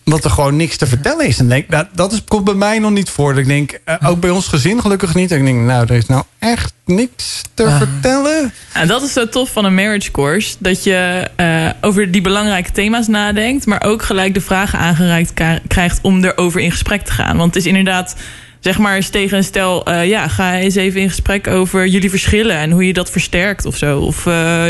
omdat 0.05 0.23
er 0.23 0.29
gewoon 0.29 0.55
niks 0.55 0.77
te 0.77 0.87
vertellen 0.87 1.27
is. 1.27 1.39
En 1.39 1.49
denk, 1.49 1.71
dat, 1.71 1.87
dat 1.93 2.11
is, 2.11 2.23
komt 2.27 2.43
bij 2.43 2.53
mij 2.53 2.79
nog 2.79 2.91
niet 2.91 3.09
voor. 3.09 3.29
Dat 3.33 3.41
ik 3.41 3.47
denk, 3.47 3.79
eh, 3.83 3.95
ook 4.09 4.19
bij 4.19 4.29
ons 4.29 4.47
gezin 4.47 4.81
gelukkig 4.81 5.15
niet. 5.15 5.31
Ik 5.31 5.45
denk, 5.45 5.59
nou, 5.59 5.85
er 5.87 5.95
is 5.95 6.05
nou 6.05 6.23
echt 6.39 6.73
niks 6.85 7.41
te 7.53 7.69
vertellen. 7.77 8.53
En 8.73 8.87
dat 8.87 9.01
is 9.01 9.13
zo 9.13 9.29
tof 9.29 9.51
van 9.51 9.65
een 9.65 9.75
marriage 9.75 10.11
course. 10.11 10.55
Dat 10.59 10.83
je 10.83 11.29
eh, 11.35 11.69
over 11.81 12.11
die 12.11 12.21
belangrijke 12.21 12.71
thema's 12.71 13.07
nadenkt. 13.07 13.65
Maar 13.65 13.83
ook 13.83 14.03
gelijk 14.03 14.33
de 14.33 14.41
vragen 14.41 14.79
aangereikt 14.79 15.33
krijgt 15.67 15.99
om 16.01 16.23
erover 16.23 16.61
in 16.61 16.71
gesprek 16.71 17.01
te 17.01 17.11
gaan. 17.11 17.37
Want 17.37 17.53
het 17.53 17.63
is 17.63 17.69
inderdaad, 17.69 18.15
zeg 18.59 18.77
maar 18.77 18.95
eens 18.95 19.09
tegen 19.09 19.37
een 19.37 19.43
stel... 19.43 19.85
eh, 19.85 20.07
ja, 20.07 20.27
ga 20.27 20.55
eens 20.55 20.75
even 20.75 21.01
in 21.01 21.09
gesprek 21.09 21.47
over 21.47 21.87
jullie 21.87 22.09
verschillen. 22.09 22.57
En 22.57 22.71
hoe 22.71 22.87
je 22.87 22.93
dat 22.93 23.11
versterkt 23.11 23.65
of 23.65 23.77
zo. 23.77 23.99
Of 23.99 24.23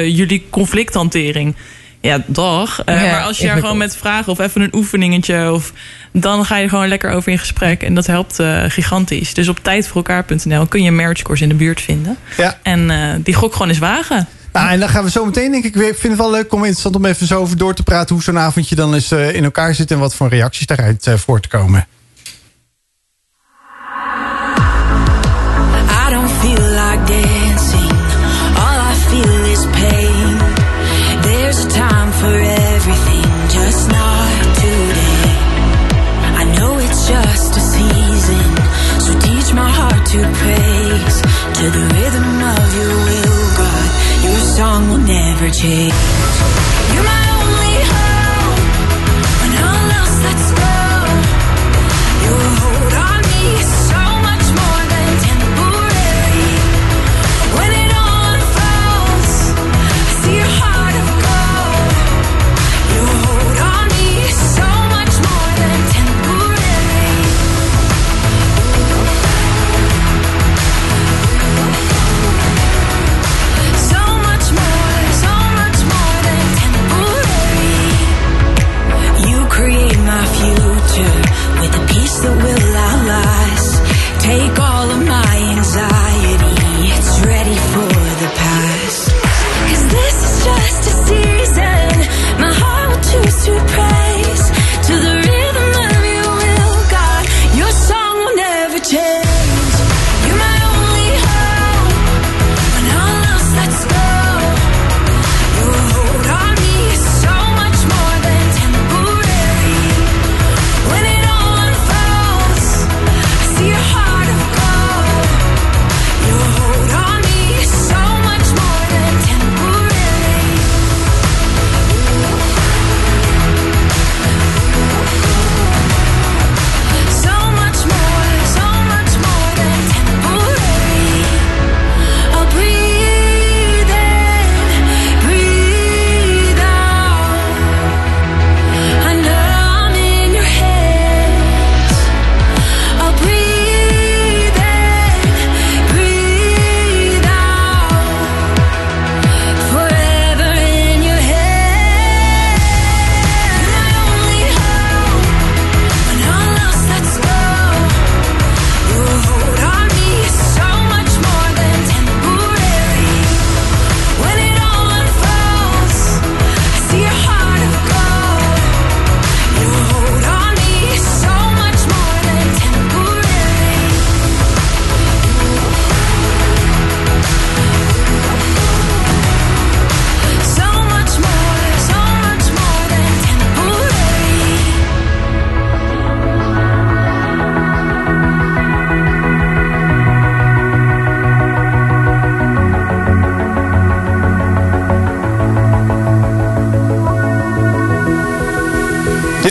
jullie 0.04 0.46
conflicthantering. 0.50 1.56
Ja, 2.06 2.24
dag. 2.26 2.84
Eh, 2.84 2.96
Ja, 2.96 3.12
maar 3.12 3.22
als 3.22 3.38
je 3.38 3.44
daar 3.44 3.56
ingewikkeld. 3.56 3.60
gewoon 3.60 3.78
met 3.78 3.96
vragen 3.98 4.32
of 4.32 4.40
even 4.40 4.62
een 4.62 4.76
oefeningetje... 4.76 5.52
Of, 5.52 5.72
dan 6.12 6.46
ga 6.46 6.58
je 6.58 6.64
er 6.64 6.70
gewoon 6.70 6.88
lekker 6.88 7.12
over 7.12 7.32
in 7.32 7.40
gesprek. 7.40 7.84
En 7.84 7.96
dat 7.96 8.08
helpt 8.08 8.40
eh, 8.40 8.64
gigantisch. 8.68 9.34
Dus 9.34 9.48
op 9.48 9.60
tijdvoorelkaar.nl 9.62 10.66
kun 10.66 10.82
je 10.82 10.88
een 10.88 10.96
marriage 10.96 11.24
course 11.24 11.44
in 11.44 11.50
de 11.50 11.56
buurt 11.56 11.82
vinden. 11.82 12.18
Ja. 12.38 12.60
En 12.64 12.90
eh, 12.90 13.10
die 13.24 13.34
gok 13.34 13.54
gewoon 13.54 13.70
eens 13.70 13.78
wagen. 13.78 14.28
Nou, 14.52 14.70
en 14.70 14.80
dan 14.80 14.90
gaan 14.90 15.04
we 15.04 15.10
zo 15.10 15.26
meteen, 15.26 15.52
denk 15.52 15.64
ik, 15.64 15.76
weer. 15.76 15.88
Ik 15.90 15.98
vind 15.98 16.14
het 16.14 16.22
wel 16.22 16.32
leuk 16.32 16.54
om 16.54 16.60
interessant 16.60 16.96
om 16.96 17.06
even 17.06 17.28
zo 17.28 17.40
over 17.40 17.58
door 17.58 17.74
te 17.74 17.84
praten. 17.84 18.16
Hoe 18.16 18.24
zo'n 18.24 18.40
avondje 18.40 18.76
dan 18.76 18.94
eens 18.94 19.12
in 19.12 19.44
elkaar 19.44 19.76
zit. 19.76 19.92
En 19.92 20.00
wat 20.00 20.16
voor 20.16 20.30
reacties 20.30 20.66
daaruit 20.66 21.08
voortkomen. 21.16 21.88
对。 45.62 46.45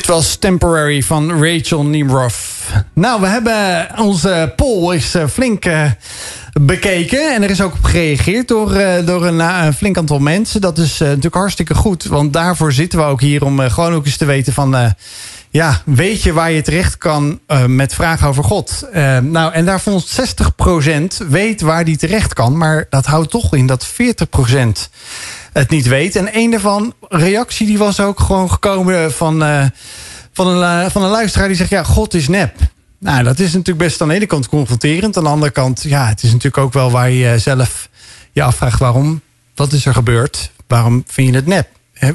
Dit 0.05 0.14
was 0.14 0.36
Temporary 0.36 1.02
van 1.02 1.44
Rachel 1.44 1.85
Nimroff. 1.85 2.72
Nou, 2.94 3.20
we 3.20 3.26
hebben 3.26 3.89
onze 3.98 4.52
poll 4.56 4.94
is 4.94 5.14
eh, 5.14 5.26
flink 5.26 5.64
eh, 5.64 5.90
bekeken. 6.52 7.35
En 7.35 7.43
er 7.43 7.51
is 7.51 7.62
ook 7.62 7.72
op 7.72 7.85
gereageerd 7.85 8.48
door, 8.48 8.72
eh, 8.72 9.06
door 9.06 9.26
een, 9.26 9.72
flink 9.72 9.97
aantal 9.97 10.18
mensen. 10.18 10.60
Dat 10.60 10.78
is 10.78 10.98
natuurlijk 10.98 11.35
hartstikke 11.35 11.74
goed. 11.74 12.05
Want 12.05 12.32
daarvoor 12.32 12.72
zitten 12.72 12.98
we 12.98 13.05
ook 13.05 13.20
hier 13.20 13.44
om 13.44 13.60
gewoon 13.60 13.93
ook 13.93 14.06
eens 14.06 14.16
te 14.16 14.24
weten 14.24 14.52
van... 14.52 14.94
ja, 15.51 15.82
weet 15.85 16.22
je 16.22 16.32
waar 16.32 16.51
je 16.51 16.62
terecht 16.62 16.98
kan 16.98 17.40
met 17.66 17.94
vragen 17.94 18.28
over 18.28 18.44
God? 18.44 18.89
Nou, 19.22 19.52
en 19.52 19.64
daar 19.64 19.81
vond 19.81 20.20
60% 21.22 21.28
weet 21.28 21.60
waar 21.60 21.85
die 21.85 21.97
terecht 21.97 22.35
kan. 22.35 22.56
Maar 22.56 22.86
dat 22.90 23.06
houdt 23.06 23.31
toch 23.31 23.55
in 23.55 23.66
dat 23.66 23.86
40% 23.86 23.90
het 25.55 25.70
niet 25.70 25.86
weet. 25.86 26.16
En 26.16 26.28
een 26.32 26.51
daarvan, 26.51 26.94
reactie, 27.09 27.66
die 27.66 27.78
was 27.78 28.01
ook 28.01 28.20
gewoon 28.20 28.51
gekomen 28.51 29.12
van, 29.12 29.43
eh, 29.44 29.64
van, 30.32 30.47
een, 30.47 30.85
eh, 30.85 30.90
van 30.90 31.02
een 31.02 31.10
luisteraar 31.10 31.48
die 31.48 31.56
zegt: 31.56 31.70
Ja, 31.70 31.82
God 31.82 32.14
is 32.14 32.28
nep. 32.28 32.56
Nou, 32.98 33.22
dat 33.22 33.39
is 33.39 33.52
natuurlijk 33.52 33.85
best 33.85 34.01
aan 34.01 34.09
de 34.09 34.14
ene 34.14 34.26
kant 34.26 34.48
confronterend. 34.48 35.16
Aan 35.16 35.24
de 35.24 35.31
andere 35.31 35.52
kant, 35.52 35.82
ja, 35.82 36.09
het 36.09 36.22
is 36.22 36.28
natuurlijk 36.28 36.59
ook 36.59 36.72
wel 36.72 36.90
waar 36.90 37.10
je 37.10 37.39
zelf 37.39 37.89
je 38.32 38.43
afvraagt 38.43 38.78
waarom. 38.78 39.20
Wat 39.55 39.72
is 39.72 39.86
er 39.86 39.94
gebeurd? 39.94 40.51
Waarom 40.66 41.05
vind 41.06 41.28
je 41.28 41.35
het 41.35 41.47
nep? 41.47 41.68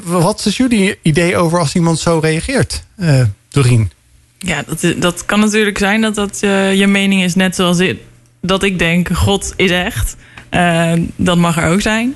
Wat 0.04 0.46
is 0.46 0.56
jullie 0.56 0.98
idee 1.02 1.36
over 1.36 1.58
als 1.58 1.74
iemand 1.74 1.98
zo 1.98 2.18
reageert, 2.18 2.82
eh 2.96 3.22
Doreen? 3.48 3.90
Ja, 4.38 4.62
dat, 4.66 4.94
dat 4.96 5.24
kan 5.24 5.40
natuurlijk 5.40 5.78
zijn 5.78 6.00
dat 6.00 6.14
dat 6.14 6.38
je 6.40 6.86
mening 6.88 7.22
is. 7.22 7.34
Net 7.34 7.54
zoals 7.54 7.78
ik, 7.78 8.00
dat 8.40 8.62
ik 8.62 8.78
denk, 8.78 9.08
God 9.12 9.52
is 9.56 9.70
echt. 9.70 10.16
Eh, 10.50 10.92
dat 11.16 11.36
mag 11.36 11.56
er 11.56 11.70
ook 11.70 11.80
zijn. 11.80 12.14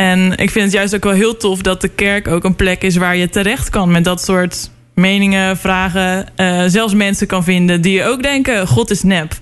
En 0.00 0.36
ik 0.36 0.50
vind 0.50 0.64
het 0.64 0.72
juist 0.72 0.94
ook 0.94 1.04
wel 1.04 1.12
heel 1.12 1.36
tof 1.36 1.62
dat 1.62 1.80
de 1.80 1.88
kerk 1.88 2.28
ook 2.28 2.44
een 2.44 2.56
plek 2.56 2.82
is 2.82 2.96
waar 2.96 3.16
je 3.16 3.28
terecht 3.28 3.70
kan 3.70 3.90
met 3.90 4.04
dat 4.04 4.22
soort 4.22 4.70
meningen, 4.94 5.56
vragen. 5.56 6.26
eh, 6.36 6.62
zelfs 6.66 6.94
mensen 6.94 7.26
kan 7.26 7.44
vinden 7.44 7.80
die 7.80 8.04
ook 8.04 8.22
denken, 8.22 8.66
God 8.66 8.90
is 8.90 9.02
nep. 9.02 9.32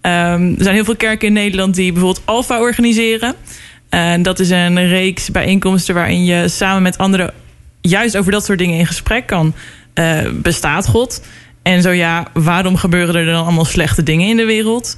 Ehm, 0.00 0.48
er 0.48 0.62
zijn 0.62 0.74
heel 0.74 0.84
veel 0.84 0.96
kerken 0.96 1.26
in 1.26 1.32
Nederland 1.32 1.74
die 1.74 1.92
bijvoorbeeld 1.92 2.26
Alpha 2.26 2.60
organiseren. 2.60 3.34
En 3.88 4.22
dat 4.22 4.38
is 4.38 4.50
een 4.50 4.88
reeks 4.88 5.30
bijeenkomsten 5.30 5.94
waarin 5.94 6.24
je 6.24 6.48
samen 6.48 6.82
met 6.82 6.98
anderen 6.98 7.32
juist 7.80 8.16
over 8.16 8.32
dat 8.32 8.44
soort 8.44 8.58
dingen 8.58 8.78
in 8.78 8.86
gesprek 8.86 9.26
kan. 9.26 9.54
Eh, 9.94 10.18
bestaat 10.32 10.86
God? 10.86 11.24
En 11.62 11.82
zo 11.82 11.90
ja, 11.90 12.26
waarom 12.32 12.76
gebeuren 12.76 13.14
er 13.14 13.24
dan 13.24 13.42
allemaal 13.42 13.64
slechte 13.64 14.02
dingen 14.02 14.28
in 14.28 14.36
de 14.36 14.44
wereld? 14.44 14.96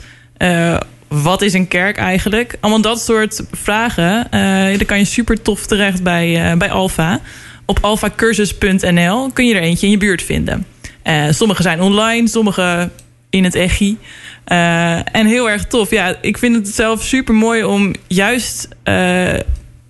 Wat 1.09 1.43
is 1.43 1.53
een 1.53 1.69
kerk 1.69 1.97
eigenlijk? 1.97 2.57
Allemaal 2.61 2.81
dat 2.81 3.01
soort 3.01 3.43
vragen. 3.53 4.25
eh 4.25 4.41
daar 4.79 4.85
kan 4.85 4.99
je 4.99 5.05
super 5.05 5.43
tof 5.43 5.67
terecht 5.67 6.03
bij, 6.03 6.51
eh, 6.51 6.57
bij 6.59 6.71
Alpha. 6.71 7.21
Op 7.65 7.79
alphacursus.nl 7.81 9.31
kun 9.33 9.47
je 9.47 9.55
er 9.55 9.61
eentje 9.61 9.87
in 9.87 9.93
je 9.93 9.99
buurt 9.99 10.23
vinden. 10.23 10.67
Eh, 11.03 11.25
sommige 11.31 11.63
zijn 11.63 11.81
online, 11.81 12.29
sommige 12.29 12.91
in 13.31 13.45
het 13.45 13.55
echi. 13.55 13.99
En 14.45 15.27
heel 15.27 15.51
erg 15.51 15.65
tof. 15.65 15.91
Ja, 15.91 16.17
ik 16.21 16.39
vind 16.39 16.55
het 16.57 16.69
zelf 16.69 17.03
super 17.03 17.35
mooi 17.35 17.65
om 17.65 17.95
juist. 18.07 18.69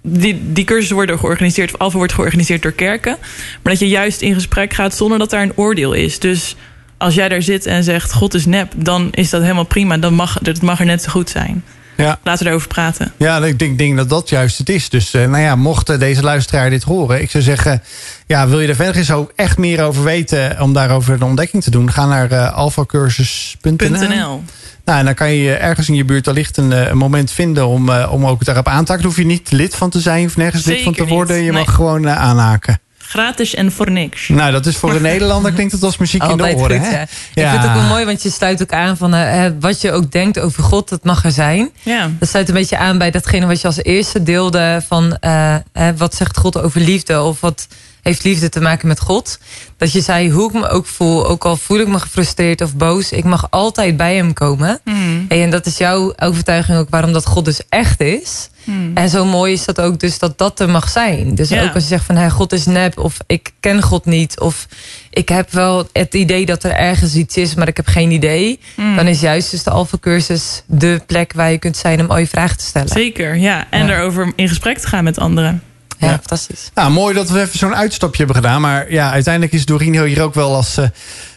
die, 0.09 0.52
die 0.52 0.64
cursussen 0.64 0.97
worden 0.97 1.18
georganiseerd, 1.18 1.72
of 1.72 1.80
Alpha 1.80 1.97
wordt 1.97 2.12
georganiseerd 2.12 2.62
door 2.62 2.72
kerken. 2.72 3.16
Maar 3.62 3.72
dat 3.72 3.78
je 3.78 3.88
juist 3.88 4.20
in 4.20 4.34
gesprek 4.34 4.72
gaat 4.72 4.97
zonder 4.97 5.18
dat 5.18 5.30
daar 5.30 5.43
een 5.43 5.56
oordeel 5.56 5.93
is. 5.93 6.18
Dus 6.18 6.56
als 6.98 7.14
jij 7.14 7.28
daar 7.28 7.43
zit 7.43 7.66
en 7.66 7.85
zegt: 7.85 8.12
God 8.12 8.35
is 8.35 8.47
nep, 8.47 8.73
dan 8.77 9.09
is 9.10 9.31
dat 9.31 9.43
helemaal 9.43 9.64
prima. 9.64 9.97
Dan 9.98 10.14
mag, 10.14 10.39
dat 10.39 10.62
mag 10.62 10.81
er 10.81 10.86
net 10.86 11.02
zo 11.02 11.10
goed 11.10 11.31
zijn. 11.31 11.64
Ja. 11.97 12.18
Laten 12.23 12.44
we 12.44 12.51
erover 12.51 12.68
praten. 12.68 13.12
Ja, 13.16 13.44
ik 13.44 13.59
denk, 13.59 13.78
denk 13.78 13.97
dat 13.97 14.09
dat 14.09 14.28
juist 14.28 14.59
het 14.59 14.68
is. 14.68 14.89
Dus 14.89 15.14
eh, 15.14 15.28
nou 15.28 15.43
ja, 15.43 15.56
mocht 15.56 15.89
eh, 15.89 15.98
deze 15.98 16.23
luisteraar 16.23 16.70
dit 16.70 16.82
horen, 16.82 17.23
ik 17.23 17.31
zou 17.31 17.43
zeggen, 17.44 17.82
ja, 18.27 18.48
wil 18.48 18.60
je 18.60 18.68
er 18.68 18.74
verder 18.74 18.97
eens 18.97 19.10
ook 19.10 19.32
echt 19.36 19.59
meer 19.59 19.85
over 19.85 20.05
weten 20.05 20.60
om 20.60 20.73
daarover 20.73 21.14
een 21.14 21.23
ontdekking 21.23 21.62
te 21.62 21.70
doen, 21.70 21.93
ga 21.93 22.06
naar 22.06 22.32
uh, 22.32 22.55
alphacursus.nl. 22.55 24.09
.nl. 24.09 24.43
Nou, 24.86 24.98
en 24.98 25.05
dan 25.05 25.14
kan 25.14 25.32
je 25.32 25.55
ergens 25.55 25.89
in 25.89 25.94
je 25.94 26.05
buurt 26.05 26.28
allicht 26.28 26.56
een, 26.56 26.73
eh, 26.73 26.89
een 26.89 26.97
moment 26.97 27.31
vinden 27.31 27.66
om, 27.66 27.89
eh, 27.89 28.12
om 28.12 28.27
ook 28.27 28.44
daarop 28.44 28.68
aan 28.68 28.85
te 28.85 28.90
haken. 28.90 28.97
Daar 28.97 29.12
hoef 29.12 29.16
je 29.16 29.27
niet 29.27 29.51
lid 29.51 29.74
van 29.74 29.90
te 29.90 30.01
zijn 30.01 30.27
of 30.27 30.36
nergens 30.36 30.64
lid 30.64 30.82
van 30.82 30.93
te 30.93 31.06
worden. 31.06 31.36
Je 31.36 31.52
nee. 31.52 31.64
mag 31.64 31.74
gewoon 31.74 32.06
eh, 32.06 32.16
aanhaken. 32.16 32.81
Gratis 33.08 33.54
en 33.54 33.72
voor 33.72 33.90
niks. 33.90 34.28
Nou, 34.28 34.52
dat 34.52 34.66
is 34.66 34.76
voor 34.76 34.94
een 34.94 35.02
Nederlander 35.02 35.52
klinkt 35.52 35.72
het 35.72 35.82
als 35.82 35.96
muziek 35.96 36.22
in 36.22 36.36
de 36.36 36.42
oren. 36.42 36.78
goed, 36.78 36.88
hè? 36.88 36.96
ja. 36.96 37.02
Ik 37.02 37.08
vind 37.34 37.50
het 37.50 37.66
ook 37.66 37.74
wel 37.74 37.82
mooi, 37.82 38.04
want 38.04 38.22
je 38.22 38.30
sluit 38.30 38.62
ook 38.62 38.72
aan 38.72 38.96
van 38.96 39.14
eh, 39.14 39.44
wat 39.60 39.80
je 39.80 39.92
ook 39.92 40.12
denkt 40.12 40.38
over 40.38 40.62
God, 40.62 40.88
dat 40.88 41.04
mag 41.04 41.24
er 41.24 41.32
zijn. 41.32 41.70
Ja. 41.82 42.10
Dat 42.18 42.28
sluit 42.28 42.48
een 42.48 42.54
beetje 42.54 42.78
aan 42.78 42.98
bij 42.98 43.10
datgene 43.10 43.46
wat 43.46 43.60
je 43.60 43.66
als 43.66 43.82
eerste 43.82 44.22
deelde 44.22 44.82
van 44.86 45.16
eh, 45.16 45.54
eh, 45.54 45.60
wat 45.96 46.14
zegt 46.14 46.36
God 46.36 46.58
over 46.58 46.80
liefde 46.80 47.22
of 47.22 47.40
wat 47.40 47.66
heeft 48.02 48.24
liefde 48.24 48.48
te 48.48 48.60
maken 48.60 48.88
met 48.88 49.00
God. 49.00 49.38
Dat 49.76 49.92
je 49.92 50.00
zei 50.00 50.30
hoe 50.30 50.48
ik 50.48 50.54
me 50.54 50.68
ook 50.68 50.86
voel, 50.86 51.26
ook 51.26 51.44
al 51.44 51.56
voel 51.56 51.78
ik 51.78 51.88
me 51.88 51.98
gefrustreerd 51.98 52.60
of 52.60 52.74
boos, 52.74 53.12
ik 53.12 53.24
mag 53.24 53.46
altijd 53.50 53.96
bij 53.96 54.16
hem 54.16 54.32
komen. 54.32 54.80
Hmm. 54.84 55.24
En 55.28 55.50
dat 55.50 55.66
is 55.66 55.76
jouw 55.76 56.12
overtuiging 56.16 56.78
ook 56.78 56.90
waarom 56.90 57.12
dat 57.12 57.26
God 57.26 57.44
dus 57.44 57.60
echt 57.68 58.00
is. 58.00 58.48
Hmm. 58.66 58.90
En 58.94 59.09
zo 59.09 59.24
mooi 59.24 59.52
is 59.52 59.64
dat 59.64 59.80
ook 59.80 60.01
dus 60.01 60.18
dat 60.18 60.38
dat 60.38 60.60
er 60.60 60.68
mag 60.68 60.88
zijn. 60.88 61.34
Dus 61.34 61.48
Ja. 61.48 61.62
ook 61.62 61.74
als 61.74 61.82
je 61.82 61.88
zegt 61.88 62.05
van 62.05 62.16
hey, 62.16 62.30
God 62.30 62.52
is 62.52 62.66
nep 62.66 62.98
of 62.98 63.16
ik 63.26 63.52
ken 63.60 63.82
God 63.82 64.05
niet 64.05 64.40
of 64.40 64.66
ik 65.10 65.28
heb 65.28 65.51
wel 65.52 65.88
het 65.93 66.14
idee 66.14 66.47
dat 66.47 66.64
er 66.64 66.72
ergens 66.72 67.14
iets 67.14 67.36
is, 67.36 67.55
maar 67.55 67.68
ik 67.68 67.76
heb 67.76 67.86
geen 67.86 68.10
idee. 68.10 68.60
Mm. 68.74 68.97
Dan 68.97 69.06
is 69.06 69.20
juist 69.20 69.51
dus 69.51 69.62
de 69.62 69.70
Alpha 69.70 69.97
cursus 70.01 70.62
de 70.66 71.01
plek 71.06 71.32
waar 71.32 71.51
je 71.51 71.59
kunt 71.59 71.76
zijn 71.76 72.01
om 72.01 72.10
al 72.10 72.18
je 72.18 72.26
vragen 72.26 72.56
te 72.59 72.64
stellen. 72.64 72.88
Zeker, 72.88 73.36
ja. 73.36 73.66
En 73.70 73.86
Ja. 73.86 73.97
erover 73.97 74.32
in 74.36 74.48
gesprek 74.48 74.78
te 74.78 74.86
gaan 74.86 75.05
met 75.05 75.18
anderen. 75.18 75.62
Ja, 75.98 76.09
fantastisch. 76.09 76.70
Nou, 76.74 76.90
mooi 76.90 77.14
dat 77.14 77.30
we 77.30 77.40
even 77.40 77.59
zo'n 77.59 77.74
uitstapje 77.76 78.16
hebben 78.24 78.36
gedaan. 78.36 78.60
Maar 78.60 78.93
ja, 78.93 79.10
uiteindelijk 79.10 79.52
is 79.52 79.64
Doreen 79.64 80.05
hier 80.06 80.22
ook 80.22 80.34
wel 80.34 80.55
als... 80.55 80.76
eh, 80.76 80.84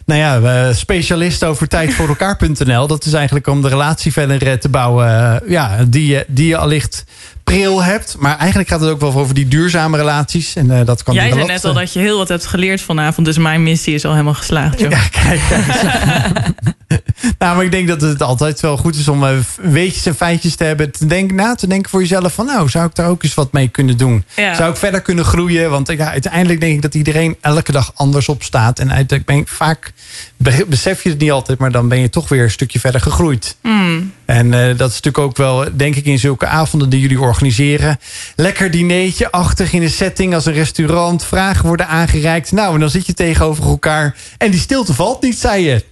nou 0.10 0.20
ja, 0.22 0.68
eh, 0.68 0.74
specialist 0.76 1.44
over 1.44 1.68
tijdvoorelkaar.nl. 1.68 2.88
Dat 2.88 3.06
is 3.06 3.14
eigenlijk 3.14 3.48
om 3.48 3.62
de 3.62 3.68
relatie 3.68 4.12
verder 4.12 4.48
eh, 4.48 4.54
te 4.54 4.70
bouwen. 4.70 5.08
eh, 5.08 5.50
ja, 5.50 5.84
die, 5.88 6.08
je- 6.08 6.26
die 6.28 6.48
je 6.48 6.58
allicht 6.58 7.04
pril 7.54 7.84
hebt. 7.84 8.16
Maar 8.20 8.38
eigenlijk 8.38 8.70
gaat 8.70 8.80
het 8.82 8.90
ook 8.90 9.00
wel 9.00 9.14
over 9.14 9.34
die 9.34 9.48
duurzame 9.48 9.98
relaties. 9.98 10.56
En 10.56 10.72
eh, 10.72 10.86
dat 10.86 11.04
kan 11.04 11.14
Jij 11.14 11.32
zei 11.32 11.46
net 11.46 11.66
al 11.66 11.72
eh, 11.72 11.78
dat 11.78 11.94
je 11.94 12.00
heel 12.00 12.18
wat 12.18 12.28
hebt 12.28 12.46
geleerd 12.46 12.82
vanavond. 12.82 13.26
Dus 13.28 13.38
mijn 13.38 13.64
missie 13.64 13.94
is 13.94 14.06
al 14.06 14.12
helemaal 14.12 14.34
geslaagd. 14.34 14.80
Joh. 14.80 14.92
Ja, 14.92 15.02
kijk. 15.12 15.42
Nou, 17.38 17.56
maar 17.56 17.66
ik 17.66 17.72
denk 17.72 17.88
dat 17.88 18.02
het 18.02 18.22
altijd 18.22 18.60
wel 18.60 18.78
goed 18.78 18.96
is 18.96 19.08
om 19.08 19.24
eh, 19.26 19.32
weetjes 19.62 20.06
en 20.06 20.16
feitjes 20.16 20.56
te 20.56 20.64
hebben. 20.64 20.92
Te 20.92 21.06
denken, 21.06 21.36
na 21.36 21.56
te 21.56 21.68
denken 21.68 21.90
voor 21.90 22.00
jezelf 22.00 22.34
van 22.34 22.46
nou, 22.46 22.70
zou 22.70 22.86
ik 22.86 22.96
daar 22.96 23.10
ook 23.10 23.24
eens 23.24 23.34
wat 23.34 23.52
mee 23.52 23.68
kunnen 23.68 23.98
doen? 23.98 24.24
Ja. 24.36 24.56
Zou 24.56 24.72
ik 24.72 24.78
verder 24.78 25.02
kunnen 25.02 25.26
groeien? 25.26 25.70
Want 25.70 25.88
ja, 25.88 26.12
uiteindelijk 26.12 26.60
denk 26.60 26.76
ik 26.76 26.82
dat 26.82 26.96
iedereen 26.96 27.38
elke 27.42 27.72
dag 27.72 27.92
anders 27.96 28.30
op 28.30 28.44
staat. 28.44 28.80
En 28.80 28.88
uiteindelijk 28.88 29.26
ben 29.26 29.38
ik 29.38 29.48
vaak 29.48 29.94
be- 30.38 30.66
besef 30.68 31.04
je 31.04 31.10
het 31.10 31.20
niet 31.20 31.32
altijd, 31.32 31.60
maar 31.60 31.72
dan 31.72 31.88
ben 31.88 32.00
je 32.00 32.10
toch 32.10 32.30
weer 32.30 32.44
een 32.44 32.52
stukje 32.52 32.80
verder 32.80 33.02
gegroeid. 33.02 33.56
Hmm. 33.62 34.12
En 34.30 34.54
eh, 34.54 34.78
dat 34.78 34.90
is 34.90 35.02
natuurlijk 35.02 35.18
ook 35.18 35.38
wel, 35.38 35.66
denk 35.74 35.96
ik, 35.96 36.06
in 36.06 36.20
zulke 36.20 36.48
avonden 36.48 36.90
die 36.90 37.00
jullie 37.00 37.20
organiseren. 37.20 38.00
Lekker 38.36 38.72
dineetje-achtig 38.72 39.74
in 39.74 39.82
een 39.82 39.90
setting 39.90 40.34
als 40.34 40.46
een 40.46 40.54
restaurant. 40.54 41.26
Vragen 41.26 41.68
worden 41.68 41.88
aangereikt. 41.88 42.52
Nou, 42.52 42.74
en 42.74 42.80
dan 42.80 42.90
zit 42.90 43.06
je 43.06 43.14
tegenover 43.14 43.64
elkaar. 43.64 44.16
En 44.38 44.52
die 44.52 44.60
stilte 44.60 44.94
valt 44.94 45.22
niet, 45.22 45.38
zei 45.38 45.64
je. 45.64 45.84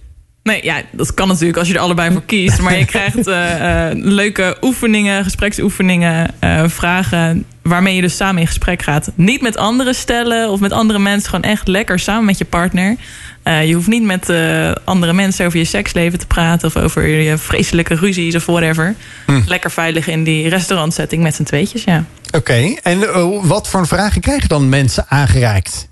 Nee, 0.42 0.64
ja, 0.64 0.82
dat 0.92 1.14
kan 1.14 1.28
natuurlijk 1.28 1.58
als 1.58 1.68
je 1.68 1.74
er 1.74 1.80
allebei 1.80 2.12
voor 2.12 2.22
kiest. 2.22 2.60
Maar 2.60 2.78
je 2.78 2.84
krijgt 2.84 3.26
eh, 3.26 3.88
eh, 3.90 3.96
leuke 3.96 4.56
oefeningen, 4.60 5.24
gespreksoefeningen, 5.24 6.34
vragen... 6.66 7.44
waarmee 7.68 7.94
je 7.94 8.00
dus 8.00 8.16
samen 8.16 8.40
in 8.40 8.46
gesprek 8.46 8.82
gaat. 8.82 9.10
Niet 9.14 9.40
met 9.40 9.56
andere 9.56 9.94
stellen 9.94 10.50
of 10.50 10.60
met 10.60 10.72
andere 10.72 10.98
mensen. 10.98 11.30
Gewoon 11.30 11.50
echt 11.50 11.68
lekker 11.68 11.98
samen 11.98 12.24
met 12.24 12.38
je 12.38 12.44
partner. 12.44 12.96
Eh, 13.42 13.66
je 13.66 13.74
hoeft 13.74 13.86
niet 13.86 14.02
met 14.02 14.28
eh, 14.28 14.72
andere 14.84 15.12
mensen 15.12 15.46
over 15.46 15.58
je 15.58 15.64
seksleven 15.64 16.18
te 16.18 16.26
praten... 16.26 16.68
of 16.68 16.76
over 16.76 17.06
je 17.06 17.38
vreselijke 17.38 17.94
ruzies 17.94 18.34
of 18.34 18.46
whatever. 18.46 18.94
Hm. 19.26 19.40
Lekker 19.46 19.70
veilig 19.70 20.06
in 20.06 20.24
die 20.24 20.48
restaurantsetting 20.48 21.22
met 21.22 21.34
z'n 21.34 21.42
tweetjes, 21.42 21.84
ja. 21.84 22.04
Oké, 22.30 22.74
en 22.82 23.02
eh, 23.02 23.26
wat 23.42 23.68
voor 23.68 23.86
vragen 23.86 24.20
krijgen 24.20 24.48
dan 24.48 24.68
mensen 24.68 25.04
aangereikt? 25.08 25.88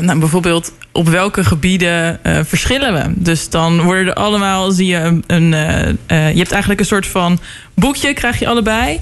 Nou, 0.00 0.18
bijvoorbeeld 0.18 0.72
op 0.92 1.08
welke 1.08 1.44
gebieden 1.44 2.20
verschillen 2.22 2.92
we? 2.92 3.12
Dus 3.16 3.50
dan 3.50 3.80
worden 3.80 4.06
er 4.06 4.14
allemaal, 4.14 4.70
zie 4.70 4.86
je 4.86 4.96
een, 4.96 5.24
een 5.26 5.50
je 6.08 6.38
hebt 6.38 6.50
eigenlijk 6.50 6.80
een 6.80 6.86
soort 6.86 7.06
van 7.06 7.38
boekje, 7.74 8.12
krijg 8.12 8.38
je 8.38 8.48
allebei. 8.48 9.00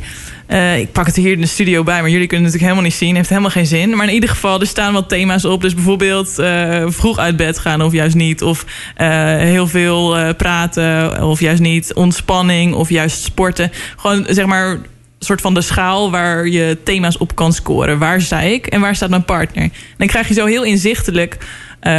Eh, 0.53 0.79
ik 0.79 0.93
pak 0.93 1.07
het 1.07 1.17
hier 1.17 1.33
in 1.33 1.41
de 1.41 1.47
studio 1.47 1.83
bij, 1.83 2.01
maar 2.01 2.11
jullie 2.11 2.27
kunnen 2.27 2.45
het 2.47 2.55
natuurlijk 2.55 2.63
helemaal 2.63 2.83
niet 2.83 3.09
zien. 3.09 3.17
Heeft 3.17 3.29
helemaal 3.29 3.51
geen 3.51 3.67
zin. 3.67 3.97
Maar 3.97 4.07
in 4.07 4.15
ieder 4.15 4.29
geval, 4.29 4.61
er 4.61 4.67
staan 4.67 4.93
wat 4.93 5.09
thema's 5.09 5.45
op. 5.45 5.61
Dus 5.61 5.75
bijvoorbeeld 5.75 6.39
eh, 6.39 6.85
vroeg 6.87 7.19
uit 7.19 7.37
bed 7.37 7.59
gaan 7.59 7.83
of 7.83 7.93
juist 7.93 8.15
niet. 8.15 8.43
Of 8.43 8.65
eh, 8.97 9.09
heel 9.37 9.67
veel 9.67 10.35
praten 10.35 11.23
of 11.23 11.41
juist 11.41 11.61
niet. 11.61 11.95
Ontspanning 11.95 12.75
of 12.75 12.89
juist 12.89 13.23
sporten. 13.23 13.71
Gewoon 13.97 14.27
zeg 14.29 14.47
maar 14.47 14.79
soort 15.19 15.41
van 15.41 15.55
de 15.55 15.61
schaal 15.61 16.11
waar 16.11 16.49
je 16.49 16.79
thema's 16.85 17.19
op 17.19 17.35
kan 17.35 17.53
scoren. 17.53 17.99
Waar 17.99 18.21
sta 18.21 18.41
ik 18.41 18.67
en 18.67 18.81
waar 18.81 18.97
staat 18.97 19.11
mijn 19.11 19.25
partner? 19.25 19.63
En 19.63 19.73
dan 19.97 20.07
krijg 20.07 20.29
je 20.29 20.35
zo 20.35 20.47
heel 20.47 20.65
inzichtelijk 20.65 21.37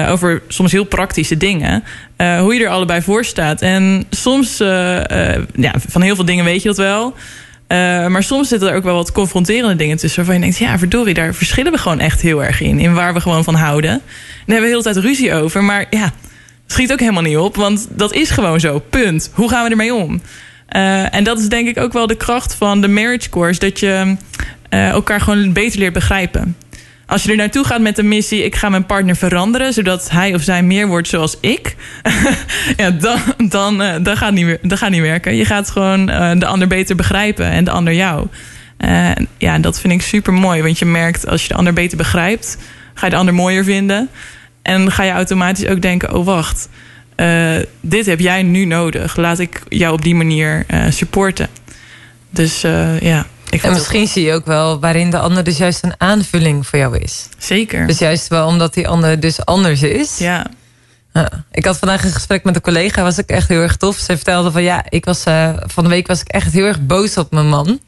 over 0.10 0.42
soms 0.48 0.72
heel 0.72 0.84
praktische 0.84 1.38
dingen. 1.38 1.84
hoe 2.18 2.54
je 2.54 2.64
er 2.64 2.70
allebei 2.70 3.02
voor 3.02 3.26
staat. 3.26 3.62
En 3.62 4.06
soms, 4.10 4.58
ja, 5.56 5.74
van 5.88 6.02
heel 6.02 6.16
veel 6.16 6.26
dingen 6.26 6.46
weet 6.46 6.62
je 6.62 6.68
dat 6.68 6.78
wel. 6.78 7.16
Eh, 7.74 8.08
maar 8.08 8.24
soms 8.24 8.48
zitten 8.48 8.70
er 8.70 8.76
ook 8.76 8.84
wel 8.84 8.96
wat 8.96 9.12
confronterende 9.12 9.76
dingen 9.76 9.98
tussen. 9.98 10.18
Waarvan 10.18 10.36
je 10.36 10.42
denkt, 10.42 10.58
ja 10.58 10.78
verdorie, 10.78 11.14
daar 11.14 11.34
verschillen 11.34 11.72
we 11.72 11.78
gewoon 11.78 12.00
echt 12.00 12.22
heel 12.22 12.44
erg 12.44 12.62
in. 12.62 12.80
In 12.80 12.94
waar 12.94 13.14
we 13.14 13.22
gewoon 13.22 13.44
van 13.44 13.56
houden. 13.56 13.92
En 13.92 14.00
daar 14.00 14.02
hebben 14.46 14.56
we 14.56 14.62
de 14.62 14.72
hele 14.72 14.84
tijd 14.84 14.98
ruzie 15.06 15.34
over. 15.34 15.64
Maar 15.64 15.86
ja, 15.90 16.04
het 16.04 16.14
schiet 16.66 16.92
ook 16.92 17.00
helemaal 17.00 17.22
niet 17.22 17.38
op. 17.38 17.56
Want 17.56 17.88
dat 17.90 18.14
is 18.14 18.30
gewoon 18.30 18.60
zo, 18.60 18.80
punt. 18.90 19.32
Hoe 19.34 19.50
gaan 19.50 19.64
we 19.64 19.70
ermee 19.70 19.94
om? 19.94 20.22
Eh, 20.68 21.16
en 21.16 21.24
dat 21.24 21.40
is 21.40 21.50
denk 21.50 21.68
ik 21.68 21.78
ook 21.78 21.94
wel 21.94 22.08
de 22.08 22.16
kracht 22.16 22.56
van 22.56 22.82
de 22.82 22.88
marriage 22.88 23.30
course. 23.30 23.60
Dat 23.60 23.80
je 23.80 24.16
eh, 24.70 24.90
elkaar 24.90 25.22
gewoon 25.22 25.54
beter 25.54 25.80
leert 25.80 25.94
begrijpen. 25.94 26.56
Als 27.14 27.24
je 27.24 27.30
er 27.30 27.36
naartoe 27.36 27.64
gaat 27.66 27.82
met 27.82 27.96
de 27.96 28.04
missie... 28.04 28.44
ik 28.44 28.56
ga 28.56 28.70
mijn 28.70 28.86
partner 28.86 29.16
veranderen... 29.16 29.74
zodat 29.74 30.10
hij 30.10 30.34
of 30.34 30.42
zij 30.42 30.64
meer 30.64 30.88
wordt 30.88 31.08
zoals 31.08 31.38
ik... 31.40 31.76
ja, 32.78 32.90
dan, 32.90 33.20
dan, 33.50 33.82
eh, 33.82 33.96
dan, 34.02 34.18
gaat 34.18 34.34
niet, 34.34 34.58
dat 34.62 34.78
gaat 34.78 34.90
niet 34.90 35.02
werken. 35.02 35.36
Je 35.36 35.46
gaat 35.46 35.70
gewoon 35.70 36.10
eh, 36.10 36.32
de 36.40 36.46
ander 36.46 36.68
beter 36.68 36.96
begrijpen... 36.96 37.46
en 37.46 37.64
de 37.64 37.72
ander 37.72 37.94
jou. 37.94 38.28
Eh, 38.78 39.10
ja, 39.38 39.60
dat 39.60 39.80
vind 39.80 39.94
ik 39.94 40.02
super 40.02 40.34
mooi. 40.34 40.62
Want 40.62 40.80
je 40.80 40.86
merkt 40.86 41.28
als 41.28 41.42
je 41.42 41.48
de 41.48 41.54
ander 41.54 41.74
beter 41.74 41.98
begrijpt... 41.98 42.58
ga 42.94 43.06
je 43.06 43.12
de 43.12 43.18
ander 43.18 43.34
mooier 43.34 43.64
vinden. 43.64 44.10
En 44.62 44.92
ga 44.92 45.04
je 45.04 45.12
automatisch 45.12 45.68
ook 45.68 45.82
denken... 45.82 46.14
oh 46.14 46.26
wacht, 46.26 46.70
eh, 47.16 47.56
dit 47.82 48.06
heb 48.06 48.20
jij 48.20 48.44
nu 48.44 48.66
nodig. 48.66 49.16
Laat 49.16 49.40
ik 49.40 49.62
jou 49.70 49.94
op 49.94 50.02
die 50.02 50.16
manier 50.16 50.66
supporten. 50.90 51.48
Dus 52.30 52.62
ja. 53.00 53.26
En 53.62 53.72
misschien 53.72 54.08
zie 54.08 54.26
je 54.26 54.34
ook 54.34 54.46
wel 54.46 54.80
waarin 54.80 55.10
de 55.10 55.20
ander 55.20 55.44
dus 55.44 55.58
juist 55.58 55.84
een 55.84 55.94
aanvulling 55.98 56.68
voor 56.68 56.80
jou 56.80 56.98
is. 56.98 57.28
Zeker. 57.38 57.88
Dus 57.88 58.00
juist 58.00 58.28
wel 58.28 58.48
omdat 58.48 58.74
die 58.74 58.88
ander 58.88 59.20
dus 59.20 59.46
anders 59.46 59.82
is. 59.84 60.18
Ja. 60.18 60.46
ik 61.52 61.66
had 61.66 61.78
vandaag 61.78 62.04
een 62.04 62.12
gesprek 62.12 62.44
met 62.44 62.56
een 62.56 62.62
collega, 62.62 63.04
was 63.04 63.18
ik 63.18 63.30
echt 63.30 63.48
heel 63.48 63.62
erg 63.62 63.76
tof. 63.76 63.98
Ze 63.98 64.16
vertelde 64.16 64.52
van 64.52 64.64
ja, 64.64 64.84
ik 64.90 65.06
was, 65.06 65.24
eh, 65.24 65.54
van 65.66 65.84
de 65.84 65.90
week 65.90 66.08
was 66.08 66.22
ik 66.22 66.28
echt 66.28 66.54
heel 66.54 66.66
erg 66.66 66.86
boos 66.86 67.18
op 67.18 67.32
mijn 67.32 67.50
man. 67.50 67.80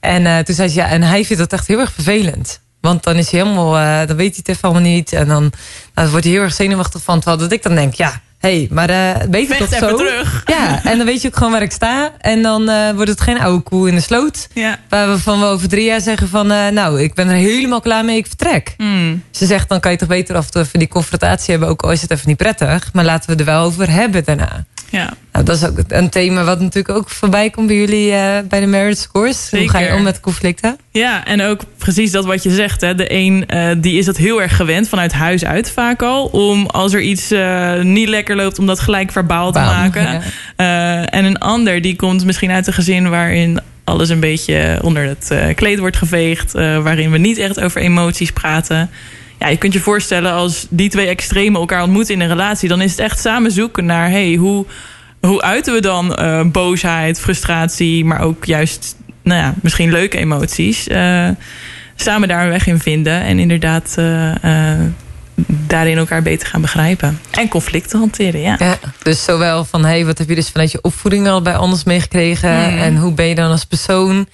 En 0.00 0.26
eh, 0.26 0.38
toen 0.38 0.54
zei 0.54 0.68
ze 0.68 0.74
ja, 0.74 0.88
en 0.88 1.02
hij 1.02 1.24
vindt 1.24 1.42
dat 1.42 1.52
echt 1.52 1.66
heel 1.66 1.78
erg 1.78 1.92
vervelend. 1.92 2.60
Want 2.80 3.02
dan 3.02 3.16
is 3.16 3.30
hij 3.30 3.40
helemaal, 3.40 3.78
eh, 3.78 4.06
dan 4.06 4.16
weet 4.16 4.28
hij 4.30 4.38
het 4.38 4.48
even 4.48 4.62
allemaal 4.62 4.90
niet. 4.90 5.12
En 5.12 5.28
dan 5.28 5.52
nou, 5.94 6.08
wordt 6.08 6.24
hij 6.24 6.34
heel 6.34 6.42
erg 6.42 6.54
zenuwachtig 6.54 7.02
van. 7.02 7.16
Terwijl 7.20 7.38
dat 7.40 7.52
ik 7.52 7.62
dan 7.62 7.74
denk, 7.74 7.94
ja, 7.94 8.20
hey, 8.38 8.68
maar 8.70 8.86
weet 9.30 9.48
je 9.48 9.56
toch 9.56 9.68
zo? 9.68 9.96
terug. 9.96 10.42
Ja, 10.58 10.84
en 10.84 10.96
dan 10.96 11.06
weet 11.06 11.22
je 11.22 11.28
ook 11.28 11.36
gewoon 11.36 11.52
waar 11.52 11.62
ik 11.62 11.72
sta. 11.72 12.12
En 12.20 12.42
dan 12.42 12.68
eh, 12.68 12.90
wordt 12.90 13.10
het 13.10 13.20
geen 13.20 13.40
oude 13.40 13.62
koe 13.62 13.88
in 13.88 13.94
de 13.94 14.00
sloot. 14.00 14.48
Ja. 14.52 14.78
Waar 14.88 15.16
we 15.24 15.44
over 15.44 15.68
drie 15.68 15.84
jaar 15.84 16.00
zeggen 16.00 16.28
van... 16.28 16.50
eh, 16.52 16.68
nou, 16.68 17.02
ik 17.02 17.14
ben 17.14 17.28
er 17.28 17.34
helemaal 17.34 17.80
klaar 17.80 18.04
mee, 18.04 18.16
ik 18.16 18.26
vertrek. 18.26 18.74
Hmm. 18.76 19.22
Ze 19.30 19.46
zegt, 19.46 19.68
dan 19.68 19.80
kan 19.80 19.90
je 19.90 19.98
toch 19.98 20.08
beter 20.08 20.36
af 20.36 20.44
en 20.44 20.50
toe 20.50 20.62
even 20.62 20.78
die 20.78 20.88
confrontatie 20.88 21.50
hebben... 21.50 21.68
ook 21.68 21.82
al 21.82 21.92
is 21.92 22.02
het 22.02 22.10
even 22.10 22.28
niet 22.28 22.36
prettig. 22.36 22.90
Maar 22.92 23.04
laten 23.04 23.30
we 23.30 23.36
er 23.36 23.44
wel 23.44 23.64
over 23.64 23.90
hebben 23.90 24.24
daarna. 24.24 24.64
Ja. 24.90 25.12
Nou, 25.32 25.44
dat 25.44 25.56
is 25.56 25.64
ook 25.64 25.78
een 25.88 26.08
thema 26.08 26.44
wat 26.44 26.60
natuurlijk 26.60 26.96
ook 26.98 27.10
voorbij 27.10 27.50
komt 27.50 27.66
bij 27.66 27.76
jullie 27.76 28.12
eh, 28.12 28.38
bij 28.48 28.60
de 28.60 28.66
Marriage 28.66 29.00
Scores. 29.00 29.48
Hoe 29.50 29.68
ga 29.68 29.78
je 29.78 29.94
om 29.94 30.02
met 30.02 30.20
conflicten? 30.20 30.78
Ja, 30.90 31.24
en 31.24 31.42
ook 31.42 31.60
precies 31.78 32.10
dat 32.10 32.24
wat 32.24 32.42
je 32.42 32.50
zegt. 32.50 32.80
Hè. 32.80 32.94
De 32.94 33.12
een 33.12 33.46
eh, 33.46 33.70
die 33.78 33.98
is 33.98 34.04
dat 34.04 34.16
heel 34.16 34.42
erg 34.42 34.56
gewend 34.56 34.88
vanuit 34.88 35.12
huis 35.12 35.44
uit 35.44 35.70
vaak 35.70 36.02
al. 36.02 36.24
Om 36.26 36.66
als 36.66 36.92
er 36.92 37.00
iets 37.00 37.30
eh, 37.30 37.80
niet 37.80 38.08
lekker 38.08 38.36
loopt, 38.36 38.58
om 38.58 38.66
dat 38.66 38.80
gelijk 38.80 39.12
verbaal 39.12 39.52
te 39.52 39.58
Bam, 39.58 39.68
maken. 39.68 40.22
ja. 40.56 41.04
En 41.06 41.24
een 41.24 41.38
ander 41.38 41.82
die 41.82 41.96
komt 41.96 42.24
misschien 42.24 42.50
uit 42.50 42.66
een 42.66 42.72
gezin 42.72 43.08
waarin 43.10 43.60
alles 43.84 44.08
een 44.08 44.20
beetje 44.20 44.78
onder 44.82 45.02
het 45.02 45.54
kleed 45.54 45.78
wordt 45.78 45.96
geveegd. 45.96 46.52
waarin 46.52 47.10
we 47.10 47.18
niet 47.18 47.38
echt 47.38 47.60
over 47.60 47.80
emoties 47.80 48.32
praten. 48.32 48.90
Ja, 49.38 49.48
je 49.48 49.56
kunt 49.56 49.72
je 49.72 49.80
voorstellen 49.80 50.32
als 50.32 50.66
die 50.70 50.90
twee 50.90 51.06
extremen 51.06 51.60
elkaar 51.60 51.82
ontmoeten 51.82 52.14
in 52.14 52.20
een 52.20 52.28
relatie. 52.28 52.68
Dan 52.68 52.80
is 52.80 52.90
het 52.90 53.00
echt 53.00 53.20
samen 53.20 53.50
zoeken 53.50 53.84
naar 53.84 54.10
hey, 54.10 54.34
hoe, 54.34 54.66
hoe 55.20 55.42
uiten 55.42 55.74
we 55.74 55.80
dan 55.80 56.14
eh, 56.14 56.44
boosheid, 56.44 57.20
frustratie, 57.20 58.04
maar 58.04 58.20
ook 58.20 58.44
juist 58.44 58.96
nou 59.22 59.40
ja, 59.40 59.54
misschien 59.62 59.90
leuke 59.90 60.18
emoties. 60.18 60.86
eh, 60.88 61.28
samen 61.94 62.28
daar 62.28 62.42
een 62.42 62.50
weg 62.50 62.66
in 62.66 62.78
vinden 62.78 63.20
en 63.22 63.38
inderdaad 63.38 63.94
eh, 63.96 64.32
daarin 65.46 65.98
elkaar 65.98 66.22
beter 66.22 66.48
gaan 66.48 66.60
begrijpen. 66.60 67.20
En 67.30 67.48
conflicten 67.48 67.98
hanteren, 67.98 68.40
ja. 68.40 68.56
Ja, 68.58 68.78
dus 69.02 69.24
zowel 69.24 69.64
van, 69.64 69.84
hey, 69.84 70.04
wat 70.04 70.18
heb 70.18 70.28
je 70.28 70.34
dus 70.34 70.48
vanuit 70.48 70.72
je 70.72 70.82
opvoeding 70.82 71.28
al 71.28 71.42
bij 71.42 71.56
anders 71.56 71.84
meegekregen? 71.84 72.50
Mhm. 72.50 72.78
En 72.78 72.96
hoe 72.96 73.12
ben 73.12 73.26
je 73.26 73.34
dan 73.34 73.50
als 73.50 73.64
persoon? 73.64 74.26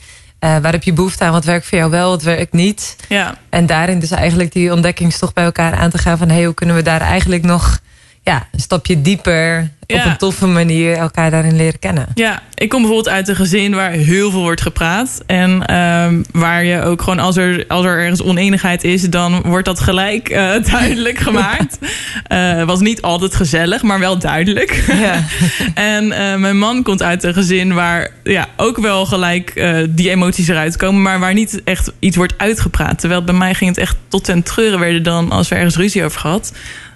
Eh, 0.45 0.57
waar 0.63 0.73
heb 0.73 0.83
je 0.83 0.93
behoefte 0.93 1.25
aan? 1.25 1.33
Wat 1.33 1.45
werkt 1.45 1.67
voor 1.67 1.79
jou 1.79 1.91
wel, 1.91 2.11
wat 2.11 2.23
werkt 2.23 2.53
niet? 2.53 2.97
Ja. 3.09 3.35
En 3.49 3.67
daarin 3.67 3.99
dus 3.99 4.11
eigenlijk 4.11 4.53
die 4.53 4.73
ontdekkingstocht 4.73 5.35
bij 5.35 5.45
elkaar 5.45 5.75
aan 5.75 5.91
te 5.91 5.99
gaan 5.99 6.19
van... 6.19 6.29
hey, 6.29 6.45
hoe 6.45 6.55
kunnen 6.55 6.77
we 6.77 6.83
daar 6.83 7.01
eigenlijk 7.01 7.43
nog 7.43 7.79
ja, 8.25 8.47
een 8.53 8.61
stapje 8.61 9.03
dieper... 9.03 9.71
op 9.87 10.05
een 10.05 10.17
toffe 10.17 10.47
manier 10.47 10.97
elkaar 10.97 11.31
daarin 11.31 11.57
leren 11.57 11.79
kennen? 11.79 12.07
Ja, 12.15 12.43
ik 12.55 12.69
kom 12.69 12.81
bijvoorbeeld 12.81 13.15
uit 13.15 13.29
een 13.29 13.37
gezin 13.37 13.75
waar 13.75 13.91
heel 13.91 14.31
veel 14.31 14.41
wordt 14.41 14.61
gepraat. 14.61 15.23
En 15.27 15.67
ehm, 15.67 16.23
waar 16.33 16.65
je 16.65 16.83
ook 16.83 17.03
gewoon, 17.03 17.19
als 17.19 17.37
er, 17.37 17.65
als 17.69 17.85
er 17.85 17.99
ergens 17.99 18.23
oneenigheid 18.23 18.85
is, 18.85 19.03
dan 19.03 19.43
wordt 19.43 19.65
dat 19.65 19.81
gelijk 19.81 20.29
eh, 20.29 20.53
duidelijk 20.73 21.19
gemaakt. 21.19 21.79
Eh, 22.27 22.63
was 22.63 22.81
niet 22.81 23.03
altijd 23.03 23.35
gezellig, 23.35 23.83
maar 23.83 23.99
wel 23.99 24.19
duidelijk. 24.19 24.85
Ja. 24.87 25.25
en 25.75 26.13
eh, 26.13 26.37
mijn 26.37 26.59
man 26.59 26.83
komt 26.83 27.03
uit 27.03 27.23
een 27.23 27.35
gezin 27.35 27.75
waar 27.75 28.11
ja, 28.23 28.49
ook 28.57 28.79
wel 28.79 29.07
gelijk 29.07 29.53
die 29.91 30.11
emoties 30.11 30.49
eruit 30.49 30.77
komen, 30.77 31.03
maar 31.03 31.19
waar 31.19 31.35
niet 31.35 31.61
echt 31.65 31.93
iets 31.99 32.17
wordt 32.17 32.35
uitgepraat. 32.37 32.99
Terwijl 32.99 33.25
bij 33.25 33.35
mij 33.35 33.55
ging 33.55 33.71
het 33.71 33.79
echt 33.79 33.97
tot 34.09 34.25
ten 34.25 34.43
treuren 34.43 34.79
werden 34.79 35.03
dan, 35.03 35.31
als 35.31 35.49
we 35.49 35.55
ergens 35.55 35.77
ruzie 35.77 36.05
over 36.05 36.21
gehad. 36.21 36.53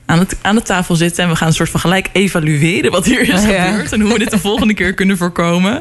Aan, 0.09 0.18
het, 0.18 0.36
aan 0.43 0.55
de 0.55 0.62
tafel 0.62 0.94
zitten 0.97 1.24
en 1.24 1.30
we 1.30 1.36
gaan 1.36 1.48
een 1.48 1.55
soort 1.55 1.70
van 1.70 1.80
gelijk 1.80 2.09
evalueren 2.12 2.90
wat 2.90 3.05
hier 3.05 3.20
is 3.20 3.28
Ja. 3.44 3.64
gebeurd 3.66 3.93
en 3.93 4.01
hoe 4.01 4.12
we 4.12 4.18
dit 4.18 4.30
de 4.30 4.39
volgende 4.39 4.74
keer 4.74 4.94
kunnen 4.94 5.16
voorkomen. 5.16 5.78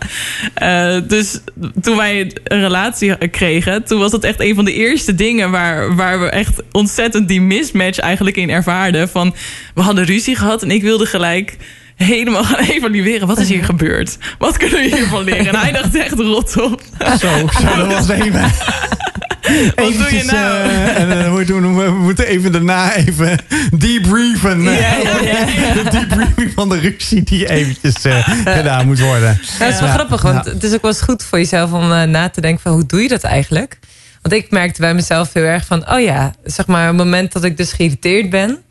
Eh, 0.53 0.97
dus 1.07 1.39
toen 1.81 1.97
wij 1.97 2.31
een 2.43 2.59
relatie 2.61 3.29
kregen, 3.29 3.83
toen 3.83 3.99
was 3.99 4.11
dat 4.11 4.23
echt 4.23 4.39
een 4.39 4.55
van 4.55 4.65
de 4.65 4.73
eerste 4.73 5.15
dingen 5.15 5.51
waar, 5.51 5.95
waar 5.95 6.19
we 6.19 6.29
echt 6.29 6.61
ontzettend 6.71 7.27
die 7.27 7.41
mismatch 7.41 7.99
eigenlijk 7.99 8.37
in 8.37 8.49
ervaarden. 8.49 9.09
Van 9.09 9.35
we 9.75 9.81
hadden 9.81 10.05
ruzie 10.05 10.35
gehad 10.35 10.63
en 10.63 10.71
ik 10.71 10.81
wilde 10.81 11.05
gelijk 11.05 11.57
helemaal 11.95 12.43
gaan 12.43 12.65
evalueren. 12.65 13.27
Wat 13.27 13.39
is 13.39 13.49
hier 13.49 13.63
gebeurd? 13.63 14.17
Wat 14.37 14.57
kunnen 14.57 14.79
we 14.79 14.95
hiervan 14.95 15.23
leren? 15.23 15.47
En 15.47 15.55
hij 15.55 15.71
dacht 15.71 15.95
echt 15.95 16.19
rot 16.19 16.61
op. 16.61 16.81
Zo, 17.19 17.27
zo 17.61 17.75
dat 17.75 17.87
was 17.93 18.09
even. 18.09 18.51
Wat 19.75 19.93
doe 19.93 20.15
je 20.15 20.23
nou? 20.23 20.69
eh, 20.69 20.99
en 20.99 21.09
dan 21.09 21.31
moeten 21.31 21.75
we, 21.75 21.83
we 21.83 21.91
moeten 21.91 22.27
even 22.27 22.51
daarna 22.51 22.95
even 22.95 23.39
debriefen. 23.77 24.61
Ja, 24.61 24.71
ja, 24.71 25.19
ja. 25.21 25.73
De 25.73 25.89
debriefing 25.91 26.51
van 26.55 26.69
de 26.69 26.79
ruzie 26.79 27.23
die 27.23 27.49
eventjes 27.49 28.03
eh, 28.05 28.27
gedaan 28.45 28.85
moet 28.85 28.99
worden. 28.99 29.39
Ja, 29.59 29.65
dat 29.65 29.73
is 29.73 29.79
wel 29.79 29.87
Ja, 29.89 29.93
grappig, 29.93 30.21
want 30.21 30.45
ja. 30.45 30.51
het 30.51 30.63
is 30.63 30.73
ook 30.73 30.81
wel 30.81 30.91
eens 30.91 31.01
goed 31.01 31.23
voor 31.23 31.37
jezelf 31.37 31.71
om 31.71 31.91
eh, 31.91 32.03
na 32.03 32.29
te 32.29 32.41
denken 32.41 32.61
van 32.61 32.71
hoe 32.71 32.85
doe 32.85 33.01
je 33.01 33.07
dat 33.07 33.23
eigenlijk? 33.23 33.79
Want 34.21 34.33
ik 34.43 34.51
merkte 34.51 34.81
bij 34.81 34.93
mezelf 34.93 35.33
heel 35.33 35.43
erg 35.43 35.65
van, 35.65 35.91
oh 35.91 35.99
ja, 36.01 36.33
zeg 36.43 36.67
maar, 36.67 36.81
op 36.91 36.97
het 36.97 37.05
moment 37.05 37.31
dat 37.31 37.43
ik 37.43 37.57
dus 37.57 37.71
geïrriteerd 37.73 38.29
ben, 38.29 38.61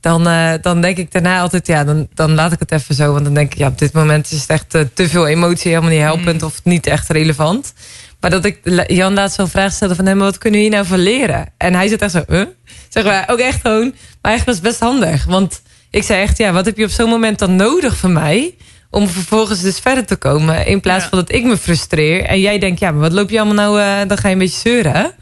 dan, 0.00 0.26
eh, 0.28 0.52
dan 0.60 0.80
denk 0.80 0.96
ik 0.96 1.12
daarna 1.12 1.40
altijd, 1.40 1.66
ja, 1.66 1.84
dan, 1.84 2.08
dan 2.14 2.34
laat 2.34 2.52
ik 2.52 2.58
het 2.58 2.72
even 2.72 2.94
zo. 2.94 3.12
Want 3.12 3.24
dan 3.24 3.34
denk 3.34 3.52
ik, 3.52 3.58
ja, 3.58 3.66
op 3.66 3.78
dit 3.78 3.92
moment 3.92 4.30
is 4.30 4.40
het 4.40 4.50
echt 4.50 4.74
eh, 4.74 4.82
te 4.94 5.08
veel 5.08 5.26
emotie, 5.26 5.68
helemaal 5.70 5.90
niet 5.90 6.00
helpend 6.00 6.42
of 6.42 6.60
niet 6.64 6.86
echt 6.86 7.08
relevant. 7.08 7.72
Maar 8.26 8.40
dat 8.40 8.44
ik 8.44 8.90
Jan 8.90 9.14
laatst 9.14 9.36
zo'n 9.36 9.48
vraag 9.48 9.72
stelde 9.72 9.94
van, 9.94 10.04
maar 10.04 10.16
wat 10.16 10.38
kunnen 10.38 10.58
we 10.60 10.66
hier 10.66 10.74
nou 10.74 10.86
van 10.86 10.98
leren? 10.98 11.46
En 11.56 11.74
hij 11.74 11.88
zit 11.88 12.02
echt 12.02 12.10
zo, 12.10 12.24
huh? 12.28 12.46
Zeg 12.88 13.04
maar, 13.04 13.24
ook 13.30 13.38
echt 13.38 13.60
gewoon, 13.60 13.84
maar 14.22 14.32
eigenlijk 14.32 14.44
was 14.46 14.54
het 14.54 14.62
best 14.62 14.80
handig. 14.80 15.24
Want 15.24 15.62
ik 15.90 16.02
zei 16.02 16.22
echt, 16.22 16.38
ja, 16.38 16.52
wat 16.52 16.64
heb 16.64 16.76
je 16.76 16.84
op 16.84 16.90
zo'n 16.90 17.08
moment 17.08 17.38
dan 17.38 17.56
nodig 17.56 17.96
van 17.96 18.12
mij? 18.12 18.54
Om 18.90 19.08
vervolgens 19.08 19.60
dus 19.60 19.78
verder 19.78 20.06
te 20.06 20.16
komen. 20.16 20.66
In 20.66 20.80
plaats 20.80 21.04
van 21.04 21.18
dat 21.18 21.32
ik 21.32 21.44
me 21.44 21.56
frustreer. 21.56 22.24
En 22.24 22.40
jij 22.40 22.58
denkt, 22.58 22.80
ja, 22.80 22.90
maar 22.90 23.00
wat 23.00 23.12
loop 23.12 23.30
je 23.30 23.40
allemaal 23.40 23.72
nou? 23.72 23.80
eh, 23.80 24.08
dan 24.08 24.18
ga 24.18 24.28
je 24.28 24.34
een 24.34 24.40
beetje 24.40 24.60
zeuren. 24.60 25.14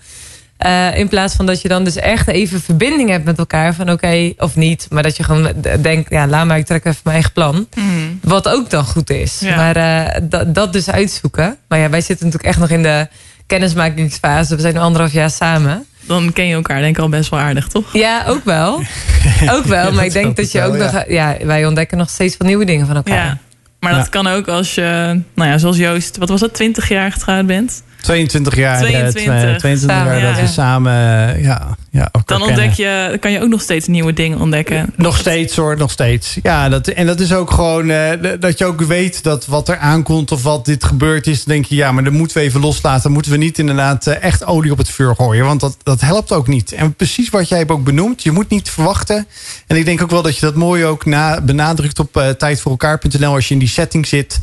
Eh, 0.57 0.99
in 0.99 1.09
plaats 1.09 1.35
van 1.35 1.47
dat 1.47 1.63
je 1.63 1.69
dan 1.69 1.85
dus 1.85 1.97
echt 1.97 2.29
even 2.29 2.61
verbinding 2.61 3.11
hebt 3.11 3.25
met 3.25 3.39
elkaar. 3.39 3.75
Van 3.75 3.91
oké, 3.91 4.33
of 4.37 4.57
niet. 4.57 4.87
Maar 4.91 5.03
dat 5.03 5.17
je 5.17 5.23
gewoon 5.23 5.53
denkt, 5.81 6.11
ja, 6.11 6.27
laat 6.27 6.47
maar, 6.47 6.59
ik 6.59 6.67
trek 6.67 6.85
even 6.85 7.01
mijn 7.03 7.15
eigen 7.15 7.33
plan. 7.33 7.67
Hmm. 7.75 8.19
Wat 8.23 8.49
ook 8.49 8.71
dan 8.71 8.85
goed 8.85 9.11
is. 9.11 9.41
Ja. 9.41 9.57
Maar 9.57 9.77
eh, 9.77 10.21
dat, 10.23 10.55
dat 10.55 10.73
dus 10.73 10.91
uitzoeken. 10.91 11.57
Maar 11.69 11.79
ja, 11.79 11.91
wij 11.91 12.01
zitten 12.01 12.27
natuurlijk 12.27 12.53
echt 12.55 12.61
nog 12.61 12.71
in 12.71 12.83
de 12.83 13.09
kennismakingsfase. 13.47 14.55
We 14.55 14.61
zijn 14.61 14.75
nu 14.75 14.81
anderhalf 14.81 15.13
jaar 15.13 15.31
samen. 15.31 15.85
Dan 16.01 16.33
ken 16.33 16.47
je 16.47 16.55
elkaar 16.55 16.81
denk 16.81 16.97
ik 16.97 17.03
al 17.03 17.09
best 17.09 17.31
wel 17.31 17.41
aardig, 17.41 17.69
toch? 17.69 17.93
Ja, 17.93 18.25
ook 18.27 18.45
wel. 18.45 18.83
ook 19.57 19.65
wel. 19.65 19.93
Maar 19.93 20.05
ik 20.05 20.13
denk 20.13 20.37
dat 20.37 20.53
je 20.53 20.63
ook 20.63 20.77
nog... 20.77 21.05
Ja, 21.09 21.37
wij 21.43 21.67
ontdekken 21.67 21.99
nog 21.99 22.11
steeds 22.11 22.37
wat 22.37 22.47
nieuwe 22.47 22.65
dingen 22.65 22.87
van 22.87 22.97
elkaar. 22.97 23.25
Ja. 23.25 23.39
Maar 23.81 23.93
dat 23.95 24.05
Ja. 24.05 24.11
kan 24.11 24.27
ook 24.27 24.49
als 24.49 24.75
je, 24.75 25.21
nou 25.35 25.51
ja, 25.51 25.59
zoals 25.59 25.77
Joost, 25.77 26.17
wat 26.17 26.29
was 26.29 26.41
dat, 26.41 26.55
20 26.55 26.89
jaar 26.89 27.13
getrouwd 27.13 27.47
bent? 27.47 27.83
22 28.05 28.57
jaar, 28.57 28.75
eh, 28.75 28.81
22. 28.81 29.59
22 29.59 30.05
jaar 30.05 30.21
dat 30.21 30.41
we 30.41 30.47
samen 30.47 30.93
eh, 30.93 31.43
ja, 31.43 31.77
ja, 31.95 32.11
Dan 32.25 32.43
ontdek 32.43 32.73
je, 32.73 33.07
dan 33.09 33.19
kan 33.19 33.33
je 33.33 33.41
ook 33.41 33.49
nog 33.49 33.61
steeds 33.61 33.87
nieuwe 33.87 34.13
dingen 34.13 34.41
ontdekken. 34.41 34.93
Nog 34.97 35.19
steeds 35.19 35.57
hoor, 35.57 35.77
nog 35.77 35.91
steeds. 35.91 36.39
Ja, 36.43 36.69
dat, 36.69 36.89
en 36.89 37.07
dat 37.07 37.21
is 37.21 37.33
ook 37.33 37.51
gewoon 37.51 37.91
eh, 37.91 38.33
dat 38.41 38.59
je 38.59 38.65
ook 38.65 38.81
weet 38.81 39.23
dat 39.23 39.47
wat 39.47 39.69
er 39.69 39.77
aankomt 39.77 40.33
of 40.33 40.43
wat 40.43 40.65
dit 40.65 40.85
gebeurd 40.85 41.27
is. 41.27 41.45
Dan 41.45 41.55
denk 41.55 41.67
je, 41.67 41.75
ja, 41.75 41.93
maar 41.93 42.05
dat 42.05 42.13
moeten 42.13 42.37
we 42.37 42.43
even 42.43 42.61
loslaten. 42.61 43.03
Dan 43.03 43.13
moeten 43.13 43.33
we 43.33 43.39
niet 43.39 43.59
inderdaad 43.59 44.07
eh, 44.07 44.23
echt 44.23 44.45
olie 44.45 44.73
op 44.73 44.79
het 44.79 44.91
vuur 44.91 45.15
gooien. 45.15 45.45
Want 45.45 45.61
dat, 45.61 45.77
dat 45.83 46.01
helpt 46.01 46.33
ook 46.33 46.47
niet. 46.47 46.73
En 46.73 46.95
precies 46.95 47.29
wat 47.29 47.49
jij 47.49 47.59
hebt 47.59 47.71
ook 47.71 47.85
benoemd. 47.85 48.23
Je 48.23 48.31
moet 48.31 48.49
niet 48.49 48.71
verwachten. 48.71 49.27
En 49.67 49.77
ik 49.77 49.85
denk 49.85 50.03
ook 50.03 50.11
wel 50.11 50.23
dat 50.23 50.35
je 50.35 50.47
dat 50.47 50.55
mooi 50.55 50.85
ook 50.85 51.05
na, 51.05 51.41
benadrukt 51.41 51.99
op 51.99 52.17
eh 52.17 52.29
tijdvoorelkaar.nl 52.29 53.35
als 53.35 53.49
je 53.49 53.55
in 53.55 53.61
die 53.61 53.69
setting 53.69 54.07
zit. 54.07 54.39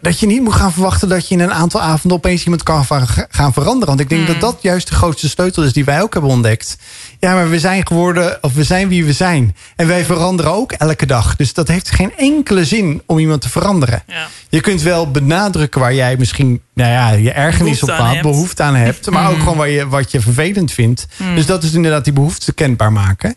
Dat, 0.00 0.18
je 0.18 0.26
niet 0.26 0.42
moet 0.42 0.54
gaan 0.54 0.72
verwachten 0.72 1.08
dat 1.08 1.28
je 1.28 1.34
in 1.34 1.40
een 1.40 1.52
aantal 1.52 1.80
avonden 1.80 2.18
opeens 2.18 2.42
iemand 2.42 2.62
kan 2.62 2.84
gaan 3.28 3.52
veranderen. 3.52 3.88
Want 3.88 4.00
ik 4.00 4.08
denk 4.08 4.26
dat 4.26 4.40
dat 4.40 4.58
juist 4.60 4.88
de 4.88 4.94
grootste 4.94 5.28
sleutel 5.28 5.62
is 5.62 5.72
die 5.72 5.84
wij 5.84 6.02
ook 6.02 6.12
hebben 6.12 6.30
ontdekt. 6.30 6.76
Ja, 7.20 7.34
maar 7.34 7.50
we 7.50 7.58
zijn 7.58 7.86
geworden, 7.86 8.38
of 8.40 8.52
we 8.54 8.64
zijn 8.64 8.88
wie 8.88 9.04
we 9.04 9.12
zijn. 9.12 9.56
En 9.76 9.86
wij 9.86 10.04
veranderen 10.04 10.52
ook 10.52 10.72
elke 10.72 11.06
dag. 11.06 11.36
Dus 11.36 11.52
dat 11.54 11.68
heeft 11.68 11.90
geen 11.90 12.12
enkele 12.16 12.64
zin 12.64 13.02
om 13.06 13.18
iemand 13.18 13.40
te 13.40 13.48
veranderen. 13.48 14.02
Je 14.48 14.60
kunt 14.60 14.82
wel 14.82 15.10
benadrukken 15.10 15.80
waar 15.80 15.94
jij 15.94 16.16
misschien 16.16 16.60
nou 16.74 16.90
ja, 16.90 17.10
je 17.10 17.32
ergernis 17.32 17.78
Behoefte 17.80 17.84
op 17.92 17.98
aan 17.98 18.04
had, 18.06 18.14
hebt. 18.14 18.26
behoefte 18.26 18.62
aan 18.62 18.74
hebt. 18.74 19.10
Maar 19.10 19.28
ook 19.30 19.34
Mm. 19.36 19.40
gewoon 19.42 19.56
waar 19.56 19.68
je, 19.68 19.88
wat 19.88 20.10
je 20.10 20.20
vervelend 20.20 20.72
vindt. 20.72 21.06
Mm. 21.16 21.34
Dus 21.34 21.46
dat 21.46 21.62
is 21.62 21.72
inderdaad 21.72 22.04
die 22.04 22.12
behoefte 22.12 22.52
kenbaar 22.52 22.92
maken. 22.92 23.34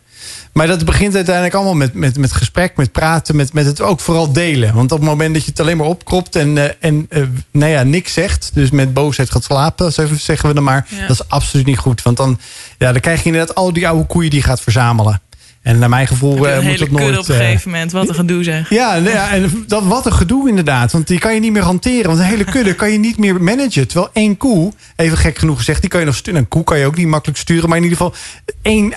Maar 0.53 0.67
dat 0.67 0.85
begint 0.85 1.15
uiteindelijk 1.15 1.55
allemaal 1.55 1.73
met, 1.73 1.93
met, 1.93 2.17
met 2.17 2.33
gesprek, 2.33 2.77
met 2.77 2.91
praten, 2.91 3.35
met, 3.35 3.53
met 3.53 3.65
het 3.65 3.81
ook 3.81 3.99
vooral 3.99 4.33
delen. 4.33 4.73
Want 4.73 4.91
op 4.91 4.99
het 4.99 5.07
moment 5.07 5.33
dat 5.33 5.43
je 5.43 5.49
het 5.49 5.59
alleen 5.59 5.77
maar 5.77 5.87
opkropt 5.87 6.35
en, 6.35 6.57
eh, 6.57 6.69
en 6.79 7.05
eh, 7.09 7.23
nou 7.51 7.71
ja, 7.71 7.83
niks 7.83 8.13
zegt, 8.13 8.51
dus 8.53 8.69
met 8.69 8.93
boosheid 8.93 9.31
gaat 9.31 9.43
slapen, 9.43 9.93
zeggen 9.93 10.47
we 10.47 10.53
dan 10.53 10.63
maar, 10.63 10.87
Ja. 10.89 11.01
dat 11.07 11.09
is 11.09 11.29
absoluut 11.29 11.65
niet 11.65 11.77
goed. 11.77 12.01
Want 12.01 12.17
dan, 12.17 12.39
ja, 12.77 12.91
dan 12.91 13.01
krijg 13.01 13.19
je 13.19 13.25
inderdaad 13.25 13.55
al 13.55 13.73
die 13.73 13.87
oude 13.87 14.05
koeien 14.05 14.29
die 14.29 14.39
je 14.39 14.45
gaat 14.45 14.61
verzamelen. 14.61 15.21
En 15.65 15.79
naar 15.79 15.89
mijn 15.89 16.07
gevoel 16.07 16.47
eh, 16.47 16.55
een 16.55 16.63
moet 16.63 16.79
het 16.79 16.91
nooit... 16.91 17.17
op 17.17 17.27
een 17.27 17.35
eh, 17.35 17.41
gegeven 17.41 17.71
moment. 17.71 17.91
Wat 17.91 18.09
een 18.09 18.15
gedoe 18.15 18.43
zeg. 18.43 18.69
ja, 18.69 18.93
nou 18.99 19.09
ja, 19.09 19.29
en 19.31 19.63
dat, 19.67 19.83
wat 19.83 20.05
een 20.05 20.13
gedoe 20.13 20.49
inderdaad. 20.49 20.91
Want 20.91 21.07
die 21.07 21.19
kan 21.19 21.33
je 21.33 21.39
niet 21.39 21.51
meer 21.51 21.61
hanteren. 21.63 22.05
Want 22.05 22.19
een 22.19 22.25
hele 22.25 22.43
kudde 22.43 22.73
kan 22.75 22.91
je 22.91 22.97
niet 22.97 23.17
meer 23.17 23.41
managen. 23.43 23.87
Terwijl 23.87 24.09
één 24.13 24.37
koe, 24.37 24.71
even 24.95 25.17
gek 25.17 25.37
genoeg 25.37 25.57
gezegd, 25.57 25.81
die 25.81 25.89
kan 25.89 25.99
je 25.99 26.05
nog 26.05 26.15
sturen. 26.15 26.39
Een 26.39 26.47
koe 26.47 26.63
kan 26.63 26.79
je 26.79 26.85
ook 26.85 26.95
niet 26.97 27.07
makkelijk 27.07 27.39
sturen. 27.39 27.69
Maar 27.69 27.77
in 27.77 27.83
ieder 27.83 27.97
geval, 27.97 28.13
één, 28.61 28.93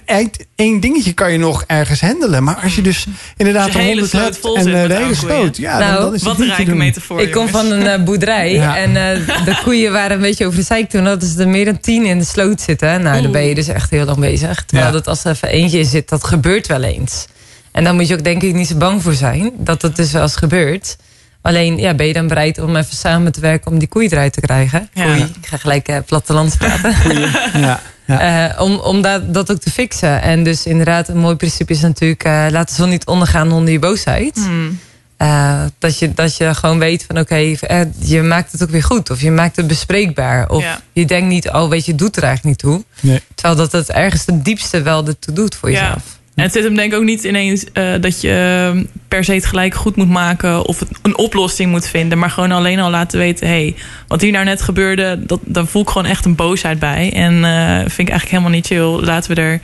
één 0.57 0.81
dingetje 0.81 1.12
kan 1.12 1.32
je 1.32 1.39
nog 1.39 1.65
ergens 1.66 2.01
handelen. 2.01 2.43
Maar 2.45 2.57
als 2.62 2.74
je 2.74 2.82
dus 2.82 3.07
inderdaad 3.36 3.65
Als 3.65 3.73
je 3.73 3.78
een 3.78 3.85
hele 3.85 4.01
honderd 4.01 4.20
sloot 4.20 4.24
hebt 4.32 4.39
vol 4.39 4.57
en 4.57 4.82
eh, 4.82 4.89
de 4.89 4.95
hele 4.95 5.15
sloot. 5.15 5.57
Ja, 5.57 5.78
Nou, 5.78 5.93
dan, 5.93 6.03
dan 6.03 6.15
is 6.15 6.23
wat 6.23 6.32
het 6.32 6.40
een 6.40 6.47
rijke 6.47 6.65
doen. 6.65 6.77
metafoor. 6.78 7.20
Ik 7.20 7.32
kom 7.32 7.49
van 7.49 7.70
een 7.70 7.86
eh, 7.86 8.03
boerderij 8.05 8.53
Ja. 8.53 8.77
en 8.77 8.89
eh, 8.97 9.45
de 9.45 9.61
koeien 9.65 9.93
waren 9.93 10.16
een 10.16 10.23
beetje 10.23 10.47
over 10.47 10.59
de 10.59 10.65
zeik 10.65 10.90
toen. 10.90 11.07
hadden 11.07 11.28
ze 11.28 11.40
er 11.40 11.49
meer 11.49 11.65
dan 11.65 11.81
tien 11.81 12.05
in 12.05 12.19
de 12.19 12.24
sloot 12.24 12.61
zitten. 12.61 13.03
Nou, 13.03 13.23
dan 13.23 13.32
ben 13.32 13.43
je 13.45 13.55
dus 13.55 13.69
echt 13.69 13.90
heel 13.90 14.05
lang 14.05 14.19
bezig. 14.19 14.65
Terwijl 14.65 14.89
Ja. 14.89 14.95
dat 14.97 15.07
als 15.07 15.24
er 15.24 15.31
even 15.31 15.49
eentje 15.49 15.78
in 15.78 15.85
zit, 15.85 16.09
dat 16.09 16.24
gebeurt 16.24 16.57
wel 16.66 16.82
eens. 16.82 17.26
En 17.72 17.85
dan 17.85 17.94
moet 17.97 18.09
je 18.09 18.14
ook 18.14 18.24
denk 18.24 18.43
ik 18.43 18.55
niet 18.55 18.68
zo 18.68 18.74
bang 18.76 19.02
voor 19.02 19.14
zijn 19.14 19.52
dat 19.56 19.80
dat 19.80 19.97
dus 19.97 20.12
wel 20.12 20.22
eens 20.22 20.36
gebeurt. 20.36 20.97
Alleen, 21.43 21.78
ja, 21.78 21.94
ben 21.94 22.06
je 22.06 22.12
dan 22.12 22.26
bereid 22.26 22.59
om 22.59 22.76
even 22.76 22.97
samen 22.97 23.32
te 23.32 23.40
werken 23.40 23.70
om 23.72 23.78
die 23.78 23.89
koeien 23.89 24.10
eruit 24.12 24.32
te 24.32 24.40
krijgen? 24.40 24.89
Ja. 24.94 25.05
Koei, 25.05 25.22
ik 25.40 25.47
ga 25.47 25.56
gelijk 25.56 25.89
eh, 25.89 25.97
plattelands 26.06 26.56
praten. 26.56 26.94
Ja, 27.60 27.80
ja. 28.06 28.51
Eh, 28.55 28.62
om 28.62 28.76
om 28.78 29.02
dat, 29.02 29.35
dat 29.35 29.51
ook 29.51 29.60
te 29.60 29.70
fixen. 29.70 30.22
En 30.22 30.43
dus 30.44 30.66
inderdaad, 30.66 31.09
een 31.09 31.18
mooi 31.18 31.36
principe 31.36 31.72
is 31.72 31.80
natuurlijk... 31.80 32.24
eh 32.24 32.47
laat 32.51 32.68
de 32.68 32.74
zon 32.74 32.89
niet 32.89 33.06
ondergaan 33.06 33.52
onder 33.52 33.72
je 33.72 33.78
boosheid. 33.78 34.35
Hmm. 34.36 34.78
Eh, 35.16 35.62
dat, 35.78 35.98
je, 35.98 36.14
dat 36.14 36.36
je 36.36 36.55
gewoon 36.55 36.78
weet 36.78 37.05
van 37.06 37.18
oké, 37.18 37.55
je 37.98 38.22
maakt 38.22 38.52
het 38.52 38.62
ook 38.62 38.70
weer 38.70 38.82
goed. 38.82 39.10
Of 39.10 39.20
je 39.20 39.30
maakt 39.30 39.56
het 39.56 39.66
bespreekbaar. 39.66 40.48
Of 40.48 40.62
Ja. 40.62 40.80
je 40.93 41.05
denkt 41.06 41.28
niet, 41.28 41.48
oh 41.51 41.68
weet 41.68 41.85
je, 41.85 41.90
het 41.90 42.01
doet 42.01 42.16
er 42.16 42.22
eigenlijk 42.22 42.62
niet 42.62 42.72
toe. 42.72 42.85
Nee. 43.01 43.22
Terwijl 43.35 43.56
dat 43.56 43.72
het 43.72 43.90
ergens 43.90 44.26
het 44.26 44.44
diepste 44.44 44.82
wel 44.82 45.06
ertoe 45.06 45.35
doet 45.35 45.55
voor 45.55 45.70
Ja. 45.70 45.80
jezelf. 45.82 46.18
En 46.39 46.44
het 46.44 46.52
zit 46.52 46.65
hem 46.65 46.74
denk 46.74 46.93
ik 46.93 46.98
ook 46.98 47.05
niet 47.05 47.24
ineens 47.24 47.65
eh, 47.73 47.93
dat 48.01 48.20
je 48.20 48.73
eh, 48.74 48.82
per 49.09 49.24
se 49.24 49.32
het 49.32 49.47
gelijk 49.47 49.74
goed 49.74 49.97
moet 49.97 50.09
maken 50.09 50.65
of 50.66 50.85
een 51.02 51.19
oplossing 51.19 51.70
moet 51.70 51.89
vinden. 51.89 52.19
Maar 52.19 52.31
gewoon 52.31 52.52
alleen 52.52 52.81
al 52.81 52.90
laten 52.90 53.19
weten, 53.19 53.47
hé, 53.47 53.52
hey, 53.52 53.74
wat 54.06 54.20
hier 54.20 54.32
nou 54.32 54.44
net 54.44 54.62
gebeurde, 54.62 55.19
dat, 55.27 55.40
daar 55.44 55.66
voel 55.66 55.82
ik 55.82 55.89
gewoon 55.89 56.06
echt 56.06 56.24
een 56.24 56.35
boosheid 56.35 56.78
bij. 56.78 57.12
En 57.12 57.44
eh, 57.44 57.77
vind 57.77 57.98
ik 57.98 58.09
eigenlijk 58.09 58.31
helemaal 58.31 58.51
niet 58.51 58.66
chill. 58.66 59.05
Laten 59.05 59.35
we 59.35 59.60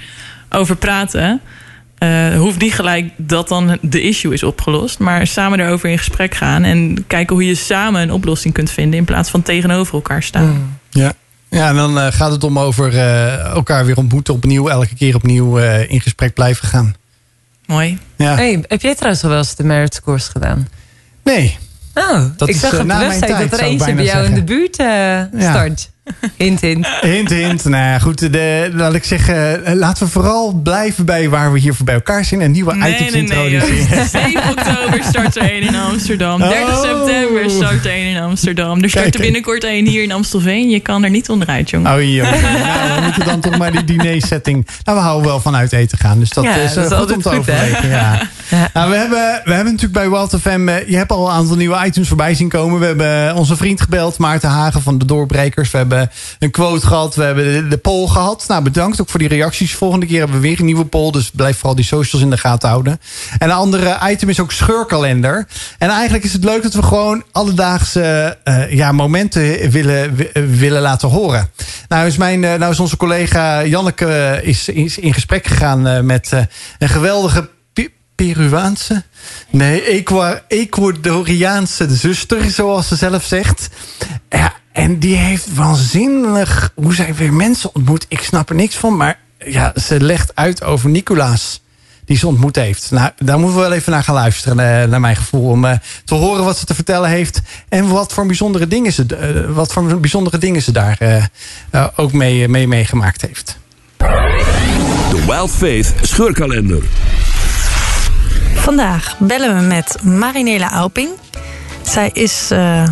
erover 0.49 0.77
praten. 0.77 1.41
Eh, 1.99 2.37
hoeft 2.37 2.61
niet 2.61 2.75
gelijk 2.75 3.11
dat 3.17 3.49
dan 3.49 3.79
de 3.81 4.01
issue 4.01 4.33
is 4.33 4.43
opgelost. 4.43 4.99
Maar 4.99 5.27
samen 5.27 5.61
erover 5.61 5.89
in 5.89 5.99
gesprek 5.99 6.35
gaan. 6.35 6.65
En 6.65 7.05
kijken 7.07 7.35
hoe 7.37 7.47
je 7.47 7.55
samen 7.55 8.03
een 8.03 8.13
oplossing 8.13 8.55
kunt 8.55 8.71
vinden. 8.71 8.99
In 8.99 9.05
plaats 9.05 9.31
van 9.31 9.43
tegenover 9.43 9.95
elkaar 9.95 10.23
staan. 10.23 10.79
Ja. 10.91 11.13
Ja, 11.55 11.69
en 11.69 11.75
dan 11.77 11.99
eh, 11.99 12.13
gaat 12.13 12.31
het 12.31 12.45
om 12.45 12.59
over 12.59 12.89
eh, 12.99 13.39
elkaar 13.39 13.85
weer 13.85 13.97
ontmoeten 13.97 14.35
opnieuw. 14.35 14.69
Elke 14.69 14.95
keer 14.95 15.15
opnieuw 15.15 15.59
eh, 15.59 15.91
in 15.91 16.01
gesprek 16.01 16.35
blijven 16.35 16.69
gaan. 16.69 16.95
Mooi. 17.67 17.99
Ja. 18.17 18.35
Hey, 18.35 18.65
heb 18.69 18.83
jij 18.83 18.95
trouwens 18.95 19.23
al 19.25 19.29
wel 19.31 19.39
eens 19.39 19.55
de 19.55 19.65
merit 19.65 19.95
scores 19.95 20.29
gedaan? 20.29 20.69
Nee. 21.23 21.59
Oh, 21.95 22.25
Dat 22.37 22.49
ik 22.49 22.55
is, 22.55 22.61
zag 22.61 22.73
op 22.81 22.89
de 22.89 22.97
website 22.99 23.27
tijd, 23.27 23.51
dat 23.51 23.61
er 23.61 23.67
eentje 23.67 23.95
bij 23.95 24.05
jou 24.05 24.25
in 24.25 24.35
de 24.35 24.45
buurt 24.45 24.77
Ja. 24.77 25.29
start. 25.39 25.91
Hint, 26.37 26.61
hint. 26.61 26.87
Hint, 27.01 27.31
hint. 27.31 27.65
Nou 27.65 27.85
ja, 27.85 27.99
goed. 27.99 28.33
De, 28.33 28.71
laat 28.73 28.95
ik 28.95 29.05
zeggen, 29.05 29.65
eh, 29.65 29.75
laten 29.75 30.05
we 30.05 30.11
vooral 30.13 30.53
blijven 30.63 31.05
bij 31.05 31.29
waar 31.29 31.53
we 31.53 31.59
hier 31.59 31.75
voor 31.75 31.85
bij 31.85 31.95
elkaar 31.95 32.25
zijn. 32.25 32.41
En 32.41 32.51
nieuwe 32.51 32.75
Nee, 32.75 32.93
items 32.95 33.11
nee, 33.13 33.23
nee. 33.23 33.53
introduceren. 33.53 34.09
7 34.33 34.43
oktober 34.51 35.05
start 35.05 35.37
er 35.37 35.43
één 35.51 35.63
in 35.63 35.75
Amsterdam. 35.77 36.39
30 36.39 36.69
Oh. 36.69 36.81
september 36.81 37.51
start 37.51 37.85
er 37.85 37.91
één 37.91 38.07
in 38.17 38.23
Amsterdam. 38.23 38.83
Er 38.83 38.91
start 38.91 39.15
er 39.15 39.21
binnenkort 39.21 39.65
één 39.65 39.87
hier 39.87 40.03
in 40.03 40.13
Amstelveen. 40.13 40.71
Je 40.71 40.81
kan 40.81 41.05
er 41.05 41.11
niet 41.11 41.29
onderuit, 41.29 41.71
jongen. 41.71 41.95
Oh, 41.95 42.03
joh. 42.03 42.31
nou, 42.43 42.95
we 42.95 43.01
moeten 43.05 43.25
dan 43.25 43.41
toch 43.41 43.59
maar 43.59 43.73
die 43.73 43.85
dinersetting. 43.85 44.67
Nou, 44.85 44.99
we 44.99 45.05
houden 45.05 45.27
wel 45.29 45.41
van 45.41 45.57
uit 45.57 45.73
eten 45.73 45.99
gaan. 45.99 46.19
Dus 46.19 46.31
dat 46.31 46.45
Ja, 46.45 46.55
is, 46.55 46.69
eh, 46.71 46.75
dat 46.75 46.85
is 46.85 46.91
goed 46.91 46.99
altijd 46.99 47.17
om 47.17 47.23
te 47.23 47.39
overwegen. 47.39 47.89
Ja. 47.89 48.29
Nou, 48.75 48.91
we, 48.91 48.97
hebben, 48.97 49.41
we 49.45 49.53
hebben 49.53 49.73
natuurlijk 49.73 49.93
bij 49.93 50.11
Wild 50.11 50.37
FM... 50.41 50.69
eh, 50.69 50.89
je 50.89 50.97
hebt 50.97 51.11
al 51.11 51.27
een 51.29 51.35
aantal 51.35 51.57
nieuwe 51.57 51.85
items 51.87 52.09
voorbij 52.09 52.35
zien 52.35 52.49
komen. 52.49 52.81
We 52.81 52.87
hebben 52.87 53.35
onze 53.37 53.57
vriend 53.57 53.81
gebeld, 53.81 54.19
Maarten 54.19 54.49
Hagen 54.49 54.83
van 54.83 54.99
de 54.99 55.05
Doorbrekers. 55.05 55.71
We 55.71 55.77
hebben 55.79 55.94
een 56.39 56.51
quote 56.51 56.87
gehad. 56.87 57.15
We 57.15 57.23
hebben 57.23 57.69
de, 57.69 57.77
poll 57.77 58.07
gehad. 58.09 58.45
Nou, 58.49 58.63
bedankt 58.63 59.01
ook 59.01 59.09
voor 59.09 59.19
die 59.19 59.29
reacties. 59.29 59.75
Volgende 59.75 60.07
keer 60.07 60.19
hebben 60.19 60.37
we 60.41 60.43
weer 60.49 60.59
een 60.59 60.65
nieuwe 60.65 60.85
poll. 60.85 61.11
Dus 61.11 61.31
blijf 61.31 61.57
vooral 61.57 61.75
die 61.75 61.85
socials 61.85 62.23
in 62.25 62.31
de 62.31 62.39
gaten 62.39 62.69
houden. 62.69 63.01
En 63.39 63.49
een 63.49 63.57
andere 63.57 63.99
item 64.11 64.29
is 64.29 64.41
ook 64.41 64.53
scheurkalender. 64.53 65.47
En 65.79 65.89
eigenlijk 65.91 66.25
is 66.25 66.33
het 66.33 66.45
leuk 66.45 66.63
dat 66.63 66.75
we 66.75 66.83
gewoon 66.83 67.25
alledaagse 67.33 68.39
eh, 68.45 68.73
ja, 68.73 68.93
momenten 68.93 69.71
willen, 69.71 70.15
wi- 70.15 70.31
willen 70.59 70.83
laten 70.83 71.09
horen. 71.09 71.51
Nou 71.89 72.07
is, 72.07 72.17
mijn, 72.17 72.45
eh, 72.45 72.55
nou 72.55 72.73
is 72.73 72.81
onze 72.81 72.97
collega 72.97 73.65
Janneke 73.65 74.07
eh, 74.07 74.49
is, 74.49 74.69
is 74.69 74.99
in 74.99 75.15
gesprek 75.15 75.47
gegaan 75.47 76.07
met 76.07 76.31
een 76.79 76.89
geweldige 76.89 77.49
Pe- 77.73 77.89
Peruaanse, 78.15 79.03
nee, 79.51 80.05
Ecuadoriaanse 80.49 81.87
zuster, 81.97 82.51
zoals 82.51 82.89
ze 82.89 82.97
zelf 82.97 83.25
zegt. 83.25 83.69
Ja, 84.29 84.53
en 84.75 84.99
die 84.99 85.17
heeft 85.17 85.55
waanzinnig 85.55 86.73
hoe 86.75 86.95
zij 86.95 87.15
weer 87.15 87.33
mensen 87.33 87.75
ontmoet. 87.75 88.07
Ik 88.09 88.21
snap 88.21 88.49
er 88.49 88.55
niks 88.55 88.77
van, 88.77 88.97
maar 88.97 89.19
ja, 89.39 89.73
ze 89.83 90.01
legt 90.01 90.33
uit 90.35 90.65
over 90.65 90.91
Nicolaas. 90.91 91.63
Die 92.05 92.17
ze 92.17 92.27
ontmoet 92.27 92.57
heeft. 92.57 92.91
Nou, 92.91 93.11
daar 93.17 93.39
moeten 93.39 93.57
we 93.57 93.63
wel 93.63 93.73
even 93.73 93.93
naar 93.93 94.03
gaan 94.03 94.15
luisteren, 94.15 94.83
eh, 94.83 94.89
naar 94.89 95.01
mijn 95.01 95.17
gevoel. 95.17 95.51
Om 95.51 95.65
eh, 95.65 95.79
te 96.05 96.15
horen 96.15 96.45
wat 96.45 96.59
ze 96.59 96.65
te 96.65 96.75
vertellen 96.75 97.11
heeft. 97.11 97.41
En 97.69 97.89
wat 97.89 98.13
voor 98.13 98.27
bijzondere 98.27 98.69
dingen 98.69 98.93
ze, 98.93 99.07
eh, 99.07 99.55
wat 99.55 99.73
voor 99.73 100.01
bijzondere 100.01 100.39
dingen 100.39 100.63
ze 100.63 100.73
daar 100.73 100.97
eh, 100.99 101.25
eh, 101.71 101.87
ook 101.97 102.13
mee, 102.13 102.49
mee 102.49 102.69
meegemaakt 102.69 103.21
heeft. 103.21 103.59
De 105.11 105.25
Wild 105.27 105.51
Faith 105.51 105.95
scheurkalender. 106.03 106.83
Vandaag 108.55 109.19
bellen 109.19 109.57
we 109.57 109.63
met 109.63 110.03
Marinela 110.03 110.73
Auping. 110.73 111.09
Zij 111.83 112.11
is 112.13 112.51
eh, 112.51 112.89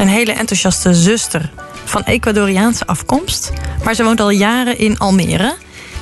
een 0.00 0.08
hele 0.08 0.32
enthousiaste 0.32 0.94
zuster 0.94 1.50
van 1.84 2.02
Ecuadoriaanse 2.02 2.86
afkomst. 2.86 3.52
Maar 3.84 3.94
ze 3.94 4.04
woont 4.04 4.20
al 4.20 4.30
jaren 4.30 4.78
in 4.78 4.98
Almere. 4.98 5.54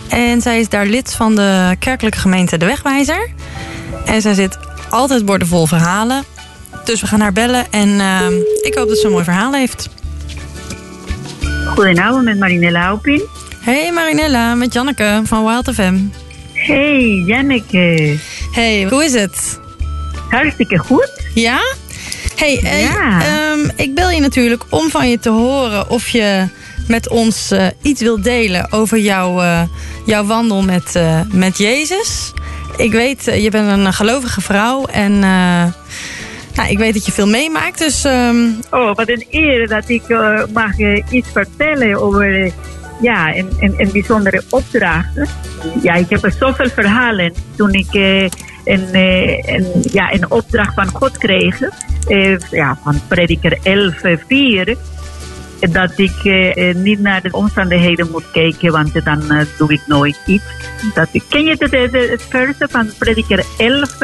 En 0.08 0.40
zij 0.40 0.60
is 0.60 0.68
daar 0.68 0.86
lid 0.86 1.14
van 1.14 1.34
de 1.34 1.76
kerkelijke 1.78 2.18
gemeente 2.18 2.56
De 2.56 2.66
Wegwijzer. 2.66 3.30
En 4.04 4.20
zij 4.20 4.34
zit 4.34 4.58
altijd 4.90 5.24
boordevol 5.24 5.66
verhalen. 5.66 6.24
Dus 6.84 7.00
we 7.00 7.06
gaan 7.06 7.20
haar 7.20 7.32
bellen 7.32 7.66
en 7.70 8.00
eh, 8.00 8.26
ik 8.62 8.74
hoop 8.74 8.88
dat 8.88 8.98
ze 8.98 9.06
een 9.06 9.12
mooi 9.12 9.24
verhaal 9.24 9.52
heeft. 9.52 9.88
Goedenavond 11.66 12.24
met 12.24 12.38
Marinella 12.38 12.86
Auping. 12.86 13.22
Hey 13.60 13.92
Marinella, 13.92 14.54
met 14.54 14.72
Janneke 14.72 15.20
van 15.24 15.44
Wild 15.44 15.74
FM. 15.74 15.96
Hey 16.52 17.22
Janneke. 17.26 18.18
Hey, 18.52 18.86
hoe 18.90 19.04
is 19.04 19.12
het? 19.12 19.60
Hartstikke 20.28 20.78
goed. 20.78 21.22
Ja? 21.34 21.60
Hey, 22.38 22.60
eh, 22.62 22.82
Ja. 22.82 23.20
ehm, 23.20 23.68
ik 23.76 23.94
bel 23.94 24.10
je 24.10 24.20
natuurlijk 24.20 24.64
om 24.70 24.90
van 24.90 25.10
je 25.10 25.18
te 25.18 25.30
horen 25.30 25.90
of 25.90 26.08
je 26.08 26.46
met 26.88 27.08
ons 27.08 27.50
eh, 27.50 27.66
iets 27.82 28.00
wilt 28.00 28.24
delen 28.24 28.72
over 28.72 28.98
jouw, 28.98 29.40
eh, 29.40 29.62
jouw 30.06 30.24
wandel 30.24 30.62
met, 30.62 31.00
met 31.32 31.58
Jezus. 31.58 32.32
Ik 32.76 32.92
weet, 32.92 33.24
je 33.24 33.50
bent 33.50 33.68
een 33.68 33.92
gelovige 33.92 34.40
vrouw 34.40 34.84
en 34.84 35.18
nou, 36.54 36.68
ik 36.68 36.78
weet 36.78 36.94
dat 36.94 37.06
je 37.06 37.12
veel 37.12 37.26
meemaakt. 37.26 37.78
Dus 37.78 38.04
ehm, 38.04 38.36
Oh, 38.70 38.94
wat 38.94 39.08
een 39.08 39.26
eer 39.30 39.68
dat 39.68 39.88
ik 39.88 40.02
mag 40.52 40.78
iets 41.10 41.28
vertellen 41.32 42.00
over 42.02 42.52
ja, 43.00 43.36
een, 43.36 43.48
een, 43.60 43.74
een 43.76 43.90
bijzondere 43.92 44.42
opdracht. 44.50 45.08
Ja, 45.82 45.94
ik 45.94 46.10
heb 46.10 46.32
zoveel 46.38 46.68
verhalen 46.68 47.34
toen 47.56 47.72
ik 47.72 47.92
een, 48.64 48.94
een, 48.94 49.66
ja, 49.92 50.12
een 50.12 50.30
opdracht 50.30 50.74
van 50.74 50.88
God 50.88 51.18
kreeg. 51.18 51.60
Ja, 52.50 52.78
van 52.82 53.00
prediker 53.08 53.58
11, 53.62 54.02
eh, 54.02 54.16
4. 54.28 54.76
Dat 55.70 55.98
ik 55.98 56.24
eh, 56.24 56.68
eh, 56.70 56.76
niet 56.76 57.00
naar 57.00 57.22
de 57.22 57.32
omstandigheden 57.32 58.10
moet 58.10 58.30
kijken, 58.32 58.72
want 58.72 59.04
dan 59.04 59.30
eh, 59.30 59.46
doe 59.58 59.72
ik 59.72 59.82
nooit 59.86 60.18
iets. 60.26 60.44
Dat 60.94 61.08
ken 61.28 61.44
je 61.44 61.56
het, 61.58 61.70
het, 61.70 62.10
het 62.10 62.22
verse 62.28 62.68
van 62.70 62.90
prediker 62.98 63.44
11? 63.58 63.98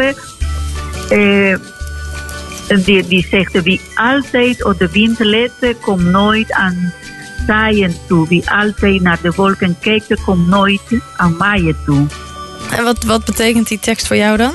eh, 1.09 1.57
die, 2.85 3.07
die 3.07 3.27
zegt, 3.31 3.63
wie 3.63 3.81
altijd 3.95 4.65
op 4.65 4.79
de 4.79 4.89
wind 4.91 5.19
let, 5.19 5.53
komt 5.81 6.05
nooit 6.05 6.53
aan 6.53 6.93
zaaien 7.47 7.95
toe. 8.09 8.29
Wie 8.29 8.51
altijd 8.51 9.01
naar 9.01 9.19
de 9.23 9.33
wolken 9.37 9.77
kijkt, 9.81 10.23
komt 10.25 10.47
nooit 10.47 10.81
aan 11.17 11.37
maaien 11.37 11.77
toe. 11.85 12.07
en 12.71 12.85
wat, 12.85 13.05
wat 13.05 13.25
betekent 13.25 13.69
die 13.69 13.79
tekst 13.79 14.07
voor 14.07 14.17
jou 14.17 14.37
dan? 14.37 14.53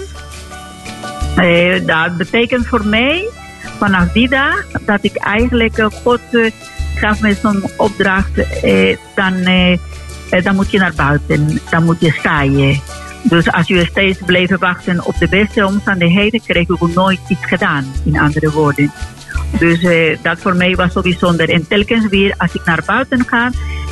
Eh, 1.35 1.85
dat 1.85 2.17
betekent 2.17 2.67
voor 2.67 2.85
mij, 2.85 3.29
vanaf 3.79 4.11
die 4.11 4.29
dag, 4.29 4.65
dat 4.85 4.99
ik 5.01 5.15
eigenlijk, 5.15 5.87
God 6.03 6.19
eh, 6.31 6.51
gaf 6.95 7.21
me 7.21 7.33
zo'n 7.41 7.63
opdracht, 7.77 8.61
eh, 8.61 8.97
dan, 9.15 9.33
eh, 9.33 9.71
eh, 10.29 10.53
moet 10.53 10.71
je 10.71 10.79
naar 10.79 10.93
buiten, 10.95 11.59
dan 11.69 11.83
moet 11.83 11.99
je 11.99 12.19
zaaien. 12.23 12.81
Dus 13.23 13.51
als 13.51 13.67
je 13.67 13.85
steeds 13.85 14.19
blijft 14.25 14.57
wachten 14.59 15.05
op 15.05 15.17
de 15.19 15.27
beste 15.27 15.65
omstandigheden, 15.65 16.41
krijg 16.45 16.67
je 16.67 16.91
nooit 16.93 17.19
iets 17.27 17.45
gedaan, 17.45 17.85
in 18.03 18.19
andere 18.19 18.51
woorden. 18.51 18.91
Dus 19.57 19.83
eh, 19.83 20.17
dat 20.21 20.39
voor 20.39 20.55
mij 20.55 20.75
was 20.75 20.93
zo 20.93 21.01
bijzonder. 21.01 21.49
En 21.49 21.67
telkens 21.67 22.07
weer, 22.07 22.33
als 22.37 22.53
ik 22.53 22.65
naar 22.65 22.83
buiten 22.85 23.25
ga, 23.27 23.51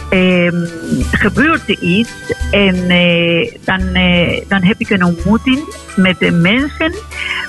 ehm, 0.09 0.65
gebeurt 1.11 1.67
iets 1.67 2.11
en 2.51 2.89
eh, 2.89 3.53
dan, 3.63 3.79
eh, 3.79 4.41
dan 4.47 4.63
heb 4.63 4.75
ik 4.77 4.89
een 4.89 5.03
ontmoeting 5.03 5.75
met 5.95 6.19
de 6.19 6.31
mensen. 6.31 6.93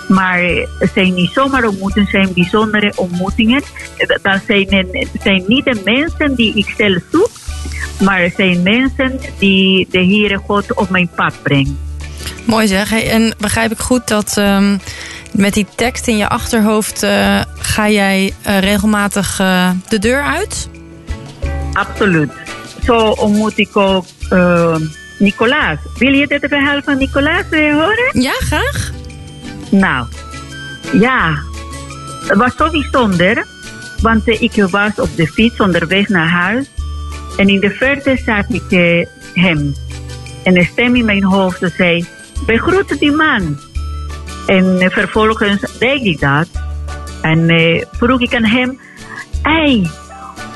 Maar 0.09 0.41
het 0.79 0.91
zijn 0.95 1.15
niet 1.15 1.31
zomaar 1.33 1.65
ontmoetingen, 1.65 2.09
het 2.11 2.21
zijn 2.21 2.35
bijzondere 2.35 2.93
ontmoetingen. 2.97 3.63
Dat 4.23 4.41
zijn, 4.47 4.87
het 4.91 5.23
zijn 5.23 5.45
niet 5.47 5.65
de 5.65 5.81
mensen 5.85 6.35
die 6.35 6.55
ik 6.55 6.75
zelf 6.77 7.03
zoek, 7.13 7.31
maar 8.01 8.21
het 8.21 8.35
zijn 8.37 8.63
mensen 8.63 9.21
die 9.39 9.87
de 9.91 10.05
Heere 10.05 10.37
God 10.37 10.75
op 10.75 10.91
mijn 10.91 11.11
pad 11.15 11.43
brengt. 11.43 11.71
Mooi 12.45 12.67
zeg. 12.67 12.93
En 12.93 13.35
begrijp 13.39 13.71
ik 13.71 13.79
goed 13.79 14.09
dat 14.09 14.37
ehm, 14.37 14.77
met 15.33 15.55
die 15.55 15.67
tekst 15.75 16.07
in 16.07 16.17
je 16.17 16.29
achterhoofd 16.29 17.03
eh, 17.03 17.41
ga 17.59 17.89
jij 17.89 18.33
eh, 18.43 18.59
regelmatig 18.59 19.41
eh, 19.41 19.71
de 19.89 19.99
deur 19.99 20.23
uit? 20.23 20.69
Absoluut. 21.73 22.31
Zo 22.85 22.97
ontmoet 22.99 23.59
ik 23.59 23.77
ook 23.77 24.05
eh, 24.29 24.77
Nicolaas. 25.19 25.79
Wil 25.97 26.13
je 26.13 26.27
dit 26.27 26.47
verhaal 26.49 26.83
van 26.83 26.99
Nicolaas 26.99 27.45
horen? 27.51 28.11
Ja, 28.21 28.33
graag. 28.33 28.91
Nou, 29.71 30.07
ja. 30.93 31.39
Het 32.27 32.39
was 32.39 32.57
zo 32.57 32.71
bijzonder. 32.71 33.47
Want 34.01 34.29
eh, 34.29 34.43
ik 34.43 34.67
was 34.71 35.01
op 35.01 35.17
de 35.17 35.27
fiets 35.27 35.61
onderweg 35.61 36.09
naar 36.09 36.29
huis. 36.29 36.71
En 37.37 37.49
in 37.49 37.61
de 37.61 37.71
verte 37.71 38.21
zag 38.25 38.49
ik 38.49 38.71
eh, 38.73 39.07
hem. 39.45 39.75
En 40.45 40.57
een 40.57 40.69
stem 40.73 40.97
in 40.97 41.05
mijn 41.05 41.25
hoofd 41.25 41.73
zei... 41.77 42.07
Begroet 42.47 42.99
die 42.99 43.13
man. 43.13 43.59
En 44.47 44.81
eh, 44.81 44.91
vervolgens 44.91 45.79
deed 45.79 46.05
ik 46.05 46.21
dat. 46.21 46.49
En 47.23 47.51
vroeg 47.91 48.21
ik 48.21 48.35
aan 48.35 48.45
hem... 48.45 48.81
Hey, 49.43 49.91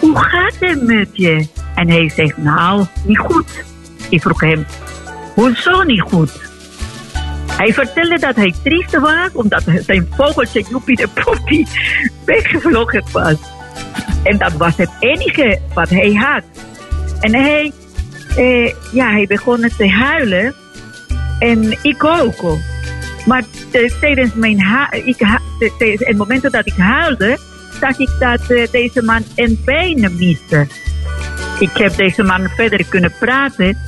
hoe 0.03 0.19
gaat 0.19 0.55
het 0.59 0.83
met 0.83 1.09
je? 1.12 1.47
En 1.74 1.89
hij 1.91 2.09
zegt, 2.09 2.37
nou, 2.37 2.87
niet 3.05 3.19
goed. 3.19 3.65
Ik 4.09 4.20
vroeg 4.23 4.41
hem, 4.41 4.66
hoezo 5.35 5.83
niet 5.83 6.01
goed? 6.01 6.51
Hij 7.47 7.73
vertelde 7.73 8.19
dat 8.19 8.37
hij 8.37 8.55
triest 8.62 8.99
was 8.99 9.29
omdat 9.33 9.62
zijn 9.87 10.09
vogeltje 10.16 10.65
Joepie 10.70 10.97
de 10.97 11.09
Poppy 11.24 11.65
weggevlogen 12.24 13.05
was. 13.12 13.35
En 14.23 14.39
dat 14.39 14.53
was 14.53 14.77
het 14.77 14.91
enige 15.01 15.61
wat 15.74 15.89
hij 15.89 16.12
had. 16.15 16.43
En 17.20 17.35
hij, 17.35 17.73
eh, 18.37 18.74
ja, 18.93 19.11
hij 19.11 19.27
begon 19.27 19.69
te 19.77 19.89
huilen. 19.89 20.55
En 21.39 21.79
ik 21.83 22.05
ook. 22.05 22.59
Maar 23.27 23.43
t- 23.43 24.01
tijdens 24.01 24.35
mijn 24.35 24.59
ik, 25.05 25.16
tijdens 25.79 26.07
het 26.07 26.16
moment 26.16 26.43
dat 26.53 26.66
ik 26.66 26.74
huilde, 26.77 27.39
zag 27.81 27.99
ik 27.99 28.11
dat 28.19 28.51
eh, 28.51 28.70
deze 28.70 29.03
man 29.03 29.24
een 29.35 29.61
been 29.65 30.16
miste. 30.19 30.66
Ik 31.59 31.70
heb 31.73 31.97
deze 31.97 32.23
man 32.23 32.49
verder 32.49 32.85
kunnen 32.89 33.12
praten. 33.19 33.78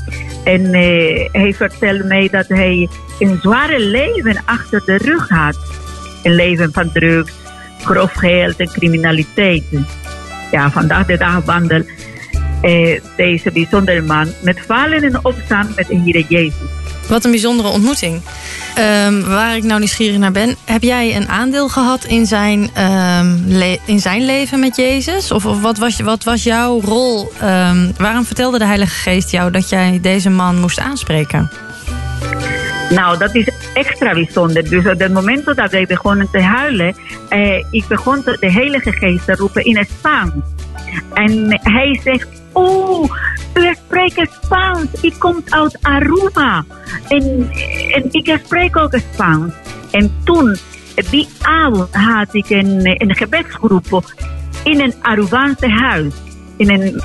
En 0.44 0.74
eh, 0.74 1.28
hij 1.32 1.54
vertelde 1.54 2.04
mij 2.04 2.28
dat 2.28 2.48
hij 2.48 2.88
een 3.18 3.38
zware 3.42 3.80
leven 3.80 4.42
achter 4.44 4.82
de 4.84 4.96
rug 4.96 5.28
had. 5.28 5.58
Een 6.22 6.34
leven 6.34 6.72
van 6.72 6.92
drugs, 6.92 7.32
grof 7.80 8.12
geld 8.12 8.56
en 8.56 8.68
criminaliteit. 8.68 9.64
Ja, 10.50 10.70
vandaag 10.70 11.06
de 11.06 11.16
dag 11.16 11.44
wandelt 11.44 11.86
eh, 12.62 13.00
deze 13.16 13.50
bijzondere 13.50 14.02
man 14.02 14.28
met 14.42 14.60
vallen 14.60 15.02
en 15.02 15.24
opstaan 15.24 15.72
met 15.76 15.86
de 15.86 15.96
Heer 15.96 16.24
Jezus. 16.28 16.83
Wat 17.08 17.24
een 17.24 17.30
bijzondere 17.30 17.68
ontmoeting. 17.68 18.22
Ehm, 18.74 19.20
waar 19.20 19.56
ik 19.56 19.62
nou 19.62 19.78
nieuwsgierig 19.78 20.18
naar 20.18 20.32
ben, 20.32 20.56
heb 20.64 20.82
jij 20.82 21.16
een 21.16 21.28
aandeel 21.28 21.68
gehad 21.68 22.04
in 22.04 22.26
zijn, 22.26 22.70
ehm, 22.74 23.36
in 23.84 24.00
zijn 24.00 24.24
leven 24.24 24.60
met 24.60 24.76
Jezus? 24.76 25.30
Of, 25.30 25.46
of 25.46 25.60
wat, 25.60 25.78
was, 25.78 26.00
wat 26.00 26.24
was 26.24 26.42
jouw 26.42 26.80
rol? 26.80 27.32
Ehm, 27.40 27.90
waarom 27.98 28.24
vertelde 28.24 28.58
de 28.58 28.66
Heilige 28.66 28.94
Geest 28.94 29.30
jou 29.30 29.50
dat 29.50 29.68
jij 29.68 29.98
deze 30.02 30.30
man 30.30 30.60
moest 30.60 30.78
aanspreken? 30.78 31.50
Nou, 32.90 33.18
dat 33.18 33.34
is 33.34 33.48
extra 33.74 34.12
bijzonder. 34.12 34.68
Dus 34.68 34.86
op 34.86 34.98
het 34.98 35.12
moment 35.12 35.44
dat 35.44 35.70
hij 35.70 35.86
begon 35.86 36.28
te 36.32 36.42
huilen, 36.42 36.96
eh, 37.28 37.64
ik 37.70 37.84
begon 37.88 38.22
de 38.24 38.52
Heilige 38.52 38.92
Geest 38.92 39.24
te 39.24 39.34
roepen 39.34 39.64
in 39.64 39.76
het 39.76 39.88
Spaans. 39.98 40.32
En 41.12 41.60
hij 41.62 42.00
zegt, 42.04 42.28
oh, 42.54 43.10
u 43.54 43.74
spreekt 43.84 44.38
Spaans. 44.42 44.88
Ik 45.00 45.14
kom 45.18 45.42
uit 45.48 45.78
Aruba. 45.82 46.64
En, 47.08 47.48
ik 48.10 48.38
spreek 48.44 48.76
ook 48.76 48.98
Spaans. 49.12 49.52
En 49.90 50.14
toen, 50.24 50.56
die 51.10 51.28
avond, 51.42 51.94
had 51.94 52.34
ik 52.34 52.50
een, 52.50 53.02
een 53.02 53.14
gebedsgroep 53.14 54.14
in 54.64 54.80
een 54.80 54.94
Arubaanse 55.02 55.68
huis. 55.68 56.14
In 56.56 56.70
een, 56.70 57.02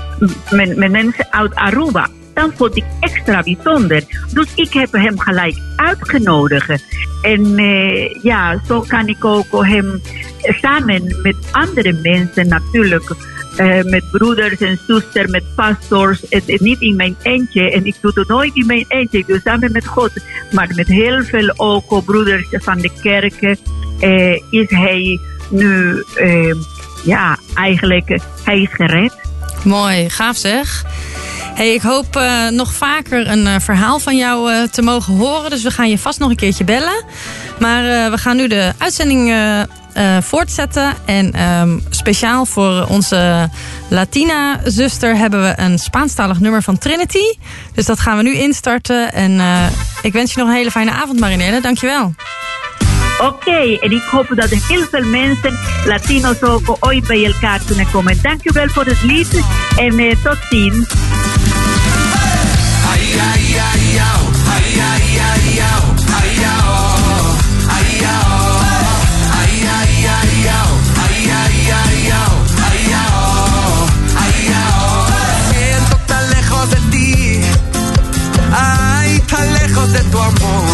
met, 0.50 0.76
met 0.76 0.92
mensen 0.92 1.28
uit 1.32 1.56
Aruba. 1.56 2.08
Dan 2.34 2.52
vond 2.56 2.78
ik 2.78 2.86
extra 3.00 3.44
bijzonder. 3.44 4.04
Dus 4.34 4.48
ik 4.56 4.74
heb 4.74 4.92
hem 4.92 5.20
gelijk 5.20 5.58
uitgenodigd. 5.76 6.84
En 7.22 7.58
eh, 7.58 8.24
ja, 8.24 8.62
zo 8.68 8.86
kan 8.88 9.08
ik 9.08 9.26
ook 9.26 9.66
hem 9.66 10.02
samen 10.42 11.16
met 11.22 11.36
andere 11.52 11.94
mensen 11.94 12.48
natuurlijk. 12.48 13.16
Eh, 13.60 13.84
met 13.84 14.12
broeders 14.12 14.60
en 14.60 14.80
zusters, 14.88 15.32
met 15.32 15.44
pastors. 15.56 16.28
En, 16.28 16.42
en 16.46 16.58
niet 16.60 16.82
in 16.82 16.96
mijn 16.96 17.16
eentje. 17.22 17.72
En 17.72 17.86
ik 17.86 17.96
doe 18.02 18.12
het 18.14 18.28
nooit 18.28 18.56
in 18.56 18.66
mijn 18.66 18.86
eentje. 18.88 19.18
Ik 19.18 19.28
doe 19.28 19.42
samen 19.44 19.72
met 19.72 19.88
God. 19.88 20.12
Maar 20.52 20.72
met 20.76 20.88
heel 20.88 21.24
veel 21.24 21.54
ook 21.56 22.06
broeders 22.06 22.48
van 22.52 22.78
de 22.78 22.92
kerk. 23.02 23.42
eh, 24.00 24.32
is 24.50 24.70
hij 24.70 25.20
nu, 25.50 26.04
eh, 26.16 26.56
ja, 27.04 27.38
eigenlijk, 27.54 28.20
hij 28.44 28.62
is 28.62 28.70
gered. 28.72 29.14
Mooi, 29.64 30.10
gaaf 30.10 30.38
zeg. 30.38 30.84
Hey, 31.54 31.74
ik 31.74 31.82
hoop 31.82 32.20
nog 32.50 32.74
vaker 32.74 33.28
een 33.28 33.62
verhaal 33.62 34.00
van 34.00 34.18
jou 34.18 34.68
te 34.68 34.82
mogen 34.82 35.14
horen. 35.16 35.50
Dus 35.50 35.64
we 35.64 35.72
gaan 35.72 35.90
je 35.90 35.98
vast 35.98 36.20
nog 36.20 36.30
een 36.30 36.36
keertje 36.36 36.64
bellen. 36.64 37.04
Maar 37.60 38.12
we 38.12 38.18
gaan 38.18 38.36
nu 38.36 38.48
de 38.48 38.74
uitzending 38.78 39.34
eh, 40.00 40.18
voortzetten. 40.22 40.94
En 41.06 41.34
ehm, 41.34 41.80
speciaal 41.90 42.46
voor 42.46 42.86
onze 42.90 43.50
Latina-zuster 43.88 45.18
hebben 45.18 45.42
we 45.42 45.54
een 45.56 45.80
Spaanstalig 45.80 46.40
nummer 46.40 46.64
van 46.64 46.78
Trinity. 46.78 47.38
Dus 47.74 47.86
dat 47.86 48.00
gaan 48.00 48.18
we 48.18 48.24
nu 48.24 48.34
instarten. 48.34 49.14
En 49.14 49.40
eh, 49.40 49.66
ik 50.02 50.14
wens 50.14 50.34
je 50.34 50.40
nog 50.40 50.48
een 50.48 50.56
hele 50.56 50.72
fijne 50.72 50.92
avond, 50.92 51.20
Marinelle. 51.20 51.62
Dankjewel. 51.62 52.14
Oké, 53.22 53.78
en 53.80 53.92
ik 53.92 54.04
hoop 54.12 54.28
dat 54.36 54.50
heel 54.50 54.86
veel 54.92 55.06
mensen, 55.06 55.60
Latino's 55.86 56.42
ook, 56.42 56.78
ooit 56.80 57.08
bij 57.08 57.26
elkaar 57.26 57.60
kunnen 57.66 57.92
komen. 57.92 58.20
Dank 58.22 58.40
u 58.44 58.50
wel 58.54 58.68
voor 58.68 58.86
het 58.86 59.04
lied 59.04 59.44
en 59.78 60.00
eh, 60.00 60.16
tot 60.24 60.38
ziens. 60.50 60.88
Lejos 79.70 79.94
de 79.94 80.00
tu 80.04 80.20
amor. 80.20 80.69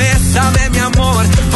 Bésame 0.00 0.70
mi 0.72 0.78
amor. 0.78 1.49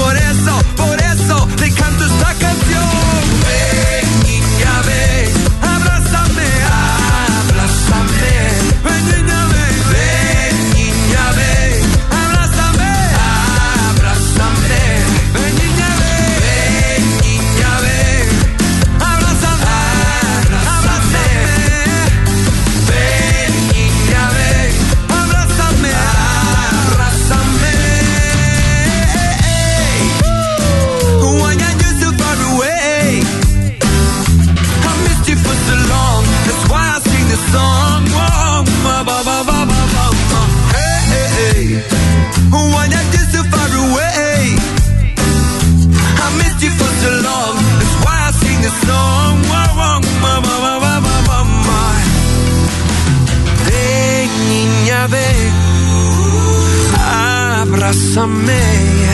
amei. 58.24 59.06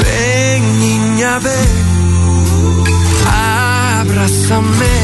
Vem, 0.00 0.62
minha 0.62 1.38
vez, 1.38 1.70
abraça-me. 4.00 4.97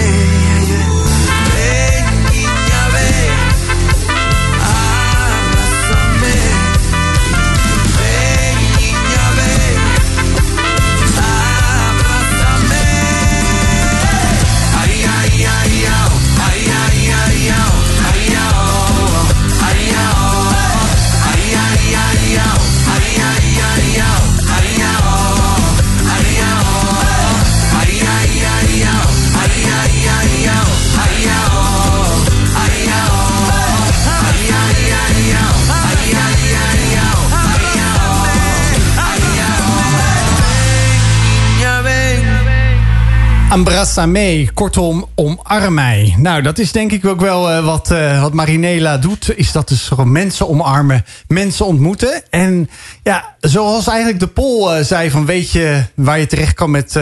Ambrassame, 43.55 44.48
kortom, 44.55 45.06
omarm 45.14 45.74
mij. 45.74 46.14
Nou, 46.18 46.43
dat 46.43 46.59
is 46.59 46.72
denk 46.72 46.93
ik 46.93 47.06
ook 47.06 47.20
wel 47.20 47.51
eh, 47.51 47.64
wat, 47.64 47.90
eh, 47.90 48.22
wat 48.22 48.32
Marinela 48.32 48.98
doet. 48.98 49.36
Is 49.36 49.52
dat 49.52 49.68
dus 49.68 49.82
gewoon 49.82 50.12
mensen 50.12 50.48
omarmen, 50.48 51.05
mensen 51.28 51.66
ontmoeten. 51.66 52.22
En 52.31 52.70
ja, 53.02 53.36
zoals 53.40 53.86
eigenlijk 53.86 54.20
de 54.20 54.26
poll 54.26 54.68
eh, 54.68 54.85
zei 54.85 55.10
van 55.10 55.26
weet 55.26 55.51
je 55.51 55.85
waar 55.94 56.18
je 56.18 56.26
terecht 56.26 56.55
kan 56.55 56.70
met, 56.70 56.94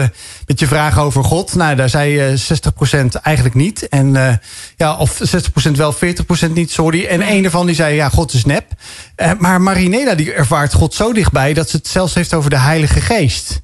met 0.47 0.59
je 0.59 0.67
vragen 0.67 1.01
over 1.01 1.23
God. 1.23 1.55
Nou, 1.55 1.75
daar 1.75 1.89
zei 1.89 2.19
eh 2.19 2.33
60% 2.33 3.21
eigenlijk 3.21 3.55
niet. 3.55 3.87
En 3.87 4.39
ja, 4.77 4.95
of 4.97 5.19
60% 5.69 5.71
wel, 5.71 5.93
40% 5.93 5.97
niet, 6.53 6.71
sorry. 6.71 7.05
En 7.05 7.31
een 7.31 7.43
ervan 7.43 7.65
die 7.65 7.75
zei 7.75 7.95
ja, 7.95 8.09
God 8.09 8.33
is 8.33 8.45
nep. 8.45 8.65
Maar 9.37 9.61
Marinela 9.61 10.15
die 10.15 10.33
ervaart 10.33 10.73
God 10.73 10.93
zo 10.93 11.13
dichtbij 11.13 11.53
dat 11.53 11.69
ze 11.69 11.77
het 11.77 11.87
zelfs 11.87 12.13
heeft 12.13 12.33
over 12.33 12.49
de 12.49 12.59
Heilige 12.59 13.01
Geest. 13.01 13.61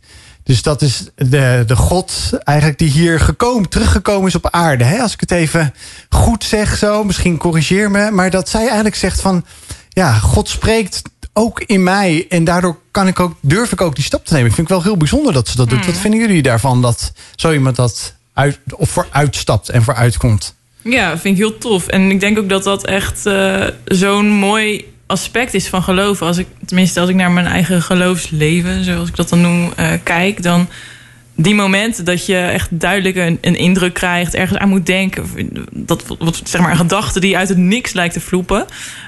Dus 0.50 0.62
dat 0.62 0.82
is 0.82 1.04
de, 1.16 1.64
de 1.68 1.76
God 1.76 2.32
eigenlijk 2.44 2.80
die 2.80 2.90
hier 2.90 3.20
gekomen, 3.20 3.70
teruggekomen 3.70 4.28
is 4.28 4.36
op 4.36 4.50
aarde. 4.52 4.84
Hè? 4.84 5.02
Als 5.02 5.14
ik 5.14 5.20
het 5.20 5.32
even 5.32 5.74
goed 6.10 6.44
zeg 6.44 6.78
zo, 6.78 7.04
misschien 7.04 7.38
corrigeer 7.38 7.92
me. 7.92 8.12
Maar 8.12 8.30
dat 8.30 8.50
zij 8.50 8.66
eigenlijk 8.66 8.96
zegt 8.96 9.22
van, 9.22 9.46
ja, 9.90 10.14
God 10.14 10.50
spreekt 10.50 11.02
ook 11.34 11.64
in 11.66 11.84
mij. 11.84 12.26
En 12.30 12.44
daardoor 12.44 12.78
kan 12.92 13.08
ik 13.08 13.20
ook, 13.20 13.36
durf 13.42 13.72
ik 13.72 13.82
ook 13.82 13.96
die 13.96 14.04
stap 14.04 14.26
te 14.26 14.34
nemen. 14.34 14.50
Ik 14.50 14.56
vind 14.56 14.68
het 14.68 14.78
wel 14.78 14.86
heel 14.86 14.98
bijzonder 14.98 15.34
dat 15.34 15.48
ze 15.48 15.56
dat 15.56 15.70
doet. 15.70 15.80
Mm. 15.80 15.86
Wat 15.86 15.98
vinden 15.98 16.20
jullie 16.20 16.42
daarvan 16.42 16.82
dat 16.82 17.14
zo 17.36 17.52
iemand 17.52 17.76
dat 17.76 18.16
uit, 18.34 18.60
of 18.70 18.90
vooruit 18.90 19.36
stapt 19.36 19.70
en 19.70 19.84
vooruit 19.84 20.18
komt? 20.18 20.56
Ja, 20.82 21.18
vind 21.18 21.38
ik 21.38 21.44
heel 21.44 21.58
tof. 21.58 21.88
En 21.88 22.12
ik 22.12 22.20
denk 22.20 22.38
ook 22.38 22.50
dat 22.50 22.64
dat 22.64 22.86
echt 22.86 23.26
eh, 23.26 23.68
zo'n 23.86 24.30
mooi 24.30 24.86
aspect 25.10 25.54
is 25.54 25.68
van 25.68 25.84
geloven. 25.84 26.28
Als 26.28 26.38
ik, 26.38 26.48
tenminste, 26.66 27.00
als 27.00 27.10
ik 27.10 27.16
naar 27.16 27.32
mijn 27.32 27.46
eigen 27.46 27.82
geloofsleven, 27.82 28.84
zoals 28.84 29.10
ik 29.10 29.16
dat 29.16 29.30
dan 29.30 29.42
noem, 29.42 29.74
eh, 29.76 29.92
kijk, 30.04 30.44
dan 30.44 30.68
die 31.36 31.56
momenten 31.56 32.06
dat 32.06 32.26
je 32.26 32.38
echt 32.38 32.68
duidelijk 32.72 33.16
een, 33.16 33.38
een 33.42 33.56
indruk 33.56 33.94
krijgt, 33.94 34.36
ergens 34.36 34.60
aan 34.60 34.70
moet 34.70 34.86
denken, 34.86 35.26
dat 35.72 36.04
wat, 36.20 36.42
zeg 36.44 36.62
maar 36.62 36.72
een 36.72 36.78
gedachte 36.78 37.20
die 37.20 37.38
uit 37.38 37.50
het 37.50 37.58
niks 37.58 37.94
lijkt 37.94 38.14
te 38.14 38.20
vloepen, 38.20 38.66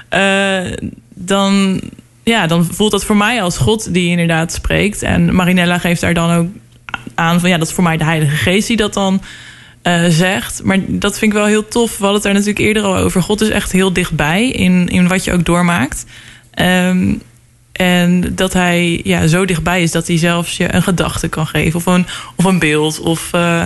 eh, 0.08 0.60
dan, 1.14 1.80
ja, 2.22 2.46
dan 2.46 2.64
voelt 2.64 2.90
dat 2.90 3.04
voor 3.04 3.16
mij 3.16 3.42
als 3.42 3.58
God 3.58 3.94
die 3.94 4.10
inderdaad 4.10 4.52
spreekt. 4.52 5.02
En 5.02 5.34
Marinella 5.34 5.78
geeft 5.78 6.00
daar 6.00 6.14
dan 6.14 6.32
ook 6.32 6.48
aan 7.14 7.40
van 7.40 7.48
ja, 7.48 7.58
dat 7.58 7.68
is 7.68 7.74
voor 7.74 7.84
mij 7.84 7.96
de 7.96 8.04
Heilige 8.04 8.36
Geest 8.36 8.68
die 8.68 8.76
dat 8.76 8.94
dan 8.94 9.22
eh, 9.82 10.04
zegt. 10.08 10.62
Maar 10.64 10.78
dat 10.86 11.18
vind 11.18 11.32
ik 11.32 11.38
wel 11.38 11.46
heel 11.46 11.68
tof. 11.68 11.90
We 11.90 12.04
hadden 12.04 12.14
het 12.14 12.22
daar 12.22 12.32
natuurlijk 12.32 12.58
eerder 12.66 12.82
al 12.82 12.96
over. 12.96 13.22
God 13.22 13.40
is 13.40 13.48
echt 13.48 13.72
heel 13.72 13.92
dichtbij 13.92 14.48
in, 14.48 14.88
in 14.88 15.08
wat 15.08 15.24
je 15.24 15.32
ook 15.32 15.44
doormaakt. 15.44 16.04
Ehm, 16.50 17.14
en 17.72 18.34
dat 18.34 18.52
hij 18.52 19.00
ja, 19.04 19.26
zo 19.26 19.44
dichtbij 19.44 19.82
is 19.82 19.90
dat 19.90 20.06
hij 20.06 20.18
zelfs 20.18 20.56
je 20.56 20.74
een 20.74 20.82
gedachte 20.82 21.28
kan 21.28 21.46
geven. 21.46 21.74
Of 21.74 21.86
een, 21.86 22.06
of 22.36 22.44
een 22.44 22.58
beeld. 22.58 23.00
Of, 23.00 23.32
eh, 23.32 23.62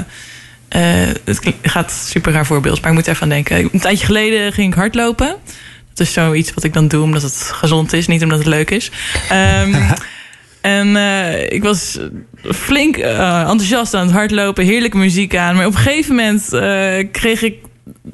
eh, 0.68 1.14
het 1.24 1.40
gaat 1.62 1.93
super 1.93 2.32
raar 2.32 2.47
voorbeeld, 2.47 2.80
maar 2.80 2.90
ik 2.90 2.97
moet 2.97 3.06
even 3.06 3.22
aan 3.22 3.28
denken. 3.28 3.68
Een 3.72 3.80
tijdje 3.80 4.06
geleden 4.06 4.52
ging 4.52 4.72
ik 4.72 4.78
hardlopen. 4.78 5.36
Dat 5.94 6.06
is 6.06 6.12
zoiets 6.12 6.55
wat 6.55 6.64
ik 6.64 6.72
dan 6.72 6.88
doe 6.88 7.02
omdat 7.02 7.22
het 7.22 7.51
gezond 7.52 7.93
is, 7.93 8.06
niet 8.06 8.22
omdat 8.22 8.38
het 8.38 8.47
leuk 8.47 8.70
is. 8.70 8.90
Ehm, 9.28 9.74
en 10.60 10.97
ik 11.52 11.62
was 11.62 11.98
flink 12.55 12.97
eh, 12.97 13.40
enthousiast 13.40 13.94
aan 13.94 14.06
het 14.06 14.14
hardlopen, 14.14 14.64
heerlijke 14.64 14.97
muziek 14.97 15.36
aan. 15.36 15.56
Maar 15.56 15.66
op 15.66 15.74
een 15.74 15.78
gegeven 15.78 16.14
moment 16.14 16.52
eh, 16.52 17.06
kreeg 17.12 17.43
ik 17.43 17.55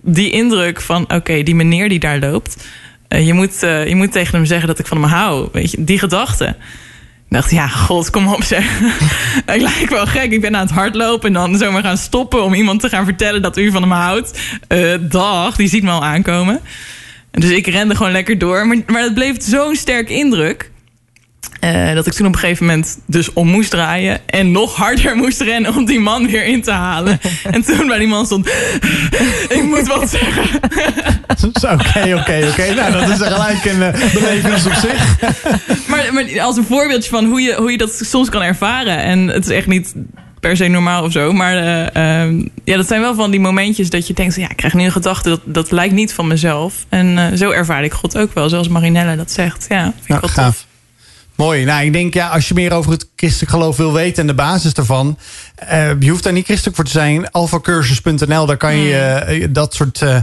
die 0.02 0.30
indruk 0.30 0.80
van: 0.80 1.12
oké, 1.12 1.42
die 1.42 1.54
meneer 1.54 1.88
die 1.88 1.98
daar 1.98 2.18
loopt, 2.18 2.68
eh, 3.08 3.26
je, 3.26 3.32
moet, 3.32 3.60
je 3.60 3.92
moet 3.94 4.12
tegen 4.12 4.36
hem 4.36 4.44
zeggen 4.44 4.68
dat 4.68 4.78
ik 4.78 4.86
van 4.86 5.00
hem 5.00 5.10
hou. 5.10 5.48
Weet 5.52 5.70
je, 5.70 5.84
die 5.84 5.98
gedachte. 5.98 6.56
Ik 7.28 7.38
dacht, 7.38 7.50
ja, 7.50 7.68
god, 7.68 8.10
kom 8.10 8.28
op 8.28 8.42
zeg. 8.42 8.80
ik 9.54 9.60
lijk 9.60 9.90
wel 9.90 10.06
gek. 10.06 10.32
Ik 10.32 10.40
ben 10.40 10.56
aan 10.56 10.66
het 10.66 10.74
hardlopen 10.74 11.26
en 11.26 11.32
dan 11.32 11.56
zomaar 11.56 11.82
gaan 11.82 11.96
stoppen 11.96 12.44
om 12.44 12.54
iemand 12.54 12.80
te 12.80 12.88
gaan 12.88 13.04
vertellen 13.04 13.42
dat 13.42 13.56
u 13.56 13.70
van 13.70 13.82
hem 13.82 13.90
houdt. 13.90 14.40
Dag, 15.00 15.56
die 15.56 15.68
ziet 15.68 15.82
me 15.82 15.90
al 15.90 16.04
aankomen. 16.04 16.60
En 17.30 17.40
Dus 17.40 17.50
ik 17.50 17.66
rende 17.66 17.94
gewoon 17.94 18.12
lekker 18.12 18.38
door. 18.38 18.66
Maar, 18.66 18.76
maar 18.86 19.02
het 19.02 19.14
bleef 19.14 19.42
zo'n 19.42 19.74
sterk 19.74 20.08
indruk. 20.08 20.70
Eh, 21.60 21.94
dat 21.94 22.06
ik 22.06 22.12
toen 22.12 22.26
op 22.26 22.32
een 22.32 22.38
gegeven 22.38 22.66
moment 22.66 22.98
dus 23.06 23.32
om 23.32 23.48
moest 23.48 23.70
draaien. 23.70 24.20
En 24.26 24.52
nog 24.52 24.76
harder 24.76 25.16
moest 25.16 25.40
rennen 25.40 25.74
om 25.76 25.84
die 25.84 26.00
man 26.00 26.26
weer 26.26 26.44
in 26.44 26.62
te 26.62 26.70
halen. 26.70 27.20
en 27.50 27.62
toen 27.62 27.86
bij 27.86 27.98
die 27.98 28.08
man 28.08 28.26
stond... 28.26 28.48
ik 29.48 29.62
moet 29.64 29.86
wat 29.86 30.10
zeggen. 30.20 30.60
Oké, 31.62 32.14
oké, 32.20 32.46
oké. 32.50 32.74
Nou, 32.74 32.92
dat 32.92 33.08
is 33.08 33.26
gelijk 33.28 33.64
een 33.64 33.76
uh, 33.80 34.12
belevenis 34.12 34.66
op 34.66 34.72
zich. 34.72 35.16
maar, 35.90 36.08
maar 36.12 36.40
als 36.40 36.56
een 36.56 36.64
voorbeeldje 36.64 37.10
van 37.10 37.24
hoe 37.24 37.40
je, 37.40 37.54
hoe 37.54 37.70
je 37.70 37.78
dat 37.78 38.00
soms 38.04 38.28
kan 38.28 38.42
ervaren. 38.42 38.98
En 38.98 39.28
het 39.28 39.44
is 39.44 39.50
echt 39.56 39.66
niet 39.66 39.94
per 40.40 40.56
se 40.56 40.68
normaal 40.68 41.02
of 41.02 41.12
zo. 41.12 41.32
Maar 41.32 41.56
eh, 41.56 42.22
ehm, 42.22 42.46
ja, 42.64 42.76
dat 42.76 42.88
zijn 42.88 43.00
wel 43.00 43.14
van 43.14 43.30
die 43.30 43.40
momentjes 43.40 43.90
dat 43.90 44.06
je 44.06 44.14
denkt... 44.14 44.36
ja, 44.36 44.50
ik 44.50 44.56
krijg 44.56 44.74
nu 44.74 44.84
een 44.84 44.92
gedachte, 44.92 45.28
dat, 45.28 45.40
dat 45.44 45.70
lijkt 45.70 45.94
niet 45.94 46.12
van 46.12 46.26
mezelf. 46.26 46.74
En 46.88 47.38
zo 47.38 47.50
ervaar 47.50 47.84
ik 47.84 47.92
God 47.92 48.18
ook 48.18 48.34
wel, 48.34 48.48
zoals 48.48 48.68
Marinella 48.68 49.16
dat 49.16 49.30
zegt. 49.30 49.66
Ja, 49.68 49.82
vind 49.82 49.94
ik 50.02 50.08
Nou, 50.08 50.20
wel 50.20 50.30
gaaf. 50.30 50.54
tof. 50.54 50.66
Mooi. 51.42 51.64
Nou, 51.64 51.84
ik 51.84 51.92
denk, 51.92 52.14
ja, 52.14 52.28
als 52.28 52.48
je 52.48 52.54
meer 52.54 52.72
over 52.72 52.90
het 52.90 53.06
christelijk 53.16 53.50
geloof 53.50 53.76
wil 53.76 53.92
weten 53.92 54.20
en 54.20 54.26
de 54.26 54.34
basis 54.34 54.74
daarvan, 54.74 55.18
eh, 55.54 55.90
je 56.00 56.10
hoeft 56.10 56.22
daar 56.22 56.32
niet 56.32 56.44
christelijk 56.44 56.76
voor 56.76 56.84
te 56.84 56.90
zijn. 56.90 57.30
Alphacursus.nl, 57.30 58.46
daar 58.46 58.56
kan 58.56 58.76
je 58.76 58.96
eh, 58.98 59.46
dat 59.50 59.74
soort 59.74 60.02
eh, 60.02 60.16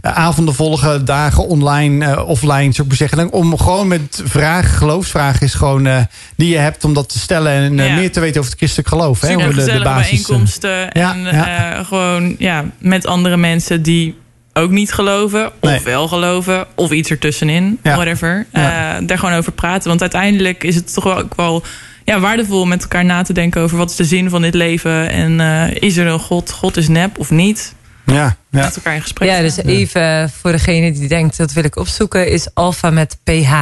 avonden 0.00 0.54
volgen, 0.54 1.04
dagen 1.04 1.46
online, 1.46 2.24
offline, 2.24 2.72
zou 2.72 2.88
ik 2.88 2.94
zeggen. 2.94 3.32
Om 3.32 3.58
gewoon 3.58 3.88
met 3.88 4.22
vragen, 4.24 4.70
geloofsvragen 4.70 5.40
is 5.46 5.54
gewoon 5.54 6.06
die 6.36 6.48
je 6.48 6.58
hebt 6.58 6.84
om 6.84 6.94
dat 6.94 7.08
te 7.08 7.18
stellen 7.18 7.52
en 7.52 7.76
Ja. 7.76 7.94
meer 7.94 8.12
te 8.12 8.20
weten 8.20 8.38
over 8.38 8.50
het 8.50 8.58
christelijk 8.58 8.88
geloof. 8.88 9.20
hè, 9.20 9.36
over 9.36 9.54
de, 9.54 9.64
de 9.64 9.82
basis. 9.82 10.10
bijeenkomsten. 10.10 10.88
Ja, 10.92 11.14
en 11.14 11.20
ja. 11.20 11.82
gewoon 11.84 12.34
ja, 12.38 12.64
met 12.78 13.06
andere 13.06 13.36
mensen 13.36 13.82
die 13.82 14.20
ook 14.52 14.70
niet 14.70 14.92
geloven. 14.92 15.46
Of 15.60 15.70
Nee. 15.70 15.80
wel 15.84 16.08
geloven. 16.08 16.66
Of 16.74 16.90
iets 16.90 17.10
ertussenin. 17.10 17.78
Ja. 17.82 17.94
Whatever. 17.94 18.46
Ja. 18.52 18.96
Eh, 18.98 19.06
daar 19.06 19.18
gewoon 19.18 19.34
over 19.34 19.52
praten. 19.52 19.88
Want 19.88 20.00
uiteindelijk 20.00 20.64
is 20.64 20.74
het 20.74 20.94
toch 20.94 21.04
wel 21.04 21.18
ook 21.18 21.34
wel 21.34 21.62
ja, 22.04 22.20
waardevol 22.20 22.60
om 22.60 22.68
met 22.68 22.82
elkaar 22.82 23.04
na 23.04 23.22
te 23.22 23.32
denken 23.32 23.60
over 23.60 23.76
wat 23.76 23.90
is 23.90 23.96
de 23.96 24.04
zin 24.04 24.30
van 24.30 24.42
dit 24.42 24.54
leven. 24.54 25.10
En 25.10 25.40
eh, 25.40 25.82
is 25.82 25.96
er 25.96 26.06
een 26.06 26.18
God? 26.18 26.50
God 26.50 26.76
is 26.76 26.88
nep 26.88 27.18
of 27.18 27.30
niet? 27.30 27.74
Ja, 28.06 28.36
Met 28.50 28.76
elkaar 28.76 28.94
in 28.94 29.02
gesprek. 29.02 29.28
Ja, 29.28 29.40
dus 29.40 29.56
even 29.56 30.30
voor 30.40 30.52
degene 30.52 30.92
die 30.92 31.08
denkt, 31.08 31.36
dat 31.36 31.52
wil 31.52 31.64
ik 31.64 31.76
opzoeken, 31.76 32.28
is 32.30 32.48
alfa 32.54 32.90
met 32.90 33.18
ph. 33.24 33.52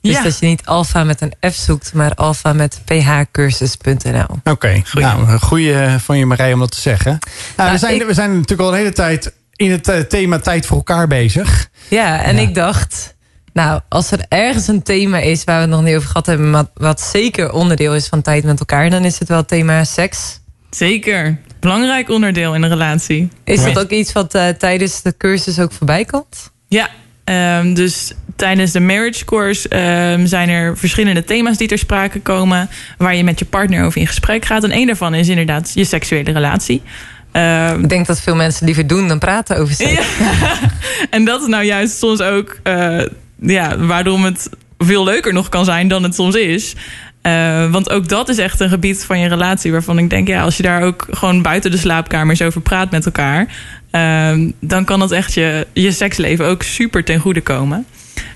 Dus 0.00 0.12
Ja. 0.16 0.22
dat 0.22 0.38
je 0.38 0.46
niet 0.46 0.64
alfa 0.66 1.04
met 1.04 1.20
een 1.20 1.32
F 1.52 1.54
zoekt, 1.54 1.92
maar 1.94 2.14
alfa 2.14 2.52
met 2.52 2.80
phcursus.nl. 2.84 4.38
Oké, 4.44 4.82
nou, 4.92 5.28
een 5.28 5.40
goede 5.40 5.96
van 6.00 6.18
je 6.18 6.26
Marij 6.26 6.52
om 6.52 6.58
dat 6.58 6.70
te 6.70 6.80
zeggen. 6.80 7.10
Nou, 7.10 7.20
we, 7.56 7.62
Nou, 7.62 7.78
zijn, 7.78 7.94
ik- 7.94 8.06
we 8.06 8.14
zijn 8.14 8.30
natuurlijk 8.34 8.60
al 8.60 8.68
een 8.72 8.78
hele 8.78 8.92
tijd 8.92 9.32
in 9.60 9.70
het 9.70 9.88
eh, 9.88 9.98
thema 9.98 10.38
tijd 10.38 10.66
voor 10.66 10.76
elkaar 10.76 11.06
bezig. 11.06 11.68
Ja, 11.88 12.22
en 12.22 12.38
ik 12.38 12.54
dacht, 12.54 13.16
nou, 13.52 13.80
als 13.88 14.10
er 14.10 14.24
ergens 14.28 14.68
een 14.68 14.82
thema 14.82 15.18
is 15.18 15.44
waar 15.44 15.56
we 15.56 15.60
het 15.60 15.70
nog 15.70 15.82
niet 15.82 15.96
over 15.96 16.08
gehad 16.08 16.26
hebben, 16.26 16.50
maar 16.50 16.64
wat 16.74 17.00
zeker 17.00 17.52
onderdeel 17.52 17.94
is 17.94 18.06
van 18.06 18.22
tijd 18.22 18.44
met 18.44 18.58
elkaar, 18.58 18.90
dan 18.90 19.04
is 19.04 19.18
het 19.18 19.28
wel 19.28 19.38
het 19.38 19.48
thema 19.48 19.84
seks. 19.84 20.40
Zeker. 20.70 21.38
Belangrijk 21.60 22.08
onderdeel 22.08 22.54
in 22.54 22.62
een 22.62 22.68
relatie. 22.68 23.28
Is 23.44 23.62
dat 23.62 23.78
ook 23.78 23.90
iets 23.90 24.12
wat 24.12 24.34
eh, 24.34 24.48
tijdens 24.48 25.02
de 25.02 25.16
cursus 25.16 25.58
ook 25.58 25.72
voorbij 25.72 26.04
komt? 26.04 26.52
Ja, 26.68 26.90
Ehm, 27.30 27.74
dus 27.74 28.12
tijdens 28.36 28.72
de 28.72 28.80
marriage 28.80 29.24
course 29.24 29.68
ehm, 29.68 30.26
zijn 30.26 30.48
er 30.48 30.76
verschillende 30.78 31.24
thema's 31.24 31.56
die 31.56 31.68
ter 31.68 31.78
sprake 31.78 32.20
komen. 32.20 32.68
Waar 32.98 33.16
je 33.16 33.24
met 33.24 33.38
je 33.38 33.44
partner 33.44 33.84
over 33.84 34.00
in 34.00 34.06
gesprek 34.06 34.44
gaat. 34.44 34.64
En 34.64 34.70
één 34.70 34.86
daarvan 34.86 35.14
is 35.14 35.28
inderdaad 35.28 35.70
je 35.74 35.84
seksuele 35.84 36.32
relatie. 36.32 36.82
Ehm, 37.32 37.80
Ik 37.82 37.88
denk 37.88 38.06
dat 38.06 38.20
veel 38.20 38.34
mensen 38.36 38.66
liever 38.66 38.86
doen 38.86 39.08
dan 39.08 39.18
praten 39.18 39.56
over 39.56 39.74
seks. 39.74 40.06
en 41.10 41.24
dat 41.24 41.40
is 41.40 41.46
nou 41.48 41.64
juist 41.64 41.98
soms 41.98 42.20
ook 42.20 42.56
eh, 42.62 43.00
ja, 43.40 43.78
waarom 43.78 44.24
het 44.24 44.48
veel 44.78 45.04
leuker 45.04 45.32
nog 45.32 45.48
kan 45.48 45.64
zijn 45.64 45.88
dan 45.88 46.02
het 46.02 46.14
soms 46.14 46.34
is. 46.34 46.74
Eh, 47.22 47.70
want 47.70 47.90
ook 47.90 48.08
dat 48.08 48.28
is 48.28 48.38
echt 48.38 48.60
een 48.60 48.68
gebied 48.68 49.04
van 49.04 49.18
je 49.18 49.28
relatie 49.28 49.72
waarvan 49.72 49.98
ik 49.98 50.10
denk, 50.10 50.28
ja, 50.28 50.42
als 50.42 50.56
je 50.56 50.62
daar 50.62 50.82
ook 50.82 51.06
gewoon 51.10 51.42
buiten 51.42 51.70
de 51.70 51.76
slaapkamer 51.76 52.30
eens 52.30 52.42
over 52.42 52.60
praat 52.60 52.90
met 52.90 53.04
elkaar, 53.04 53.46
ehm, 53.90 54.50
dan 54.60 54.84
kan 54.84 54.98
dat 54.98 55.10
echt 55.12 55.34
je, 55.34 55.66
je 55.72 55.92
seksleven 55.92 56.46
ook 56.46 56.62
super 56.62 57.04
ten 57.04 57.18
goede 57.20 57.40
komen. 57.40 57.86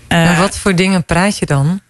Eh, 0.09 0.25
Maar 0.25 0.39
wat 0.39 0.59
voor 0.59 0.75
dingen 0.75 1.05
praat 1.05 1.39
je 1.39 1.47
dan? 1.47 1.81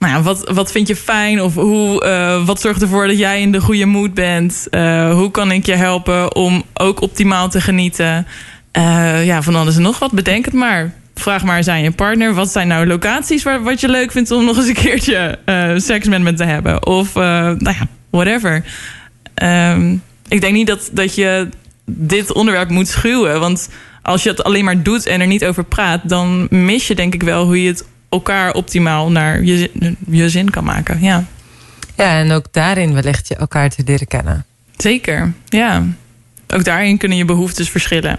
Nou 0.00 0.12
ja, 0.12 0.22
wat, 0.22 0.50
wat 0.50 0.72
vind 0.72 0.88
je 0.88 0.96
fijn? 0.96 1.42
Of 1.42 1.54
hoe, 1.54 2.04
eh, 2.04 2.46
wat 2.46 2.60
zorgt 2.60 2.82
ervoor 2.82 3.06
dat 3.06 3.18
jij 3.18 3.40
in 3.40 3.52
de 3.52 3.60
goede 3.60 3.86
mood 3.86 4.14
bent? 4.14 4.66
Eh, 4.70 5.12
hoe 5.12 5.30
kan 5.30 5.52
ik 5.52 5.66
je 5.66 5.74
helpen 5.74 6.34
om 6.34 6.62
ook 6.74 7.00
optimaal 7.00 7.48
te 7.48 7.60
genieten? 7.60 8.26
Eh, 8.72 9.26
ja, 9.26 9.42
van 9.42 9.54
alles 9.54 9.76
en 9.76 9.82
nog 9.82 9.98
wat. 9.98 10.12
Bedenk 10.12 10.44
het 10.44 10.54
maar. 10.54 10.94
Vraag 11.14 11.44
maar 11.44 11.56
eens 11.56 11.68
aan 11.68 11.82
je 11.82 11.90
partner. 11.90 12.34
Wat 12.34 12.52
zijn 12.52 12.68
nou 12.68 12.86
locaties 12.86 13.42
waar, 13.42 13.62
wat 13.62 13.80
je 13.80 13.88
leuk 13.88 14.12
vindt 14.12 14.30
om 14.30 14.44
nog 14.44 14.56
eens 14.56 14.66
een 14.66 14.74
keertje 14.74 15.38
seks 15.76 16.08
met 16.08 16.20
me 16.20 16.32
te 16.32 16.44
hebben? 16.44 16.86
Of, 16.86 17.14
nou 17.14 17.58
ja, 17.58 17.86
whatever. 18.10 18.64
Ehm, 19.34 19.96
ik 20.28 20.40
denk 20.40 20.54
niet 20.54 20.66
dat, 20.66 20.90
dat 20.92 21.14
je 21.14 21.48
dit 21.84 22.32
onderwerp 22.32 22.70
moet 22.70 22.88
schuwen. 22.88 23.40
Want 23.40 23.68
als 24.02 24.22
je 24.22 24.28
het 24.28 24.44
alleen 24.44 24.64
maar 24.64 24.82
doet 24.82 25.06
en 25.06 25.20
er 25.20 25.26
niet 25.26 25.44
over 25.44 25.64
praat... 25.64 26.00
dan 26.08 26.46
mis 26.50 26.86
je 26.86 26.94
denk 26.94 27.14
ik 27.14 27.22
wel 27.22 27.44
hoe 27.44 27.62
je 27.62 27.68
het 27.68 27.84
elkaar 28.10 28.52
optimaal 28.52 29.10
naar 29.10 29.42
je, 29.42 29.56
zin- 29.56 29.96
je 30.10 30.28
zin 30.28 30.50
kan 30.50 30.64
maken. 30.64 31.00
Ja, 31.02 31.24
Ja, 31.96 32.18
en 32.18 32.30
ook 32.32 32.46
daarin 32.52 32.94
wellicht 32.94 33.28
je 33.28 33.34
elkaar 33.34 33.70
te 33.70 33.82
leren 33.86 34.06
kennen. 34.06 34.44
zeker. 34.76 35.32
Ja. 35.48 35.84
Ook 36.48 36.64
daarin 36.64 36.98
kunnen 36.98 37.18
je 37.18 37.24
behoeftes 37.24 37.70
verschillen. 37.70 38.18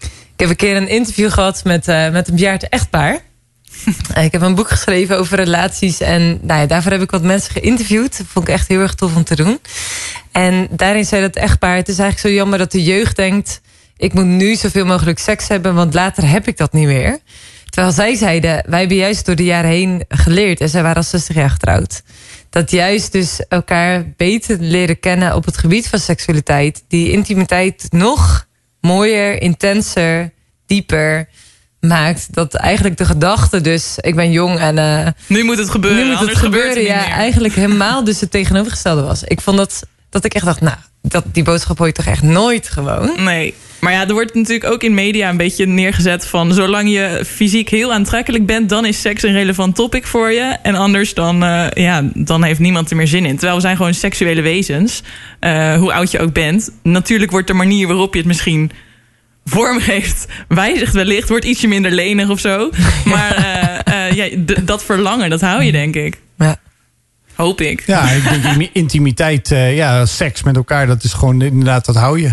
Ik 0.00 0.44
heb 0.44 0.48
een 0.48 0.56
keer 0.56 0.76
een 0.76 0.88
interview 0.88 1.30
gehad 1.32 1.64
met, 1.64 1.88
eh, 1.88 2.10
met 2.10 2.28
een 2.28 2.34
bejaard 2.34 2.68
echtpaar. 2.68 3.18
Ik 4.24 4.32
heb 4.32 4.40
een 4.42 4.54
boek 4.54 4.68
geschreven 4.68 5.18
over 5.18 5.36
relaties. 5.36 6.00
En 6.00 6.38
nou 6.42 6.60
ja, 6.60 6.66
daarvoor 6.66 6.92
heb 6.92 7.02
ik 7.02 7.10
wat 7.10 7.22
mensen 7.22 7.52
geïnterviewd. 7.52 8.18
Dat 8.18 8.26
vond 8.26 8.48
ik 8.48 8.54
echt 8.54 8.68
heel 8.68 8.80
erg 8.80 8.94
tof 8.94 9.16
om 9.16 9.24
te 9.24 9.36
doen. 9.36 9.58
En 10.32 10.68
daarin 10.70 11.04
zei 11.04 11.20
dat 11.22 11.36
echtpaar... 11.36 11.76
het 11.76 11.88
is 11.88 11.98
eigenlijk 11.98 12.28
zo 12.28 12.34
jammer 12.40 12.58
dat 12.58 12.72
de 12.72 12.82
jeugd 12.82 13.16
denkt... 13.16 13.60
ik 13.96 14.12
moet 14.12 14.24
nu 14.24 14.54
zoveel 14.54 14.86
mogelijk 14.86 15.18
seks 15.18 15.48
hebben... 15.48 15.74
want 15.74 15.94
later 15.94 16.28
heb 16.28 16.48
ik 16.48 16.56
dat 16.56 16.72
niet 16.72 16.86
meer. 16.86 17.18
Terwijl 17.78 17.96
zij 17.96 18.14
zeiden... 18.14 18.62
wij 18.66 18.78
hebben 18.78 18.96
juist 18.96 19.26
door 19.26 19.36
de 19.36 19.44
jaren 19.44 19.70
heen 19.70 20.04
geleerd... 20.08 20.60
en 20.60 20.68
zij 20.68 20.82
waren 20.82 20.96
al 20.96 21.02
60 21.02 21.34
jaar 21.34 21.50
getrouwd... 21.50 22.02
dat 22.50 22.70
juist 22.70 23.12
dus 23.12 23.40
elkaar 23.48 24.04
beter 24.16 24.56
leren 24.60 25.00
kennen... 25.00 25.34
op 25.34 25.44
het 25.44 25.56
gebied 25.56 25.88
van 25.88 25.98
seksualiteit... 25.98 26.84
die 26.88 27.10
intimiteit 27.10 27.86
nog 27.90 28.46
mooier, 28.80 29.42
intenser, 29.42 30.32
dieper 30.66 31.28
maakt. 31.80 32.34
Dat 32.34 32.54
eigenlijk 32.54 32.96
de 32.96 33.04
gedachte 33.04 33.60
dus, 33.60 33.94
ik 34.00 34.14
ben 34.14 34.30
jong 34.30 34.58
en... 34.58 34.78
eh, 34.78 35.06
Nu 35.26 35.44
moet 35.44 35.58
het 35.58 35.70
gebeuren, 35.70 36.04
Nu 36.04 36.10
moet 36.10 36.28
het 36.28 36.38
gebeuren, 36.38 36.76
het 36.76 36.86
ja. 36.86 37.08
Eigenlijk 37.08 37.54
helemaal 37.54 38.04
dus 38.04 38.20
het 38.20 38.30
tegenovergestelde 38.30 39.02
was. 39.02 39.24
Ik 39.24 39.40
vond 39.40 39.56
dat, 39.56 39.82
dat 40.10 40.24
ik 40.24 40.34
echt 40.34 40.44
dacht, 40.44 40.60
nou, 40.60 40.76
dat, 41.02 41.24
die 41.32 41.42
boodschap 41.42 41.78
hoor 41.78 41.86
je 41.86 41.92
toch 41.92 42.06
echt 42.06 42.22
nooit 42.22 42.68
gewoon? 42.68 43.24
Nee. 43.24 43.54
Maar 43.80 43.92
ja, 43.92 44.06
er 44.06 44.12
wordt 44.12 44.34
natuurlijk 44.34 44.72
ook 44.72 44.82
in 44.82 44.94
media 44.94 45.28
een 45.28 45.36
beetje 45.36 45.66
neergezet 45.66 46.26
van... 46.26 46.52
zolang 46.54 46.90
je 46.90 47.22
fysiek 47.26 47.68
heel 47.68 47.92
aantrekkelijk 47.92 48.46
bent... 48.46 48.68
dan 48.68 48.84
is 48.84 49.00
seks 49.00 49.22
een 49.22 49.32
relevant 49.32 49.74
topic 49.74 50.06
voor 50.06 50.32
je. 50.32 50.56
En 50.62 50.74
anders 50.74 51.14
dan, 51.14 51.44
eh, 51.44 51.66
ja, 51.74 52.10
dan 52.14 52.42
heeft 52.42 52.60
niemand 52.60 52.90
er 52.90 52.96
meer 52.96 53.06
zin 53.06 53.26
in. 53.26 53.32
Terwijl 53.32 53.54
we 53.54 53.60
zijn 53.60 53.76
gewoon 53.76 53.94
seksuele 53.94 54.40
wezens. 54.42 55.02
eh, 55.40 55.74
hoe 55.76 55.92
oud 55.92 56.10
je 56.10 56.18
ook 56.20 56.32
bent. 56.32 56.70
Natuurlijk 56.82 57.30
wordt 57.30 57.46
de 57.46 57.52
manier 57.54 57.86
waarop 57.86 58.12
je 58.12 58.18
het 58.18 58.28
misschien 58.28 58.70
vormgeeft... 59.44 60.26
wijzigt 60.48 60.92
wellicht, 60.94 61.28
wordt 61.28 61.44
ietsje 61.44 61.66
minder 61.68 61.90
lenig 61.90 62.28
of 62.30 62.40
zo. 62.40 62.70
Maar 63.04 63.34
eh, 63.36 64.06
eh, 64.08 64.12
ja, 64.16 64.28
d- 64.46 64.66
dat 64.66 64.84
verlangen, 64.84 65.30
dat 65.30 65.40
hou 65.40 65.62
je 65.62 65.72
denk 65.72 65.94
ik. 65.96 66.16
Ja. 66.38 66.56
Hoop 67.34 67.60
ik. 67.60 67.82
Ja, 67.86 68.10
ik 68.10 68.22
denk 68.28 68.44
imi- 68.54 68.70
intimiteit, 68.72 69.52
eh, 69.52 69.76
ja, 69.76 70.06
seks 70.06 70.42
met 70.42 70.56
elkaar, 70.56 70.86
dat 70.86 71.04
is 71.04 71.12
gewoon 71.12 71.42
inderdaad, 71.42 71.84
dat 71.84 71.94
hou 71.96 72.20
je. 72.20 72.30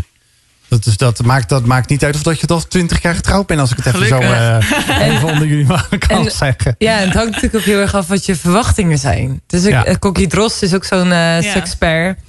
Dat, 0.68 0.86
is, 0.86 0.98
dat, 0.98 1.24
maakt, 1.24 1.50
dat 1.50 1.66
maakt 1.66 1.90
niet 1.90 2.04
uit 2.04 2.16
of 2.16 2.22
dat 2.24 2.40
je 2.40 2.48
toch 2.48 2.66
twintig 2.68 3.02
jaar 3.02 3.16
getrouwd 3.16 3.48
bent, 3.48 3.60
als 3.60 3.72
ik 3.72 3.78
het 3.78 3.86
even 3.86 4.08
zo 4.08 4.18
Gelukkig. 4.20 4.72
eh, 4.88 5.08
even 5.14 5.28
onder 5.30 5.48
jullie 5.48 5.66
maar 5.66 5.88
kan 6.08 6.26
En- 6.26 6.32
zeggen. 6.32 6.76
Ja, 6.78 7.00
en 7.00 7.06
het 7.06 7.14
hangt 7.14 7.32
natuurlijk 7.32 7.56
ook 7.56 7.62
heel 7.70 7.80
erg 7.80 7.94
af 7.96 8.08
wat 8.08 8.26
je 8.26 8.36
verwachtingen 8.36 8.98
zijn. 8.98 9.42
Dus 9.48 9.64
ik, 9.64 9.70
Ja. 9.72 9.86
eh, 9.86 9.96
Kokkie 10.00 10.28
Drost 10.28 10.62
is 10.62 10.74
ook 10.74 10.86
zo'n 10.86 11.12
eh 11.12 11.38
sekspert. 11.42 12.20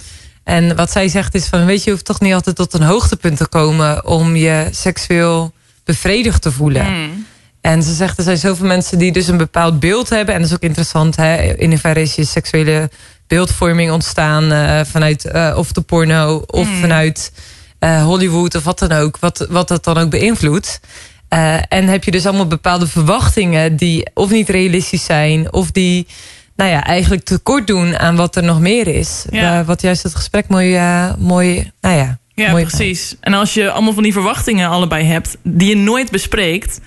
En 0.43 0.75
wat 0.75 0.91
zij 0.91 1.07
zegt 1.07 1.35
is 1.35 1.45
van, 1.45 1.65
weet 1.65 1.77
je, 1.79 1.83
je 1.85 1.91
hoeft 1.91 2.05
toch 2.05 2.19
niet 2.19 2.33
altijd 2.33 2.55
tot 2.55 2.73
een 2.73 2.81
hoogtepunt 2.81 3.37
te 3.37 3.47
komen 3.47 4.05
om 4.05 4.35
je 4.35 4.67
seksueel 4.71 5.53
bevredigd 5.83 6.41
te 6.41 6.51
voelen. 6.51 6.85
Hmm. 6.85 7.25
En 7.61 7.83
ze 7.83 7.93
zegt, 7.93 8.17
er 8.17 8.23
zijn 8.23 8.37
zoveel 8.37 8.65
mensen 8.67 8.97
die 8.97 9.11
dus 9.11 9.27
een 9.27 9.37
bepaald 9.37 9.79
beeld 9.79 10.09
hebben. 10.09 10.33
En 10.35 10.41
dat 10.41 10.49
is 10.49 10.55
ook 10.55 10.61
interessant, 10.61 11.15
hè? 11.15 11.35
in 11.53 11.69
hoeverre 11.69 12.01
is 12.01 12.15
je 12.15 12.25
seksuele 12.25 12.89
beeldvorming 13.27 13.91
ontstaan 13.91 14.51
eh, 14.51 14.79
vanuit 14.85 15.25
eh, 15.25 15.53
of 15.57 15.71
de 15.71 15.81
porno 15.81 16.43
of 16.47 16.67
Hmm. 16.67 16.79
vanuit 16.79 17.31
eh, 17.79 18.03
Hollywood 18.03 18.55
of 18.55 18.63
wat 18.63 18.79
dan 18.79 18.91
ook. 18.91 19.19
Wat, 19.19 19.47
wat 19.49 19.67
dat 19.67 19.83
dan 19.83 19.97
ook 19.97 20.09
beïnvloedt. 20.09 20.79
Eh, 21.27 21.57
en 21.69 21.87
heb 21.87 22.03
je 22.03 22.11
dus 22.11 22.25
allemaal 22.25 22.47
bepaalde 22.47 22.87
verwachtingen 22.87 23.75
die 23.75 24.09
of 24.13 24.29
niet 24.29 24.49
realistisch 24.49 25.05
zijn, 25.05 25.53
of 25.53 25.71
die 25.71 26.07
nou 26.55 26.69
ja, 26.71 26.83
eigenlijk 26.83 27.23
tekort 27.23 27.67
doen 27.67 27.99
aan 27.99 28.15
wat 28.15 28.35
er 28.35 28.43
nog 28.43 28.59
meer 28.59 28.87
is. 28.87 29.25
Ja. 29.29 29.63
Wat 29.63 29.81
juist 29.81 30.03
het 30.03 30.15
gesprek 30.15 30.47
mooi, 30.47 30.75
eh, 30.75 31.13
mooi 31.17 31.71
nou 31.81 31.95
ja, 31.95 32.17
Ja, 32.33 32.51
mooi 32.51 32.65
precies. 32.65 33.15
En 33.19 33.33
als 33.33 33.53
je 33.53 33.71
allemaal 33.71 33.93
van 33.93 34.03
die 34.03 34.13
verwachtingen 34.13 34.69
allebei 34.69 35.05
hebt, 35.05 35.37
die 35.43 35.69
je 35.69 35.75
nooit 35.75 36.11
bespreekt, 36.11 36.79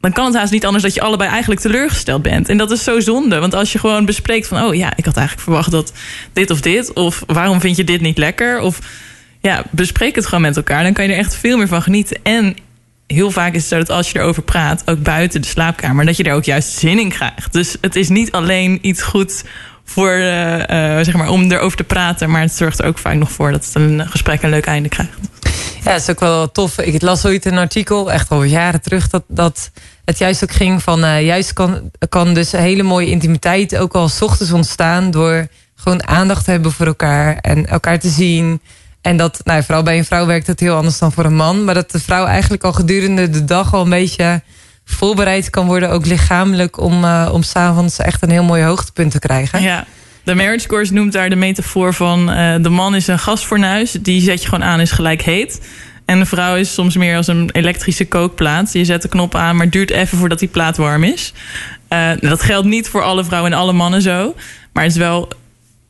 dan 0.00 0.12
kan 0.12 0.24
het 0.24 0.34
haast 0.34 0.52
niet 0.52 0.66
anders 0.66 0.82
dat 0.82 0.94
je 0.94 1.00
allebei 1.00 1.30
eigenlijk 1.30 1.60
teleurgesteld 1.60 2.22
bent. 2.22 2.48
En 2.48 2.56
dat 2.56 2.70
is 2.70 2.84
zo 2.84 3.00
zonde. 3.00 3.38
Want 3.38 3.54
als 3.54 3.72
je 3.72 3.78
gewoon 3.78 4.04
bespreekt 4.04 4.46
van, 4.46 4.62
oh 4.62 4.74
ja, 4.74 4.92
ik 4.96 5.04
had 5.04 5.16
eigenlijk 5.16 5.46
verwacht 5.46 5.70
dat 5.70 5.92
dit 6.32 6.50
of 6.50 6.60
dit, 6.60 6.92
of 6.92 7.22
waarom 7.26 7.60
vind 7.60 7.76
je 7.76 7.84
dit 7.84 8.00
niet 8.00 8.18
lekker? 8.18 8.60
Of 8.60 8.78
ja, 9.44 9.64
bespreek 9.70 10.14
het 10.14 10.26
gewoon 10.26 10.40
met 10.40 10.56
elkaar. 10.56 10.82
Dan 10.82 10.92
kan 10.92 11.04
je 11.04 11.12
er 11.12 11.18
echt 11.18 11.36
veel 11.36 11.56
meer 11.56 11.68
van 11.68 11.82
genieten. 11.82 12.18
En 12.22 12.56
heel 13.06 13.30
vaak 13.30 13.52
is 13.54 13.60
het 13.60 13.70
zo 13.70 13.78
dat 13.78 13.90
als 13.90 14.10
je 14.10 14.18
erover 14.18 14.42
praat, 14.42 14.82
ook 14.84 15.02
buiten 15.02 15.40
de 15.40 15.46
slaapkamer, 15.46 16.06
dat 16.06 16.16
je 16.16 16.22
er 16.22 16.34
ook 16.34 16.44
juist 16.44 16.68
zin 16.68 16.98
in 16.98 17.08
krijgt. 17.08 17.52
Dus 17.52 17.76
het 17.80 17.96
is 17.96 18.08
niet 18.08 18.32
alleen 18.32 18.78
iets 18.82 19.02
goeds 19.02 19.44
voor, 19.84 20.10
eh, 20.10 20.98
eh, 20.98 21.04
zeg 21.04 21.14
maar, 21.14 21.28
om 21.28 21.52
erover 21.52 21.76
te 21.76 21.84
praten, 21.84 22.30
maar 22.30 22.40
het 22.40 22.52
zorgt 22.52 22.78
er 22.78 22.86
ook 22.86 22.98
vaak 22.98 23.14
nog 23.14 23.30
voor 23.30 23.50
dat 23.50 23.64
het 23.64 23.74
een 23.74 24.06
gesprek 24.06 24.42
een 24.42 24.50
leuk 24.50 24.66
einde 24.66 24.88
krijgt. 24.88 25.18
Ja, 25.84 25.94
is 25.94 26.10
ook 26.10 26.20
wel 26.20 26.50
tof. 26.50 26.78
Ik 26.78 27.02
las 27.02 27.26
ooit 27.26 27.44
een 27.44 27.58
artikel, 27.58 28.12
echt 28.12 28.30
al 28.30 28.42
jaren 28.42 28.82
terug, 28.82 29.08
dat, 29.08 29.24
dat 29.28 29.70
het 30.04 30.18
juist 30.18 30.42
ook 30.42 30.52
ging 30.52 30.82
van, 30.82 31.04
eh, 31.04 31.24
juist 31.24 31.52
kan, 31.52 31.90
kan 32.08 32.34
dus 32.34 32.52
hele 32.52 32.82
mooie 32.82 33.10
intimiteit 33.10 33.76
ook 33.76 33.94
al 33.94 34.08
's 34.08 34.22
ochtends 34.22 34.52
ontstaan 34.52 35.10
door 35.10 35.46
gewoon 35.74 36.06
aandacht 36.06 36.44
te 36.44 36.50
hebben 36.50 36.72
voor 36.72 36.86
elkaar 36.86 37.36
en 37.36 37.66
elkaar 37.66 37.98
te 37.98 38.08
zien. 38.08 38.60
En 39.04 39.16
dat, 39.16 39.40
nou, 39.44 39.62
vooral 39.62 39.82
bij 39.82 39.98
een 39.98 40.04
vrouw 40.04 40.26
werkt 40.26 40.46
het 40.46 40.60
heel 40.60 40.76
anders 40.76 40.98
dan 40.98 41.12
voor 41.12 41.24
een 41.24 41.36
man, 41.36 41.64
maar 41.64 41.74
dat 41.74 41.90
de 41.90 42.00
vrouw 42.00 42.26
eigenlijk 42.26 42.64
al 42.64 42.72
gedurende 42.72 43.30
de 43.30 43.44
dag 43.44 43.74
al 43.74 43.82
een 43.82 43.90
beetje 43.90 44.42
voorbereid 44.84 45.50
kan 45.50 45.66
worden, 45.66 45.90
ook 45.90 46.06
lichamelijk, 46.06 46.80
om, 46.80 47.04
eh, 47.04 47.30
om 47.32 47.42
s'avonds 47.42 47.98
echt 47.98 48.22
een 48.22 48.30
heel 48.30 48.44
mooi 48.44 48.62
hoogtepunt 48.62 49.10
te 49.10 49.18
krijgen. 49.18 49.62
Ja. 49.62 49.84
De 50.22 50.34
Marriage 50.34 50.66
Course 50.66 50.92
noemt 50.92 51.12
daar 51.12 51.30
de 51.30 51.36
metafoor 51.36 51.94
van... 51.94 52.30
eh, 52.30 52.54
de 52.62 52.68
man 52.68 52.94
is 52.94 53.06
een 53.06 53.18
gasfornuis, 53.18 53.92
die 53.92 54.20
zet 54.20 54.42
je 54.42 54.48
gewoon 54.48 54.64
aan, 54.64 54.80
is 54.80 54.90
gelijk 54.90 55.22
heet. 55.22 55.60
En 56.04 56.18
de 56.18 56.26
vrouw 56.26 56.56
is 56.56 56.74
soms 56.74 56.96
meer 56.96 57.16
als 57.16 57.26
een 57.26 57.50
elektrische 57.52 58.08
kookplaat. 58.08 58.72
Je 58.72 58.84
zet 58.84 59.02
de 59.02 59.08
knop 59.08 59.34
aan, 59.34 59.56
maar 59.56 59.70
duurt 59.70 59.90
even 59.90 60.18
voordat 60.18 60.38
die 60.38 60.48
plaat 60.48 60.76
warm 60.76 61.04
is. 61.04 61.32
Eh, 61.88 62.10
dat 62.20 62.42
geldt 62.42 62.66
niet 62.66 62.88
voor 62.88 63.02
alle 63.02 63.24
vrouwen 63.24 63.52
en 63.52 63.58
alle 63.58 63.72
mannen 63.72 64.02
zo. 64.02 64.34
Maar 64.72 64.82
het 64.82 64.92
is 64.92 64.98
wel, 64.98 65.28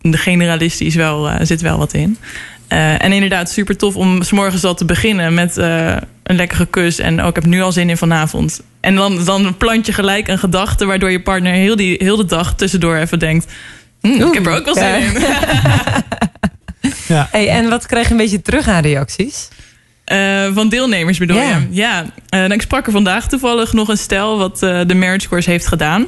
de 0.00 0.16
generalistisch 0.16 0.94
wel, 0.94 1.30
zit 1.40 1.60
wel 1.60 1.78
wat 1.78 1.92
in. 1.92 2.18
Eh, 2.68 3.04
en 3.04 3.12
inderdaad, 3.12 3.50
super 3.50 3.76
tof 3.76 3.96
om 3.96 4.22
s 4.22 4.30
morgens 4.30 4.64
al 4.64 4.74
te 4.74 4.84
beginnen 4.84 5.34
met 5.34 5.56
eh, 5.58 5.96
een 6.22 6.36
lekkere 6.36 6.66
kus. 6.66 6.98
En 6.98 7.20
ook 7.20 7.28
ik 7.28 7.34
heb 7.42 7.46
nu 7.46 7.62
al 7.62 7.72
zin 7.72 7.90
in 7.90 7.96
vanavond. 7.96 8.60
En 8.80 8.94
dan, 8.94 9.24
dan 9.24 9.56
plant 9.56 9.86
je 9.86 9.92
gelijk 9.92 10.28
een 10.28 10.38
gedachte 10.38 10.84
waardoor 10.86 11.10
je 11.10 11.22
partner 11.22 11.52
heel, 11.52 11.76
die, 11.76 11.96
heel 11.98 12.16
de 12.16 12.24
dag 12.24 12.54
tussendoor 12.54 12.96
even 12.96 13.18
denkt. 13.18 13.52
"Hm, 14.00 14.08
ik 14.08 14.34
heb 14.34 14.46
er 14.46 14.56
ook 14.56 14.64
wel 14.64 14.74
zin 14.74 14.84
ja. 14.84 14.96
in. 14.98 15.12
Hey, 17.30 17.48
en 17.48 17.68
wat 17.68 17.86
krijg 17.86 18.04
je 18.06 18.10
een 18.10 18.16
beetje 18.16 18.42
terug 18.42 18.68
aan 18.68 18.82
reacties? 18.82 19.48
Eh, 20.04 20.44
van 20.54 20.68
deelnemers 20.68 21.18
bedoel 21.18 21.36
Ja. 21.36 21.48
je? 21.48 21.66
Ja. 21.70 22.00
Eh, 22.28 22.38
nou, 22.40 22.52
ik 22.52 22.62
sprak 22.62 22.86
er 22.86 22.92
vandaag 22.92 23.28
toevallig 23.28 23.72
nog 23.72 23.88
een 23.88 23.96
stel 23.98 24.38
wat 24.38 24.62
eh, 24.62 24.80
de 24.86 24.94
Marriage 24.94 25.28
Course 25.28 25.50
heeft 25.50 25.66
gedaan. 25.66 26.06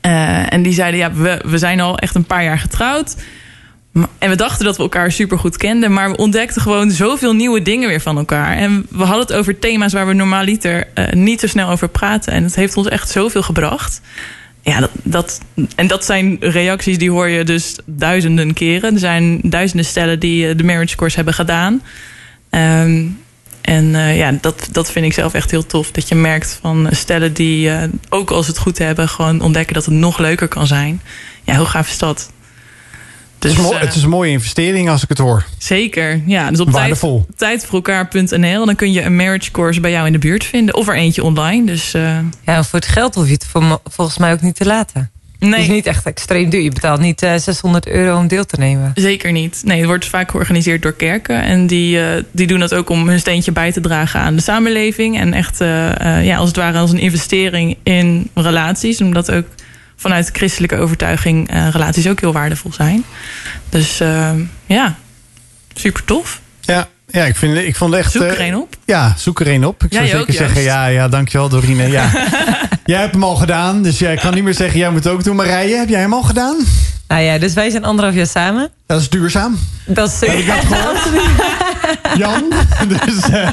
Eh, 0.00 0.52
en 0.52 0.62
die 0.62 0.72
zeiden, 0.72 1.00
ja, 1.00 1.12
we, 1.12 1.40
we 1.46 1.58
zijn 1.58 1.80
al 1.80 1.98
echt 1.98 2.14
een 2.14 2.24
paar 2.24 2.44
jaar 2.44 2.58
getrouwd. 2.58 3.16
En 3.92 4.30
we 4.30 4.36
dachten 4.36 4.64
dat 4.64 4.76
we 4.76 4.82
elkaar 4.82 5.12
super 5.12 5.38
goed 5.38 5.56
kenden, 5.56 5.92
maar 5.92 6.10
we 6.10 6.16
ontdekten 6.16 6.62
gewoon 6.62 6.90
zoveel 6.90 7.32
nieuwe 7.32 7.62
dingen 7.62 7.88
weer 7.88 8.00
van 8.00 8.18
elkaar. 8.18 8.56
En 8.56 8.86
we 8.90 9.04
hadden 9.04 9.26
het 9.26 9.32
over 9.32 9.58
thema's 9.58 9.92
waar 9.92 10.06
we 10.06 10.12
normaaliter 10.12 10.88
eh, 10.94 11.12
niet 11.12 11.40
zo 11.40 11.46
snel 11.46 11.68
over 11.68 11.88
praten. 11.88 12.32
En 12.32 12.42
het 12.42 12.54
heeft 12.54 12.76
ons 12.76 12.88
echt 12.88 13.10
zoveel 13.10 13.42
gebracht. 13.42 14.00
Ja, 14.62 14.80
dat, 14.80 14.90
dat, 15.02 15.40
en 15.74 15.86
dat 15.86 16.04
zijn 16.04 16.36
reacties 16.40 16.98
die 16.98 17.10
hoor 17.10 17.28
je 17.28 17.44
dus 17.44 17.76
duizenden 17.84 18.52
keren. 18.52 18.92
Er 18.92 18.98
zijn 18.98 19.40
duizenden 19.42 19.86
stellen 19.86 20.18
die 20.20 20.48
eh, 20.48 20.56
de 20.56 20.64
marriage 20.64 20.96
course 20.96 21.16
hebben 21.16 21.34
gedaan. 21.34 21.82
Ehm, 22.50 23.06
en 23.60 23.94
eh, 23.94 24.16
ja, 24.16 24.38
dat, 24.40 24.68
dat 24.72 24.90
vind 24.90 25.06
ik 25.06 25.12
zelf 25.12 25.34
echt 25.34 25.50
heel 25.50 25.66
tof. 25.66 25.90
Dat 25.90 26.08
je 26.08 26.14
merkt 26.14 26.58
van 26.60 26.88
stellen 26.90 27.32
die, 27.32 27.70
ook 28.08 28.30
als 28.30 28.46
het 28.46 28.58
goed 28.58 28.78
hebben, 28.78 29.08
gewoon 29.08 29.40
ontdekken 29.40 29.74
dat 29.74 29.84
het 29.84 29.94
nog 29.94 30.18
leuker 30.18 30.48
kan 30.48 30.66
zijn. 30.66 31.02
Ja, 31.44 31.56
hoe 31.56 31.66
gaaf 31.66 31.88
is 31.88 31.98
dat? 31.98 32.30
Het, 33.40 33.50
is 33.50 33.54
Dus, 33.56 33.62
mooi, 33.64 33.76
eh, 33.78 33.82
het 33.86 33.94
is 33.96 34.02
een 34.02 34.08
mooie 34.08 34.30
investering 34.30 34.88
als 34.90 35.02
ik 35.02 35.08
het 35.08 35.18
hoor. 35.18 35.44
Zeker, 35.58 36.20
ja. 36.26 36.50
Dus 36.50 36.60
op 36.60 36.70
Waardevol. 36.70 37.24
tijd, 37.36 37.38
tijdvoorelkaar.nl 37.38 38.66
dan 38.66 38.74
kun 38.74 38.92
je 38.92 39.02
een 39.02 39.16
marriage 39.16 39.50
course 39.50 39.80
bij 39.80 39.90
jou 39.90 40.06
in 40.06 40.12
de 40.12 40.18
buurt 40.18 40.44
vinden. 40.44 40.74
Of 40.74 40.88
er 40.88 40.94
eentje 40.96 41.24
online. 41.24 41.66
Dus, 41.66 41.94
eh, 41.94 42.18
Ja, 42.44 42.64
voor 42.64 42.78
het 42.78 42.88
geld 42.88 43.14
hoef 43.14 43.26
je 43.26 43.32
het 43.32 43.46
voor- 43.46 43.80
volgens 43.84 44.18
mij 44.18 44.32
ook 44.32 44.40
niet 44.40 44.54
te 44.56 44.66
laten. 44.66 45.10
Nee. 45.38 45.50
Het 45.52 45.60
is 45.60 45.68
niet 45.68 45.86
echt 45.86 46.06
extreem 46.06 46.50
duur. 46.50 46.60
Je 46.62 46.70
betaalt 46.70 47.00
niet 47.00 47.22
eh, 47.22 47.34
600 47.36 47.86
euro 47.88 48.18
om 48.18 48.28
deel 48.28 48.44
te 48.46 48.56
nemen. 48.58 48.90
Zeker 48.94 49.32
niet. 49.32 49.60
Nee, 49.64 49.76
het 49.78 49.86
wordt 49.86 50.06
vaak 50.06 50.30
georganiseerd 50.30 50.82
door 50.82 50.92
kerken. 50.92 51.42
En 51.42 51.66
die, 51.66 51.98
die 52.30 52.46
doen 52.46 52.58
dat 52.60 52.74
ook 52.74 52.88
om 52.90 53.08
hun 53.08 53.18
steentje 53.18 53.52
bij 53.52 53.72
te 53.72 53.80
dragen 53.80 54.20
aan 54.20 54.36
de 54.36 54.42
samenleving. 54.42 55.18
En 55.18 55.32
echt, 55.34 55.60
eh, 55.60 56.18
eh, 56.18 56.26
ja, 56.26 56.36
als 56.36 56.48
het 56.48 56.56
ware, 56.56 56.78
als 56.78 56.90
een 56.92 56.98
investering 56.98 57.76
in 57.82 58.30
relaties. 58.34 59.00
Omdat 59.00 59.30
ook 59.32 59.44
vanuit 60.00 60.30
christelijke 60.32 60.76
overtuiging 60.76 61.50
eh, 61.50 61.68
relaties 61.70 62.08
ook 62.08 62.20
heel 62.20 62.32
waardevol 62.32 62.72
zijn. 62.72 63.04
Dus 63.68 64.00
eh, 64.00 64.32
ja, 64.66 64.96
super 65.74 66.04
tof. 66.04 66.40
Ja, 66.60 66.88
ja 67.10 67.24
ik, 67.24 67.36
vind, 67.36 67.56
ik 67.56 67.76
vond 67.76 67.94
echt... 67.94 68.12
Zoek 68.12 68.22
er 68.22 68.38
eh, 68.38 68.46
een 68.46 68.56
op. 68.56 68.76
Ja, 68.84 69.14
zoek 69.16 69.40
er 69.40 69.48
een 69.48 69.66
op. 69.66 69.84
Ik 69.84 69.92
zou 69.92 70.06
zeker 70.06 70.20
ook, 70.20 70.30
zeggen, 70.30 70.62
ja, 70.62 70.86
ja, 70.86 71.08
dankjewel 71.08 71.48
Dorine. 71.48 71.90
Ja. 71.90 72.10
jij 72.84 73.00
hebt 73.00 73.12
hem 73.12 73.24
al 73.24 73.36
gedaan, 73.36 73.82
dus 73.82 73.98
jij 73.98 74.16
kan 74.16 74.34
niet 74.34 74.44
meer 74.44 74.54
zeggen, 74.54 74.78
jij 74.78 74.90
moet 74.90 75.04
het 75.04 75.12
ook 75.12 75.24
doen. 75.24 75.36
Marije, 75.36 75.76
heb 75.76 75.88
jij 75.88 76.00
hem 76.00 76.14
al 76.14 76.22
gedaan? 76.22 76.56
Nou 77.08 77.22
ja, 77.22 77.38
dus 77.38 77.54
wij 77.54 77.70
zijn 77.70 77.84
anderhalf 77.84 78.14
jaar 78.16 78.26
samen. 78.26 78.70
Dat 78.86 79.00
is 79.00 79.08
duurzaam. 79.08 79.58
Dat 79.86 80.08
is 80.08 80.18
dat 80.46 80.64
gehoord? 80.64 81.08
Jan? 82.16 82.52
Dus, 82.88 83.28
eh, 83.30 83.48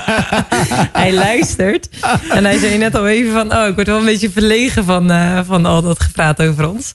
Hij 0.93 1.13
luistert. 1.13 1.89
En 2.29 2.45
hij 2.45 2.57
zei 2.57 2.77
net 2.77 2.95
al 2.95 3.07
even 3.07 3.31
van... 3.33 3.57
Oh, 3.57 3.67
ik 3.67 3.75
word 3.75 3.87
wel 3.87 3.99
een 3.99 4.05
beetje 4.05 4.29
verlegen 4.29 4.85
van, 4.85 5.11
eh, 5.11 5.39
van 5.47 5.65
al 5.65 5.81
dat 5.81 6.03
gepraat 6.03 6.41
over 6.41 6.69
ons. 6.69 6.93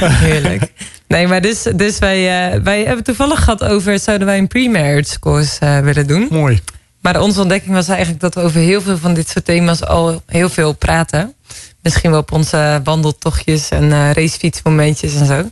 Heerlijk. 0.00 0.72
Nee, 1.08 1.26
maar 1.26 1.40
dus, 1.40 1.62
dus 1.62 1.98
wij, 1.98 2.50
eh, 2.52 2.60
wij 2.62 2.84
hebben 2.84 3.04
toevallig 3.04 3.38
gehad 3.44 3.64
over... 3.64 3.98
Zouden 3.98 4.26
wij 4.26 4.38
een 4.38 4.48
pre-marriage 4.48 5.18
course 5.18 5.58
eh, 5.58 5.78
willen 5.78 6.06
doen? 6.06 6.26
Mooi. 6.30 6.60
Maar 7.00 7.20
onze 7.20 7.40
ontdekking 7.40 7.74
was 7.74 7.88
eigenlijk 7.88 8.20
dat 8.20 8.34
we 8.34 8.40
over 8.40 8.60
heel 8.60 8.80
veel 8.80 8.98
van 8.98 9.14
dit 9.14 9.28
soort 9.28 9.44
thema's 9.44 9.82
al 9.82 10.22
heel 10.26 10.48
veel 10.48 10.72
praten. 10.72 11.34
Misschien 11.82 12.10
wel 12.10 12.20
op 12.20 12.32
onze 12.32 12.80
wandeltochtjes 12.84 13.68
en 13.68 13.92
eh, 13.92 14.10
racefietsmomentjes 14.12 15.14
en 15.14 15.26
zo. 15.26 15.50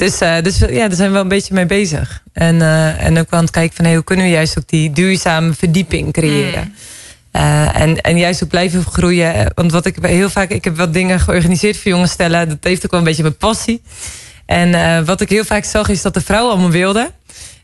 Dus, 0.00 0.20
eh, 0.20 0.42
dus 0.42 0.58
ja, 0.58 0.88
daar 0.88 0.96
zijn 0.96 1.08
we 1.08 1.14
wel 1.14 1.22
een 1.22 1.28
beetje 1.28 1.54
mee 1.54 1.66
bezig. 1.66 2.22
En, 2.32 2.62
eh, 2.62 3.04
en 3.04 3.18
ook 3.18 3.30
wel 3.30 3.38
aan 3.38 3.44
het 3.44 3.54
kijken 3.54 3.76
van 3.76 3.84
hey, 3.84 3.94
hoe 3.94 4.04
kunnen 4.04 4.24
we 4.24 4.30
juist 4.30 4.58
ook 4.58 4.68
die 4.68 4.92
duurzame 4.92 5.54
verdieping 5.54 6.12
creëren. 6.12 6.74
Eh, 7.30 7.80
en, 7.80 8.00
en 8.00 8.18
juist 8.18 8.42
ook 8.42 8.48
blijven 8.48 8.84
groeien. 8.84 9.52
Want 9.54 9.72
wat 9.72 9.86
ik 9.86 9.96
heel 10.00 10.30
vaak, 10.30 10.50
ik 10.50 10.64
heb 10.64 10.76
wat 10.76 10.92
dingen 10.92 11.20
georganiseerd 11.20 11.76
voor 11.76 11.90
jonge 11.90 12.06
stellen. 12.06 12.48
Dat 12.48 12.58
heeft 12.60 12.84
ook 12.84 12.90
wel 12.90 13.00
een 13.00 13.06
beetje 13.06 13.22
mijn 13.22 13.36
passie. 13.36 13.82
En 14.50 14.74
eh, 14.74 15.04
wat 15.04 15.20
ik 15.20 15.28
heel 15.28 15.44
vaak 15.44 15.64
zag 15.64 15.88
is 15.88 16.02
dat 16.02 16.14
de 16.14 16.20
vrouwen 16.20 16.52
allemaal 16.52 16.70
wilden. 16.70 17.10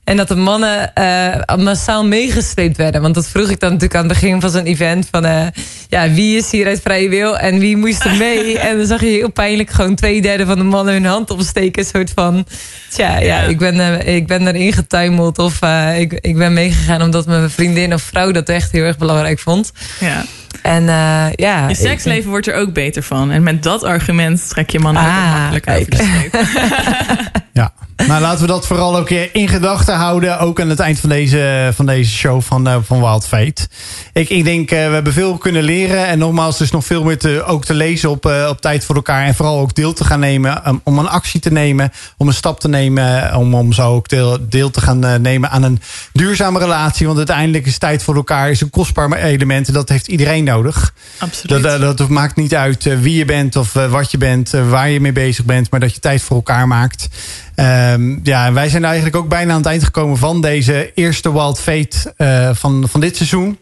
En 0.04 0.16
dat 0.16 0.28
de 0.28 0.34
mannen 0.36 0.94
eh, 0.94 1.56
massaal 1.56 2.04
meegesleept 2.04 2.76
werden. 2.76 3.02
Want 3.02 3.14
dat 3.14 3.28
vroeg 3.28 3.50
ik 3.50 3.60
dan 3.60 3.72
natuurlijk 3.72 4.00
aan 4.00 4.08
het 4.08 4.20
begin 4.20 4.40
van 4.40 4.50
zo'n 4.50 4.64
event. 4.64 5.08
Van 5.10 5.24
eh, 5.24 5.46
ja, 5.88 6.10
wie 6.10 6.36
is 6.36 6.50
hier 6.50 6.66
uit 6.66 6.80
vrije 6.80 7.08
wil 7.08 7.38
en 7.38 7.58
wie 7.58 7.76
moest 7.76 8.04
er 8.04 8.16
mee? 8.16 8.58
en 8.68 8.76
dan 8.76 8.86
zag 8.86 9.00
je 9.00 9.06
heel 9.06 9.30
pijnlijk 9.30 9.70
gewoon 9.70 9.94
twee 9.94 10.22
derde 10.22 10.46
van 10.46 10.58
de 10.58 10.64
mannen 10.64 10.94
hun 10.94 11.04
hand 11.04 11.30
opsteken. 11.30 11.82
Een 11.82 11.88
soort 11.88 12.12
van, 12.14 12.46
tja, 12.90 13.18
ja, 13.18 13.40
ik 13.40 13.58
ben, 13.58 14.06
ik 14.06 14.26
ben 14.26 14.46
erin 14.46 14.72
getuimeld. 14.72 15.38
Of 15.38 15.60
ik, 15.96 16.12
ik 16.12 16.36
ben 16.36 16.52
meegegaan 16.52 17.02
omdat 17.02 17.26
mijn 17.26 17.50
vriendin 17.50 17.94
of 17.94 18.02
vrouw 18.02 18.30
dat 18.30 18.48
echt 18.48 18.72
heel 18.72 18.84
erg 18.84 18.98
belangrijk 18.98 19.38
vond. 19.38 19.72
Ja. 20.00 20.24
En 20.62 20.88
eh, 20.88 21.26
ja. 21.32 21.68
Je 21.68 21.74
seksleven 21.74 22.30
wordt 22.30 22.46
er 22.46 22.54
ook 22.54 22.72
beter 22.72 23.02
van. 23.02 23.30
En 23.30 23.42
met 23.42 23.62
dat 23.62 23.84
argument 23.84 24.48
trek 24.48 24.70
je 24.70 24.78
mannen 24.78 25.02
ook 25.02 25.08
Ah, 25.08 25.38
makkelijk 25.50 25.68
over 25.68 25.90
de 25.90 25.96
streep. 25.96 26.34
Ja. 27.52 27.72
Nou, 28.06 28.20
laten 28.20 28.40
we 28.40 28.46
dat 28.46 28.66
vooral 28.66 28.96
ook 28.96 29.10
eh, 29.10 29.34
in 29.34 29.48
gedachten 29.48 29.94
houden. 29.94 30.38
Ook 30.38 30.60
aan 30.60 30.68
het 30.68 30.80
eind 30.80 31.00
van 31.00 31.08
deze, 31.08 31.70
van 31.74 31.86
deze 31.86 32.10
show 32.10 32.42
van, 32.42 32.68
eh, 32.68 32.76
van 32.82 33.00
Wild 33.00 33.26
Fate. 33.26 33.68
Ik, 34.12 34.28
ik 34.28 34.44
denk, 34.44 34.70
eh, 34.70 34.86
we 34.86 34.94
hebben 34.94 35.12
veel 35.12 35.36
kunnen 35.36 35.62
leren. 35.62 36.06
En 36.06 36.18
nogmaals, 36.18 36.56
er 36.56 36.64
is 36.64 36.70
nog 36.70 36.84
veel 36.84 37.04
meer 37.04 37.18
te, 37.18 37.44
ook 37.46 37.64
te 37.64 37.74
lezen 37.74 38.10
op, 38.10 38.26
eh, 38.26 38.46
op 38.48 38.60
tijd 38.60 38.84
voor 38.84 38.94
elkaar. 38.94 39.24
En 39.26 39.34
vooral 39.34 39.58
ook 39.58 39.74
deel 39.74 39.92
te 39.92 40.04
gaan 40.04 40.20
nemen. 40.20 40.68
um, 40.68 40.80
om 40.84 40.98
een 40.98 41.08
actie 41.08 41.40
te 41.40 41.52
nemen. 41.52 41.92
Om 42.16 42.28
een 42.28 42.34
stap 42.34 42.60
te 42.60 42.68
nemen. 42.68 43.34
Om, 43.36 43.54
om 43.54 43.72
zo 43.72 43.94
ook 43.94 44.08
deel, 44.08 44.38
deel 44.48 44.70
te 44.70 44.80
gaan 44.80 45.22
nemen 45.22 45.50
aan 45.50 45.62
een 45.62 45.80
duurzame 46.12 46.58
relatie. 46.58 47.06
Want 47.06 47.18
uiteindelijk 47.18 47.66
is 47.66 47.78
tijd 47.78 48.02
voor 48.02 48.14
elkaar 48.14 48.50
is 48.50 48.60
een 48.60 48.70
kostbaar 48.70 49.12
element. 49.12 49.68
En 49.68 49.74
dat 49.74 49.88
heeft 49.88 50.08
iedereen 50.08 50.44
nodig. 50.46 50.94
Absoluut. 51.18 51.62
Dat, 51.62 51.80
dat, 51.80 51.98
dat 51.98 52.08
maakt 52.08 52.36
niet 52.36 52.54
uit 52.54 52.86
eh, 52.86 52.98
wie 52.98 53.16
je 53.16 53.24
bent 53.24 53.56
of 53.56 53.76
eh, 53.76 53.90
wat 53.90 54.10
je 54.10 54.18
bent, 54.18 54.54
eh, 54.54 54.68
waar 54.70 54.90
je 54.90 55.00
mee 55.00 55.12
bezig 55.12 55.44
bent, 55.44 55.70
maar 55.70 55.80
dat 55.80 55.94
je 55.94 56.00
tijd 56.00 56.22
voor 56.22 56.36
elkaar 56.36 56.68
maakt. 56.68 57.08
Ehm, 57.54 58.18
ja, 58.22 58.52
wij 58.52 58.68
zijn 58.68 58.84
eigenlijk 58.84 59.16
ook 59.16 59.28
bijna 59.28 59.52
aan 59.52 59.58
het 59.58 59.66
eind 59.66 59.84
gekomen 59.84 60.18
van 60.18 60.40
deze 60.40 60.92
eerste 60.94 61.32
Wild 61.32 61.60
Fate 61.60 62.14
eh, 62.16 62.50
van, 62.54 62.88
van 62.88 63.00
dit 63.00 63.16
seizoen. 63.16 63.58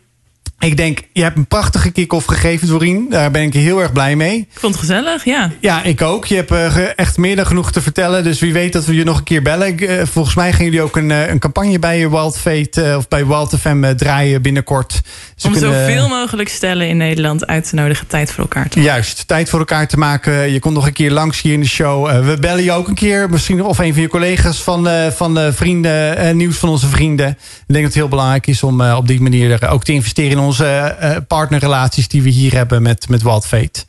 Ik 0.65 0.77
denk, 0.77 0.99
je 1.13 1.23
hebt 1.23 1.37
een 1.37 1.47
prachtige 1.47 1.91
kick-off 1.91 2.27
gegeven, 2.27 2.69
Doreen. 2.69 3.07
Daar 3.11 3.31
ben 3.31 3.43
ik 3.43 3.53
heel 3.53 3.81
erg 3.83 3.93
blij 3.93 4.17
mee. 4.17 4.37
Ik 4.37 4.47
vond 4.61 4.73
het 4.75 4.83
gezellig, 4.85 5.25
ja. 5.25 5.51
Ja, 5.61 5.83
ik 5.83 6.03
ook. 6.03 6.25
Je 6.25 6.35
hebt 6.35 6.51
eh, 6.51 6.99
echt 6.99 7.17
meer 7.17 7.37
dan 7.37 7.47
genoeg 7.47 7.73
te 7.73 7.83
vertellen. 7.83 8.25
Dus 8.25 8.41
wie 8.41 8.53
weet 8.53 8.73
dat 8.73 8.85
we 8.85 8.95
je 8.95 9.05
nog 9.05 9.19
een 9.19 9.25
keer 9.25 9.43
bellen. 9.43 9.67
Ik, 9.67 9.81
eh, 9.81 10.03
volgens 10.05 10.35
mij 10.35 10.53
gaan 10.53 10.65
jullie 10.65 10.83
ook 10.83 10.97
een, 10.97 11.11
eh, 11.11 11.29
een 11.29 11.39
campagne 11.39 11.79
bij 11.79 12.11
Wild 12.11 12.39
Fate 12.39 12.95
of 12.99 13.09
bij 13.09 13.27
Wild 13.27 13.55
FM 13.59 13.95
draaien 13.97 14.43
binnenkort. 14.43 15.01
Ze 15.37 15.47
Om 15.47 15.53
kunnen- 15.53 15.87
zoveel 15.87 16.09
mogelijk 16.09 16.49
stellen 16.49 16.89
in 16.89 16.97
Nederland 16.97 17.47
uit 17.47 17.69
te 17.69 17.75
nodigen 17.75 18.07
tijd 18.07 18.33
voor 18.33 18.43
elkaar 18.43 18.69
te 18.69 18.81
Juist, 18.81 19.29
tijd 19.29 19.49
voor 19.49 19.59
elkaar 19.59 19.89
te 19.89 19.97
maken. 19.97 20.53
Je 20.53 20.59
komt 20.59 20.75
nog 20.75 20.87
een 20.87 20.93
keer 20.93 21.11
langs 21.11 21.41
hier 21.43 21.53
in 21.53 21.61
de 21.61 21.69
show. 21.69 22.25
We 22.25 22.37
bellen 22.41 22.65
je 22.65 22.73
ook 22.73 22.89
een 22.89 22.95
keer. 22.95 23.31
Misschien 23.31 23.63
of 23.63 23.79
een 23.79 23.93
van 23.93 24.03
je 24.03 24.09
collega's 24.09 24.63
van, 24.63 24.89
van 25.17 25.35
de 25.35 25.53
vrienden, 25.53 26.37
nieuws 26.37 26.57
van 26.57 26.69
onze 26.69 26.87
vrienden. 26.87 27.29
Ik 27.29 27.37
denk 27.67 27.85
dat 27.85 27.85
het 27.85 27.95
heel 27.95 28.09
belangrijk 28.09 28.47
is 28.47 28.63
om 28.63 28.81
op 28.81 29.07
die 29.07 29.21
manier 29.21 29.51
er 29.63 29.69
ook 29.69 29.85
te 29.85 29.93
investeren 29.93 30.31
in 30.31 30.39
onze 30.39 30.54
eh, 30.61 31.17
partnerrelaties 31.29 32.09
die 32.09 32.23
we 32.23 32.29
hier 32.29 32.55
hebben 32.55 32.83
met, 32.83 33.09
met 33.09 33.23
Fate. 33.23 33.85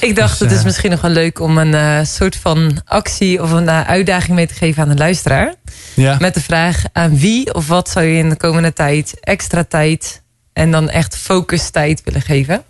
Ik 0.00 0.16
dacht, 0.16 0.30
Dus, 0.30 0.38
het 0.38 0.50
is 0.50 0.58
eh, 0.58 0.64
misschien 0.64 0.90
nog 0.90 1.00
wel 1.00 1.10
leuk 1.10 1.40
om 1.40 1.58
een 1.58 1.74
eh, 1.74 2.04
soort 2.04 2.36
van 2.36 2.80
actie 2.84 3.42
of 3.42 3.50
een 3.50 3.70
uitdaging 3.70 4.34
mee 4.34 4.46
te 4.46 4.54
geven 4.54 4.82
aan 4.82 4.88
de 4.88 4.96
luisteraar. 4.96 5.54
Ja. 5.94 6.16
Met 6.20 6.34
de 6.34 6.40
vraag 6.40 6.82
aan 6.92 7.18
wie 7.18 7.54
of 7.54 7.66
wat 7.66 7.88
zou 7.88 8.04
je 8.04 8.18
in 8.18 8.28
de 8.28 8.36
komende 8.36 8.72
tijd 8.72 9.14
extra 9.20 9.64
tijd 9.64 10.22
en 10.52 10.70
dan 10.70 10.88
echt 10.88 11.16
focustijd 11.16 12.02
willen 12.04 12.22
geven. 12.22 12.62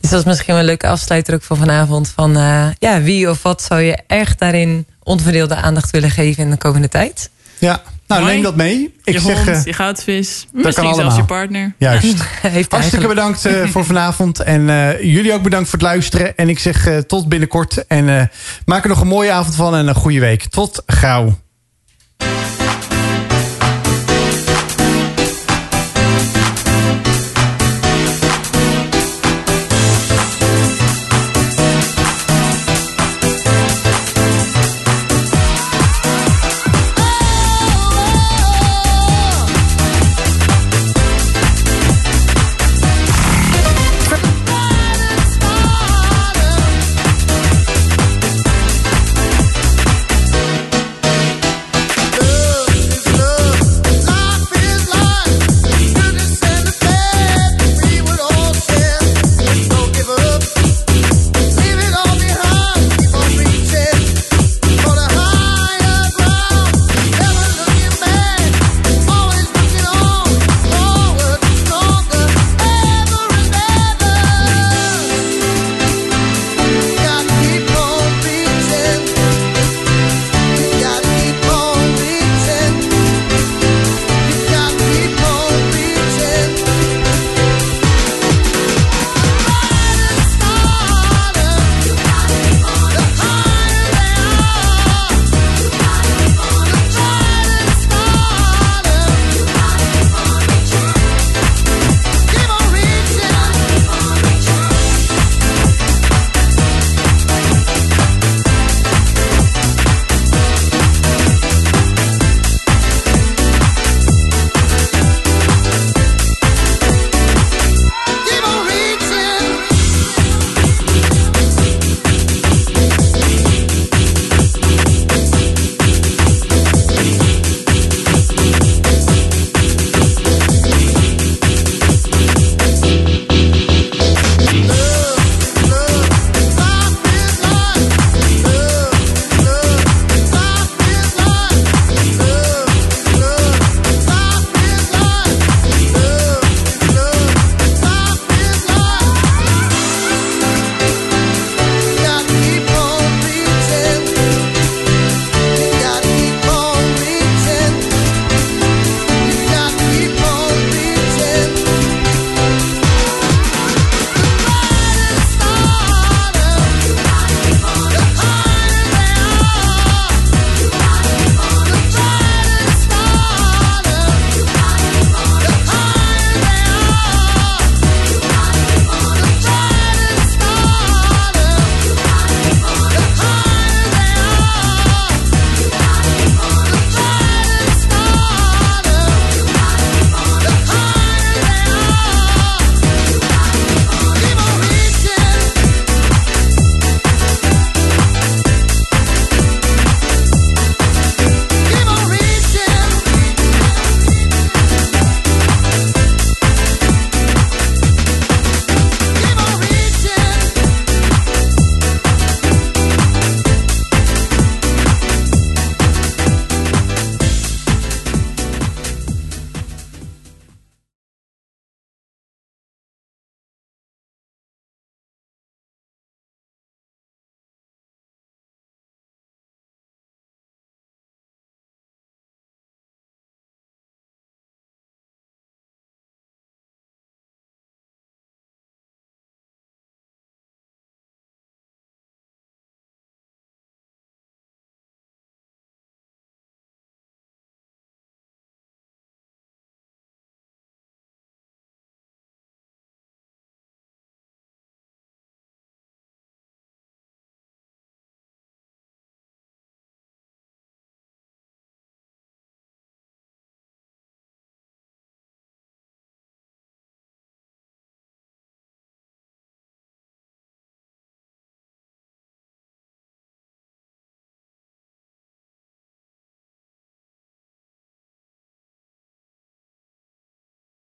Dus 0.00 0.10
dat 0.10 0.20
is 0.20 0.26
misschien 0.26 0.52
wel 0.52 0.62
een 0.62 0.68
leuke 0.68 0.88
afsluiter 0.88 1.34
ook 1.34 1.42
van 1.42 1.56
vanavond. 1.56 2.08
Van 2.08 2.32
ja, 2.78 3.00
wie 3.02 3.30
of 3.30 3.42
wat 3.42 3.62
zou 3.62 3.80
je 3.80 3.98
echt 4.06 4.38
daarin 4.38 4.86
onverdeelde 5.02 5.54
aandacht 5.54 5.90
willen 5.90 6.10
geven 6.10 6.42
in 6.42 6.50
de 6.50 6.56
komende 6.56 6.88
tijd? 6.88 7.30
Ja, 7.58 7.82
nou 8.12 8.24
Mooi. 8.24 8.34
neem 8.34 8.42
dat 8.42 8.56
mee. 8.56 8.94
Ik 9.04 9.14
je 9.14 9.20
zeg, 9.20 9.36
hond, 9.36 9.48
eh, 9.48 9.64
je 9.64 9.72
goudvis, 9.72 10.46
misschien 10.52 10.94
zelfs 10.94 11.16
je 11.16 11.24
partner. 11.24 11.74
Juist. 11.78 12.02
Heeft 12.04 12.22
Hartstikke 12.42 12.76
eigenlijk- 12.76 13.08
bedankt 13.08 13.44
eh, 13.44 13.66
voor 13.72 13.84
vanavond. 13.84 14.40
En 14.40 14.70
eh, 14.70 15.00
jullie 15.02 15.32
ook 15.32 15.42
bedankt 15.42 15.68
voor 15.68 15.78
het 15.78 15.88
luisteren. 15.88 16.36
En 16.36 16.48
ik 16.48 16.58
zeg 16.58 16.86
eh, 16.86 16.98
tot 16.98 17.28
binnenkort. 17.28 17.86
En 17.86 18.18
eh, 18.18 18.26
maak 18.64 18.82
er 18.82 18.88
nog 18.88 19.00
een 19.00 19.06
mooie 19.06 19.30
avond 19.32 19.54
van 19.54 19.74
en 19.76 19.86
een 19.88 19.94
goede 19.94 20.20
week. 20.20 20.44
Tot 20.44 20.82
gauw. 20.86 21.38